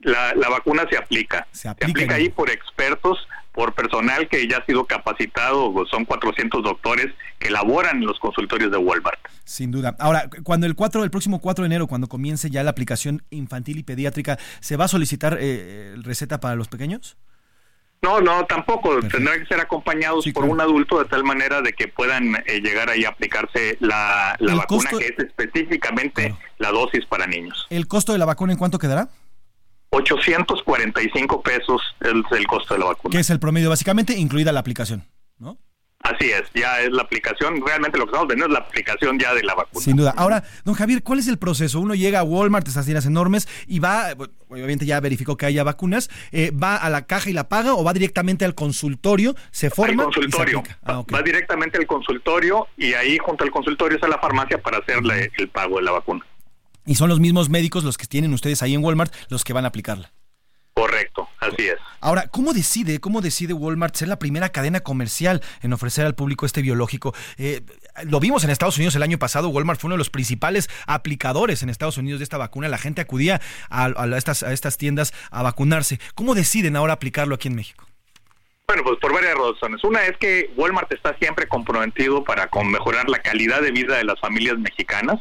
la, 0.00 0.48
vacuna 0.48 0.86
se 0.88 0.96
aplica. 0.96 1.46
Se 1.52 1.68
aplica, 1.68 2.14
ahí 2.14 2.28
por 2.28 2.50
expertos, 2.50 3.26
por 3.56 3.72
personal 3.72 4.28
que 4.28 4.46
ya 4.46 4.58
ha 4.58 4.66
sido 4.66 4.84
capacitado, 4.84 5.72
son 5.90 6.04
400 6.04 6.62
doctores 6.62 7.06
que 7.38 7.50
laboran 7.50 7.96
en 7.96 8.06
los 8.06 8.18
consultorios 8.20 8.70
de 8.70 8.76
Walmart. 8.76 9.18
Sin 9.44 9.70
duda. 9.70 9.96
Ahora, 9.98 10.28
cuando 10.44 10.66
el 10.66 10.74
4, 10.74 11.02
el 11.02 11.10
próximo 11.10 11.40
4 11.40 11.62
de 11.62 11.66
enero, 11.66 11.86
cuando 11.86 12.06
comience 12.06 12.50
ya 12.50 12.62
la 12.62 12.70
aplicación 12.70 13.22
infantil 13.30 13.78
y 13.78 13.82
pediátrica, 13.82 14.38
¿se 14.60 14.76
va 14.76 14.84
a 14.84 14.88
solicitar 14.88 15.38
eh, 15.40 15.94
receta 16.02 16.38
para 16.38 16.54
los 16.54 16.68
pequeños? 16.68 17.16
No, 18.02 18.20
no, 18.20 18.44
tampoco. 18.44 19.00
Tendrán 19.00 19.40
que 19.40 19.46
ser 19.46 19.58
acompañados 19.58 20.26
por 20.34 20.44
un 20.44 20.60
adulto 20.60 20.98
de 20.98 21.06
tal 21.06 21.24
manera 21.24 21.62
de 21.62 21.72
que 21.72 21.88
puedan 21.88 22.36
eh, 22.46 22.60
llegar 22.62 22.90
ahí 22.90 23.04
a 23.04 23.08
aplicarse 23.08 23.78
la, 23.80 24.36
vacuna 24.38 24.90
que 24.90 25.06
es 25.06 25.18
específicamente 25.18 26.34
la 26.58 26.70
dosis 26.72 27.06
para 27.06 27.26
niños. 27.26 27.66
¿El 27.70 27.88
costo 27.88 28.12
de 28.12 28.18
la 28.18 28.26
vacuna 28.26 28.52
en 28.52 28.58
cuánto 28.58 28.78
quedará? 28.78 29.08
845 29.90 31.42
pesos 31.42 31.82
es 32.00 32.12
el 32.38 32.46
costo 32.46 32.74
de 32.74 32.80
la 32.80 32.86
vacuna. 32.86 33.12
Que 33.12 33.20
es 33.20 33.30
el 33.30 33.38
promedio 33.38 33.68
básicamente, 33.68 34.16
incluida 34.16 34.52
la 34.52 34.60
aplicación, 34.60 35.04
¿no? 35.38 35.58
Así 36.00 36.30
es, 36.30 36.44
ya 36.54 36.80
es 36.82 36.92
la 36.92 37.02
aplicación, 37.02 37.60
realmente 37.66 37.98
lo 37.98 38.04
que 38.04 38.10
estamos 38.10 38.28
vendiendo 38.28 38.54
es 38.54 38.60
la 38.60 38.64
aplicación 38.64 39.18
ya 39.18 39.34
de 39.34 39.42
la 39.42 39.54
vacuna. 39.54 39.82
Sin 39.84 39.96
duda. 39.96 40.14
Ahora, 40.16 40.44
don 40.64 40.74
Javier, 40.74 41.02
¿cuál 41.02 41.18
es 41.18 41.26
el 41.26 41.36
proceso? 41.36 41.80
Uno 41.80 41.94
llega 41.96 42.20
a 42.20 42.22
Walmart, 42.22 42.68
estas 42.68 42.84
tiendas 42.84 43.06
enormes, 43.06 43.48
y 43.66 43.80
va, 43.80 44.14
obviamente 44.48 44.86
ya 44.86 45.00
verificó 45.00 45.36
que 45.36 45.46
haya 45.46 45.64
vacunas, 45.64 46.08
eh, 46.30 46.52
¿va 46.52 46.76
a 46.76 46.90
la 46.90 47.06
caja 47.06 47.30
y 47.30 47.32
la 47.32 47.48
paga 47.48 47.74
o 47.74 47.82
va 47.82 47.92
directamente 47.92 48.44
al 48.44 48.54
consultorio, 48.54 49.34
se 49.50 49.68
forma 49.68 50.04
consultorio. 50.04 50.62
Ah, 50.84 51.02
va 51.12 51.22
directamente 51.22 51.78
al 51.78 51.86
consultorio 51.86 52.68
y 52.76 52.94
ahí 52.94 53.18
junto 53.18 53.42
al 53.42 53.50
consultorio 53.50 53.96
está 53.96 54.06
la 54.06 54.18
farmacia 54.18 54.58
para 54.58 54.78
hacerle 54.78 55.32
el 55.38 55.48
pago 55.48 55.78
de 55.78 55.82
la 55.82 55.92
vacuna. 55.92 56.24
Y 56.86 56.94
son 56.94 57.08
los 57.08 57.20
mismos 57.20 57.50
médicos 57.50 57.84
los 57.84 57.98
que 57.98 58.06
tienen 58.06 58.32
ustedes 58.32 58.62
ahí 58.62 58.74
en 58.74 58.84
Walmart 58.84 59.12
los 59.28 59.44
que 59.44 59.52
van 59.52 59.64
a 59.64 59.68
aplicarla. 59.68 60.12
Correcto, 60.76 61.26
así 61.40 61.68
es. 61.68 61.76
Ahora, 62.00 62.28
¿cómo 62.28 62.52
decide, 62.52 63.00
cómo 63.00 63.22
decide 63.22 63.54
Walmart 63.54 63.96
ser 63.96 64.08
la 64.08 64.18
primera 64.18 64.50
cadena 64.50 64.80
comercial 64.80 65.42
en 65.62 65.72
ofrecer 65.72 66.04
al 66.04 66.14
público 66.14 66.44
este 66.44 66.60
biológico? 66.60 67.14
Eh, 67.38 67.62
lo 68.04 68.20
vimos 68.20 68.44
en 68.44 68.50
Estados 68.50 68.76
Unidos 68.76 68.94
el 68.94 69.02
año 69.02 69.18
pasado, 69.18 69.48
Walmart 69.48 69.80
fue 69.80 69.88
uno 69.88 69.94
de 69.94 69.98
los 69.98 70.10
principales 70.10 70.68
aplicadores 70.86 71.62
en 71.62 71.70
Estados 71.70 71.96
Unidos 71.96 72.20
de 72.20 72.24
esta 72.24 72.36
vacuna. 72.36 72.68
La 72.68 72.76
gente 72.76 73.00
acudía 73.00 73.40
a, 73.70 73.88
estas, 74.18 74.42
a 74.42 74.52
estas 74.52 74.76
tiendas 74.76 75.14
a 75.30 75.42
vacunarse. 75.42 75.98
¿Cómo 76.14 76.34
deciden 76.34 76.76
ahora 76.76 76.92
aplicarlo 76.92 77.34
aquí 77.34 77.48
en 77.48 77.56
México? 77.56 77.86
Bueno, 78.68 78.82
pues 78.84 78.98
por 79.00 79.14
varias 79.14 79.34
razones. 79.34 79.82
Una 79.82 80.04
es 80.04 80.16
que 80.18 80.52
Walmart 80.58 80.92
está 80.92 81.16
siempre 81.18 81.48
comprometido 81.48 82.22
para 82.22 82.48
con 82.48 82.70
mejorar 82.70 83.08
la 83.08 83.18
calidad 83.20 83.62
de 83.62 83.70
vida 83.70 83.96
de 83.96 84.04
las 84.04 84.20
familias 84.20 84.58
mexicanas 84.58 85.20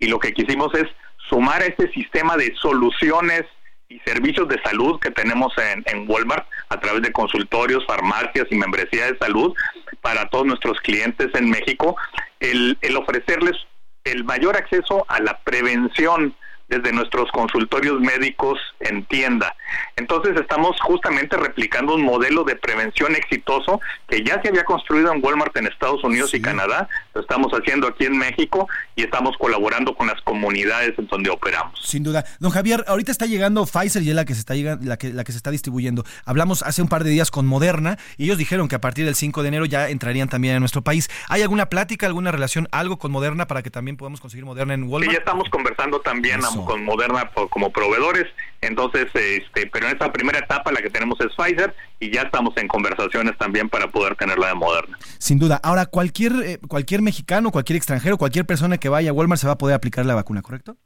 y 0.00 0.08
lo 0.08 0.18
que 0.18 0.32
quisimos 0.32 0.74
es 0.74 0.86
sumar 1.28 1.62
a 1.62 1.66
este 1.66 1.90
sistema 1.92 2.36
de 2.36 2.54
soluciones 2.60 3.44
y 3.88 3.98
servicios 4.00 4.48
de 4.48 4.60
salud 4.62 4.98
que 5.00 5.10
tenemos 5.10 5.52
en, 5.58 6.08
Walmart 6.08 6.46
a 6.68 6.80
través 6.80 7.02
de 7.02 7.12
consultorios, 7.12 7.86
farmacias 7.86 8.46
y 8.50 8.56
membresía 8.56 9.12
de 9.12 9.18
salud 9.18 9.54
para 10.00 10.28
todos 10.28 10.46
nuestros 10.46 10.80
clientes 10.80 11.28
en 11.34 11.50
México, 11.50 11.96
el, 12.40 12.76
el 12.80 12.96
ofrecerles 12.96 13.56
el 14.04 14.24
mayor 14.24 14.56
acceso 14.56 15.04
a 15.08 15.20
la 15.20 15.38
prevención 15.40 16.34
desde 16.68 16.92
nuestros 16.92 17.30
consultorios 17.30 18.00
médicos 18.00 18.58
en 18.80 19.04
tienda. 19.04 19.54
Entonces 19.96 20.36
estamos 20.36 20.80
justamente 20.80 21.36
replicando 21.36 21.94
un 21.94 22.02
modelo 22.02 22.44
de 22.44 22.56
prevención 22.56 23.14
exitoso 23.14 23.80
que 24.08 24.22
ya 24.24 24.40
se 24.42 24.48
había 24.48 24.64
construido 24.64 25.12
en 25.12 25.24
Walmart 25.24 25.56
en 25.56 25.66
Estados 25.66 26.02
Unidos 26.02 26.34
y 26.34 26.42
Canadá, 26.42 26.88
lo 27.16 27.22
estamos 27.22 27.50
haciendo 27.52 27.88
aquí 27.88 28.04
en 28.04 28.16
México 28.16 28.68
y 28.94 29.02
estamos 29.02 29.36
colaborando 29.38 29.94
con 29.94 30.06
las 30.06 30.20
comunidades 30.22 30.92
en 30.98 31.06
donde 31.06 31.30
operamos. 31.30 31.80
Sin 31.82 32.02
duda. 32.02 32.24
Don 32.40 32.50
Javier, 32.50 32.84
ahorita 32.86 33.10
está 33.10 33.26
llegando 33.26 33.64
Pfizer 33.64 34.02
y 34.02 34.10
es 34.10 34.14
la 34.14 34.24
que 34.24 34.34
se 34.34 34.40
está 34.40 34.54
llegando, 34.54 34.86
la 34.86 34.96
que, 34.98 35.12
la 35.12 35.24
que 35.24 35.32
se 35.32 35.38
está 35.38 35.50
distribuyendo. 35.50 36.04
Hablamos 36.24 36.62
hace 36.62 36.82
un 36.82 36.88
par 36.88 37.04
de 37.04 37.10
días 37.10 37.30
con 37.30 37.46
Moderna 37.46 37.98
y 38.18 38.24
ellos 38.24 38.38
dijeron 38.38 38.68
que 38.68 38.76
a 38.76 38.80
partir 38.80 39.06
del 39.06 39.14
5 39.14 39.42
de 39.42 39.48
enero 39.48 39.64
ya 39.64 39.88
entrarían 39.88 40.28
también 40.28 40.56
a 40.56 40.60
nuestro 40.60 40.82
país. 40.82 41.08
¿Hay 41.28 41.42
alguna 41.42 41.66
plática, 41.66 42.06
alguna 42.06 42.30
relación, 42.32 42.68
algo 42.70 42.98
con 42.98 43.10
Moderna 43.10 43.46
para 43.46 43.62
que 43.62 43.70
también 43.70 43.96
podamos 43.96 44.20
conseguir 44.20 44.44
Moderna 44.44 44.74
en 44.74 44.84
Walmart? 44.84 45.10
Sí, 45.10 45.12
ya 45.12 45.18
estamos 45.18 45.48
conversando 45.48 46.00
también 46.00 46.40
con 46.66 46.84
Moderna 46.84 47.30
como 47.50 47.72
proveedores, 47.72 48.26
entonces, 48.66 49.06
este, 49.14 49.66
pero 49.66 49.86
en 49.86 49.92
esta 49.92 50.12
primera 50.12 50.38
etapa 50.38 50.72
la 50.72 50.82
que 50.82 50.90
tenemos 50.90 51.18
es 51.20 51.28
Pfizer 51.36 51.74
y 52.00 52.10
ya 52.10 52.22
estamos 52.22 52.56
en 52.56 52.68
conversaciones 52.68 53.36
también 53.38 53.68
para 53.68 53.88
poder 53.88 54.16
tener 54.16 54.38
la 54.38 54.48
de 54.48 54.54
Moderna. 54.54 54.98
Sin 55.18 55.38
duda. 55.38 55.60
Ahora, 55.62 55.86
cualquier, 55.86 56.32
eh, 56.44 56.58
cualquier 56.68 57.02
mexicano, 57.02 57.50
cualquier 57.50 57.76
extranjero, 57.76 58.18
cualquier 58.18 58.44
persona 58.44 58.78
que 58.78 58.88
vaya 58.88 59.10
a 59.10 59.12
Walmart 59.12 59.40
se 59.40 59.46
va 59.46 59.54
a 59.54 59.58
poder 59.58 59.74
aplicar 59.74 60.04
la 60.06 60.14
vacuna, 60.14 60.42
¿correcto? 60.42 60.76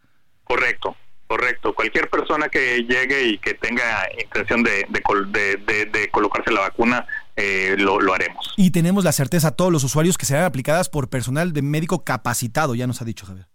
Correcto. 0.44 0.96
Correcto. 1.26 1.72
Cualquier 1.74 2.10
persona 2.10 2.48
que 2.48 2.78
llegue 2.88 3.28
y 3.28 3.38
que 3.38 3.54
tenga 3.54 4.02
intención 4.20 4.64
de, 4.64 4.84
de, 4.90 6.10
colocarse 6.10 6.50
la 6.50 6.62
vacuna, 6.62 7.06
eh, 7.36 7.76
lo, 7.78 8.00
lo, 8.00 8.14
haremos. 8.14 8.52
Y 8.56 8.72
tenemos 8.72 9.04
la 9.04 9.12
certeza, 9.12 9.52
todos 9.52 9.70
los 9.70 9.84
usuarios, 9.84 10.18
que 10.18 10.26
serán 10.26 10.42
aplicadas 10.42 10.88
por 10.88 11.08
personal 11.08 11.52
de 11.52 11.62
médico 11.62 12.02
capacitado, 12.02 12.74
ya 12.74 12.88
nos 12.88 13.00
ha 13.00 13.04
dicho 13.04 13.26
Javier. 13.26 13.46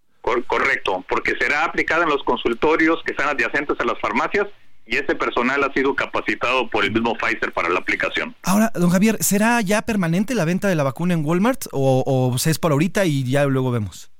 Correcto, 0.47 1.05
porque 1.07 1.33
será 1.39 1.65
aplicada 1.65 2.03
en 2.03 2.09
los 2.09 2.23
consultorios 2.23 3.01
que 3.05 3.11
están 3.11 3.29
adyacentes 3.29 3.79
a 3.79 3.85
las 3.85 3.99
farmacias 3.99 4.47
y 4.85 4.97
ese 4.97 5.15
personal 5.15 5.63
ha 5.63 5.73
sido 5.73 5.95
capacitado 5.95 6.69
por 6.69 6.85
el 6.85 6.91
mismo 6.91 7.15
Pfizer 7.17 7.51
para 7.51 7.69
la 7.69 7.79
aplicación. 7.79 8.35
Ahora, 8.43 8.71
don 8.75 8.89
Javier, 8.89 9.17
¿será 9.21 9.59
ya 9.61 9.81
permanente 9.81 10.35
la 10.35 10.45
venta 10.45 10.67
de 10.67 10.75
la 10.75 10.83
vacuna 10.83 11.13
en 11.13 11.25
Walmart 11.25 11.65
o, 11.71 12.03
o 12.05 12.37
se 12.37 12.51
es 12.51 12.59
por 12.59 12.71
ahorita 12.71 13.05
y 13.05 13.23
ya 13.29 13.45
luego 13.45 13.71
vemos? 13.71 14.11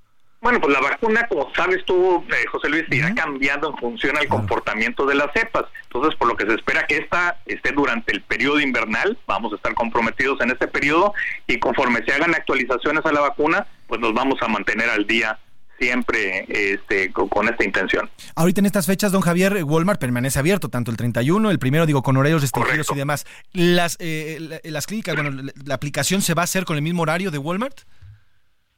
Bueno, 0.45 0.61
pues 0.61 0.73
la 0.73 0.79
vacuna, 0.79 1.27
como 1.27 1.51
sabes 1.55 1.83
tú, 1.85 2.23
eh, 2.29 2.45
José 2.51 2.69
Luis, 2.69 2.83
irá 2.91 3.15
cambiando 3.15 3.71
en 3.71 3.77
función 3.77 4.15
al 4.15 4.27
comportamiento 4.27 5.03
de 5.07 5.15
las 5.15 5.31
cepas. 5.33 5.63
Entonces, 5.85 6.13
por 6.19 6.27
lo 6.27 6.37
que 6.37 6.45
se 6.45 6.53
espera 6.53 6.85
que 6.85 6.97
esta 6.97 7.39
esté 7.47 7.71
durante 7.71 8.13
el 8.13 8.21
periodo 8.21 8.59
invernal, 8.59 9.17
vamos 9.25 9.53
a 9.53 9.55
estar 9.55 9.73
comprometidos 9.73 10.39
en 10.41 10.51
este 10.51 10.67
periodo 10.67 11.15
y 11.47 11.57
conforme 11.57 12.03
se 12.05 12.13
hagan 12.13 12.35
actualizaciones 12.35 13.03
a 13.07 13.11
la 13.11 13.21
vacuna, 13.21 13.65
pues 13.87 13.99
nos 13.99 14.13
vamos 14.13 14.39
a 14.39 14.47
mantener 14.47 14.87
al 14.87 15.07
día 15.07 15.39
siempre 15.79 16.45
este, 16.47 17.11
con, 17.11 17.47
esta 17.47 17.63
intención. 17.63 18.09
Ahorita 18.35 18.61
en 18.61 18.65
estas 18.65 18.85
fechas, 18.85 19.11
don 19.11 19.21
Javier, 19.21 19.63
Walmart 19.63 19.99
permanece 19.99 20.39
abierto, 20.39 20.69
tanto 20.69 20.91
el 20.91 20.97
31, 20.97 21.51
el 21.51 21.59
primero, 21.59 21.85
digo, 21.85 22.01
con 22.03 22.17
horarios 22.17 22.41
restringidos 22.41 22.89
y 22.91 22.95
demás. 22.95 23.25
Las, 23.53 23.97
eh, 23.99 24.61
las 24.63 24.87
clínicas, 24.87 25.15
bueno, 25.15 25.51
la, 25.65 25.75
aplicación 25.75 26.21
se 26.21 26.33
va 26.33 26.43
a 26.43 26.45
hacer 26.45 26.65
con 26.65 26.75
el 26.75 26.81
mismo 26.81 27.03
horario 27.03 27.31
de 27.31 27.37
Walmart? 27.37 27.81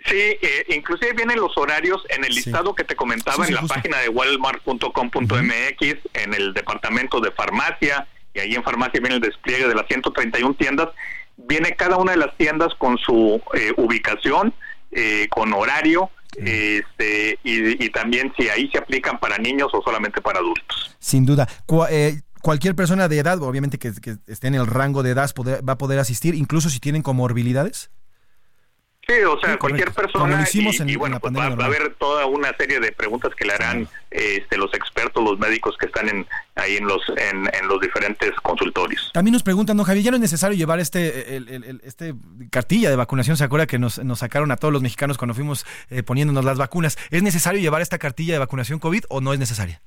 Sí, 0.06 0.16
eh, 0.16 0.66
inclusive 0.70 1.14
vienen 1.14 1.38
los 1.38 1.58
horarios 1.58 2.04
en 2.10 2.24
el 2.24 2.34
listado 2.34 2.76
que 2.76 2.84
te 2.84 2.96
comentaba 2.96 3.46
en 3.48 3.56
la 3.56 3.62
página 3.64 3.98
de 3.98 4.10
walmart.com.mx, 4.10 5.82
en 6.14 6.34
el 6.34 6.54
departamento 6.54 7.20
de 7.20 7.32
farmacia, 7.32 8.08
y 8.34 8.40
ahí 8.40 8.56
en 8.56 8.64
farmacia 8.64 9.00
viene 9.00 9.16
el 9.16 9.22
despliegue 9.22 9.68
de 9.68 9.76
las 9.76 9.88
131 9.88 10.54
tiendas. 10.56 10.90
Viene 11.36 11.76
cada 11.76 11.98
una 11.98 12.12
de 12.12 12.20
las 12.20 12.36
tiendas 12.38 12.74
con 12.76 12.98
su 12.98 13.42
eh, 13.54 13.74
ubicación, 13.78 14.54
eh, 14.92 15.28
con 15.30 15.54
horario, 15.54 16.12
este, 16.36 17.40
y, 17.44 17.90
también 17.90 18.32
si 18.38 18.50
ahí 18.50 18.70
se 18.72 18.78
aplican 18.78 19.20
para 19.20 19.38
niños 19.38 19.70
o 19.74 19.82
solamente 19.82 20.22
para 20.22 20.40
adultos. 20.40 20.96
Sin 21.00 21.26
duda. 21.26 21.48
Eh, 21.90 22.22
cualquier 22.42 22.76
persona 22.76 23.08
de 23.08 23.20
edad, 23.20 23.42
obviamente 23.42 23.78
que, 23.80 23.94
esté 24.28 24.48
en 24.48 24.56
el 24.56 24.68
rango 24.68 25.04
de 25.04 25.12
edad, 25.12 25.30
va 25.38 25.74
a 25.74 25.78
poder 25.78 26.00
asistir, 26.00 26.36
incluso 26.36 26.70
si 26.70 26.80
tienen 26.80 27.02
comorbilidades. 27.02 27.92
Sí, 29.08 29.14
o 29.24 29.40
sea, 29.40 29.58
cualquier 29.58 29.94
persona. 29.94 30.46
y, 30.54 30.96
bueno, 30.98 31.22
pues 31.22 31.34
va, 31.34 31.46
a 31.46 31.66
haber 31.66 31.96
toda 31.96 32.26
una 32.26 32.54
serie 32.58 32.82
de 32.82 32.92
preguntas 32.92 33.34
que 33.36 33.46
le 33.46 33.54
harán 33.54 33.88
este, 34.12 34.58
los 34.58 34.74
expertos, 34.74 35.24
los 35.24 35.40
médicos 35.40 35.78
que 35.78 35.86
están 35.86 36.10
en, 36.10 36.28
ahí 36.56 36.76
en 36.76 36.86
los 36.86 37.02
en, 37.16 37.68
los 37.70 37.80
diferentes 37.80 38.32
consultorios. 38.42 39.12
También 39.14 39.32
nos 39.32 39.44
preguntan, 39.44 39.78
¿no, 39.78 39.86
Javier, 39.86 40.04
ya 40.04 40.12
no 40.12 40.18
es 40.18 40.22
necesario 40.22 40.58
llevar 40.58 40.82
este 40.82 41.38
el, 41.38 41.82
este 41.86 42.16
cartilla 42.50 42.90
de 42.90 42.98
vacunación. 42.98 43.38
¿Se 43.38 43.46
acuerda 43.46 43.66
que 43.66 43.80
nos, 43.80 44.04
nos 44.04 44.20
sacaron 44.20 44.52
a 44.52 44.58
todos 44.58 44.74
los 44.74 44.82
mexicanos 44.82 45.18
cuando 45.18 45.34
fuimos 45.34 45.66
eh, 45.90 46.04
poniéndonos 46.04 46.44
las 46.44 46.58
vacunas? 46.58 46.98
¿Es 47.10 47.24
necesario 47.24 47.62
llevar 47.62 47.82
esta 47.82 48.00
cartilla 48.00 48.34
de 48.34 48.40
vacunación 48.40 48.80
COVID 48.80 49.06
o 49.08 49.22
no 49.22 49.32
es 49.32 49.40
necesaria? 49.40 49.82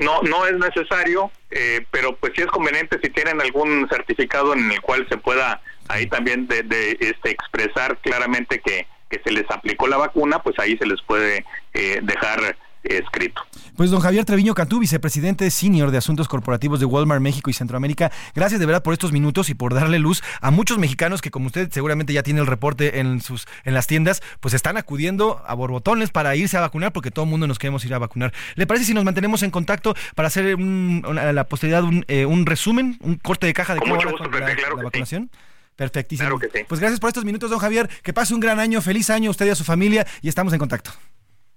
No, 0.00 0.22
no 0.22 0.46
es 0.46 0.56
necesario, 0.56 1.30
eh, 1.50 1.84
pero 1.90 2.16
pues 2.16 2.32
sí 2.34 2.40
es 2.40 2.48
conveniente 2.48 2.98
si 3.02 3.10
tienen 3.10 3.38
algún 3.38 3.86
certificado 3.90 4.54
en 4.54 4.72
el 4.72 4.80
cual 4.80 5.06
se 5.10 5.18
pueda 5.18 5.60
ahí 5.88 6.06
también 6.06 6.46
de, 6.46 6.62
de 6.62 6.96
este, 7.00 7.30
expresar 7.30 7.98
claramente 7.98 8.60
que, 8.60 8.86
que, 9.10 9.20
se 9.22 9.30
les 9.30 9.44
aplicó 9.50 9.88
la 9.88 9.98
vacuna, 9.98 10.42
pues 10.42 10.58
ahí 10.58 10.78
se 10.78 10.86
les 10.86 11.02
puede 11.02 11.44
eh, 11.74 12.00
dejar 12.02 12.56
escrito. 12.82 13.42
Pues 13.76 13.90
don 13.90 14.00
Javier 14.00 14.24
Treviño 14.24 14.54
Cantú, 14.54 14.78
vicepresidente 14.78 15.50
senior 15.50 15.90
de 15.90 15.98
Asuntos 15.98 16.28
Corporativos 16.28 16.80
de 16.80 16.86
Walmart 16.86 17.20
México 17.20 17.50
y 17.50 17.52
Centroamérica, 17.52 18.10
gracias 18.34 18.60
de 18.60 18.66
verdad 18.66 18.82
por 18.82 18.92
estos 18.92 19.12
minutos 19.12 19.50
y 19.50 19.54
por 19.54 19.74
darle 19.74 19.98
luz 19.98 20.22
a 20.40 20.50
muchos 20.50 20.78
mexicanos 20.78 21.22
que 21.22 21.30
como 21.30 21.46
usted 21.46 21.70
seguramente 21.70 22.12
ya 22.12 22.22
tiene 22.22 22.40
el 22.40 22.46
reporte 22.46 23.00
en 23.00 23.20
sus 23.20 23.46
en 23.64 23.74
las 23.74 23.86
tiendas, 23.86 24.22
pues 24.40 24.54
están 24.54 24.76
acudiendo 24.76 25.42
a 25.46 25.54
borbotones 25.54 26.10
para 26.10 26.36
irse 26.36 26.56
a 26.56 26.60
vacunar 26.60 26.92
porque 26.92 27.10
todo 27.10 27.24
el 27.24 27.30
mundo 27.30 27.46
nos 27.46 27.58
queremos 27.58 27.84
ir 27.84 27.94
a 27.94 27.98
vacunar. 27.98 28.32
¿Le 28.54 28.66
parece 28.66 28.86
si 28.86 28.94
nos 28.94 29.04
mantenemos 29.04 29.42
en 29.42 29.50
contacto 29.50 29.94
para 30.14 30.28
hacer 30.28 30.54
un, 30.56 31.02
la 31.14 31.44
posteridad 31.44 31.82
un, 31.82 32.04
eh, 32.08 32.26
un 32.26 32.46
resumen, 32.46 32.98
un 33.02 33.16
corte 33.16 33.46
de 33.46 33.54
caja 33.54 33.74
de 33.74 33.80
cómo 33.80 33.96
va 33.96 34.04
la, 34.04 34.82
vacunación? 34.82 35.30
Perfectísimo. 35.76 36.38
Pues 36.68 36.78
gracias 36.78 37.00
por 37.00 37.08
estos 37.08 37.24
minutos, 37.24 37.48
don 37.48 37.58
Javier. 37.58 37.88
Que 38.02 38.12
pase 38.12 38.34
un 38.34 38.40
gran 38.40 38.60
año, 38.60 38.82
feliz 38.82 39.08
año 39.08 39.28
a 39.28 39.30
usted 39.30 39.46
y 39.46 39.50
a 39.50 39.54
su 39.54 39.64
familia 39.64 40.06
y 40.20 40.28
estamos 40.28 40.52
en 40.52 40.58
contacto. 40.58 40.90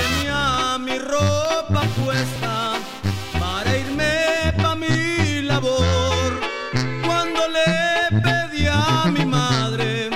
tenía 0.00 0.78
mi 0.78 0.98
ropa 0.98 1.82
puesta 2.02 2.74
para 3.38 3.76
irme 3.76 4.52
pa' 4.56 4.74
mi 4.74 5.42
labor. 5.42 6.40
Cuando 7.04 7.40
le 7.48 8.20
pedí 8.22 8.66
a 8.66 9.06
mi 9.06 9.24
madre 9.26 10.10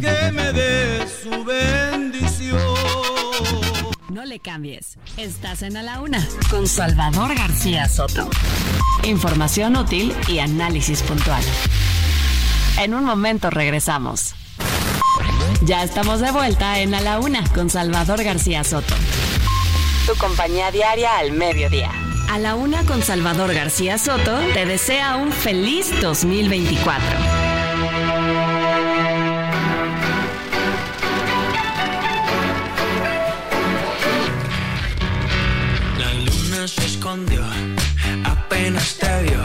que 0.00 0.32
me 0.32 0.52
dé 0.52 1.06
su 1.22 1.44
bendición. 1.44 2.60
No 4.10 4.24
le 4.24 4.38
cambies. 4.38 4.96
Estás 5.16 5.62
en 5.62 5.76
A 5.76 5.82
la 5.82 6.00
Una 6.00 6.26
con 6.50 6.66
Salvador 6.66 7.34
García 7.34 7.88
Soto. 7.88 8.28
Información 9.02 9.76
útil 9.76 10.14
y 10.28 10.38
análisis 10.38 11.02
puntual. 11.02 11.42
En 12.78 12.94
un 12.94 13.04
momento 13.04 13.50
regresamos. 13.50 14.34
Ya 15.62 15.82
estamos 15.82 16.20
de 16.20 16.30
vuelta 16.30 16.80
en 16.80 16.94
A 16.94 17.00
la 17.00 17.18
Una 17.18 17.42
con 17.52 17.70
Salvador 17.70 18.22
García 18.22 18.64
Soto. 18.64 18.94
Tu 20.06 20.14
compañía 20.16 20.70
diaria 20.70 21.16
al 21.18 21.32
mediodía. 21.32 21.90
A 22.30 22.38
la 22.38 22.54
Una 22.54 22.84
con 22.84 23.02
Salvador 23.02 23.54
García 23.54 23.96
Soto 23.96 24.38
te 24.52 24.66
desea 24.66 25.16
un 25.16 25.32
feliz 25.32 25.90
2024. 26.00 27.06
La 35.98 36.12
luna 36.12 36.68
se 36.68 36.84
escondió, 36.84 37.42
apenas 38.24 38.96
te 38.98 39.22
vio, 39.22 39.40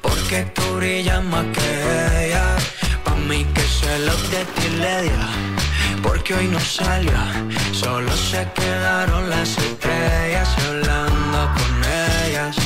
porque 0.00 0.46
tú 0.54 0.62
brillas 0.76 1.22
más 1.24 1.44
que 1.46 1.83
porque 6.02 6.34
hoy 6.34 6.48
no 6.48 6.58
salió, 6.58 7.12
solo 7.72 8.10
se 8.16 8.46
quedaron 8.54 9.30
las 9.30 9.56
estrellas 9.56 10.48
hablando 10.66 11.50
con 11.54 11.72
ellas. 12.26 12.56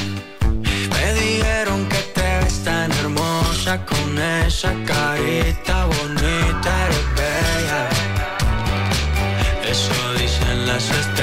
Me 0.90 1.12
dijeron 1.15 1.86
que 1.89 1.99
te 2.15 2.39
ves 2.40 2.65
tan 2.65 2.90
hermosa 2.93 3.85
con 3.85 4.19
esa 4.19 4.73
carita 4.86 5.85
bonita, 5.85 6.70
eres 6.86 7.07
bella. 7.16 7.89
Eso 9.70 10.12
dicen 10.15 10.66
las 10.66 10.85
estrellas. 10.90 11.18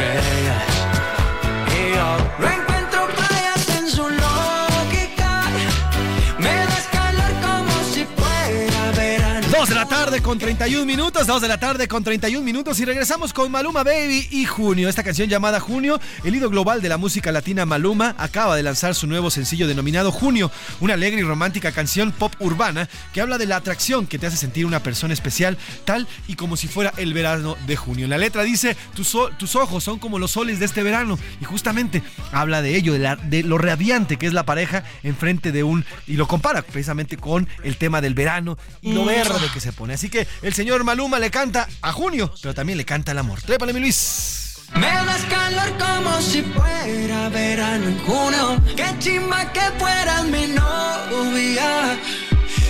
Tarde 10.15 10.21
con 10.23 10.39
31 10.39 10.85
minutos, 10.85 11.27
2 11.27 11.41
de 11.41 11.47
la 11.49 11.57
tarde 11.59 11.87
con 11.89 12.01
31 12.03 12.41
minutos 12.45 12.79
y 12.79 12.85
regresamos 12.85 13.33
con 13.33 13.51
Maluma 13.51 13.83
Baby 13.83 14.27
y 14.31 14.45
Junio. 14.45 14.87
Esta 14.87 15.03
canción 15.03 15.27
llamada 15.27 15.59
Junio, 15.59 15.99
el 16.23 16.33
ídolo 16.35 16.51
global 16.51 16.81
de 16.81 16.87
la 16.87 16.97
música 16.97 17.31
latina 17.33 17.65
Maluma 17.65 18.15
acaba 18.17 18.55
de 18.55 18.63
lanzar 18.63 18.95
su 18.95 19.07
nuevo 19.07 19.29
sencillo 19.29 19.67
denominado 19.67 20.11
Junio, 20.13 20.51
una 20.79 20.93
alegre 20.93 21.19
y 21.19 21.23
romántica 21.23 21.73
canción 21.73 22.13
pop 22.13 22.33
urbana 22.39 22.87
que 23.13 23.19
habla 23.19 23.37
de 23.37 23.45
la 23.45 23.57
atracción 23.57 24.07
que 24.07 24.17
te 24.17 24.27
hace 24.27 24.37
sentir 24.37 24.65
una 24.65 24.81
persona 24.81 25.13
especial, 25.13 25.57
tal 25.83 26.07
y 26.27 26.35
como 26.35 26.55
si 26.55 26.67
fuera 26.69 26.93
el 26.97 27.13
verano 27.13 27.57
de 27.67 27.75
junio. 27.75 28.07
La 28.07 28.17
letra 28.17 28.43
dice, 28.43 28.77
tus, 28.95 29.15
ojos 29.55 29.83
son 29.83 29.99
como 29.99 30.17
los 30.19 30.31
soles 30.31 30.59
de 30.59 30.65
este 30.65 30.81
verano 30.83 31.19
y 31.41 31.45
justamente 31.45 32.01
habla 32.31 32.61
de 32.61 32.75
ello, 32.77 32.93
de, 32.93 32.99
la- 32.99 33.15
de 33.17 33.43
lo 33.43 33.57
radiante 33.57 34.15
que 34.17 34.27
es 34.27 34.33
la 34.33 34.45
pareja 34.45 34.85
enfrente 35.03 35.51
de 35.51 35.63
un, 35.63 35.83
y 36.07 36.13
lo 36.13 36.27
compara 36.27 36.61
precisamente 36.61 37.17
con 37.17 37.49
el 37.63 37.75
tema 37.75 37.99
del 37.99 38.13
verano 38.13 38.57
y 38.81 38.93
lo 38.93 39.03
verde 39.03 39.47
que 39.53 39.59
se 39.59 39.73
pone. 39.73 39.93
Así 39.95 40.04
que 40.09 40.27
el 40.41 40.53
señor 40.53 40.83
Maluma 40.83 41.19
le 41.19 41.31
canta 41.31 41.67
a 41.81 41.91
junio, 41.91 42.33
pero 42.41 42.53
también 42.53 42.77
le 42.77 42.85
canta 42.85 43.11
al 43.11 43.17
amor. 43.17 43.41
Trépale, 43.41 43.73
mi 43.73 43.79
Luis. 43.79 44.55
Me 44.73 44.87
das 44.87 45.23
calor 45.25 45.71
como 45.77 46.21
si 46.21 46.41
fuera 46.41 47.29
verano 47.29 47.87
en 47.87 47.99
junio. 47.99 48.61
Qué 48.75 48.87
chimba 48.99 49.51
que 49.53 49.61
fueras 49.77 50.25
mi 50.25 50.47
novia. 50.47 51.97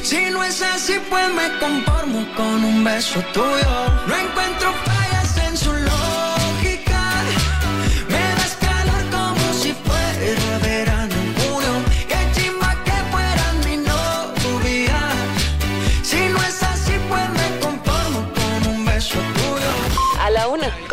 Si 0.04 0.30
no 0.30 0.44
es 0.44 0.62
así, 0.62 1.00
pues 1.10 1.34
me 1.34 1.58
conformo 1.60 2.28
con 2.36 2.64
un 2.64 2.84
beso 2.84 3.20
tuyo. 3.34 4.06
No 4.08 4.16
encuentro 4.16 4.72
fallas 4.86 5.05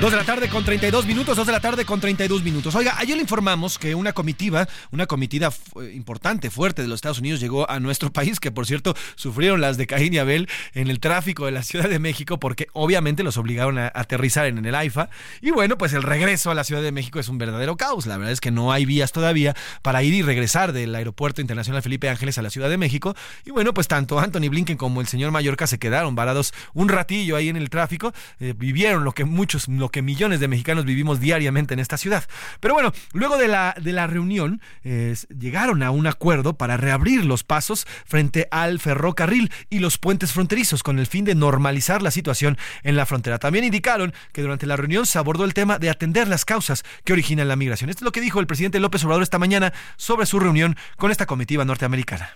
2 0.00 0.10
de 0.10 0.16
la 0.16 0.24
tarde 0.24 0.48
con 0.48 0.64
32 0.64 1.04
minutos, 1.04 1.36
2 1.36 1.46
de 1.46 1.52
la 1.52 1.60
tarde 1.60 1.84
con 1.84 2.00
32 2.00 2.42
minutos. 2.42 2.74
Oiga, 2.74 2.94
ayer 2.96 3.16
le 3.16 3.20
informamos 3.22 3.78
que 3.78 3.94
una 3.94 4.14
comitiva, 4.14 4.66
una 4.92 5.04
comitiva 5.04 5.50
fu- 5.50 5.82
importante, 5.82 6.48
fuerte 6.48 6.80
de 6.80 6.88
los 6.88 6.96
Estados 6.96 7.18
Unidos 7.18 7.38
llegó 7.38 7.68
a 7.70 7.78
nuestro 7.80 8.10
país, 8.12 8.40
que 8.40 8.50
por 8.50 8.64
cierto 8.66 8.94
sufrieron 9.16 9.60
las 9.60 9.76
de 9.76 9.86
Caín 9.86 10.14
y 10.14 10.18
Abel 10.18 10.48
en 10.72 10.88
el 10.88 11.00
tráfico 11.00 11.44
de 11.44 11.52
la 11.52 11.62
Ciudad 11.62 11.86
de 11.86 11.98
México, 11.98 12.40
porque 12.40 12.68
obviamente 12.72 13.22
los 13.22 13.36
obligaron 13.36 13.76
a 13.76 13.92
aterrizar 13.94 14.46
en 14.46 14.64
el 14.64 14.74
AIFA. 14.74 15.10
Y 15.42 15.50
bueno, 15.50 15.76
pues 15.76 15.92
el 15.92 16.02
regreso 16.02 16.50
a 16.50 16.54
la 16.54 16.64
Ciudad 16.64 16.80
de 16.80 16.92
México 16.92 17.20
es 17.20 17.28
un 17.28 17.36
verdadero 17.36 17.76
caos. 17.76 18.06
La 18.06 18.16
verdad 18.16 18.32
es 18.32 18.40
que 18.40 18.50
no 18.50 18.72
hay 18.72 18.86
vías 18.86 19.12
todavía 19.12 19.54
para 19.82 20.02
ir 20.02 20.14
y 20.14 20.22
regresar 20.22 20.72
del 20.72 20.94
Aeropuerto 20.94 21.42
Internacional 21.42 21.82
Felipe 21.82 22.08
Ángeles 22.08 22.38
a 22.38 22.42
la 22.42 22.48
Ciudad 22.48 22.70
de 22.70 22.78
México. 22.78 23.14
Y 23.44 23.50
bueno, 23.50 23.74
pues 23.74 23.86
tanto 23.86 24.18
Anthony 24.18 24.48
Blinken 24.48 24.78
como 24.78 25.02
el 25.02 25.08
señor 25.08 25.30
Mallorca 25.30 25.66
se 25.66 25.78
quedaron 25.78 26.14
varados 26.14 26.54
un 26.72 26.88
ratillo 26.88 27.36
ahí 27.36 27.50
en 27.50 27.56
el 27.56 27.68
tráfico, 27.68 28.14
eh, 28.38 28.54
vivieron 28.56 29.04
lo 29.04 29.12
que 29.12 29.26
muchos, 29.26 29.68
lo 29.68 29.89
que 29.90 30.02
millones 30.02 30.40
de 30.40 30.48
mexicanos 30.48 30.84
vivimos 30.84 31.20
diariamente 31.20 31.74
en 31.74 31.80
esta 31.80 31.96
ciudad. 31.96 32.24
Pero 32.60 32.74
bueno, 32.74 32.92
luego 33.12 33.36
de 33.36 33.48
la, 33.48 33.74
de 33.80 33.92
la 33.92 34.06
reunión, 34.06 34.60
eh, 34.84 35.14
llegaron 35.38 35.82
a 35.82 35.90
un 35.90 36.06
acuerdo 36.06 36.54
para 36.54 36.76
reabrir 36.76 37.24
los 37.24 37.44
pasos 37.44 37.86
frente 38.06 38.48
al 38.50 38.78
ferrocarril 38.78 39.50
y 39.68 39.78
los 39.78 39.98
puentes 39.98 40.32
fronterizos 40.32 40.82
con 40.82 40.98
el 40.98 41.06
fin 41.06 41.24
de 41.24 41.34
normalizar 41.34 42.02
la 42.02 42.10
situación 42.10 42.58
en 42.82 42.96
la 42.96 43.06
frontera. 43.06 43.38
También 43.38 43.64
indicaron 43.64 44.12
que 44.32 44.42
durante 44.42 44.66
la 44.66 44.76
reunión 44.76 45.06
se 45.06 45.18
abordó 45.18 45.44
el 45.44 45.54
tema 45.54 45.78
de 45.78 45.90
atender 45.90 46.28
las 46.28 46.44
causas 46.44 46.84
que 47.04 47.12
originan 47.12 47.48
la 47.48 47.56
migración. 47.56 47.90
Esto 47.90 48.00
es 48.00 48.04
lo 48.04 48.12
que 48.12 48.20
dijo 48.20 48.40
el 48.40 48.46
presidente 48.46 48.80
López 48.80 49.04
Obrador 49.04 49.22
esta 49.22 49.38
mañana 49.38 49.72
sobre 49.96 50.26
su 50.26 50.40
reunión 50.40 50.76
con 50.96 51.10
esta 51.10 51.26
comitiva 51.26 51.64
norteamericana. 51.64 52.30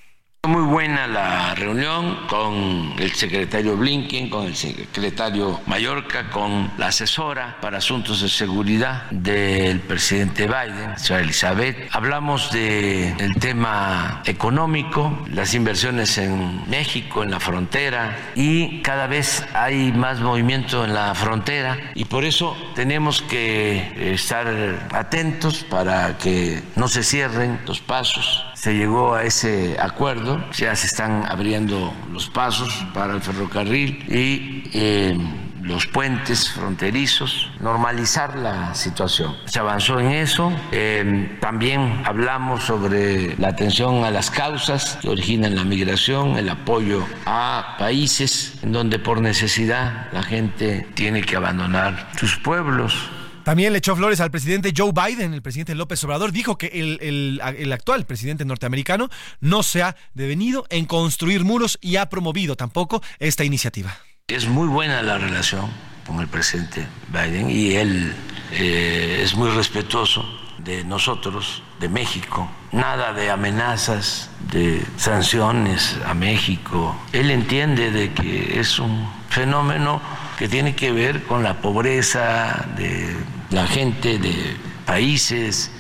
Muy 0.47 0.63
buena 0.63 1.07
la 1.07 1.55
reunión 1.55 2.27
con 2.29 2.95
el 2.99 3.13
secretario 3.13 3.79
Blinken, 3.79 4.29
con 4.29 4.45
el 4.45 4.55
secretario 4.55 5.63
Mallorca, 5.67 6.29
con 6.29 6.71
la 6.77 6.89
asesora 6.89 7.57
para 7.63 7.79
asuntos 7.79 8.21
de 8.21 8.29
seguridad 8.29 9.11
del 9.11 9.81
presidente 9.81 10.47
Biden, 10.47 10.99
señora 10.99 11.25
Elizabeth. 11.25 11.89
Hablamos 11.93 12.53
del 12.53 13.19
el 13.19 13.35
tema 13.37 14.23
económico, 14.27 15.25
las 15.31 15.55
inversiones 15.55 16.19
en 16.19 16.69
México, 16.69 17.23
en 17.23 17.31
la 17.31 17.41
frontera, 17.41 18.15
y 18.35 18.83
cada 18.83 19.07
vez 19.07 19.47
hay 19.55 19.93
más 19.93 20.21
movimiento 20.21 20.85
en 20.85 20.93
la 20.93 21.15
frontera, 21.15 21.93
y 21.95 22.05
por 22.05 22.23
eso 22.23 22.55
tenemos 22.75 23.23
que 23.23 24.13
estar 24.13 24.47
atentos 24.93 25.65
para 25.65 26.19
que 26.19 26.63
no 26.77 26.87
se 26.89 27.03
cierren 27.03 27.61
los 27.67 27.81
pasos 27.81 28.45
se 28.65 28.75
llegó 28.75 29.15
a 29.15 29.25
ese 29.25 29.77
acuerdo, 29.79 30.43
ya 30.53 30.75
se 30.75 30.87
están 30.87 31.27
abriendo 31.27 31.93
los 32.11 32.31
pasos 32.31 32.87
para 32.95 33.13
el 33.13 33.21
ferrocarril 33.21 34.07
y 34.09 34.71
eh, 34.73 35.19
los 35.61 35.87
puentes 35.87 36.51
fronterizos, 36.51 37.51
normalizar 37.61 38.39
la 38.39 38.75
situación. 38.75 39.37
Se 39.45 39.59
avanzó 39.59 40.01
en 40.01 40.13
eso. 40.13 40.51
Eh, 40.73 41.37
también 41.43 42.01
hablamos 42.07 42.65
sobre 42.65 43.37
la 43.37 43.49
atención 43.49 44.03
a 44.03 44.11
las 44.11 44.31
causas 44.31 44.99
que 45.03 45.11
originan 45.11 45.57
la 45.57 45.65
migración, 45.65 46.39
el 46.39 46.49
apoyo 46.49 47.05
a 47.27 47.77
países 47.79 48.55
en 48.63 48.73
donde 48.73 48.99
por 48.99 49.21
necesidad 49.21 50.11
la 50.11 50.23
gente 50.23 50.89
tiene 50.95 51.21
que 51.21 51.37
abandonar 51.37 52.09
sus 52.17 52.39
pueblos 52.39 53.11
también 53.45 53.73
le 53.73 53.79
echó 53.79 53.95
flores 53.95 54.21
al 54.21 54.31
presidente 54.31 54.73
Joe 54.77 54.93
Biden, 54.93 55.35
el 55.35 55.43
presidente 55.43 55.75
López 55.75 56.03
Obrador, 56.05 56.33
dijo 56.33 56.57
que 56.57 56.67
el, 56.69 57.73
actual 57.73 58.07
presidente 58.07 58.45
norteamericano 58.45 59.11
no 59.41 59.63
se 59.63 59.83
ha 59.83 59.97
devenido 60.15 60.67
en 60.71 60.87
construir 60.87 61.45
muros 61.45 61.79
y 61.81 61.97
ha 61.97 62.07
promovido 62.09 62.57
tampoco 62.57 63.03
esta 63.19 63.45
iniciativa. 63.45 63.97
Es 64.29 64.49
muy 64.49 64.69
buena 64.69 65.03
la 65.03 65.19
relación 65.19 65.71
con 66.07 66.21
el 66.21 66.29
presidente 66.29 66.87
Biden 67.09 67.51
y 67.51 67.73
él 67.73 68.15
eh, 68.53 69.21
es 69.23 69.35
muy 69.35 69.51
respetuoso 69.51 70.25
de 70.59 70.85
nosotros, 70.85 71.63
de 71.81 71.89
México. 71.89 72.49
Nada 72.73 73.13
de 73.13 73.31
amenazas, 73.31 74.31
de 74.51 74.83
sanciones 74.97 75.99
a 76.07 76.15
México. 76.15 76.97
Él 77.13 77.31
entiende 77.31 77.91
de 77.91 78.13
que 78.13 78.59
es 78.59 78.79
un 78.79 79.07
fenómeno 79.29 80.01
que 80.39 80.49
tiene 80.49 80.75
que 80.75 80.93
ver 80.93 81.25
con 81.25 81.43
la 81.43 81.61
pobreza 81.61 82.67
de 82.77 83.15
la 83.51 83.67
gente 83.67 84.19
de 84.19 84.57
países, 84.87 85.71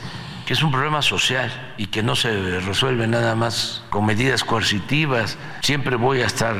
que 0.47 0.53
es 0.53 0.62
un 0.62 0.70
problema 0.70 1.03
social 1.03 1.74
y 1.78 1.86
que 1.86 2.03
no 2.03 2.16
se 2.16 2.61
resuelve 2.61 3.07
nada 3.07 3.35
más 3.35 3.82
con 3.91 4.07
medidas 4.07 4.45
coercitivas. 4.45 5.39
Siempre 5.61 5.97
voy 5.97 6.20
a 6.20 6.27
estar 6.27 6.57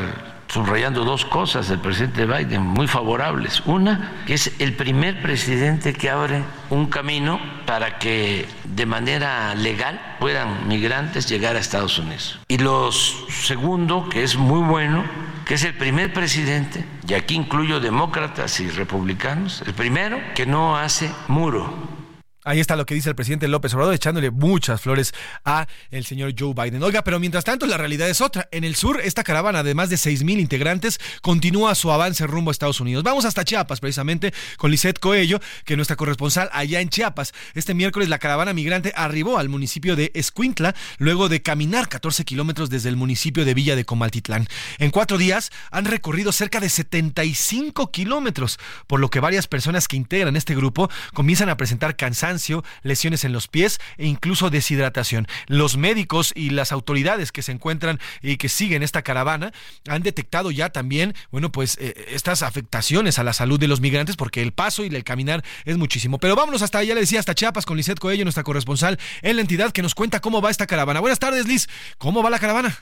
subrayando 0.49 1.05
dos 1.05 1.25
cosas 1.25 1.69
del 1.69 1.81
presidente 1.81 2.27
Biden 2.27 2.63
muy 2.63 2.87
favorables. 2.87 3.63
Una, 3.67 4.13
que 4.27 4.35
es 4.35 4.53
el 4.59 4.75
primer 4.75 5.21
presidente 5.21 5.93
que 5.93 6.11
abre 6.11 6.45
un 6.71 6.87
camino 6.87 7.41
para 7.67 7.99
que 7.99 8.47
de 8.65 8.87
manera 8.87 9.55
legal 9.55 10.17
puedan 10.21 10.69
migrantes 10.69 11.29
llegar 11.29 11.57
a 11.57 11.59
Estados 11.59 11.99
Unidos. 11.99 12.39
Y 12.49 12.59
lo 12.59 12.93
segundo, 12.93 14.09
que 14.09 14.23
es 14.23 14.37
muy 14.37 14.61
bueno, 14.61 15.05
que 15.45 15.55
es 15.55 15.65
el 15.65 15.75
primer 15.75 16.13
presidente, 16.13 16.85
y 17.07 17.15
aquí 17.15 17.35
incluyo 17.35 17.81
demócratas 17.81 18.61
y 18.61 18.71
republicanos, 18.71 19.63
el 19.67 19.75
primero 19.75 20.19
que 20.35 20.47
no 20.47 20.77
hace 20.77 21.11
muro 21.29 22.04
Ahí 22.47 22.61
está 22.61 22.77
lo 22.77 22.85
que 22.85 22.95
dice 22.95 23.09
el 23.09 23.15
presidente 23.15 23.49
López 23.49 23.73
Obrador, 23.73 23.95
echándole 23.95 24.31
muchas 24.31 24.79
flores 24.79 25.15
a 25.47 25.67
el 25.91 26.05
señor 26.05 26.35
Joe 26.39 26.53
Biden. 26.53 26.83
Oiga, 26.83 27.03
pero 27.03 27.19
mientras 27.19 27.43
tanto 27.43 27.65
la 27.65 27.79
realidad 27.79 28.07
es 28.11 28.21
otra. 28.21 28.49
En 28.51 28.65
el 28.65 28.75
sur, 28.77 29.01
esta 29.03 29.25
caravana 29.25 29.63
de 29.63 29.75
más 29.75 29.89
de 29.89 29.97
mil 30.25 30.39
integrantes 30.39 31.01
continúa 31.23 31.75
su 31.75 31.91
avance 31.91 32.27
rumbo 32.27 32.51
a 32.51 32.53
Estados 32.53 32.81
Unidos. 32.81 33.03
Vamos 33.03 33.25
hasta 33.25 33.45
Chiapas, 33.45 33.81
precisamente, 33.81 34.35
con 34.59 34.71
Lisette 34.71 34.99
Coello, 34.99 35.41
que 35.65 35.73
es 35.73 35.77
nuestra 35.79 35.97
corresponsal 35.97 36.51
allá 36.53 36.83
en 36.83 36.91
Chiapas. 36.91 37.33
Este 37.55 37.73
miércoles 37.73 38.11
la 38.11 38.19
caravana 38.19 38.53
migrante 38.53 38.93
arribó 38.95 39.39
al 39.39 39.49
municipio 39.49 39.97
de 39.97 40.11
Escuintla, 40.13 40.75
luego 40.99 41.31
de 41.31 41.41
caminar 41.41 41.89
14 41.89 42.27
kilómetros 42.27 42.69
desde 42.69 42.91
el 42.91 42.97
municipio 42.97 43.47
de 43.47 43.55
Villa 43.55 43.75
de 43.75 43.87
Comaltitlán. 43.87 44.49
En 44.77 44.91
cuatro 44.91 45.17
días 45.17 45.51
han 45.71 45.87
recorrido 45.87 46.31
cerca 46.31 46.61
de 46.61 46.69
75 46.69 47.91
kilómetros, 47.91 48.59
por 48.87 49.01
lo 49.01 49.09
que 49.09 49.21
varias 49.21 49.47
personas 49.47 49.89
que 49.89 49.97
integran 49.97 50.37
este 50.37 50.55
grupo 50.55 50.91
comienzan 51.15 51.49
a 51.49 51.57
presentar 51.57 51.97
cansancio 51.97 52.34
lesiones 52.83 53.25
en 53.25 53.33
los 53.33 53.49
pies 53.49 53.81
e 53.99 54.07
incluso 54.07 54.51
deshidratación. 54.51 55.27
Los 55.47 55.77
médicos 55.77 56.33
y 56.35 56.51
las 56.51 56.73
autoridades 56.73 57.33
que 57.33 57.43
se 57.43 57.53
encuentran 57.53 58.01
y 58.23 58.37
que 58.37 58.49
siguen 58.49 58.83
esta 58.83 59.03
caravana 59.03 59.53
han 59.89 60.03
detectado 60.03 60.51
ya 60.51 60.71
también, 60.71 61.15
bueno, 61.31 61.51
pues 61.53 61.77
eh, 61.81 62.07
estas 62.09 62.43
afectaciones 62.43 63.19
a 63.19 63.25
la 63.25 63.33
salud 63.33 63.59
de 63.59 63.69
los 63.69 63.81
migrantes 63.81 64.17
porque 64.17 64.43
el 64.43 64.53
paso 64.53 64.85
y 64.85 64.95
el 64.95 65.05
caminar 65.05 65.45
es 65.65 65.77
muchísimo. 65.77 66.19
Pero 66.19 66.37
vámonos 66.37 66.63
hasta 66.63 66.79
allá, 66.79 66.95
le 66.95 67.01
decía, 67.01 67.21
hasta 67.21 67.35
Chiapas 67.35 67.67
con 67.67 67.77
Lizeth 67.77 67.99
Coello, 67.99 68.25
nuestra 68.25 68.45
corresponsal 68.45 68.99
en 69.23 69.37
la 69.37 69.43
entidad 69.43 69.73
que 69.73 69.83
nos 69.83 69.95
cuenta 69.95 70.21
cómo 70.21 70.41
va 70.41 70.51
esta 70.51 70.67
caravana. 70.67 71.01
Buenas 71.01 71.19
tardes, 71.19 71.47
Liz. 71.47 71.69
¿Cómo 71.99 72.23
va 72.23 72.31
la 72.31 72.39
caravana? 72.39 72.79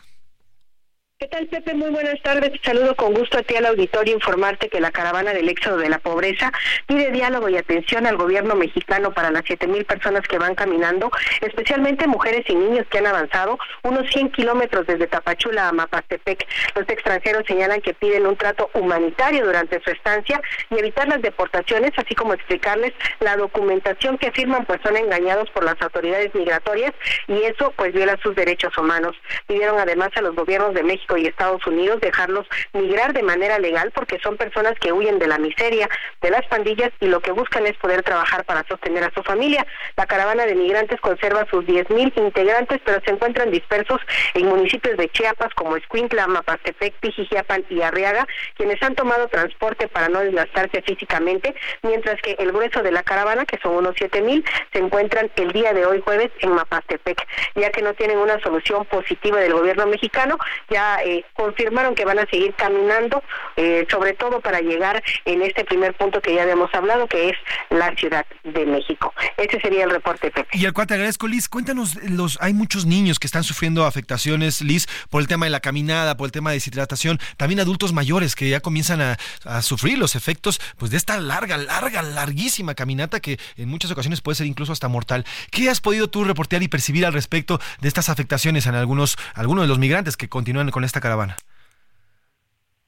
¿Qué 1.22 1.28
tal, 1.28 1.46
Pepe? 1.46 1.74
Muy 1.74 1.90
buenas 1.90 2.20
tardes. 2.22 2.50
Saludo 2.64 2.96
con 2.96 3.14
gusto 3.14 3.38
a 3.38 3.42
ti 3.42 3.54
al 3.54 3.66
auditorio 3.66 4.12
informarte 4.12 4.68
que 4.68 4.80
la 4.80 4.90
caravana 4.90 5.32
del 5.32 5.48
éxodo 5.48 5.76
de 5.76 5.88
la 5.88 6.00
pobreza 6.00 6.50
pide 6.88 7.12
diálogo 7.12 7.48
y 7.48 7.56
atención 7.56 8.08
al 8.08 8.16
gobierno 8.16 8.56
mexicano 8.56 9.12
para 9.12 9.30
las 9.30 9.44
siete 9.46 9.68
mil 9.68 9.84
personas 9.84 10.22
que 10.26 10.38
van 10.38 10.56
caminando, 10.56 11.12
especialmente 11.40 12.08
mujeres 12.08 12.44
y 12.48 12.56
niños 12.56 12.88
que 12.90 12.98
han 12.98 13.06
avanzado 13.06 13.56
unos 13.84 14.10
100 14.10 14.32
kilómetros 14.32 14.84
desde 14.88 15.06
Tapachula 15.06 15.68
a 15.68 15.72
Mapastepec. 15.72 16.44
Los 16.74 16.88
extranjeros 16.88 17.44
señalan 17.46 17.82
que 17.82 17.94
piden 17.94 18.26
un 18.26 18.34
trato 18.34 18.68
humanitario 18.74 19.44
durante 19.44 19.80
su 19.80 19.90
estancia 19.92 20.40
y 20.70 20.78
evitar 20.80 21.06
las 21.06 21.22
deportaciones, 21.22 21.92
así 21.98 22.16
como 22.16 22.34
explicarles 22.34 22.94
la 23.20 23.36
documentación 23.36 24.18
que 24.18 24.26
afirman 24.26 24.64
pues 24.64 24.80
son 24.82 24.96
engañados 24.96 25.48
por 25.50 25.62
las 25.62 25.80
autoridades 25.82 26.34
migratorias 26.34 26.92
y 27.28 27.44
eso 27.44 27.72
pues 27.76 27.92
viola 27.92 28.18
sus 28.24 28.34
derechos 28.34 28.76
humanos. 28.76 29.14
Pidieron 29.46 29.78
además 29.78 30.08
a 30.16 30.22
los 30.22 30.34
gobiernos 30.34 30.74
de 30.74 30.82
México 30.82 31.11
y 31.16 31.26
Estados 31.26 31.66
Unidos, 31.66 32.00
dejarlos 32.00 32.46
migrar 32.72 33.12
de 33.12 33.22
manera 33.22 33.58
legal 33.58 33.90
porque 33.94 34.18
son 34.22 34.36
personas 34.36 34.78
que 34.78 34.92
huyen 34.92 35.18
de 35.18 35.26
la 35.26 35.38
miseria, 35.38 35.88
de 36.20 36.30
las 36.30 36.46
pandillas 36.46 36.90
y 37.00 37.06
lo 37.06 37.20
que 37.20 37.32
buscan 37.32 37.66
es 37.66 37.76
poder 37.76 38.02
trabajar 38.02 38.44
para 38.44 38.66
sostener 38.66 39.04
a 39.04 39.12
su 39.14 39.22
familia. 39.22 39.66
La 39.96 40.06
caravana 40.06 40.46
de 40.46 40.54
migrantes 40.54 41.00
conserva 41.00 41.46
sus 41.50 41.64
10.000 41.64 42.12
integrantes, 42.16 42.80
pero 42.84 43.00
se 43.04 43.10
encuentran 43.10 43.50
dispersos 43.50 44.00
en 44.34 44.46
municipios 44.46 44.96
de 44.96 45.08
Chiapas 45.10 45.52
como 45.54 45.76
Escuintla, 45.76 46.26
Mapastepec, 46.26 46.94
Pijijiapan 47.00 47.64
y 47.68 47.82
Arriaga, 47.82 48.26
quienes 48.56 48.82
han 48.82 48.94
tomado 48.94 49.28
transporte 49.28 49.88
para 49.88 50.08
no 50.08 50.20
desgastarse 50.20 50.82
físicamente, 50.82 51.54
mientras 51.82 52.20
que 52.22 52.32
el 52.38 52.52
grueso 52.52 52.82
de 52.82 52.92
la 52.92 53.02
caravana, 53.02 53.44
que 53.44 53.58
son 53.58 53.74
unos 53.74 53.94
7.000, 53.96 54.44
se 54.72 54.78
encuentran 54.78 55.30
el 55.36 55.52
día 55.52 55.72
de 55.72 55.86
hoy 55.86 56.00
jueves 56.00 56.30
en 56.40 56.52
Mapastepec, 56.52 57.26
ya 57.54 57.70
que 57.70 57.82
no 57.82 57.94
tienen 57.94 58.18
una 58.18 58.40
solución 58.40 58.84
positiva 58.86 59.38
del 59.40 59.52
gobierno 59.52 59.86
mexicano, 59.86 60.38
ya 60.68 60.91
eh, 61.04 61.24
confirmaron 61.34 61.94
que 61.94 62.04
van 62.04 62.18
a 62.18 62.26
seguir 62.26 62.54
caminando, 62.54 63.22
eh, 63.56 63.86
sobre 63.90 64.14
todo 64.14 64.40
para 64.40 64.60
llegar 64.60 65.02
en 65.24 65.42
este 65.42 65.64
primer 65.64 65.94
punto 65.94 66.20
que 66.20 66.34
ya 66.34 66.42
habíamos 66.42 66.72
hablado, 66.74 67.06
que 67.06 67.30
es 67.30 67.36
la 67.70 67.94
Ciudad 67.96 68.26
de 68.44 68.66
México. 68.66 69.12
Ese 69.36 69.60
sería 69.60 69.84
el 69.84 69.90
reporte, 69.90 70.30
Pepe. 70.30 70.58
Y 70.58 70.66
al 70.66 70.72
cual 70.72 70.86
te 70.86 70.94
agradezco, 70.94 71.26
Liz. 71.26 71.48
Cuéntanos, 71.48 71.98
hay 72.40 72.52
muchos 72.52 72.86
niños 72.86 73.18
que 73.18 73.26
están 73.26 73.44
sufriendo 73.44 73.84
afectaciones, 73.84 74.62
Liz, 74.62 74.86
por 75.10 75.20
el 75.20 75.28
tema 75.28 75.46
de 75.46 75.50
la 75.50 75.60
caminada, 75.60 76.16
por 76.16 76.26
el 76.26 76.32
tema 76.32 76.50
de 76.50 76.56
deshidratación, 76.56 77.18
también 77.36 77.60
adultos 77.60 77.92
mayores 77.92 78.34
que 78.34 78.48
ya 78.48 78.60
comienzan 78.60 79.00
a, 79.00 79.16
sufrir 79.62 79.98
los 79.98 80.16
efectos 80.16 80.60
pues 80.76 80.90
de 80.90 80.96
esta 80.96 81.18
larga, 81.18 81.56
larga, 81.56 82.02
larguísima 82.02 82.74
caminata 82.74 83.20
que 83.20 83.38
en 83.56 83.68
muchas 83.68 83.90
ocasiones 83.90 84.20
puede 84.20 84.36
ser 84.36 84.46
incluso 84.46 84.72
hasta 84.72 84.88
mortal. 84.88 85.24
¿Qué 85.50 85.70
has 85.70 85.80
podido 85.80 86.08
tú 86.08 86.24
reportear 86.24 86.62
y 86.62 86.68
percibir 86.68 87.06
al 87.06 87.12
respecto 87.12 87.60
de 87.80 87.88
estas 87.88 88.08
afectaciones 88.08 88.66
en 88.66 88.74
algunos, 88.74 89.16
algunos 89.34 89.64
de 89.64 89.68
los 89.68 89.78
migrantes 89.78 90.16
que 90.16 90.28
continúan 90.28 90.70
con 90.70 90.81
esta 90.84 91.00
caravana? 91.00 91.36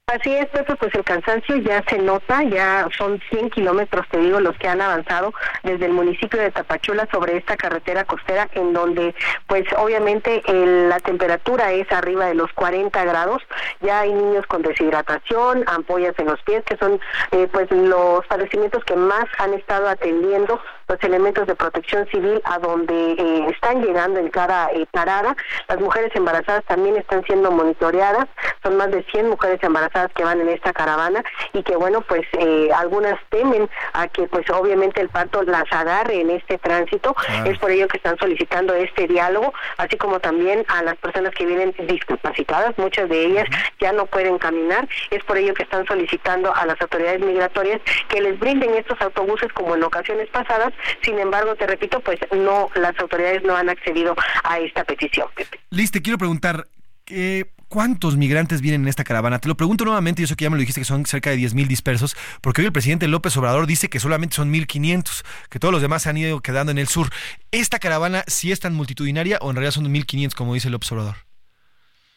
Así 0.06 0.30
es, 0.32 0.46
Pepe, 0.48 0.76
pues 0.76 0.94
el 0.94 1.02
cansancio 1.02 1.56
ya 1.56 1.82
se 1.88 1.98
nota, 1.98 2.42
ya 2.42 2.86
son 2.96 3.20
100 3.30 3.48
kilómetros, 3.48 4.06
te 4.10 4.18
digo, 4.18 4.38
los 4.38 4.54
que 4.58 4.68
han 4.68 4.82
avanzado 4.82 5.32
desde 5.62 5.86
el 5.86 5.92
municipio 5.92 6.38
de 6.38 6.50
Tapachula 6.50 7.08
sobre 7.10 7.38
esta 7.38 7.56
carretera 7.56 8.04
costera, 8.04 8.48
en 8.52 8.74
donde, 8.74 9.14
pues 9.46 9.64
obviamente 9.78 10.42
la 10.46 11.00
temperatura 11.00 11.72
es 11.72 11.90
arriba 11.90 12.26
de 12.26 12.34
los 12.34 12.52
40 12.52 13.02
grados, 13.02 13.42
ya 13.80 14.00
hay 14.00 14.12
niños 14.12 14.46
con 14.46 14.60
deshidratación, 14.60 15.64
ampollas 15.66 16.14
en 16.18 16.26
los 16.26 16.40
pies, 16.42 16.62
que 16.64 16.76
son 16.76 17.00
eh, 17.32 17.48
pues 17.50 17.70
los 17.70 18.26
padecimientos 18.26 18.84
que 18.84 18.96
más 18.96 19.24
han 19.38 19.54
estado 19.54 19.88
atendiendo 19.88 20.60
los 20.88 21.02
elementos 21.02 21.46
de 21.46 21.54
protección 21.54 22.06
civil 22.08 22.40
a 22.44 22.58
donde 22.58 23.12
eh, 23.12 23.46
están 23.50 23.82
llegando 23.82 24.20
en 24.20 24.28
cada 24.30 24.70
eh, 24.72 24.86
parada. 24.90 25.36
Las 25.68 25.80
mujeres 25.80 26.10
embarazadas 26.14 26.64
también 26.64 26.96
están 26.96 27.24
siendo 27.24 27.50
monitoreadas, 27.50 28.26
son 28.62 28.76
más 28.76 28.90
de 28.90 29.02
100 29.04 29.28
mujeres 29.28 29.62
embarazadas 29.62 30.12
que 30.14 30.24
van 30.24 30.40
en 30.40 30.48
esta 30.48 30.72
caravana 30.72 31.22
y 31.52 31.62
que 31.62 31.76
bueno, 31.76 32.00
pues 32.02 32.22
eh, 32.38 32.70
algunas 32.74 33.18
temen 33.30 33.68
a 33.92 34.08
que 34.08 34.26
pues 34.26 34.48
obviamente 34.50 35.00
el 35.00 35.08
parto 35.08 35.42
las 35.42 35.64
agarre 35.72 36.20
en 36.20 36.30
este 36.30 36.58
tránsito, 36.58 37.14
es 37.44 37.58
por 37.58 37.70
ello 37.70 37.88
que 37.88 37.96
están 37.96 38.18
solicitando 38.18 38.74
este 38.74 39.06
diálogo, 39.06 39.52
así 39.76 39.96
como 39.96 40.20
también 40.20 40.64
a 40.68 40.82
las 40.82 40.96
personas 40.96 41.34
que 41.34 41.46
vienen 41.46 41.74
discapacitadas, 41.86 42.76
muchas 42.78 43.08
de 43.08 43.24
ellas 43.24 43.46
ya 43.80 43.92
no 43.92 44.06
pueden 44.06 44.38
caminar, 44.38 44.88
es 45.10 45.22
por 45.24 45.38
ello 45.38 45.54
que 45.54 45.62
están 45.62 45.86
solicitando 45.86 46.54
a 46.54 46.66
las 46.66 46.80
autoridades 46.80 47.20
migratorias 47.20 47.80
que 48.08 48.20
les 48.20 48.38
brinden 48.38 48.74
estos 48.74 49.00
autobuses 49.00 49.52
como 49.52 49.74
en 49.74 49.82
ocasiones 49.82 50.28
pasadas, 50.28 50.73
sin 51.02 51.18
embargo, 51.18 51.54
te 51.56 51.66
repito, 51.66 52.00
pues 52.00 52.18
no, 52.32 52.70
las 52.74 52.98
autoridades 52.98 53.42
no 53.44 53.56
han 53.56 53.68
accedido 53.68 54.14
a 54.42 54.58
esta 54.58 54.84
petición. 54.84 55.28
Liz, 55.70 55.90
te 55.90 56.02
quiero 56.02 56.18
preguntar, 56.18 56.66
eh, 57.06 57.44
¿Cuántos 57.74 58.16
migrantes 58.16 58.60
vienen 58.60 58.82
en 58.82 58.88
esta 58.88 59.02
caravana? 59.02 59.40
Te 59.40 59.48
lo 59.48 59.56
pregunto 59.56 59.84
nuevamente, 59.84 60.22
yo 60.22 60.28
sé 60.28 60.36
que 60.36 60.44
ya 60.44 60.50
me 60.50 60.54
lo 60.54 60.60
dijiste 60.60 60.80
que 60.80 60.84
son 60.84 61.06
cerca 61.06 61.30
de 61.30 61.38
10.000 61.38 61.66
dispersos, 61.66 62.16
porque 62.40 62.60
hoy 62.60 62.66
el 62.66 62.72
presidente 62.72 63.08
López 63.08 63.36
Obrador 63.36 63.66
dice 63.66 63.88
que 63.88 63.98
solamente 63.98 64.36
son 64.36 64.52
1.500, 64.52 65.24
que 65.50 65.58
todos 65.58 65.72
los 65.72 65.82
demás 65.82 66.02
se 66.02 66.10
han 66.10 66.16
ido 66.16 66.38
quedando 66.38 66.70
en 66.70 66.78
el 66.78 66.86
sur. 66.86 67.10
¿Esta 67.50 67.80
caravana 67.80 68.22
sí 68.28 68.52
es 68.52 68.60
tan 68.60 68.74
multitudinaria 68.74 69.38
o 69.40 69.50
en 69.50 69.56
realidad 69.56 69.72
son 69.72 69.92
1.500 69.92 70.34
como 70.34 70.54
dice 70.54 70.70
López 70.70 70.92
Obrador? 70.92 71.16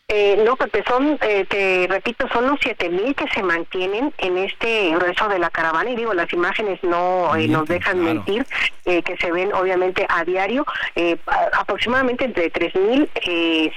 Eh, 0.10 0.42
no, 0.46 0.56
Pepe, 0.56 0.86
son, 0.88 1.20
eh, 1.22 1.46
te 1.50 1.86
repito, 1.90 2.30
son 2.30 2.48
los 2.48 2.58
siete 2.62 2.88
mil 2.88 3.14
que 3.14 3.28
se 3.28 3.44
mantienen 3.44 4.14
en 4.20 4.38
este 4.38 4.92
grueso 4.92 5.28
de 5.28 5.38
la 5.38 5.50
caravana 5.50 5.90
y 5.90 5.98
digo, 5.98 6.14
las 6.14 6.32
imágenes 6.32 6.82
no 6.82 7.36
eh, 7.36 7.50
nos 7.50 7.68
dejan 7.68 8.02
mentir, 8.02 8.46
eh, 8.86 9.04
que 9.04 9.18
se 9.18 9.30
ven 9.34 9.54
obviamente 9.54 10.06
a 10.08 10.24
diario, 10.24 10.66
eh, 10.96 11.18
aproximadamente 11.52 12.24
entre 12.24 12.50
tres 12.50 12.74
mil 12.76 13.10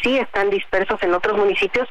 sí 0.04 0.18
están 0.18 0.50
dispersos 0.50 1.02
en 1.02 1.14
otros 1.14 1.36
municipios, 1.36 1.88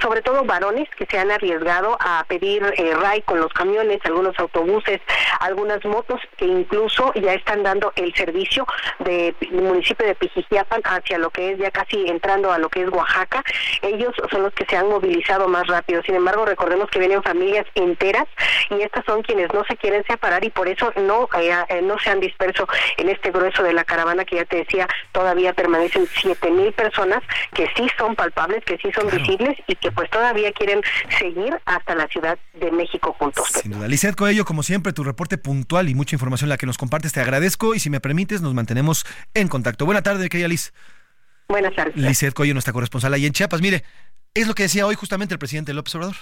sobre 0.00 0.22
todo 0.22 0.44
varones 0.44 0.88
que 0.90 1.04
se 1.06 1.18
han 1.18 1.32
arriesgado 1.32 1.96
a 1.98 2.24
pedir 2.28 2.62
RAI 2.62 3.22
con 3.22 3.40
los 3.40 3.52
camiones, 3.52 3.98
algunos 4.04 4.38
autobuses, 4.38 5.00
algunas 5.40 5.84
motos 5.84 6.20
que 6.36 6.44
incluso 6.44 7.12
ya 7.14 7.34
están 7.34 7.64
dando 7.64 7.92
el 7.96 8.14
servicio 8.14 8.64
del 9.00 9.34
municipio 9.50 10.06
de 10.06 10.14
Pijijiapan 10.14 10.82
hacia 10.84 11.18
lo 11.18 11.30
que 11.30 11.50
es 11.50 11.58
ya 11.58 11.72
casi 11.72 12.06
entrando 12.06 12.52
a 12.52 12.58
lo 12.58 12.68
que 12.68 12.82
es 12.82 12.88
Oaxaca 12.88 13.42
ellos 13.82 14.14
son 14.30 14.42
los 14.42 14.52
que 14.54 14.66
se 14.66 14.76
han 14.76 14.88
movilizado 14.88 15.48
más 15.48 15.66
rápido. 15.66 16.02
Sin 16.02 16.14
embargo, 16.14 16.44
recordemos 16.44 16.88
que 16.90 16.98
vienen 16.98 17.22
familias 17.22 17.66
enteras 17.74 18.26
y 18.70 18.82
estas 18.82 19.04
son 19.04 19.22
quienes 19.22 19.52
no 19.52 19.64
se 19.64 19.76
quieren 19.76 20.04
separar 20.04 20.44
y 20.44 20.50
por 20.50 20.68
eso 20.68 20.92
no, 20.96 21.28
eh, 21.38 21.52
eh, 21.68 21.82
no 21.82 21.98
se 21.98 22.10
han 22.10 22.20
disperso 22.20 22.68
en 22.96 23.08
este 23.08 23.30
grueso 23.30 23.62
de 23.62 23.72
la 23.72 23.84
caravana 23.84 24.24
que 24.24 24.36
ya 24.36 24.44
te 24.44 24.56
decía, 24.56 24.88
todavía 25.12 25.52
permanecen 25.52 26.06
siete 26.14 26.50
mil 26.50 26.72
personas 26.72 27.22
que 27.54 27.68
sí 27.76 27.86
son 27.98 28.14
palpables, 28.14 28.64
que 28.64 28.78
sí 28.78 28.90
son 28.92 29.10
visibles 29.10 29.58
y 29.66 29.76
que 29.76 29.90
pues 29.90 30.10
todavía 30.10 30.52
quieren 30.52 30.82
seguir 31.18 31.58
hasta 31.64 31.94
la 31.94 32.06
Ciudad 32.08 32.38
de 32.54 32.70
México 32.70 33.14
juntos. 33.18 33.48
Sin 33.48 33.72
duda. 33.72 33.88
Lizeth 33.88 34.16
Coello, 34.16 34.44
como 34.44 34.62
siempre, 34.62 34.92
tu 34.92 35.04
reporte 35.04 35.38
puntual 35.38 35.88
y 35.88 35.94
mucha 35.94 36.16
información 36.16 36.48
la 36.48 36.56
que 36.56 36.66
nos 36.66 36.78
compartes, 36.78 37.12
te 37.12 37.20
agradezco 37.20 37.74
y 37.74 37.80
si 37.80 37.90
me 37.90 38.00
permites 38.00 38.42
nos 38.42 38.54
mantenemos 38.54 39.06
en 39.34 39.48
contacto. 39.48 39.86
Buena 39.86 40.02
tarde, 40.02 40.28
querida 40.28 40.48
Liz. 40.48 40.72
Buenas 41.52 41.74
tardes. 41.74 41.94
Lizeth 41.96 42.32
Coyo, 42.32 42.54
nuestra 42.54 42.72
corresponsal 42.72 43.12
ahí 43.12 43.26
en 43.26 43.32
Chiapas. 43.34 43.60
Mire, 43.60 43.84
es 44.32 44.46
lo 44.46 44.54
que 44.54 44.62
decía 44.62 44.86
hoy 44.86 44.94
justamente 44.94 45.34
el 45.34 45.38
presidente 45.38 45.74
López 45.74 45.94
Obrador. 45.94 46.16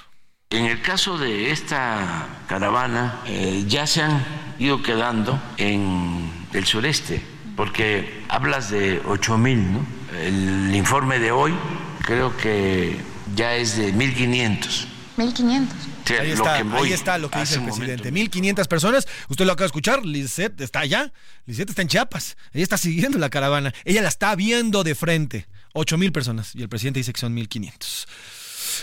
En 0.50 0.64
el 0.64 0.82
caso 0.82 1.18
de 1.18 1.52
esta 1.52 2.26
caravana, 2.48 3.20
eh, 3.26 3.62
ya 3.68 3.86
se 3.86 4.02
han 4.02 4.24
ido 4.58 4.82
quedando 4.82 5.40
en 5.56 6.28
el 6.52 6.66
sureste, 6.66 7.22
porque 7.54 8.24
hablas 8.28 8.70
de 8.70 9.00
8 9.06 9.38
mil, 9.38 9.72
¿no? 9.72 9.86
El 10.20 10.74
informe 10.74 11.20
de 11.20 11.30
hoy 11.30 11.54
creo 12.02 12.36
que 12.36 12.96
ya 13.36 13.54
es 13.54 13.76
de 13.76 13.94
1.500. 13.94 14.86
1.500. 15.16 15.68
Sí, 16.10 16.16
ahí, 16.16 16.30
está, 16.32 16.62
que 16.62 16.76
ahí 16.76 16.92
está 16.92 17.18
lo 17.18 17.30
que 17.30 17.38
dice 17.38 17.56
el 17.56 17.64
presidente. 17.64 18.12
1.500 18.12 18.66
personas. 18.66 19.08
Usted 19.28 19.44
lo 19.44 19.52
acaba 19.52 19.64
de 19.64 19.68
escuchar. 19.68 20.04
Lisette 20.04 20.60
está 20.60 20.80
allá. 20.80 21.12
Lisette 21.46 21.70
está 21.70 21.82
en 21.82 21.88
Chiapas. 21.88 22.36
Ella 22.52 22.64
está 22.64 22.78
siguiendo 22.78 23.18
la 23.18 23.30
caravana. 23.30 23.72
Ella 23.84 24.02
la 24.02 24.08
está 24.08 24.34
viendo 24.34 24.82
de 24.82 24.94
frente. 24.96 25.46
8.000 25.74 26.10
personas. 26.10 26.54
Y 26.56 26.62
el 26.62 26.68
presidente 26.68 26.98
dice 26.98 27.12
que 27.12 27.20
son 27.20 27.36
1.500. 27.36 28.06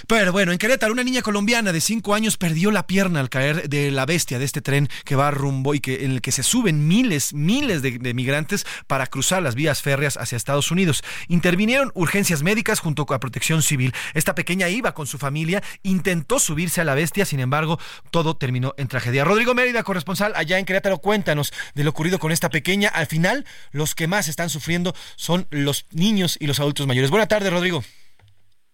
Pero 0.05 0.31
bueno, 0.31 0.51
en 0.51 0.57
Querétaro, 0.57 0.93
una 0.93 1.03
niña 1.03 1.21
colombiana 1.21 1.71
de 1.71 1.81
5 1.81 2.13
años 2.13 2.37
perdió 2.37 2.71
la 2.71 2.85
pierna 2.85 3.19
al 3.19 3.29
caer 3.29 3.69
de 3.69 3.91
la 3.91 4.05
bestia 4.05 4.39
de 4.39 4.45
este 4.45 4.61
tren 4.61 4.89
que 5.05 5.15
va 5.15 5.31
rumbo 5.31 5.73
y 5.73 5.79
que, 5.79 6.05
en 6.05 6.11
el 6.11 6.21
que 6.21 6.31
se 6.31 6.43
suben 6.43 6.87
miles, 6.87 7.33
miles 7.33 7.81
de, 7.81 8.13
migrantes 8.13 8.65
para 8.87 9.07
cruzar 9.07 9.41
las 9.41 9.55
vías 9.55 9.81
férreas 9.81 10.17
hacia 10.17 10.35
Estados 10.35 10.71
Unidos. 10.71 11.03
Intervinieron 11.27 11.91
urgencias 11.93 12.43
médicas 12.43 12.79
junto 12.79 13.05
con 13.05 13.15
la 13.15 13.19
protección 13.19 13.61
civil. 13.61 13.93
Esta 14.13 14.35
pequeña 14.35 14.69
iba 14.69 14.93
con 14.93 15.07
su 15.07 15.17
familia, 15.17 15.63
intentó 15.83 16.39
subirse 16.39 16.81
a 16.81 16.83
la 16.83 16.95
bestia, 16.95 17.25
sin 17.25 17.39
embargo, 17.39 17.79
todo 18.11 18.35
terminó 18.35 18.73
en 18.77 18.87
tragedia. 18.87 19.23
Rodrigo 19.23 19.53
Mérida, 19.53 19.83
corresponsal 19.83 20.33
allá 20.35 20.59
en 20.59 20.65
Querétaro, 20.65 20.99
cuéntanos 20.99 21.53
de 21.73 21.83
lo 21.83 21.91
ocurrido 21.91 22.19
con 22.19 22.31
esta 22.31 22.49
pequeña. 22.49 22.89
Al 22.89 23.07
final, 23.07 23.45
los 23.71 23.95
que 23.95 24.07
más 24.07 24.27
están 24.27 24.49
sufriendo 24.49 24.95
son 25.15 25.47
los 25.49 25.85
niños 25.91 26.37
y 26.39 26.47
los 26.47 26.59
adultos 26.59 26.87
mayores. 26.87 27.09
Buenas 27.09 27.29
tardes, 27.29 27.51
Rodrigo. 27.51 27.83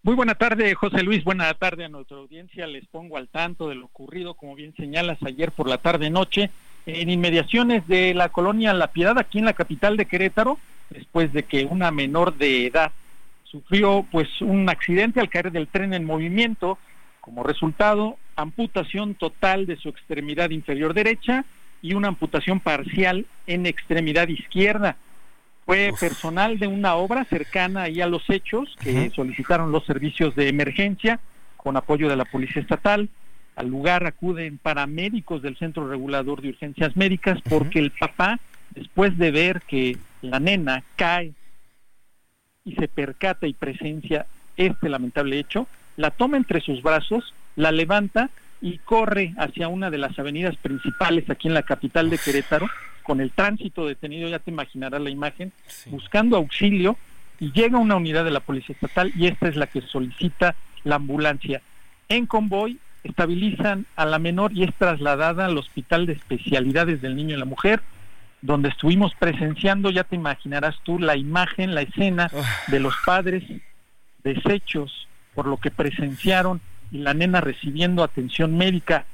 Muy 0.04 0.16
buena 0.16 0.34
tarde, 0.34 0.74
José 0.74 1.02
Luis. 1.02 1.24
Buena 1.24 1.54
tarde 1.54 1.86
a 1.86 1.88
nuestra 1.88 2.18
audiencia. 2.18 2.66
Les 2.66 2.84
pongo 2.84 3.16
al 3.16 3.26
tanto 3.26 3.70
de 3.70 3.74
lo 3.74 3.86
ocurrido, 3.86 4.34
como 4.34 4.54
bien 4.54 4.74
señalas, 4.76 5.16
ayer 5.22 5.50
por 5.50 5.66
la 5.66 5.78
tarde-noche, 5.78 6.50
en 6.84 7.08
inmediaciones 7.08 7.88
de 7.88 8.12
la 8.12 8.28
colonia 8.28 8.74
La 8.74 8.88
Piedad, 8.88 9.18
aquí 9.18 9.38
en 9.38 9.46
la 9.46 9.54
capital 9.54 9.96
de 9.96 10.04
Querétaro, 10.04 10.58
después 10.90 11.32
de 11.32 11.44
que 11.44 11.64
una 11.64 11.90
menor 11.90 12.36
de 12.36 12.66
edad 12.66 12.92
sufrió 13.44 14.06
pues 14.12 14.28
un 14.42 14.68
accidente 14.68 15.20
al 15.20 15.30
caer 15.30 15.50
del 15.50 15.68
tren 15.68 15.94
en 15.94 16.04
movimiento. 16.04 16.76
Como 17.22 17.42
resultado, 17.42 18.18
amputación 18.36 19.14
total 19.14 19.64
de 19.64 19.76
su 19.76 19.88
extremidad 19.88 20.50
inferior 20.50 20.92
derecha 20.92 21.46
y 21.80 21.94
una 21.94 22.08
amputación 22.08 22.60
parcial 22.60 23.24
en 23.46 23.64
extremidad 23.64 24.28
izquierda 24.28 24.98
fue 25.64 25.92
personal 25.98 26.58
de 26.58 26.66
una 26.66 26.94
obra 26.94 27.24
cercana 27.24 27.82
ahí 27.82 28.00
a 28.00 28.06
los 28.06 28.28
hechos 28.28 28.76
que 28.82 29.10
solicitaron 29.10 29.72
los 29.72 29.84
servicios 29.86 30.34
de 30.34 30.48
emergencia 30.48 31.20
con 31.56 31.76
apoyo 31.76 32.08
de 32.08 32.16
la 32.16 32.26
Policía 32.26 32.60
Estatal. 32.60 33.08
Al 33.56 33.68
lugar 33.68 34.06
acuden 34.06 34.58
paramédicos 34.58 35.40
del 35.40 35.56
Centro 35.56 35.88
Regulador 35.88 36.42
de 36.42 36.50
Urgencias 36.50 36.96
Médicas 36.96 37.38
porque 37.48 37.78
el 37.78 37.92
papá, 37.92 38.38
después 38.70 39.16
de 39.16 39.30
ver 39.30 39.62
que 39.62 39.96
la 40.20 40.38
nena 40.38 40.82
cae 40.96 41.32
y 42.64 42.74
se 42.74 42.88
percata 42.88 43.46
y 43.46 43.54
presencia 43.54 44.26
este 44.56 44.88
lamentable 44.88 45.38
hecho, 45.38 45.66
la 45.96 46.10
toma 46.10 46.36
entre 46.36 46.60
sus 46.60 46.82
brazos, 46.82 47.32
la 47.56 47.72
levanta 47.72 48.28
y 48.60 48.78
corre 48.78 49.34
hacia 49.38 49.68
una 49.68 49.90
de 49.90 49.98
las 49.98 50.18
avenidas 50.18 50.56
principales 50.56 51.28
aquí 51.30 51.48
en 51.48 51.54
la 51.54 51.62
capital 51.62 52.10
de 52.10 52.18
Querétaro 52.18 52.68
con 53.04 53.20
el 53.20 53.30
tránsito 53.30 53.86
detenido, 53.86 54.28
ya 54.28 54.40
te 54.40 54.50
imaginarás 54.50 55.00
la 55.00 55.10
imagen, 55.10 55.52
buscando 55.86 56.36
auxilio 56.36 56.96
y 57.38 57.52
llega 57.52 57.78
una 57.78 57.96
unidad 57.96 58.24
de 58.24 58.30
la 58.30 58.40
Policía 58.40 58.74
Estatal 58.74 59.12
y 59.14 59.26
esta 59.26 59.48
es 59.48 59.56
la 59.56 59.66
que 59.66 59.82
solicita 59.82 60.56
la 60.82 60.96
ambulancia. 60.96 61.62
En 62.08 62.26
convoy 62.26 62.78
estabilizan 63.04 63.86
a 63.96 64.06
la 64.06 64.18
menor 64.18 64.52
y 64.52 64.64
es 64.64 64.74
trasladada 64.74 65.44
al 65.44 65.58
Hospital 65.58 66.06
de 66.06 66.14
Especialidades 66.14 67.02
del 67.02 67.14
Niño 67.16 67.36
y 67.36 67.38
la 67.38 67.44
Mujer, 67.44 67.82
donde 68.40 68.70
estuvimos 68.70 69.14
presenciando, 69.18 69.90
ya 69.90 70.04
te 70.04 70.16
imaginarás 70.16 70.76
tú, 70.82 70.98
la 70.98 71.16
imagen, 71.16 71.74
la 71.74 71.82
escena 71.82 72.30
de 72.68 72.80
los 72.80 72.94
padres 73.04 73.42
deshechos 74.22 75.06
por 75.34 75.46
lo 75.46 75.58
que 75.58 75.70
presenciaron 75.70 76.60
y 76.90 76.98
la 76.98 77.12
nena 77.12 77.40
recibiendo 77.40 78.02
atención 78.02 78.56
médica, 78.56 79.04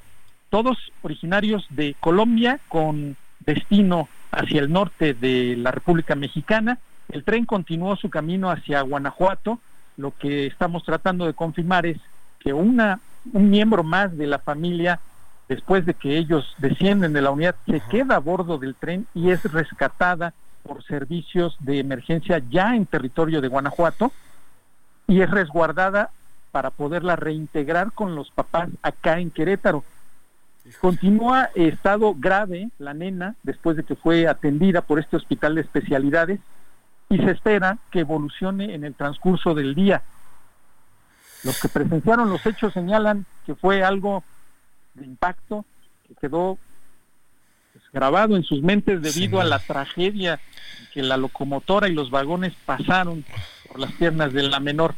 todos 0.50 0.78
originarios 1.02 1.66
de 1.70 1.96
Colombia 2.00 2.60
con 2.68 3.16
destino 3.40 4.08
hacia 4.30 4.60
el 4.60 4.72
norte 4.72 5.14
de 5.14 5.56
la 5.56 5.70
República 5.70 6.14
Mexicana. 6.14 6.78
El 7.08 7.24
tren 7.24 7.44
continuó 7.44 7.96
su 7.96 8.10
camino 8.10 8.50
hacia 8.50 8.82
Guanajuato. 8.82 9.58
Lo 9.96 10.16
que 10.16 10.46
estamos 10.46 10.84
tratando 10.84 11.26
de 11.26 11.34
confirmar 11.34 11.86
es 11.86 11.98
que 12.38 12.52
una, 12.52 13.00
un 13.32 13.50
miembro 13.50 13.82
más 13.82 14.16
de 14.16 14.26
la 14.26 14.38
familia, 14.38 15.00
después 15.48 15.84
de 15.84 15.94
que 15.94 16.16
ellos 16.16 16.54
descienden 16.58 17.12
de 17.12 17.22
la 17.22 17.30
unidad, 17.30 17.56
se 17.66 17.80
queda 17.90 18.16
a 18.16 18.20
bordo 18.20 18.58
del 18.58 18.74
tren 18.74 19.06
y 19.14 19.30
es 19.30 19.42
rescatada 19.52 20.32
por 20.62 20.84
servicios 20.84 21.56
de 21.60 21.80
emergencia 21.80 22.40
ya 22.50 22.76
en 22.76 22.86
territorio 22.86 23.40
de 23.40 23.48
Guanajuato 23.48 24.12
y 25.06 25.22
es 25.22 25.30
resguardada 25.30 26.10
para 26.52 26.70
poderla 26.70 27.16
reintegrar 27.16 27.92
con 27.92 28.14
los 28.14 28.30
papás 28.30 28.68
acá 28.82 29.18
en 29.18 29.30
Querétaro. 29.30 29.84
Continúa 30.80 31.50
estado 31.54 32.14
grave 32.14 32.70
la 32.78 32.94
nena 32.94 33.34
después 33.42 33.76
de 33.76 33.84
que 33.84 33.96
fue 33.96 34.28
atendida 34.28 34.82
por 34.82 34.98
este 34.98 35.16
hospital 35.16 35.54
de 35.54 35.62
especialidades 35.62 36.40
y 37.08 37.18
se 37.18 37.30
espera 37.30 37.78
que 37.90 38.00
evolucione 38.00 38.74
en 38.74 38.84
el 38.84 38.94
transcurso 38.94 39.54
del 39.54 39.74
día. 39.74 40.02
Los 41.42 41.60
que 41.60 41.68
presenciaron 41.68 42.28
los 42.28 42.44
hechos 42.44 42.72
señalan 42.74 43.24
que 43.46 43.54
fue 43.54 43.82
algo 43.82 44.22
de 44.94 45.06
impacto 45.06 45.64
que 46.06 46.14
quedó 46.14 46.58
pues, 47.72 47.84
grabado 47.92 48.36
en 48.36 48.44
sus 48.44 48.62
mentes 48.62 49.00
debido 49.00 49.40
a 49.40 49.44
la 49.44 49.58
tragedia 49.58 50.40
que 50.92 51.02
la 51.02 51.16
locomotora 51.16 51.88
y 51.88 51.94
los 51.94 52.10
vagones 52.10 52.52
pasaron 52.66 53.24
por 53.66 53.80
las 53.80 53.92
piernas 53.92 54.32
de 54.32 54.42
la 54.42 54.60
menor. 54.60 54.94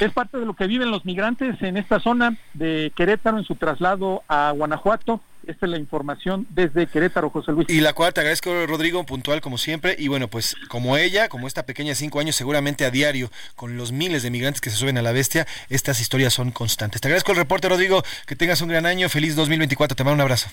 Es 0.00 0.12
parte 0.12 0.38
de 0.38 0.44
lo 0.44 0.54
que 0.54 0.66
viven 0.66 0.90
los 0.90 1.04
migrantes 1.04 1.60
en 1.62 1.76
esta 1.76 2.00
zona 2.00 2.36
de 2.54 2.92
Querétaro 2.96 3.38
en 3.38 3.44
su 3.44 3.54
traslado 3.54 4.22
a 4.28 4.50
Guanajuato. 4.50 5.20
Esta 5.46 5.66
es 5.66 5.70
la 5.70 5.78
información 5.78 6.46
desde 6.50 6.88
Querétaro, 6.88 7.30
José 7.30 7.52
Luis. 7.52 7.70
Y 7.70 7.80
la 7.80 7.94
cual 7.94 8.12
te 8.12 8.20
agradezco, 8.20 8.66
Rodrigo, 8.66 9.06
puntual 9.06 9.40
como 9.40 9.56
siempre. 9.56 9.94
Y 9.98 10.08
bueno, 10.08 10.28
pues 10.28 10.56
como 10.68 10.96
ella, 10.96 11.28
como 11.28 11.46
esta 11.46 11.64
pequeña 11.64 11.90
de 11.90 11.94
cinco 11.94 12.20
años, 12.20 12.36
seguramente 12.36 12.84
a 12.84 12.90
diario, 12.90 13.30
con 13.54 13.76
los 13.76 13.92
miles 13.92 14.22
de 14.22 14.30
migrantes 14.30 14.60
que 14.60 14.68
se 14.68 14.76
suben 14.76 14.98
a 14.98 15.02
la 15.02 15.12
bestia, 15.12 15.46
estas 15.70 16.00
historias 16.00 16.34
son 16.34 16.50
constantes. 16.50 17.00
Te 17.00 17.08
agradezco 17.08 17.32
el 17.32 17.38
reporte, 17.38 17.68
Rodrigo. 17.68 18.02
Que 18.26 18.36
tengas 18.36 18.60
un 18.60 18.68
gran 18.68 18.84
año. 18.84 19.08
Feliz 19.08 19.36
2024. 19.36 19.96
Te 19.96 20.04
mando 20.04 20.16
un 20.16 20.20
abrazo. 20.22 20.50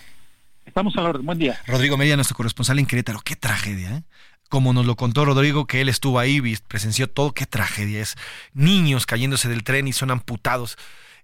Estamos 0.65 0.95
a 0.97 1.01
la 1.01 1.09
orden. 1.09 1.25
Buen 1.25 1.39
día. 1.39 1.59
Rodrigo 1.67 1.97
Media, 1.97 2.15
nuestro 2.15 2.37
corresponsal 2.37 2.79
en 2.79 2.85
Querétaro. 2.85 3.19
Qué 3.23 3.35
tragedia, 3.35 3.97
¿eh? 3.97 4.03
Como 4.49 4.73
nos 4.73 4.85
lo 4.85 4.95
contó 4.95 5.25
Rodrigo, 5.25 5.65
que 5.65 5.81
él 5.81 5.89
estuvo 5.89 6.19
ahí, 6.19 6.41
presenció 6.67 7.09
todo. 7.09 7.33
Qué 7.33 7.45
tragedia 7.45 8.01
es. 8.01 8.15
Niños 8.53 9.05
cayéndose 9.05 9.49
del 9.49 9.63
tren 9.63 9.87
y 9.87 9.93
son 9.93 10.11
amputados. 10.11 10.77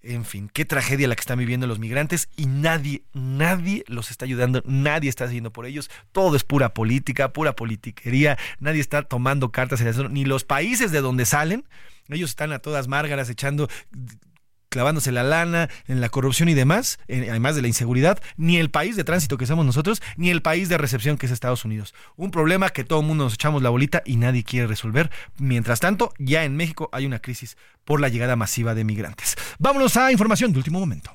En 0.04 0.26
fin, 0.26 0.50
qué 0.52 0.66
tragedia 0.66 1.08
la 1.08 1.16
que 1.16 1.20
están 1.20 1.38
viviendo 1.38 1.68
los 1.68 1.78
migrantes 1.78 2.28
y 2.36 2.48
nadie, 2.48 3.04
nadie 3.14 3.84
los 3.88 4.10
está 4.10 4.26
ayudando, 4.26 4.64
nadie 4.66 5.10
está 5.10 5.26
haciendo 5.26 5.52
por 5.52 5.68
ellos. 5.68 5.92
Todo 6.12 6.36
es 6.36 6.44
pura 6.44 6.74
política, 6.74 7.34
pura 7.34 7.56
politiquería, 7.56 8.40
nadie 8.60 8.82
está 8.82 9.04
tomando 9.04 9.52
cartas 9.52 9.80
en 9.82 9.88
el 9.88 10.12
ni 10.12 10.26
los 10.26 10.44
países 10.44 10.92
de 10.92 11.02
donde 11.02 11.26
salen. 11.26 11.66
Ellos 12.10 12.32
están 12.32 12.52
a 12.52 12.60
todas 12.60 12.88
márgaras 12.88 13.30
echando 13.30 13.70
clavándose 14.72 15.12
la 15.12 15.22
lana 15.22 15.70
en 15.88 16.02
la 16.02 16.10
corrupción 16.10 16.50
y 16.50 16.56
demás, 16.56 16.98
además 17.08 17.56
de 17.56 17.62
la 17.62 17.68
inseguridad, 17.68 18.20
ni 18.38 18.58
el 18.58 18.72
país 18.72 18.96
de 18.96 19.04
tránsito 19.04 19.38
que 19.38 19.46
somos 19.46 19.66
nosotros, 19.66 20.02
ni 20.16 20.32
el 20.32 20.42
país 20.42 20.70
de 20.70 20.78
recepción 20.80 21.18
que 21.18 21.28
es 21.28 21.32
Estados 21.32 21.66
Unidos. 21.66 21.94
Un 22.16 22.32
problema 22.32 22.70
que 22.70 22.84
todo 22.84 23.02
el 23.02 23.06
mundo 23.06 23.26
nos 23.26 23.34
echamos 23.34 23.62
la 23.62 23.70
bolita 23.70 24.02
y 24.06 24.16
nadie 24.16 24.44
quiere 24.44 24.68
resolver. 24.68 25.12
Mientras 25.38 25.82
tanto, 25.82 26.14
ya 26.18 26.46
en 26.46 26.56
México 26.56 26.90
hay 26.94 27.06
una 27.06 27.20
crisis 27.20 27.58
por 27.84 28.00
la 28.00 28.10
llegada 28.10 28.36
masiva 28.36 28.74
de 28.74 28.86
migrantes. 28.86 29.36
Vámonos 29.60 29.98
a 29.98 30.12
información 30.12 30.54
de 30.54 30.60
último 30.60 30.80
momento. 30.80 31.12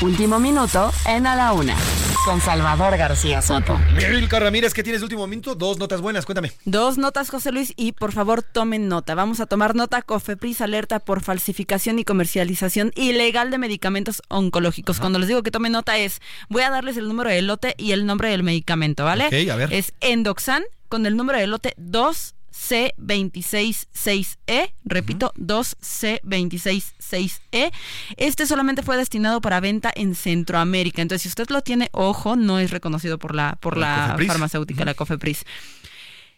Último 0.00 0.40
minuto 0.40 0.92
en 1.06 1.26
A 1.28 1.36
la 1.36 1.52
Una 1.52 1.76
con 2.24 2.40
Salvador 2.40 2.96
García 2.96 3.42
Soto. 3.42 3.78
Mirilka 3.96 4.38
Ramírez, 4.38 4.74
¿qué 4.74 4.82
tienes 4.82 5.00
de 5.00 5.06
último 5.06 5.26
minuto? 5.26 5.54
Dos 5.54 5.78
notas 5.78 6.00
buenas, 6.00 6.24
cuéntame. 6.24 6.52
Dos 6.64 6.98
notas, 6.98 7.30
José 7.30 7.52
Luis, 7.52 7.72
y 7.76 7.92
por 7.92 8.12
favor 8.12 8.42
tomen 8.42 8.88
nota. 8.88 9.14
Vamos 9.14 9.40
a 9.40 9.46
tomar 9.46 9.74
nota. 9.74 10.02
Cofepris 10.02 10.60
alerta 10.60 11.00
por 11.00 11.22
falsificación 11.22 11.98
y 11.98 12.04
comercialización 12.04 12.92
ilegal 12.94 13.50
de 13.50 13.58
medicamentos 13.58 14.22
oncológicos. 14.28 15.00
Cuando 15.00 15.18
les 15.18 15.28
digo 15.28 15.42
que 15.42 15.50
tomen 15.50 15.72
nota 15.72 15.98
es, 15.98 16.20
voy 16.48 16.62
a 16.62 16.70
darles 16.70 16.96
el 16.96 17.08
número 17.08 17.30
de 17.30 17.42
lote 17.42 17.74
y 17.78 17.92
el 17.92 18.06
nombre 18.06 18.30
del 18.30 18.42
medicamento, 18.42 19.04
¿vale? 19.04 19.26
Ok, 19.26 19.50
a 19.50 19.56
ver. 19.56 19.72
Es 19.72 19.92
Endoxan 20.00 20.62
con 20.88 21.06
el 21.06 21.16
número 21.16 21.38
de 21.38 21.46
lote 21.46 21.74
2 21.78 22.34
C266E, 22.52 24.74
repito, 24.84 25.32
2C266E. 25.36 27.72
Este 28.16 28.46
solamente 28.46 28.82
fue 28.82 28.96
destinado 28.96 29.40
para 29.40 29.60
venta 29.60 29.92
en 29.94 30.14
Centroamérica. 30.14 31.02
Entonces, 31.02 31.22
si 31.22 31.28
usted 31.28 31.48
lo 31.50 31.62
tiene, 31.62 31.88
ojo, 31.92 32.36
no 32.36 32.58
es 32.58 32.70
reconocido 32.70 33.18
por 33.18 33.34
la, 33.34 33.58
por 33.60 33.76
la, 33.76 34.16
farmacéutica, 34.26 34.84
la 34.84 34.94
Cofepris. 34.94 35.44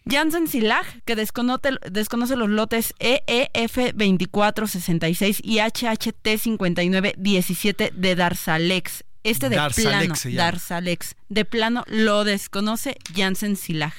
Janssen 0.06 0.48
Silag, 0.48 0.84
que 1.04 1.16
desconoce, 1.16 1.70
desconoce 1.90 2.36
los 2.36 2.50
lotes 2.50 2.92
EEF2466 2.98 5.40
y 5.42 5.56
HHT5917 5.56 7.90
de 7.92 8.14
Darzalex. 8.14 9.04
Este 9.22 9.48
de 9.48 9.56
plano, 9.56 10.14
Darzalex, 10.34 11.16
de 11.30 11.46
plano 11.46 11.84
lo 11.86 12.24
desconoce 12.24 12.98
Janssen 13.14 13.56
Silag. 13.56 13.94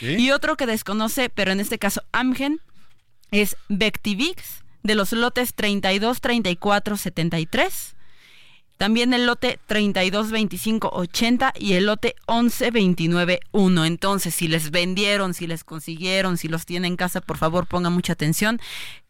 Y 0.00 0.30
otro 0.30 0.56
que 0.56 0.66
desconoce, 0.66 1.30
pero 1.30 1.52
en 1.52 1.60
este 1.60 1.78
caso 1.78 2.02
Amgen, 2.12 2.60
es 3.30 3.56
Vectivix 3.68 4.62
de 4.82 4.94
los 4.94 5.12
lotes 5.12 5.54
32, 5.54 6.20
34, 6.20 6.96
73. 6.96 7.94
También 8.78 9.12
el 9.12 9.26
lote 9.26 9.58
32, 9.66 10.30
25, 10.30 10.90
80 10.92 11.52
y 11.58 11.72
el 11.72 11.86
lote 11.86 12.14
11, 12.26 12.70
29, 12.70 13.40
1. 13.50 13.84
Entonces, 13.84 14.34
si 14.34 14.46
les 14.46 14.70
vendieron, 14.70 15.34
si 15.34 15.48
les 15.48 15.64
consiguieron, 15.64 16.38
si 16.38 16.46
los 16.46 16.64
tienen 16.64 16.92
en 16.92 16.96
casa, 16.96 17.20
por 17.20 17.38
favor 17.38 17.66
pongan 17.66 17.92
mucha 17.92 18.12
atención. 18.12 18.60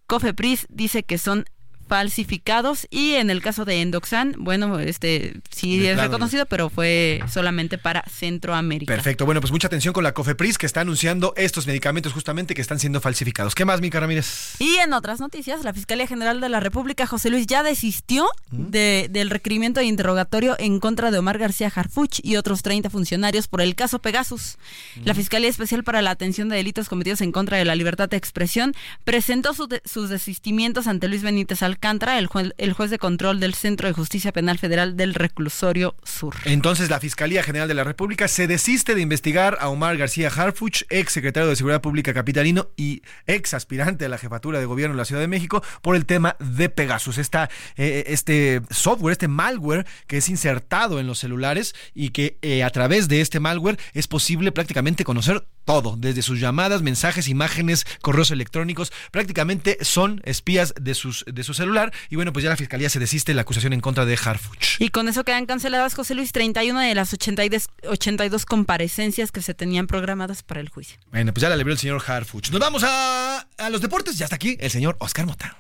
Cofepris 0.07 0.67
dice 0.71 1.03
que 1.03 1.19
son 1.19 1.45
falsificados 1.89 2.87
y 2.91 3.15
en 3.15 3.31
el 3.31 3.43
caso 3.43 3.65
de 3.65 3.81
Endoxan, 3.81 4.35
bueno, 4.39 4.79
este 4.79 5.41
sí 5.51 5.85
es 5.87 5.99
reconocido, 5.99 6.47
pero 6.47 6.69
fue 6.69 7.21
solamente 7.33 7.79
para 7.79 8.05
Centroamérica. 8.09 8.93
Perfecto, 8.93 9.25
bueno, 9.25 9.41
pues 9.41 9.51
mucha 9.51 9.67
atención 9.67 9.95
con 9.95 10.05
la 10.05 10.13
COFEPRIS 10.13 10.59
que 10.59 10.67
está 10.67 10.83
anunciando 10.83 11.33
estos 11.37 11.67
medicamentos 11.67 12.13
justamente 12.13 12.55
que 12.55 12.61
están 12.61 12.79
siendo 12.79 13.01
falsificados. 13.01 13.55
¿Qué 13.55 13.65
más, 13.65 13.81
Mica 13.81 14.01
Ramírez? 14.01 14.55
Y 14.59 14.77
en 14.77 14.93
otras 14.93 15.19
noticias, 15.19 15.65
la 15.65 15.73
Fiscalía 15.73 16.07
General 16.07 16.41
de 16.41 16.49
la 16.49 16.61
República, 16.61 17.07
José 17.07 17.31
Luis, 17.31 17.47
ya 17.47 17.63
desistió 17.63 18.29
¿Mm? 18.51 18.67
de, 18.67 19.09
del 19.11 19.31
requerimiento 19.31 19.81
de 19.81 19.87
interrogatorio 19.87 20.57
en 20.59 20.81
contra 20.81 21.11
de 21.11 21.19
Omar 21.19 21.39
García 21.39 21.73
Harfuch 21.75 22.21
y 22.23 22.37
otros 22.37 22.63
30 22.63 22.91
funcionarios 22.91 23.49
por 23.49 23.63
el 23.63 23.75
caso 23.75 23.99
Pegasus. 23.99 24.59
¿Mm? 24.97 25.07
La 25.07 25.15
Fiscalía 25.15 25.49
Especial 25.49 25.85
para 25.85 26.03
la 26.03 26.11
Atención 26.11 26.51
de 26.51 26.57
Delitos 26.57 26.89
Cometidos 26.91 27.23
en 27.23 27.33
contra 27.33 27.57
de 27.57 27.65
la 27.65 27.75
Libertad 27.75 28.11
de 28.11 28.19
Expresión 28.19 28.75
presentó 29.05 29.55
sus 29.55 30.11
desistimientos 30.11 30.87
ante 30.87 31.09
Luis 31.09 31.23
Benítez 31.23 31.63
Alcántara 31.63 31.78
Alcántara, 31.79 32.19
el 32.19 32.27
juez, 32.27 32.91
de 32.91 32.99
control 32.99 33.39
del 33.39 33.55
Centro 33.55 33.87
de 33.87 33.95
Justicia 33.95 34.33
Penal 34.33 34.59
Federal 34.59 34.97
del 34.97 35.15
Reclusorio 35.15 35.95
Sur. 36.03 36.35
Entonces, 36.45 36.91
la 36.91 36.99
Fiscalía 36.99 37.45
General 37.45 37.69
de 37.69 37.75
la 37.75 37.85
República 37.85 38.27
se 38.27 38.49
desiste 38.49 38.97
de 38.97 39.01
investigar 39.01 39.57
a 39.61 39.69
Omar 39.69 39.97
García 39.97 40.29
Harfuch, 40.29 40.83
ex 40.91 41.13
secretario 41.13 41.49
de 41.49 41.55
Seguridad 41.55 41.81
Pública 41.81 42.13
capitalino 42.13 42.71
y 42.77 43.03
ex 43.29 43.55
aspirante 43.55 44.07
a 44.07 44.09
la 44.09 44.19
jefatura 44.19 44.59
de 44.59 44.67
gobierno 44.67 44.97
de 44.97 44.99
la 44.99 45.05
Ciudad 45.05 45.21
de 45.21 45.29
México, 45.29 45.63
por 45.81 45.95
el 45.95 46.05
tema 46.05 46.35
de 46.41 46.69
Pegasus. 46.69 47.17
Esta, 47.17 47.49
eh, 47.77 48.03
este 48.09 48.61
software, 48.71 49.13
este 49.13 49.29
malware 49.29 49.87
que 50.09 50.17
es 50.17 50.29
insertado 50.29 50.99
en 50.99 51.07
los 51.07 51.21
celulares 51.21 51.77
y 51.95 52.11
que 52.11 52.39
eh, 52.43 52.65
a 52.65 52.71
través 52.71 53.07
de 53.07 53.21
este 53.21 53.39
malware 53.39 53.79
es 53.95 54.09
posible 54.09 54.51
prácticamente 54.51 55.05
conocer 55.05 55.47
todo, 55.69 55.97
desde 55.99 56.23
sus 56.23 56.41
llamadas, 56.41 56.81
mensajes, 56.81 57.29
imágenes, 57.29 57.87
correos 58.01 58.31
electrónicos, 58.31 58.91
prácticamente 59.11 59.77
son 59.83 60.23
espías 60.25 60.73
de, 60.81 60.95
sus, 60.95 61.27
de 61.31 61.45
su 61.45 61.53
celular. 61.69 61.93
Y 62.11 62.17
bueno, 62.17 62.33
pues 62.33 62.43
ya 62.43 62.51
la 62.51 62.57
fiscalía 62.57 62.89
se 62.89 62.99
desiste 62.99 63.35
la 63.35 63.43
acusación 63.43 63.73
en 63.73 63.81
contra 63.81 64.05
de 64.05 64.19
Harfuch. 64.23 64.81
Y 64.81 64.89
con 64.89 65.09
eso 65.09 65.25
quedan 65.25 65.47
canceladas, 65.47 65.95
José 65.95 66.15
Luis, 66.15 66.33
31 66.33 66.81
de 66.81 66.95
las 66.95 67.13
82, 67.13 67.69
82 67.87 68.47
comparecencias 68.47 69.33
que 69.33 69.43
se 69.43 69.55
tenían 69.55 69.87
programadas 69.87 70.43
para 70.43 70.61
el 70.61 70.69
juicio. 70.69 70.99
Bueno, 71.11 71.33
pues 71.33 71.43
ya 71.43 71.49
la 71.49 71.57
libró 71.57 71.73
el 71.73 71.79
señor 71.79 72.03
Harfuch. 72.07 72.51
Nos 72.51 72.61
vamos 72.61 72.83
a, 72.85 73.47
a 73.59 73.71
los 73.71 73.81
deportes. 73.81 74.19
Ya 74.19 74.25
está 74.25 74.37
aquí 74.37 74.57
el 74.61 74.71
señor 74.71 74.97
Oscar 75.01 75.27
Mota. 75.27 75.57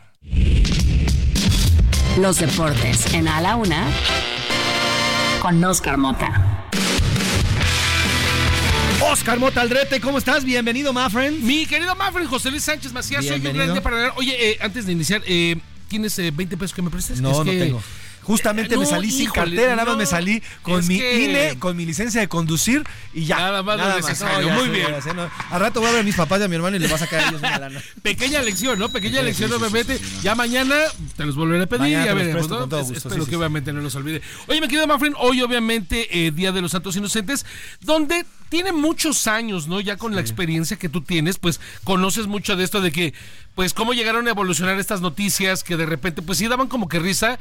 Los 2.18 2.38
deportes 2.38 3.12
en 3.14 3.28
A 3.28 3.40
la 3.40 3.56
Una 3.56 3.86
con 5.40 5.62
Oscar 5.62 5.96
Mota. 5.98 6.68
Oscar 9.00 9.38
Mota 9.38 9.60
Aldrete, 9.60 10.00
¿cómo 10.00 10.18
estás? 10.18 10.44
Bienvenido, 10.44 10.92
my 10.92 11.08
friend. 11.10 11.42
Mi 11.42 11.64
querido 11.66 11.94
my 11.94 12.26
José 12.26 12.50
Luis 12.50 12.64
Sánchez 12.64 12.92
Macías, 12.92 13.24
soy 13.24 13.46
un 13.46 13.54
gran 13.54 13.72
día 13.72 13.82
para. 13.82 14.12
Oye, 14.16 14.50
eh, 14.50 14.58
antes 14.60 14.86
de 14.86 14.92
iniciar, 14.92 15.22
eh, 15.26 15.56
¿tienes 15.88 16.16
20 16.16 16.42
eh, 16.42 16.58
pesos 16.58 16.74
que 16.74 16.82
me 16.82 16.90
prestes? 16.90 17.20
No, 17.20 17.42
no 17.42 17.50
tengo. 17.50 17.82
Justamente 18.28 18.76
me 18.76 18.84
salí 18.84 19.10
sin 19.10 19.30
cartera, 19.30 19.74
nada 19.74 19.86
más 19.86 19.96
me 19.96 20.04
salí 20.04 20.42
con 20.60 20.86
mi 20.86 20.96
INE, 20.96 21.58
con 21.58 21.74
mi 21.74 21.86
licencia 21.86 22.20
de 22.20 22.28
conducir 22.28 22.84
y 23.14 23.24
ya. 23.24 23.38
Nada 23.38 23.62
más 23.62 23.78
lo 23.78 23.96
necesario. 23.96 24.50
Muy 24.50 24.68
bien. 24.68 24.88
Al 25.50 25.60
rato 25.60 25.80
voy 25.80 25.88
a 25.88 25.92
ver 25.92 26.00
a 26.02 26.04
mis 26.04 26.14
papás 26.14 26.38
y 26.42 26.44
a 26.44 26.48
mi 26.48 26.56
hermano 26.56 26.76
y 26.76 26.78
les 26.78 26.92
va 26.92 26.96
a 26.96 26.98
sacar 26.98 27.20
a 27.20 27.28
ellos 27.30 27.40
una 27.40 27.58
lana. 27.58 27.82
Pequeña 28.02 28.42
lección, 28.42 28.78
¿no? 28.78 28.90
Pequeña 28.90 29.22
lección, 29.22 29.50
obviamente. 29.50 29.98
Ya 30.22 30.34
mañana 30.34 30.76
te 31.16 31.24
los 31.24 31.36
volveré 31.36 31.64
a 31.64 31.66
pedir. 31.66 31.88
ya 31.88 32.12
veremos, 32.12 32.50
¿no? 32.50 32.64
Espero 32.78 33.24
que 33.24 33.34
obviamente 33.34 33.72
no 33.72 33.80
los 33.80 33.94
olvide. 33.94 34.20
Oye, 34.46 34.60
me 34.60 34.68
querido 34.68 34.86
Mafren, 34.86 35.14
hoy 35.16 35.40
obviamente 35.40 36.26
eh, 36.26 36.30
Día 36.30 36.52
de 36.52 36.60
los 36.60 36.72
Santos 36.72 36.96
Inocentes, 36.96 37.46
donde 37.80 38.26
tiene 38.50 38.72
muchos 38.72 39.26
años, 39.26 39.68
¿no? 39.68 39.80
Ya 39.80 39.96
con 39.96 40.14
la 40.14 40.20
experiencia 40.20 40.76
que 40.76 40.90
tú 40.90 41.00
tienes, 41.00 41.38
pues 41.38 41.60
conoces 41.84 42.26
mucho 42.26 42.56
de 42.56 42.64
esto 42.64 42.82
de 42.82 42.92
que, 42.92 43.14
pues, 43.54 43.72
cómo 43.72 43.94
llegaron 43.94 44.26
a 44.26 44.32
evolucionar 44.32 44.78
estas 44.78 45.00
noticias 45.00 45.64
que 45.64 45.78
de 45.78 45.86
repente, 45.86 46.20
pues 46.20 46.36
sí 46.36 46.46
daban 46.46 46.68
como 46.68 46.88
que 46.88 46.98
risa 46.98 47.38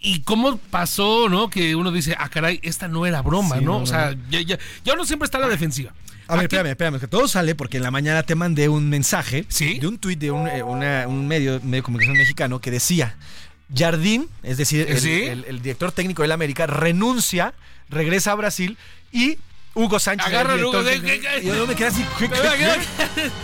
¿Y 0.00 0.20
cómo 0.20 0.58
pasó, 0.58 1.28
no? 1.28 1.50
Que 1.50 1.74
uno 1.74 1.90
dice, 1.90 2.14
ah, 2.18 2.28
caray, 2.28 2.60
esta 2.62 2.86
no 2.86 3.04
era 3.04 3.20
broma, 3.22 3.60
¿no? 3.60 3.78
O 3.78 3.86
sea, 3.86 4.14
ya, 4.30 4.40
ya, 4.42 4.58
ya, 4.84 4.94
uno 4.94 5.04
siempre 5.04 5.24
está 5.26 5.38
a 5.38 5.40
la 5.40 5.48
defensiva. 5.48 5.92
A 6.28 6.36
ver, 6.36 6.44
espérame, 6.44 6.68
espérame, 6.68 7.00
que 7.00 7.08
todo 7.08 7.26
sale 7.26 7.54
porque 7.54 7.78
en 7.78 7.82
la 7.82 7.90
mañana 7.90 8.22
te 8.22 8.34
mandé 8.34 8.68
un 8.68 8.88
mensaje 8.88 9.46
de 9.48 9.86
un 9.86 9.98
tuit 9.98 10.18
de 10.18 10.30
un, 10.30 10.46
eh, 10.46 10.62
un 10.62 11.26
medio, 11.26 11.60
medio 11.62 11.78
de 11.78 11.82
comunicación 11.82 12.18
mexicano 12.18 12.60
que 12.60 12.70
decía, 12.70 13.16
Jardín, 13.74 14.28
es 14.42 14.56
decir, 14.56 14.86
el, 14.88 15.44
el, 15.46 15.62
director 15.62 15.90
técnico 15.90 16.22
del 16.22 16.32
América, 16.32 16.66
renuncia, 16.66 17.54
regresa 17.88 18.32
a 18.32 18.34
Brasil 18.34 18.76
y 19.10 19.38
Hugo 19.78 20.00
Sánchez. 20.00 20.26
Agárralo, 20.26 20.70
Hugo. 20.70 20.82
Yo 21.42 21.66
me 21.66 21.74
quedé 21.76 21.86
así. 21.86 22.04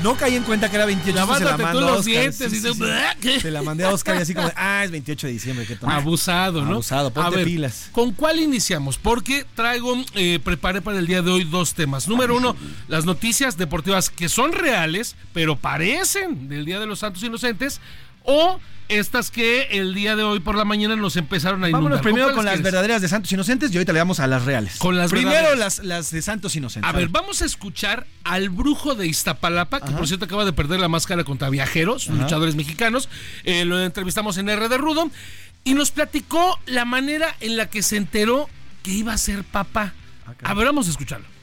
No 0.03 0.17
caí 0.17 0.35
en 0.35 0.43
cuenta 0.43 0.69
que 0.69 0.77
era 0.77 0.85
28. 0.85 1.27
La 1.27 1.39
se 1.39 1.45
la 1.45 1.55
a. 1.55 2.03
Sí, 2.03 2.13
y 2.13 2.33
sí, 2.33 2.61
sí. 2.61 3.41
Se 3.41 3.51
la 3.51 3.63
mandé 3.63 3.85
a 3.85 3.91
Oscar 3.91 4.17
y 4.17 4.23
así 4.23 4.35
como, 4.35 4.51
ah, 4.57 4.83
es 4.85 4.91
28 4.91 5.27
de 5.29 5.33
diciembre. 5.33 5.67
¿qué? 5.67 5.79
Abusado, 5.83 6.65
¿no? 6.65 6.73
Abusado, 6.73 7.13
ponte 7.13 7.29
a 7.29 7.31
ver, 7.31 7.45
pilas. 7.45 7.89
¿Con 7.93 8.13
cuál 8.13 8.41
iniciamos? 8.41 8.99
Porque 8.99 9.47
traigo, 9.55 9.95
eh, 10.15 10.41
preparé 10.43 10.83
para 10.83 10.99
el 10.99 11.07
día 11.07 11.23
de 11.23 11.31
hoy 11.31 11.45
dos 11.45 11.75
temas. 11.75 12.09
Número 12.09 12.37
uno, 12.37 12.57
las 12.89 13.05
noticias 13.05 13.57
deportivas 13.57 14.11
que 14.11 14.29
son 14.29 14.53
reales, 14.53 15.15
pero 15.33 15.57
parecen 15.57 16.49
del 16.49 16.65
Día 16.65 16.81
de 16.81 16.87
los 16.87 16.99
Santos 16.99 17.23
Inocentes. 17.23 17.81
O 18.25 18.59
estas 18.89 19.31
que 19.31 19.63
el 19.71 19.95
día 19.95 20.15
de 20.15 20.23
hoy 20.23 20.41
por 20.41 20.57
la 20.57 20.65
mañana 20.65 20.95
nos 20.97 21.17
empezaron 21.17 21.65
a 21.65 21.69
inundar. 21.69 21.83
Vámonos 21.83 22.03
primero 22.03 22.35
con 22.35 22.45
las 22.45 22.55
quieres? 22.55 22.65
verdaderas 22.65 23.01
de 23.03 23.09
Santos 23.09 23.33
Inocentes 23.33 23.73
y 23.73 23.77
ahorita 23.77 23.93
le 23.93 23.99
damos 23.99 24.21
a 24.21 24.27
las 24.27 24.45
reales. 24.45 24.77
Con 24.77 24.97
las 24.97 25.11
Primero 25.11 25.55
las, 25.55 25.79
las 25.83 26.11
de 26.11 26.21
Santos 26.21 26.55
Inocentes. 26.57 26.89
A 26.89 26.93
ver, 26.93 27.09
vamos 27.09 27.41
a 27.41 27.47
escuchar 27.47 28.07
al 28.25 28.51
brujo 28.51 28.95
de 28.95 29.07
Iztapalapa, 29.07 29.81
que 29.81 29.93
por 29.93 30.07
cierto 30.07 30.27
acaba 30.27 30.45
de 30.45 30.53
perder 30.53 30.81
la 30.81 30.89
máscara 30.89 31.25
contra 31.25 31.49
viajeros, 31.49 32.09
Ajá. 32.09 32.23
luchadores 32.23 32.57
mexicanos. 32.57 33.09
Eh, 33.45 33.65
lo 33.65 33.81
entrevistamos 33.83 34.37
en 34.37 34.49
R 34.49 34.69
de 34.69 34.77
Rudo 34.77 35.11
y 35.65 35.75
nos 35.75 35.91
platicó 35.91 36.59
la 36.67 36.85
manera 36.85 37.35
en 37.41 37.57
la 37.57 37.71
que 37.71 37.83
se 37.83 37.97
enteró 37.97 38.49
que 38.83 38.91
iba 38.91 39.15
a 39.15 39.19
ser 39.19 39.45
papá. 39.45 39.95
A 40.43 40.55
ver, 40.55 40.67
vamos 40.67 40.89
a 40.89 40.91
escucharlo. 40.91 41.34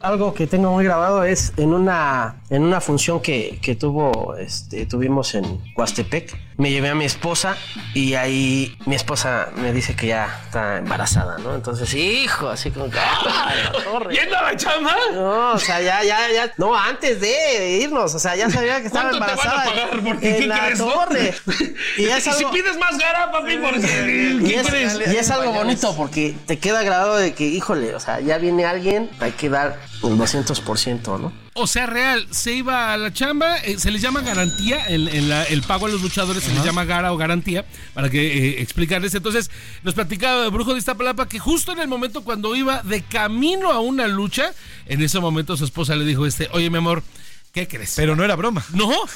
Algo 0.00 0.32
que 0.32 0.46
tengo 0.46 0.70
muy 0.70 0.84
grabado 0.84 1.24
es 1.24 1.52
en 1.56 1.74
una, 1.74 2.42
en 2.50 2.62
una 2.62 2.80
función 2.80 3.20
que, 3.20 3.58
que 3.60 3.74
tuvo, 3.74 4.36
este, 4.36 4.86
tuvimos 4.86 5.34
en 5.34 5.60
Huastepec. 5.76 6.47
Me 6.58 6.72
llevé 6.72 6.88
a 6.88 6.94
mi 6.96 7.04
esposa 7.04 7.56
y 7.94 8.14
ahí 8.14 8.76
mi 8.84 8.96
esposa 8.96 9.50
me 9.54 9.72
dice 9.72 9.94
que 9.94 10.08
ya 10.08 10.40
está 10.44 10.78
embarazada, 10.78 11.38
¿no? 11.38 11.54
Entonces, 11.54 11.94
hijo, 11.94 12.48
así 12.48 12.72
como 12.72 12.90
que. 12.90 12.98
¡ah, 12.98 13.54
la 13.72 13.84
torre! 13.84 14.12
¿Yendo 14.12 14.36
a 14.36 14.42
la 14.42 14.56
chamba? 14.56 14.96
No, 15.12 15.52
o 15.52 15.58
sea, 15.58 15.80
ya, 15.80 16.02
ya, 16.02 16.18
ya. 16.32 16.52
No, 16.56 16.76
antes 16.76 17.20
de 17.20 17.78
irnos, 17.80 18.12
o 18.12 18.18
sea, 18.18 18.34
ya 18.34 18.50
sabía 18.50 18.80
que 18.80 18.88
estaba 18.88 19.10
¿Cuánto 19.10 19.24
te 19.24 19.30
van 19.36 19.38
a 19.38 19.40
embarazada. 19.40 19.64
pagar? 19.70 20.00
Porque, 20.04 20.30
en 20.30 20.40
¿qué 20.40 20.46
la 20.48 20.58
crees, 20.58 20.78
no? 20.80 20.86
torre. 20.86 21.34
Y 21.96 22.04
es 22.06 22.24
si 22.24 22.30
algo- 22.30 22.50
pides 22.50 22.76
más 22.76 22.98
gara, 22.98 23.30
papi, 23.30 23.56
porque... 23.58 24.38
y 24.42 24.48
¿Qué 24.48 24.60
es, 24.60 25.12
y 25.12 25.16
es 25.16 25.30
algo 25.30 25.52
bonito 25.52 25.94
porque 25.96 26.34
te 26.46 26.58
queda 26.58 26.82
grabado 26.82 27.16
de 27.18 27.34
que, 27.34 27.44
híjole, 27.44 27.94
o 27.94 28.00
sea, 28.00 28.18
ya 28.18 28.36
viene 28.38 28.64
alguien, 28.64 29.10
hay 29.20 29.30
que 29.32 29.48
dar 29.48 29.78
el 30.02 30.18
200%, 30.18 31.20
¿no? 31.20 31.32
O 31.60 31.66
sea, 31.66 31.86
real, 31.86 32.26
se 32.30 32.52
iba 32.54 32.92
a 32.92 32.96
la 32.96 33.12
chamba, 33.12 33.56
eh, 33.58 33.78
se 33.78 33.90
les 33.90 34.00
llama 34.00 34.20
garantía, 34.20 34.86
el, 34.86 35.08
el- 35.08 35.32
el 35.32 35.62
pago 35.62 35.86
a 35.86 35.88
los 35.88 36.00
luchadores 36.02 36.44
se 36.44 36.54
les 36.54 36.64
llama 36.64 36.84
gara 36.84 37.12
o 37.12 37.16
garantía, 37.16 37.64
para 37.94 38.08
que 38.10 38.20
eh, 38.58 38.62
explicarles. 38.62 39.14
Entonces, 39.14 39.50
nos 39.82 39.94
platicaba 39.94 40.44
el 40.44 40.50
brujo 40.50 40.72
de 40.72 40.78
Iztapalapa 40.78 41.28
que 41.28 41.38
justo 41.38 41.72
en 41.72 41.80
el 41.80 41.88
momento 41.88 42.22
cuando 42.22 42.54
iba 42.54 42.82
de 42.82 43.02
camino 43.02 43.72
a 43.72 43.80
una 43.80 44.06
lucha, 44.06 44.52
en 44.86 45.02
ese 45.02 45.18
momento 45.20 45.56
su 45.56 45.64
esposa 45.64 45.96
le 45.96 46.04
dijo, 46.04 46.26
este, 46.26 46.48
oye, 46.52 46.70
mi 46.70 46.78
amor, 46.78 47.02
¿qué 47.52 47.66
crees? 47.66 47.94
Pero 47.96 48.14
no 48.16 48.24
era 48.24 48.36
broma. 48.36 48.64
No, 48.72 48.88
o 48.88 49.06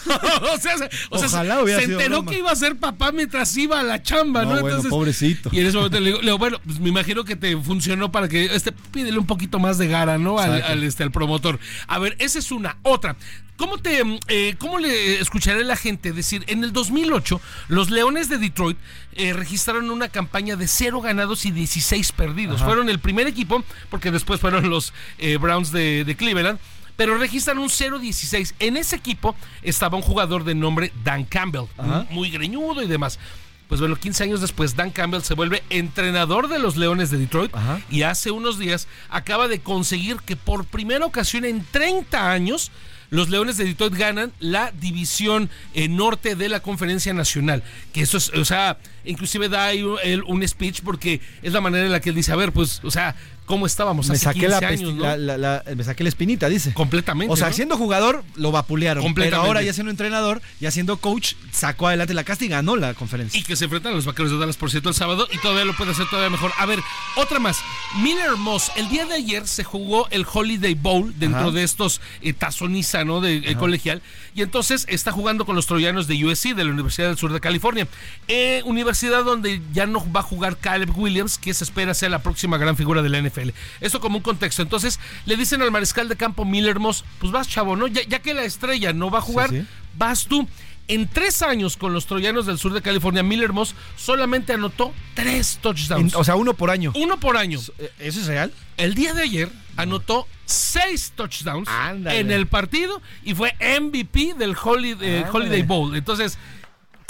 sea, 0.61 0.79
se- 0.79 0.91
o 1.11 1.19
sea, 1.19 1.29
Ojalá 1.29 1.63
hubiera 1.63 1.81
se 1.81 1.87
sido 1.87 1.99
enteró 2.01 2.19
broma. 2.23 2.31
que 2.33 2.39
iba 2.39 2.51
a 2.51 2.57
ser 2.57 2.77
papá 2.77 3.13
mientras 3.13 3.57
iba 3.57 3.79
a 3.81 3.83
la 3.83 4.03
chamba, 4.03 4.45
¿no? 4.45 4.55
No, 4.57 4.61
bueno, 4.63 4.83
pobrecito. 4.85 5.51
Y 5.53 5.61
en 5.61 5.67
ese 5.67 5.77
momento 5.77 6.01
le 6.01 6.07
digo, 6.07 6.19
le 6.19 6.25
digo, 6.27 6.39
bueno, 6.39 6.59
pues 6.65 6.81
me 6.81 6.89
imagino 6.89 7.25
que 7.25 7.37
te 7.37 7.57
funcionó 7.57 8.11
para 8.11 8.29
que 8.29 8.47
este 8.55 8.73
pídele 8.73 9.19
un 9.19 9.27
poquito 9.27 9.59
más 9.59 9.79
de 9.79 9.89
gara, 9.89 10.19
¿no? 10.19 10.39
Al, 10.39 10.83
este, 10.85 11.03
al 11.03 11.13
promotor. 11.13 11.59
A 11.87 11.99
ver, 11.99 12.17
esa 12.19 12.39
es 12.39 12.51
una. 12.53 12.77
Otra. 12.83 13.17
¿Cómo 13.57 13.79
te 13.79 14.03
eh, 14.29 14.57
cómo 14.59 14.79
le 14.81 15.21
escucharé 15.21 15.61
a 15.61 15.65
la 15.65 15.77
gente 15.77 16.13
decir 16.13 16.43
en 16.49 16.65
el 16.65 16.73
2008 16.73 17.41
los 17.69 17.91
Leones 17.91 18.29
de 18.29 18.39
Detroit 18.39 18.77
eh, 19.13 19.35
registraron 19.35 19.89
una 19.91 20.09
campaña 20.09 20.57
de 20.57 20.67
cero 20.67 21.01
ganados 21.01 21.45
y 21.45 21.53
16 21.53 22.11
perdidos? 22.13 22.57
Ajá. 22.57 22.65
Fueron 22.65 22.89
el 22.89 22.99
primer 22.99 23.29
equipo 23.29 23.63
porque 23.91 24.11
después 24.11 24.41
fueron 24.41 24.69
los 24.69 24.93
eh, 25.19 25.37
Browns 25.37 25.71
de, 25.71 26.03
de 26.05 26.17
Cleveland. 26.17 26.59
Pero 27.05 27.19
registran 27.19 27.59
un 27.59 27.69
0-16. 27.69 28.55
En 28.61 28.77
ese 28.77 28.95
equipo 28.95 29.35
estaba 29.62 29.97
un 29.97 30.03
jugador 30.03 30.45
de 30.45 30.55
nombre 30.55 30.93
Dan 31.03 31.24
Campbell, 31.24 31.65
Ajá. 31.77 32.07
muy 32.11 32.31
greñudo 32.31 32.81
y 32.81 32.87
demás. 32.87 33.19
Pues 33.66 33.81
bueno, 33.81 33.97
15 33.97 34.23
años 34.23 34.41
después, 34.41 34.77
Dan 34.77 34.91
Campbell 34.91 35.23
se 35.23 35.35
vuelve 35.35 35.65
entrenador 35.69 36.47
de 36.49 36.61
los 36.61 36.77
Leones 36.77 37.11
de 37.11 37.19
Detroit 37.19 37.51
y 37.91 38.03
hace 38.03 38.31
unos 38.31 38.57
días 38.59 38.87
acaba 39.11 39.49
de 39.49 39.61
conseguir 39.61 40.19
que 40.19 40.37
por 40.37 40.65
primera 40.65 41.05
ocasión 41.07 41.45
en 41.45 41.65
30 41.73 42.31
años 42.31 42.70
los 43.11 43.29
Leones 43.31 43.57
de 43.59 43.65
Detroit 43.65 43.95
ganan 43.95 44.33
la 44.41 44.70
división 44.73 45.51
eh, 45.74 45.89
norte 45.89 46.35
de 46.37 46.49
la 46.49 46.61
Conferencia 46.61 47.12
Nacional. 47.12 47.62
Que 47.93 48.03
eso 48.03 48.16
es, 48.16 48.31
o 48.31 48.45
sea, 48.45 48.79
inclusive 49.05 49.49
da 49.51 49.66
ahí 49.66 49.83
un- 49.83 49.99
un 50.27 50.49
speech 50.49 50.81
porque 50.83 51.20
es 51.43 51.53
la 51.53 51.61
manera 51.61 51.85
en 51.85 51.93
la 51.93 52.01
que 52.01 52.09
él 52.11 52.15
dice, 52.16 52.33
a 52.33 52.37
ver, 52.37 52.53
pues, 52.53 52.81
o 52.85 52.91
sea, 52.91 53.15
¿cómo 53.47 53.66
estábamos 53.66 54.09
Me 54.09 54.14
hace 54.14 54.24
saqué, 54.24 54.40
15 54.40 54.48
la, 54.60 54.69
años, 54.69 54.81
pesti- 54.81 54.94
no? 54.94 55.02
la- 55.02 55.16
la- 55.16 55.36
la- 55.39 55.62
me 55.77 55.85
saqué 55.85 56.02
la 56.02 56.09
espinita, 56.09 56.48
dice. 56.48 56.73
Completamente. 56.74 57.32
O 57.32 57.36
sea, 57.36 57.48
¿no? 57.48 57.55
siendo 57.55 57.77
jugador, 57.77 58.24
lo 58.36 58.52
vapulearon. 58.52 59.02
Pero 59.02 59.09
Completamente. 59.09 59.47
ahora 59.48 59.62
ya 59.62 59.73
siendo 59.73 59.90
entrenador, 59.90 60.40
ya 60.60 60.70
siendo 60.70 60.97
coach, 60.98 61.35
sacó 61.51 61.89
adelante 61.89 62.14
la 62.14 62.24
casta 62.24 62.44
y 62.44 62.48
ganó 62.48 62.77
la 62.77 62.94
conferencia. 62.94 63.39
Y 63.39 63.43
que 63.43 63.56
se 63.56 63.64
enfrentan 63.64 63.93
a 63.93 63.97
los 63.97 64.05
vaqueros 64.06 64.31
de 64.32 64.39
Dallas, 64.39 64.56
por 64.56 64.70
cierto, 64.70 64.89
el 64.89 64.94
sábado. 64.94 65.27
Y 65.32 65.39
todavía 65.39 65.64
lo 65.64 65.77
puede 65.77 65.90
hacer 65.93 66.06
todavía 66.09 66.31
mejor. 66.31 66.52
A 66.59 66.66
ver, 66.66 66.81
otra 67.16 67.39
más. 67.39 67.59
Miller 68.02 68.36
Moss. 68.36 68.70
El 68.77 68.89
día 68.89 69.06
de 69.06 69.14
ayer 69.14 69.47
se 69.47 69.64
jugó 69.64 70.09
el 70.10 70.27
Holiday 70.31 70.74
Bowl 70.74 71.12
dentro 71.19 71.40
Ajá. 71.40 71.51
de 71.51 71.62
estos 71.62 72.01
eh, 72.23 72.32
tazoniza, 72.32 73.05
¿no? 73.05 73.20
De 73.20 73.36
eh, 73.39 73.55
colegial. 73.56 74.02
Y 74.35 74.43
entonces 74.43 74.86
está 74.89 75.12
jugando 75.12 75.44
con 75.44 75.56
los 75.56 75.66
troyanos 75.66 76.06
de 76.06 76.24
USC, 76.24 76.55
de 76.55 76.64
la 76.64 76.70
Universidad 76.70 77.09
del 77.09 77.19
Sur 77.19 77.32
de 77.32 77.40
California. 77.40 77.86
Eh, 78.28 78.62
universidad 78.64 79.24
donde 79.24 79.60
ya 79.73 79.86
no 79.86 80.10
va 80.12 80.20
a 80.20 80.23
jugar 80.23 80.56
Caleb 80.56 80.97
Williams, 80.97 81.36
que 81.39 81.52
se 81.55 81.64
espera 81.64 81.93
sea 81.94 82.09
la 82.09 82.23
próxima 82.23 82.56
gran 82.56 82.77
figura 82.77 83.02
de 83.02 83.09
la 83.10 83.19
NFL. 83.19 83.41
Esto 83.81 84.01
como 84.01 84.19
un 84.19 84.23
contexto. 84.23 84.62
Entonces 84.62 85.01
le 85.27 85.36
dicen 85.36 85.62
al 85.62 85.70
mariscal 85.70 86.09
de 86.09 86.16
campo 86.16 86.44
Miller 86.44 86.78
Moss, 86.78 87.05
pues 87.19 87.32
vas, 87.32 87.48
chavo, 87.48 87.77
¿no? 87.77 87.86
Ya, 87.86 88.02
ya 88.06 88.20
que 88.20 88.35
la 88.35 88.44
estrella 88.44 88.93
no 88.93 89.10
va 89.10 89.19
a 89.19 89.23
jugar, 89.23 89.51
sí. 89.51 89.64
vas 89.97 90.27
tú. 90.27 90.47
En 90.89 91.06
tres 91.09 91.43
años 91.43 91.77
con 91.77 91.94
los 91.94 92.06
troyanos 92.06 92.44
del 92.44 92.59
sur 92.59 92.73
de 92.74 92.82
California, 92.82 93.23
Miller 93.23 93.52
Moss 93.52 93.74
solamente 93.97 94.52
anotó 94.52 94.93
tres 95.14 95.59
touchdowns. 95.62 96.12
En- 96.12 96.20
o 96.20 96.24
sea, 96.24 96.35
uno 96.35 96.55
por 96.55 96.70
año. 96.70 96.93
Uno 96.97 97.19
por 97.20 97.36
año. 97.36 97.60
¿Eso 97.98 98.20
es 98.20 98.27
real? 98.27 98.52
El 98.77 98.94
día 98.94 99.14
de 99.14 99.23
ayer 99.23 99.48
anotó 99.77 100.27
seis 100.44 101.12
touchdowns 101.14 101.69
en 102.06 102.31
el 102.31 102.47
partido 102.47 103.01
y 103.23 103.35
fue 103.35 103.55
MVP 103.81 104.35
del 104.36 104.56
Holiday, 104.60 105.19
Ándale. 105.19 105.31
Holiday 105.32 105.62
Bowl. 105.62 105.97
Entonces, 105.97 106.36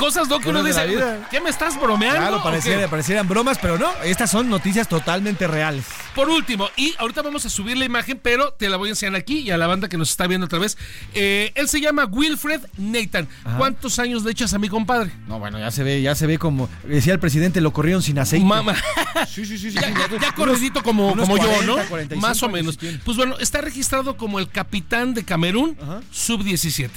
cosas 0.07 0.29
no 0.29 0.41
que 0.41 0.49
uno 0.51 0.63
dice. 0.63 0.81
¿qué 1.31 1.41
me 1.41 1.51
estás 1.51 1.81
bromeando? 1.81 2.19
Claro, 2.21 2.43
pareciera- 2.43 2.83
qué?" 2.83 2.89
parecieran 2.89 3.29
bromas, 3.29 3.59
pero 3.59 3.79
no. 3.79 3.91
Estas 4.05 4.31
son 4.31 4.49
noticias 4.51 4.89
totalmente 4.89 5.47
reales. 5.47 5.85
Por 6.15 6.29
último, 6.29 6.69
y 6.77 6.95
ahorita 6.99 7.23
vamos 7.23 7.47
a 7.47 7.51
subir 7.51 7.77
la 7.79 7.85
imagen, 7.85 8.19
pero 8.23 8.53
te 8.53 8.69
la 8.69 8.77
voy 8.77 8.89
a 8.89 8.93
enseñar 8.93 9.15
aquí 9.17 9.39
y 9.41 9.51
a 9.51 9.57
la 9.57 9.67
banda 9.67 9.89
que 9.89 9.97
nos 9.97 10.11
está 10.11 10.27
viendo 10.27 10.45
otra 10.47 10.59
vez. 10.59 10.77
Eh, 11.15 11.53
él 11.55 11.69
se 11.69 11.81
llama 11.81 12.05
Wilfred 12.05 12.61
Nathan. 12.77 13.29
¿Cuántos 13.57 13.99
años 13.99 14.23
le 14.25 14.33
echas 14.33 14.53
a 14.55 14.59
mi 14.59 14.69
compadre? 14.69 15.11
No, 15.27 15.39
bueno, 15.39 15.59
ya 15.59 15.71
se 15.71 15.83
ve, 15.83 16.03
ya 16.03 16.15
se 16.15 16.27
ve 16.27 16.39
como 16.39 16.69
decía 16.85 17.13
el 17.13 17.21
presidente, 17.21 17.61
lo 17.61 17.73
corrieron 17.73 18.03
sin 18.03 18.19
aceite. 18.19 18.45
Mamá. 18.45 18.75
Sí, 19.33 19.47
sí, 19.47 19.57
sí, 19.57 19.71
sí. 19.71 19.77
Ya, 19.81 19.83
ya, 19.89 20.07
unos- 20.11 20.21
ya 20.21 20.33
corridito 20.33 20.83
como, 20.83 21.11
como 21.17 21.37
40, 21.37 21.57
yo, 21.61 21.63
¿no? 21.63 21.75
45 21.89 22.21
Más 22.27 22.43
o 22.43 22.49
menos. 22.49 22.79
Pues 23.05 23.17
bueno, 23.17 23.37
está 23.39 23.61
registrado 23.61 24.17
como 24.17 24.39
el 24.39 24.49
capitán 24.49 25.15
de 25.15 25.25
Camerún, 25.25 25.77
sub-17. 26.11 26.91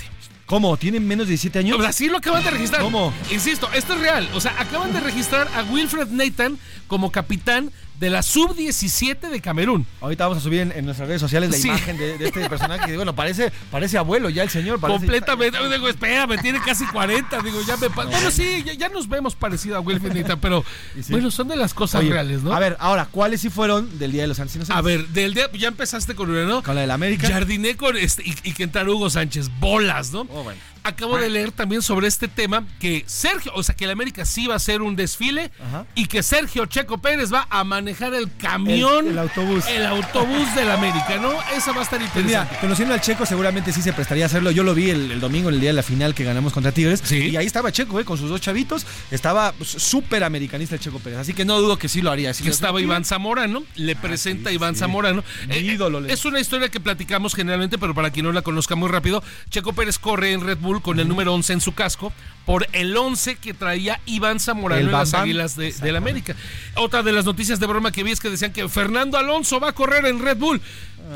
¿Cómo? 0.45 0.77
¿Tienen 0.77 1.07
menos 1.07 1.25
de 1.25 1.31
17 1.31 1.59
años? 1.59 1.85
Así 1.85 2.07
lo 2.07 2.17
acaban 2.17 2.43
de 2.43 2.51
registrar. 2.51 2.81
¿Cómo? 2.81 3.11
Insisto, 3.31 3.67
esto 3.73 3.93
es 3.93 3.99
real. 3.99 4.29
O 4.35 4.39
sea, 4.39 4.55
acaban 4.59 4.93
de 4.93 4.99
registrar 4.99 5.47
a 5.55 5.63
Wilfred 5.63 6.09
Nathan 6.09 6.59
como 6.87 7.11
capitán 7.11 7.71
de 7.99 8.09
la 8.09 8.21
sub-17 8.23 9.29
de 9.29 9.41
Camerún. 9.41 9.85
Ahorita 10.01 10.25
vamos 10.25 10.39
a 10.39 10.41
subir 10.41 10.61
en, 10.61 10.71
en 10.73 10.85
nuestras 10.85 11.07
redes 11.07 11.21
sociales 11.21 11.49
la 11.49 11.57
Sí. 11.57 11.67
imagen 11.69 11.97
de, 11.97 12.17
de 12.17 12.25
este 12.27 12.49
personaje. 12.49 12.85
que, 12.91 12.95
Bueno, 12.97 13.15
parece, 13.15 13.51
parece 13.71 13.97
abuelo 13.97 14.29
ya 14.29 14.43
el 14.43 14.49
señor. 14.49 14.79
Parece, 14.79 14.99
Completamente. 14.99 15.57
Digo, 15.69 15.87
espérame, 15.87 16.37
tiene 16.41 16.59
casi 16.61 16.85
40. 16.85 17.41
Digo, 17.41 17.59
ya 17.65 17.77
me. 17.77 17.89
pa- 17.89 18.05
Bueno, 18.05 18.31
sí, 18.31 18.63
ya, 18.65 18.73
ya 18.73 18.89
nos 18.89 19.07
vemos 19.07 19.35
parecido 19.35 19.77
a 19.77 19.79
Wilfred 19.79 20.13
Nathan, 20.13 20.39
pero 20.41 20.63
sí. 21.01 21.11
bueno, 21.11 21.31
son 21.31 21.47
de 21.47 21.55
las 21.55 21.73
cosas 21.73 22.01
Oye, 22.01 22.09
reales, 22.11 22.43
¿no? 22.43 22.53
A 22.53 22.59
ver, 22.59 22.75
ahora, 22.79 23.07
¿cuáles 23.11 23.41
sí 23.41 23.49
fueron 23.49 23.97
del 23.97 24.11
Día 24.11 24.23
de 24.23 24.27
los 24.27 24.37
Santos 24.37 24.55
Inocentes? 24.55 24.77
A 24.77 24.81
ver, 24.81 25.07
del 25.09 25.33
día, 25.33 25.49
ya 25.53 25.67
empezaste 25.69 26.15
con 26.15 26.29
una, 26.29 26.43
¿no? 26.43 26.63
Con 26.63 26.75
la 26.75 26.81
del 26.81 26.91
América. 26.91 27.27
Jardiné 27.29 27.75
con 27.77 27.95
este 27.97 28.23
y, 28.25 28.35
y 28.43 28.51
que 28.53 28.63
entrara 28.63 28.89
Hugo 28.91 29.09
Sánchez. 29.09 29.49
Bolas, 29.59 30.11
¿no? 30.11 30.21
Oh, 30.29 30.43
bueno. 30.43 30.59
Acabo 30.85 31.17
de 31.17 31.29
leer 31.29 31.51
también 31.51 31.81
sobre 31.81 32.07
este 32.07 32.27
tema 32.27 32.63
que 32.79 33.03
Sergio, 33.07 33.51
o 33.55 33.63
sea, 33.63 33.75
que 33.75 33.85
el 33.85 33.91
América 33.91 34.23
sí 34.25 34.47
va 34.47 34.53
a 34.53 34.57
hacer 34.57 34.81
un 34.81 34.95
desfile 34.95 35.51
Ajá. 35.67 35.85
y 35.95 36.05
que 36.05 36.21
Sergio 36.23 36.65
Checo 36.67 36.99
Pérez 36.99 37.33
va 37.33 37.47
a 37.49 37.63
manejar 37.63 38.13
el 38.13 38.29
camión, 38.37 39.05
El- 39.07 39.11
el 39.13 39.19
autobús. 39.19 39.65
el 39.67 39.85
autobús 39.85 40.53
del 40.55 40.69
América, 40.71 41.17
¿no? 41.21 41.31
Esa 41.55 41.71
va 41.71 41.79
a 41.79 41.83
estar 41.83 41.99
Pues 41.99 42.09
interesante. 42.15 42.23
mira, 42.49 42.59
conociendo 42.61 42.93
al 42.93 43.01
Checo 43.01 43.25
seguramente 43.25 43.73
sí 43.73 43.81
se 43.81 43.93
prestaría 43.93 44.25
a 44.25 44.27
hacerlo. 44.27 44.51
Yo 44.51 44.63
lo 44.63 44.73
vi 44.75 44.89
el, 44.91 45.11
el 45.11 45.19
domingo 45.19 45.49
en 45.49 45.55
el 45.55 45.61
día 45.61 45.69
de 45.71 45.73
la 45.75 45.83
final 45.83 46.13
que 46.13 46.23
ganamos 46.23 46.53
contra 46.53 46.71
Tigres. 46.71 47.01
Y 47.11 47.35
ahí 47.35 47.45
estaba 47.47 47.71
Checo, 47.71 47.99
eh, 47.99 48.05
con 48.05 48.17
sus 48.17 48.29
dos 48.29 48.39
chavitos. 48.41 48.85
Estaba 49.11 49.53
pues, 49.53 49.69
súper 49.71 50.23
americanista 50.23 50.75
el 50.75 50.81
Checo 50.81 50.99
Pérez. 50.99 51.19
Así 51.19 51.33
que 51.33 51.45
no 51.45 51.59
dudo 51.59 51.77
que 51.77 51.89
sí 51.89 52.01
lo 52.01 52.11
haría. 52.11 52.33
Si 52.33 52.43
que 52.43 52.49
estaba 52.51 52.79
Iván 52.79 53.05
Zamorano, 53.05 53.63
le 53.75 53.95
presenta 53.95 54.49
a 54.51 54.53
Iván 54.53 54.75
Zamorano. 54.75 55.23
Eh, 55.49 55.59
ídolo, 55.61 55.99
le- 55.99 56.13
es 56.13 56.25
una 56.25 56.39
historia 56.39 56.69
que 56.69 56.79
platicamos 56.79 57.33
generalmente, 57.33 57.77
pero 57.77 57.95
para 57.95 58.11
quien 58.11 58.25
no 58.25 58.31
la 58.31 58.41
conozca 58.43 58.75
muy 58.75 58.89
rápido, 58.89 59.23
Checo 59.49 59.73
Pérez 59.73 59.97
corre 59.97 60.31
en 60.33 60.41
Red 60.41 60.57
Bull 60.59 60.74
Con 60.81 60.99
el 60.99 61.07
número 61.07 61.33
11 61.33 61.53
en 61.53 61.61
su 61.61 61.73
casco 61.73 62.13
por 62.45 62.67
el 62.73 62.95
11 62.95 63.35
que 63.37 63.53
traía 63.53 63.99
Iván 64.05 64.39
Zamorano 64.39 64.81
en 64.81 64.91
las 64.91 65.13
Águilas 65.13 65.55
de, 65.55 65.73
del 65.73 65.95
América. 65.95 66.35
Otra 66.75 67.03
de 67.03 67.11
las 67.11 67.25
noticias 67.25 67.59
de 67.59 67.65
broma 67.65 67.91
que 67.91 68.03
vi 68.03 68.11
es 68.11 68.19
que 68.19 68.29
decían 68.29 68.53
que 68.53 68.67
Fernando 68.69 69.17
Alonso 69.17 69.59
va 69.59 69.69
a 69.69 69.73
correr 69.73 70.05
en 70.05 70.19
Red 70.19 70.37
Bull. 70.37 70.61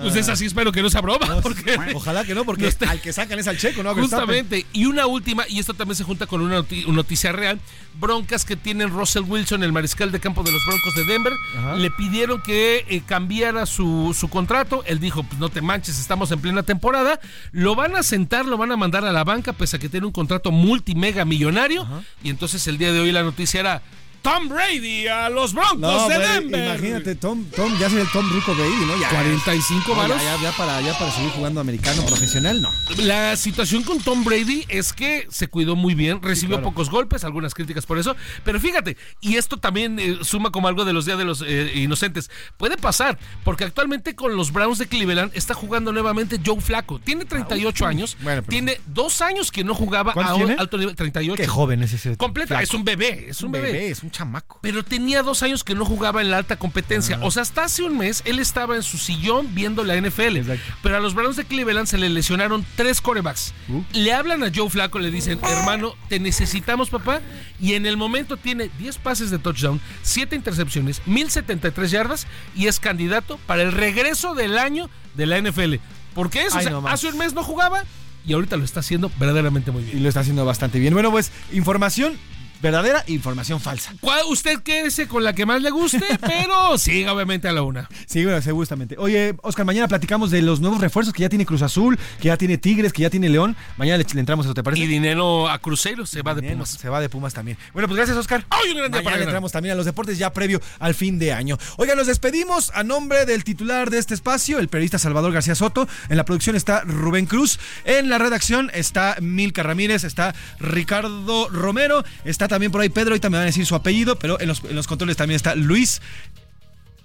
Pues 0.01 0.15
es 0.15 0.29
así, 0.29 0.45
espero 0.45 0.71
que 0.71 0.81
no 0.81 0.89
sea 0.89 1.01
broma. 1.01 1.41
porque 1.41 1.77
ojalá 1.93 2.23
que 2.23 2.35
no, 2.35 2.45
porque 2.45 2.71
al 2.87 3.01
que 3.01 3.13
sacan 3.13 3.39
es 3.39 3.47
al 3.47 3.57
checo, 3.57 3.83
¿no? 3.83 3.93
Justamente. 3.95 4.65
Y 4.73 4.85
una 4.85 5.07
última, 5.07 5.43
y 5.47 5.59
esto 5.59 5.73
también 5.73 5.95
se 5.95 6.03
junta 6.03 6.27
con 6.27 6.41
una 6.41 6.63
noticia 6.87 7.31
real, 7.31 7.59
broncas 7.99 8.45
que 8.45 8.55
tienen 8.55 8.89
Russell 8.89 9.23
Wilson, 9.23 9.63
el 9.63 9.71
mariscal 9.71 10.11
de 10.11 10.19
campo 10.19 10.43
de 10.43 10.51
los 10.51 10.61
Broncos 10.65 10.95
de 10.95 11.05
Denver. 11.05 11.33
Le 11.77 11.91
pidieron 11.91 12.41
que 12.41 12.85
eh, 12.87 13.01
cambiara 13.05 13.65
su, 13.65 14.15
su, 14.17 14.29
contrato. 14.29 14.83
Él 14.85 14.99
dijo, 14.99 15.23
pues 15.23 15.39
no 15.39 15.49
te 15.49 15.61
manches, 15.61 15.99
estamos 15.99 16.31
en 16.31 16.39
plena 16.39 16.63
temporada. 16.63 17.19
Lo 17.51 17.75
van 17.75 17.95
a 17.95 18.03
sentar, 18.03 18.45
lo 18.45 18.57
van 18.57 18.71
a 18.71 18.77
mandar 18.77 19.05
a 19.05 19.11
la 19.11 19.23
banca, 19.23 19.53
pese 19.53 19.77
a 19.77 19.79
que 19.79 19.89
tiene 19.89 20.05
un 20.05 20.13
contrato 20.13 20.51
multimega 20.51 21.25
millonario. 21.25 21.87
Y 22.23 22.29
entonces 22.29 22.65
el 22.67 22.77
día 22.77 22.91
de 22.91 22.99
hoy 22.99 23.11
la 23.11 23.23
noticia 23.23 23.59
era 23.59 23.81
Tom 24.21 24.49
Brady 24.49 25.07
a 25.07 25.29
los 25.29 25.53
Broncos 25.53 26.07
de 26.07 26.19
Denver. 26.19 26.75
Imagínate, 26.77 27.15
Tom, 27.15 27.45
Tom, 27.55 27.71
ya 27.79 27.89
sería 27.89 28.03
el 28.03 28.11
Tom 28.11 28.29
Rico 28.33 28.53
Brady, 28.53 28.85
¿no? 28.85 28.99
Ya, 28.99 29.09
45 29.09 29.95
varos. 29.95 30.21
ya, 30.41 30.51
para, 30.51 30.81
ya 30.81 30.97
para 30.97 31.11
seguir 31.11 31.31
jugando 31.31 31.61
americano 31.61 32.05
profesional, 32.05 32.61
no. 32.61 32.71
La 32.97 33.35
situación 33.35 33.83
con 33.83 33.99
Tom 33.99 34.23
Brady 34.23 34.65
es 34.67 34.93
que 34.93 35.27
se 35.29 35.47
cuidó 35.47 35.75
muy 35.75 35.95
bien, 35.95 36.21
recibió 36.21 36.61
pocos 36.61 36.89
golpes, 36.89 37.23
algunas 37.23 37.53
críticas 37.53 37.85
por 37.85 37.97
eso, 37.97 38.15
pero 38.43 38.59
fíjate, 38.59 38.97
y 39.21 39.35
esto 39.35 39.57
también 39.57 39.99
eh, 39.99 40.19
suma 40.21 40.51
como 40.51 40.67
algo 40.67 40.85
de 40.85 40.93
los 40.93 41.05
días 41.05 41.17
de 41.17 41.25
los 41.25 41.43
eh, 41.45 41.71
inocentes. 41.75 42.29
Puede 42.57 42.77
pasar, 42.77 43.17
porque 43.43 43.63
actualmente 43.63 44.15
con 44.15 44.35
los 44.35 44.51
Browns 44.51 44.77
de 44.77 44.87
Cleveland 44.87 45.31
está 45.35 45.53
jugando 45.53 45.91
nuevamente 45.91 46.39
Joe 46.43 46.61
Flaco. 46.61 46.99
Tiene 46.99 47.25
38 47.25 47.85
años, 47.85 48.17
tiene 48.47 48.79
dos 48.87 49.21
años 49.21 49.51
que 49.51 49.63
no 49.63 49.73
jugaba 49.73 50.13
a 50.15 50.29
alto 50.57 50.77
nivel, 50.77 50.95
38. 50.95 51.41
Qué 51.41 51.47
joven 51.47 51.83
es 51.83 51.93
ese. 51.93 52.17
Completa, 52.17 52.61
es 52.61 52.73
un 52.73 52.83
bebé, 52.83 53.27
es 53.29 53.41
un, 53.41 53.51
bebé. 53.51 53.89
Es 53.89 54.03
un 54.03 54.08
chamaco. 54.11 54.59
Pero 54.61 54.83
tenía 54.83 55.23
dos 55.23 55.43
años 55.43 55.63
que 55.63 55.75
no 55.75 55.85
jugaba 55.85 56.21
en 56.21 56.31
la 56.31 56.37
alta 56.37 56.57
competencia. 56.57 57.17
Ah. 57.21 57.25
O 57.25 57.31
sea, 57.31 57.43
hasta 57.43 57.63
hace 57.63 57.83
un 57.83 57.97
mes 57.97 58.21
él 58.25 58.39
estaba 58.39 58.75
en 58.75 58.83
su 58.83 58.97
sillón 58.97 59.53
viendo 59.53 59.83
la 59.83 59.95
NFL. 59.99 60.51
Pero 60.83 60.97
a 60.97 60.99
los 60.99 61.13
Browns 61.13 61.35
de 61.35 61.45
Cleveland 61.45 61.87
se 61.87 61.97
le 61.97 62.09
lesionaron 62.09 62.65
tres 62.75 63.01
corebacks. 63.01 63.53
Uh. 63.67 63.83
Le 63.93 64.13
hablan 64.13 64.43
a 64.43 64.51
Joe 64.53 64.69
Flaco, 64.69 64.99
le 64.99 65.11
dicen, 65.11 65.39
hermano, 65.43 65.95
te 66.07 66.19
necesitamos, 66.19 66.89
papá. 66.89 67.21
Y 67.59 67.73
en 67.73 67.85
el 67.85 67.97
momento 67.97 68.37
tiene 68.37 68.69
10 68.79 68.97
pases 68.99 69.29
de 69.31 69.39
touchdown, 69.39 69.81
7 70.03 70.35
intercepciones, 70.35 71.01
1073 71.05 71.91
yardas 71.91 72.27
y 72.55 72.67
es 72.67 72.79
candidato 72.79 73.39
para 73.45 73.63
el 73.63 73.71
regreso 73.71 74.33
del 74.33 74.57
año 74.57 74.89
de 75.15 75.25
la 75.25 75.41
NFL. 75.41 75.75
¿Por 76.13 76.29
qué 76.29 76.43
eso? 76.43 76.57
hace 76.87 77.07
un 77.07 77.17
mes 77.17 77.33
no 77.33 77.43
jugaba 77.43 77.83
y 78.25 78.33
ahorita 78.33 78.57
lo 78.57 78.63
está 78.63 78.81
haciendo 78.81 79.11
verdaderamente 79.19 79.71
muy 79.71 79.83
bien. 79.83 79.97
Y 79.97 80.01
lo 80.01 80.09
está 80.09 80.21
haciendo 80.21 80.45
bastante 80.45 80.79
bien. 80.79 80.93
Bueno, 80.93 81.11
pues 81.11 81.31
información 81.51 82.17
verdadera 82.61 83.03
información 83.07 83.59
falsa. 83.59 83.93
¿Cuál, 84.01 84.21
usted 84.29 84.59
quédese 84.61 85.07
con 85.07 85.23
la 85.23 85.33
que 85.33 85.45
más 85.45 85.61
le 85.61 85.69
guste, 85.69 86.05
pero 86.21 86.77
siga 86.77 87.13
obviamente 87.13 87.47
a 87.47 87.51
la 87.51 87.63
una. 87.63 87.89
Sí, 88.05 88.23
bueno, 88.23 88.41
seguramente. 88.41 88.95
Oye, 88.97 89.35
Oscar, 89.41 89.65
mañana 89.65 89.87
platicamos 89.87 90.31
de 90.31 90.41
los 90.41 90.59
nuevos 90.59 90.81
refuerzos 90.81 91.13
que 91.13 91.21
ya 91.21 91.29
tiene 91.29 91.45
Cruz 91.45 91.61
Azul, 91.61 91.97
que 92.19 92.27
ya 92.27 92.37
tiene 92.37 92.57
Tigres, 92.57 92.93
que 92.93 93.03
ya 93.03 93.09
tiene 93.09 93.29
León. 93.29 93.55
Mañana 93.77 93.97
le, 93.97 94.19
entramos 94.19 94.45
a 94.45 94.49
eso, 94.49 94.53
¿te 94.53 94.63
parece? 94.63 94.83
Y 94.83 94.87
dinero 94.87 95.49
a 95.49 95.59
Crucero, 95.59 96.05
se 96.05 96.21
va 96.21 96.35
de 96.35 96.43
Pumas. 96.43 96.69
Se 96.69 96.89
va 96.89 96.99
de 96.99 97.09
Pumas 97.09 97.33
también. 97.33 97.57
Bueno, 97.73 97.87
pues 97.87 97.97
gracias, 97.97 98.17
Oscar. 98.17 98.45
¡Ay, 98.49 98.71
un 98.71 98.77
gran 98.77 98.91
día 98.91 99.01
mañana 99.01 99.17
le 99.17 99.23
entramos 99.23 99.51
también 99.51 99.73
a 99.73 99.75
los 99.75 99.85
deportes 99.85 100.17
ya 100.17 100.33
previo 100.33 100.61
al 100.79 100.93
fin 100.93 101.17
de 101.19 101.33
año. 101.33 101.57
Oigan, 101.77 101.97
nos 101.97 102.07
despedimos 102.07 102.71
a 102.75 102.83
nombre 102.83 103.25
del 103.25 103.43
titular 103.43 103.89
de 103.89 103.97
este 103.97 104.13
espacio, 104.13 104.59
el 104.59 104.67
periodista 104.67 104.99
Salvador 104.99 105.31
García 105.31 105.55
Soto. 105.55 105.87
En 106.09 106.17
la 106.17 106.25
producción 106.25 106.55
está 106.55 106.81
Rubén 106.81 107.25
Cruz. 107.25 107.59
En 107.85 108.09
la 108.09 108.17
redacción 108.17 108.69
está 108.73 109.15
Milka 109.21 109.63
Ramírez, 109.63 110.03
está 110.03 110.35
Ricardo 110.59 111.47
Romero, 111.49 112.03
está 112.25 112.48
también 112.49 112.71
por 112.71 112.81
ahí 112.81 112.89
Pedro 112.89 113.15
y 113.15 113.19
me 113.21 113.29
van 113.29 113.41
a 113.41 113.45
decir 113.45 113.65
su 113.65 113.75
apellido, 113.75 114.17
pero 114.17 114.39
en 114.39 114.47
los, 114.47 114.87
controles 114.87 115.17
también 115.17 115.35
está 115.35 115.55
Luis. 115.55 116.01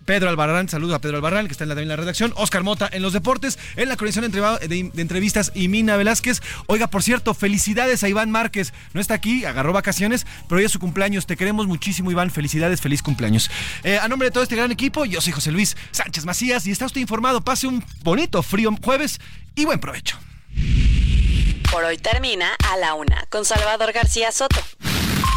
Pedro 0.04 0.28
Albarrán, 0.28 0.68
saludos 0.68 0.96
a 0.96 1.00
Pedro 1.00 1.16
Albarrán, 1.16 1.46
que 1.46 1.52
está 1.52 1.64
en 1.64 1.70
la, 1.70 1.74
también 1.74 1.88
la 1.88 1.96
redacción. 1.96 2.32
Oscar 2.36 2.62
Mota 2.62 2.88
en 2.92 3.00
los 3.00 3.12
deportes, 3.12 3.58
en 3.76 3.88
la 3.88 3.96
coordinación 3.96 4.30
de, 4.30 4.68
de, 4.68 5.00
entrevistas 5.00 5.50
y 5.54 5.68
Mina 5.68 5.96
Velázquez. 5.96 6.42
Oiga, 6.66 6.88
por 6.88 7.02
cierto, 7.02 7.32
felicidades 7.32 8.04
a 8.04 8.08
Iván 8.08 8.30
Márquez. 8.30 8.74
No 8.92 9.00
está 9.00 9.14
aquí, 9.14 9.44
agarró 9.44 9.72
vacaciones, 9.72 10.26
pero 10.48 10.58
hoy 10.58 10.66
es 10.66 10.72
su 10.72 10.78
cumpleaños. 10.78 11.26
Te 11.26 11.36
queremos 11.36 11.66
muchísimo, 11.66 12.10
Iván. 12.10 12.30
Felicidades, 12.30 12.82
feliz 12.82 13.02
cumpleaños. 13.02 13.50
Eh, 13.82 13.98
a 13.98 14.08
nombre 14.08 14.28
de 14.28 14.32
todo 14.32 14.42
este 14.42 14.56
gran 14.56 14.70
equipo, 14.70 15.06
yo 15.06 15.20
soy 15.22 15.32
José 15.32 15.52
Luis 15.52 15.76
Sánchez 15.90 16.26
Macías 16.26 16.66
y 16.66 16.70
está 16.70 16.84
usted 16.84 17.00
informado. 17.00 17.40
Pase 17.40 17.66
un 17.66 17.82
bonito, 18.02 18.42
frío 18.42 18.70
jueves 18.82 19.20
y 19.54 19.64
buen 19.64 19.80
provecho. 19.80 20.18
Por 21.70 21.82
hoy 21.84 21.98
termina 21.98 22.54
a 22.70 22.76
la 22.76 22.94
una 22.94 23.24
con 23.30 23.44
Salvador 23.44 23.92
García 23.92 24.30
Soto 24.30 24.62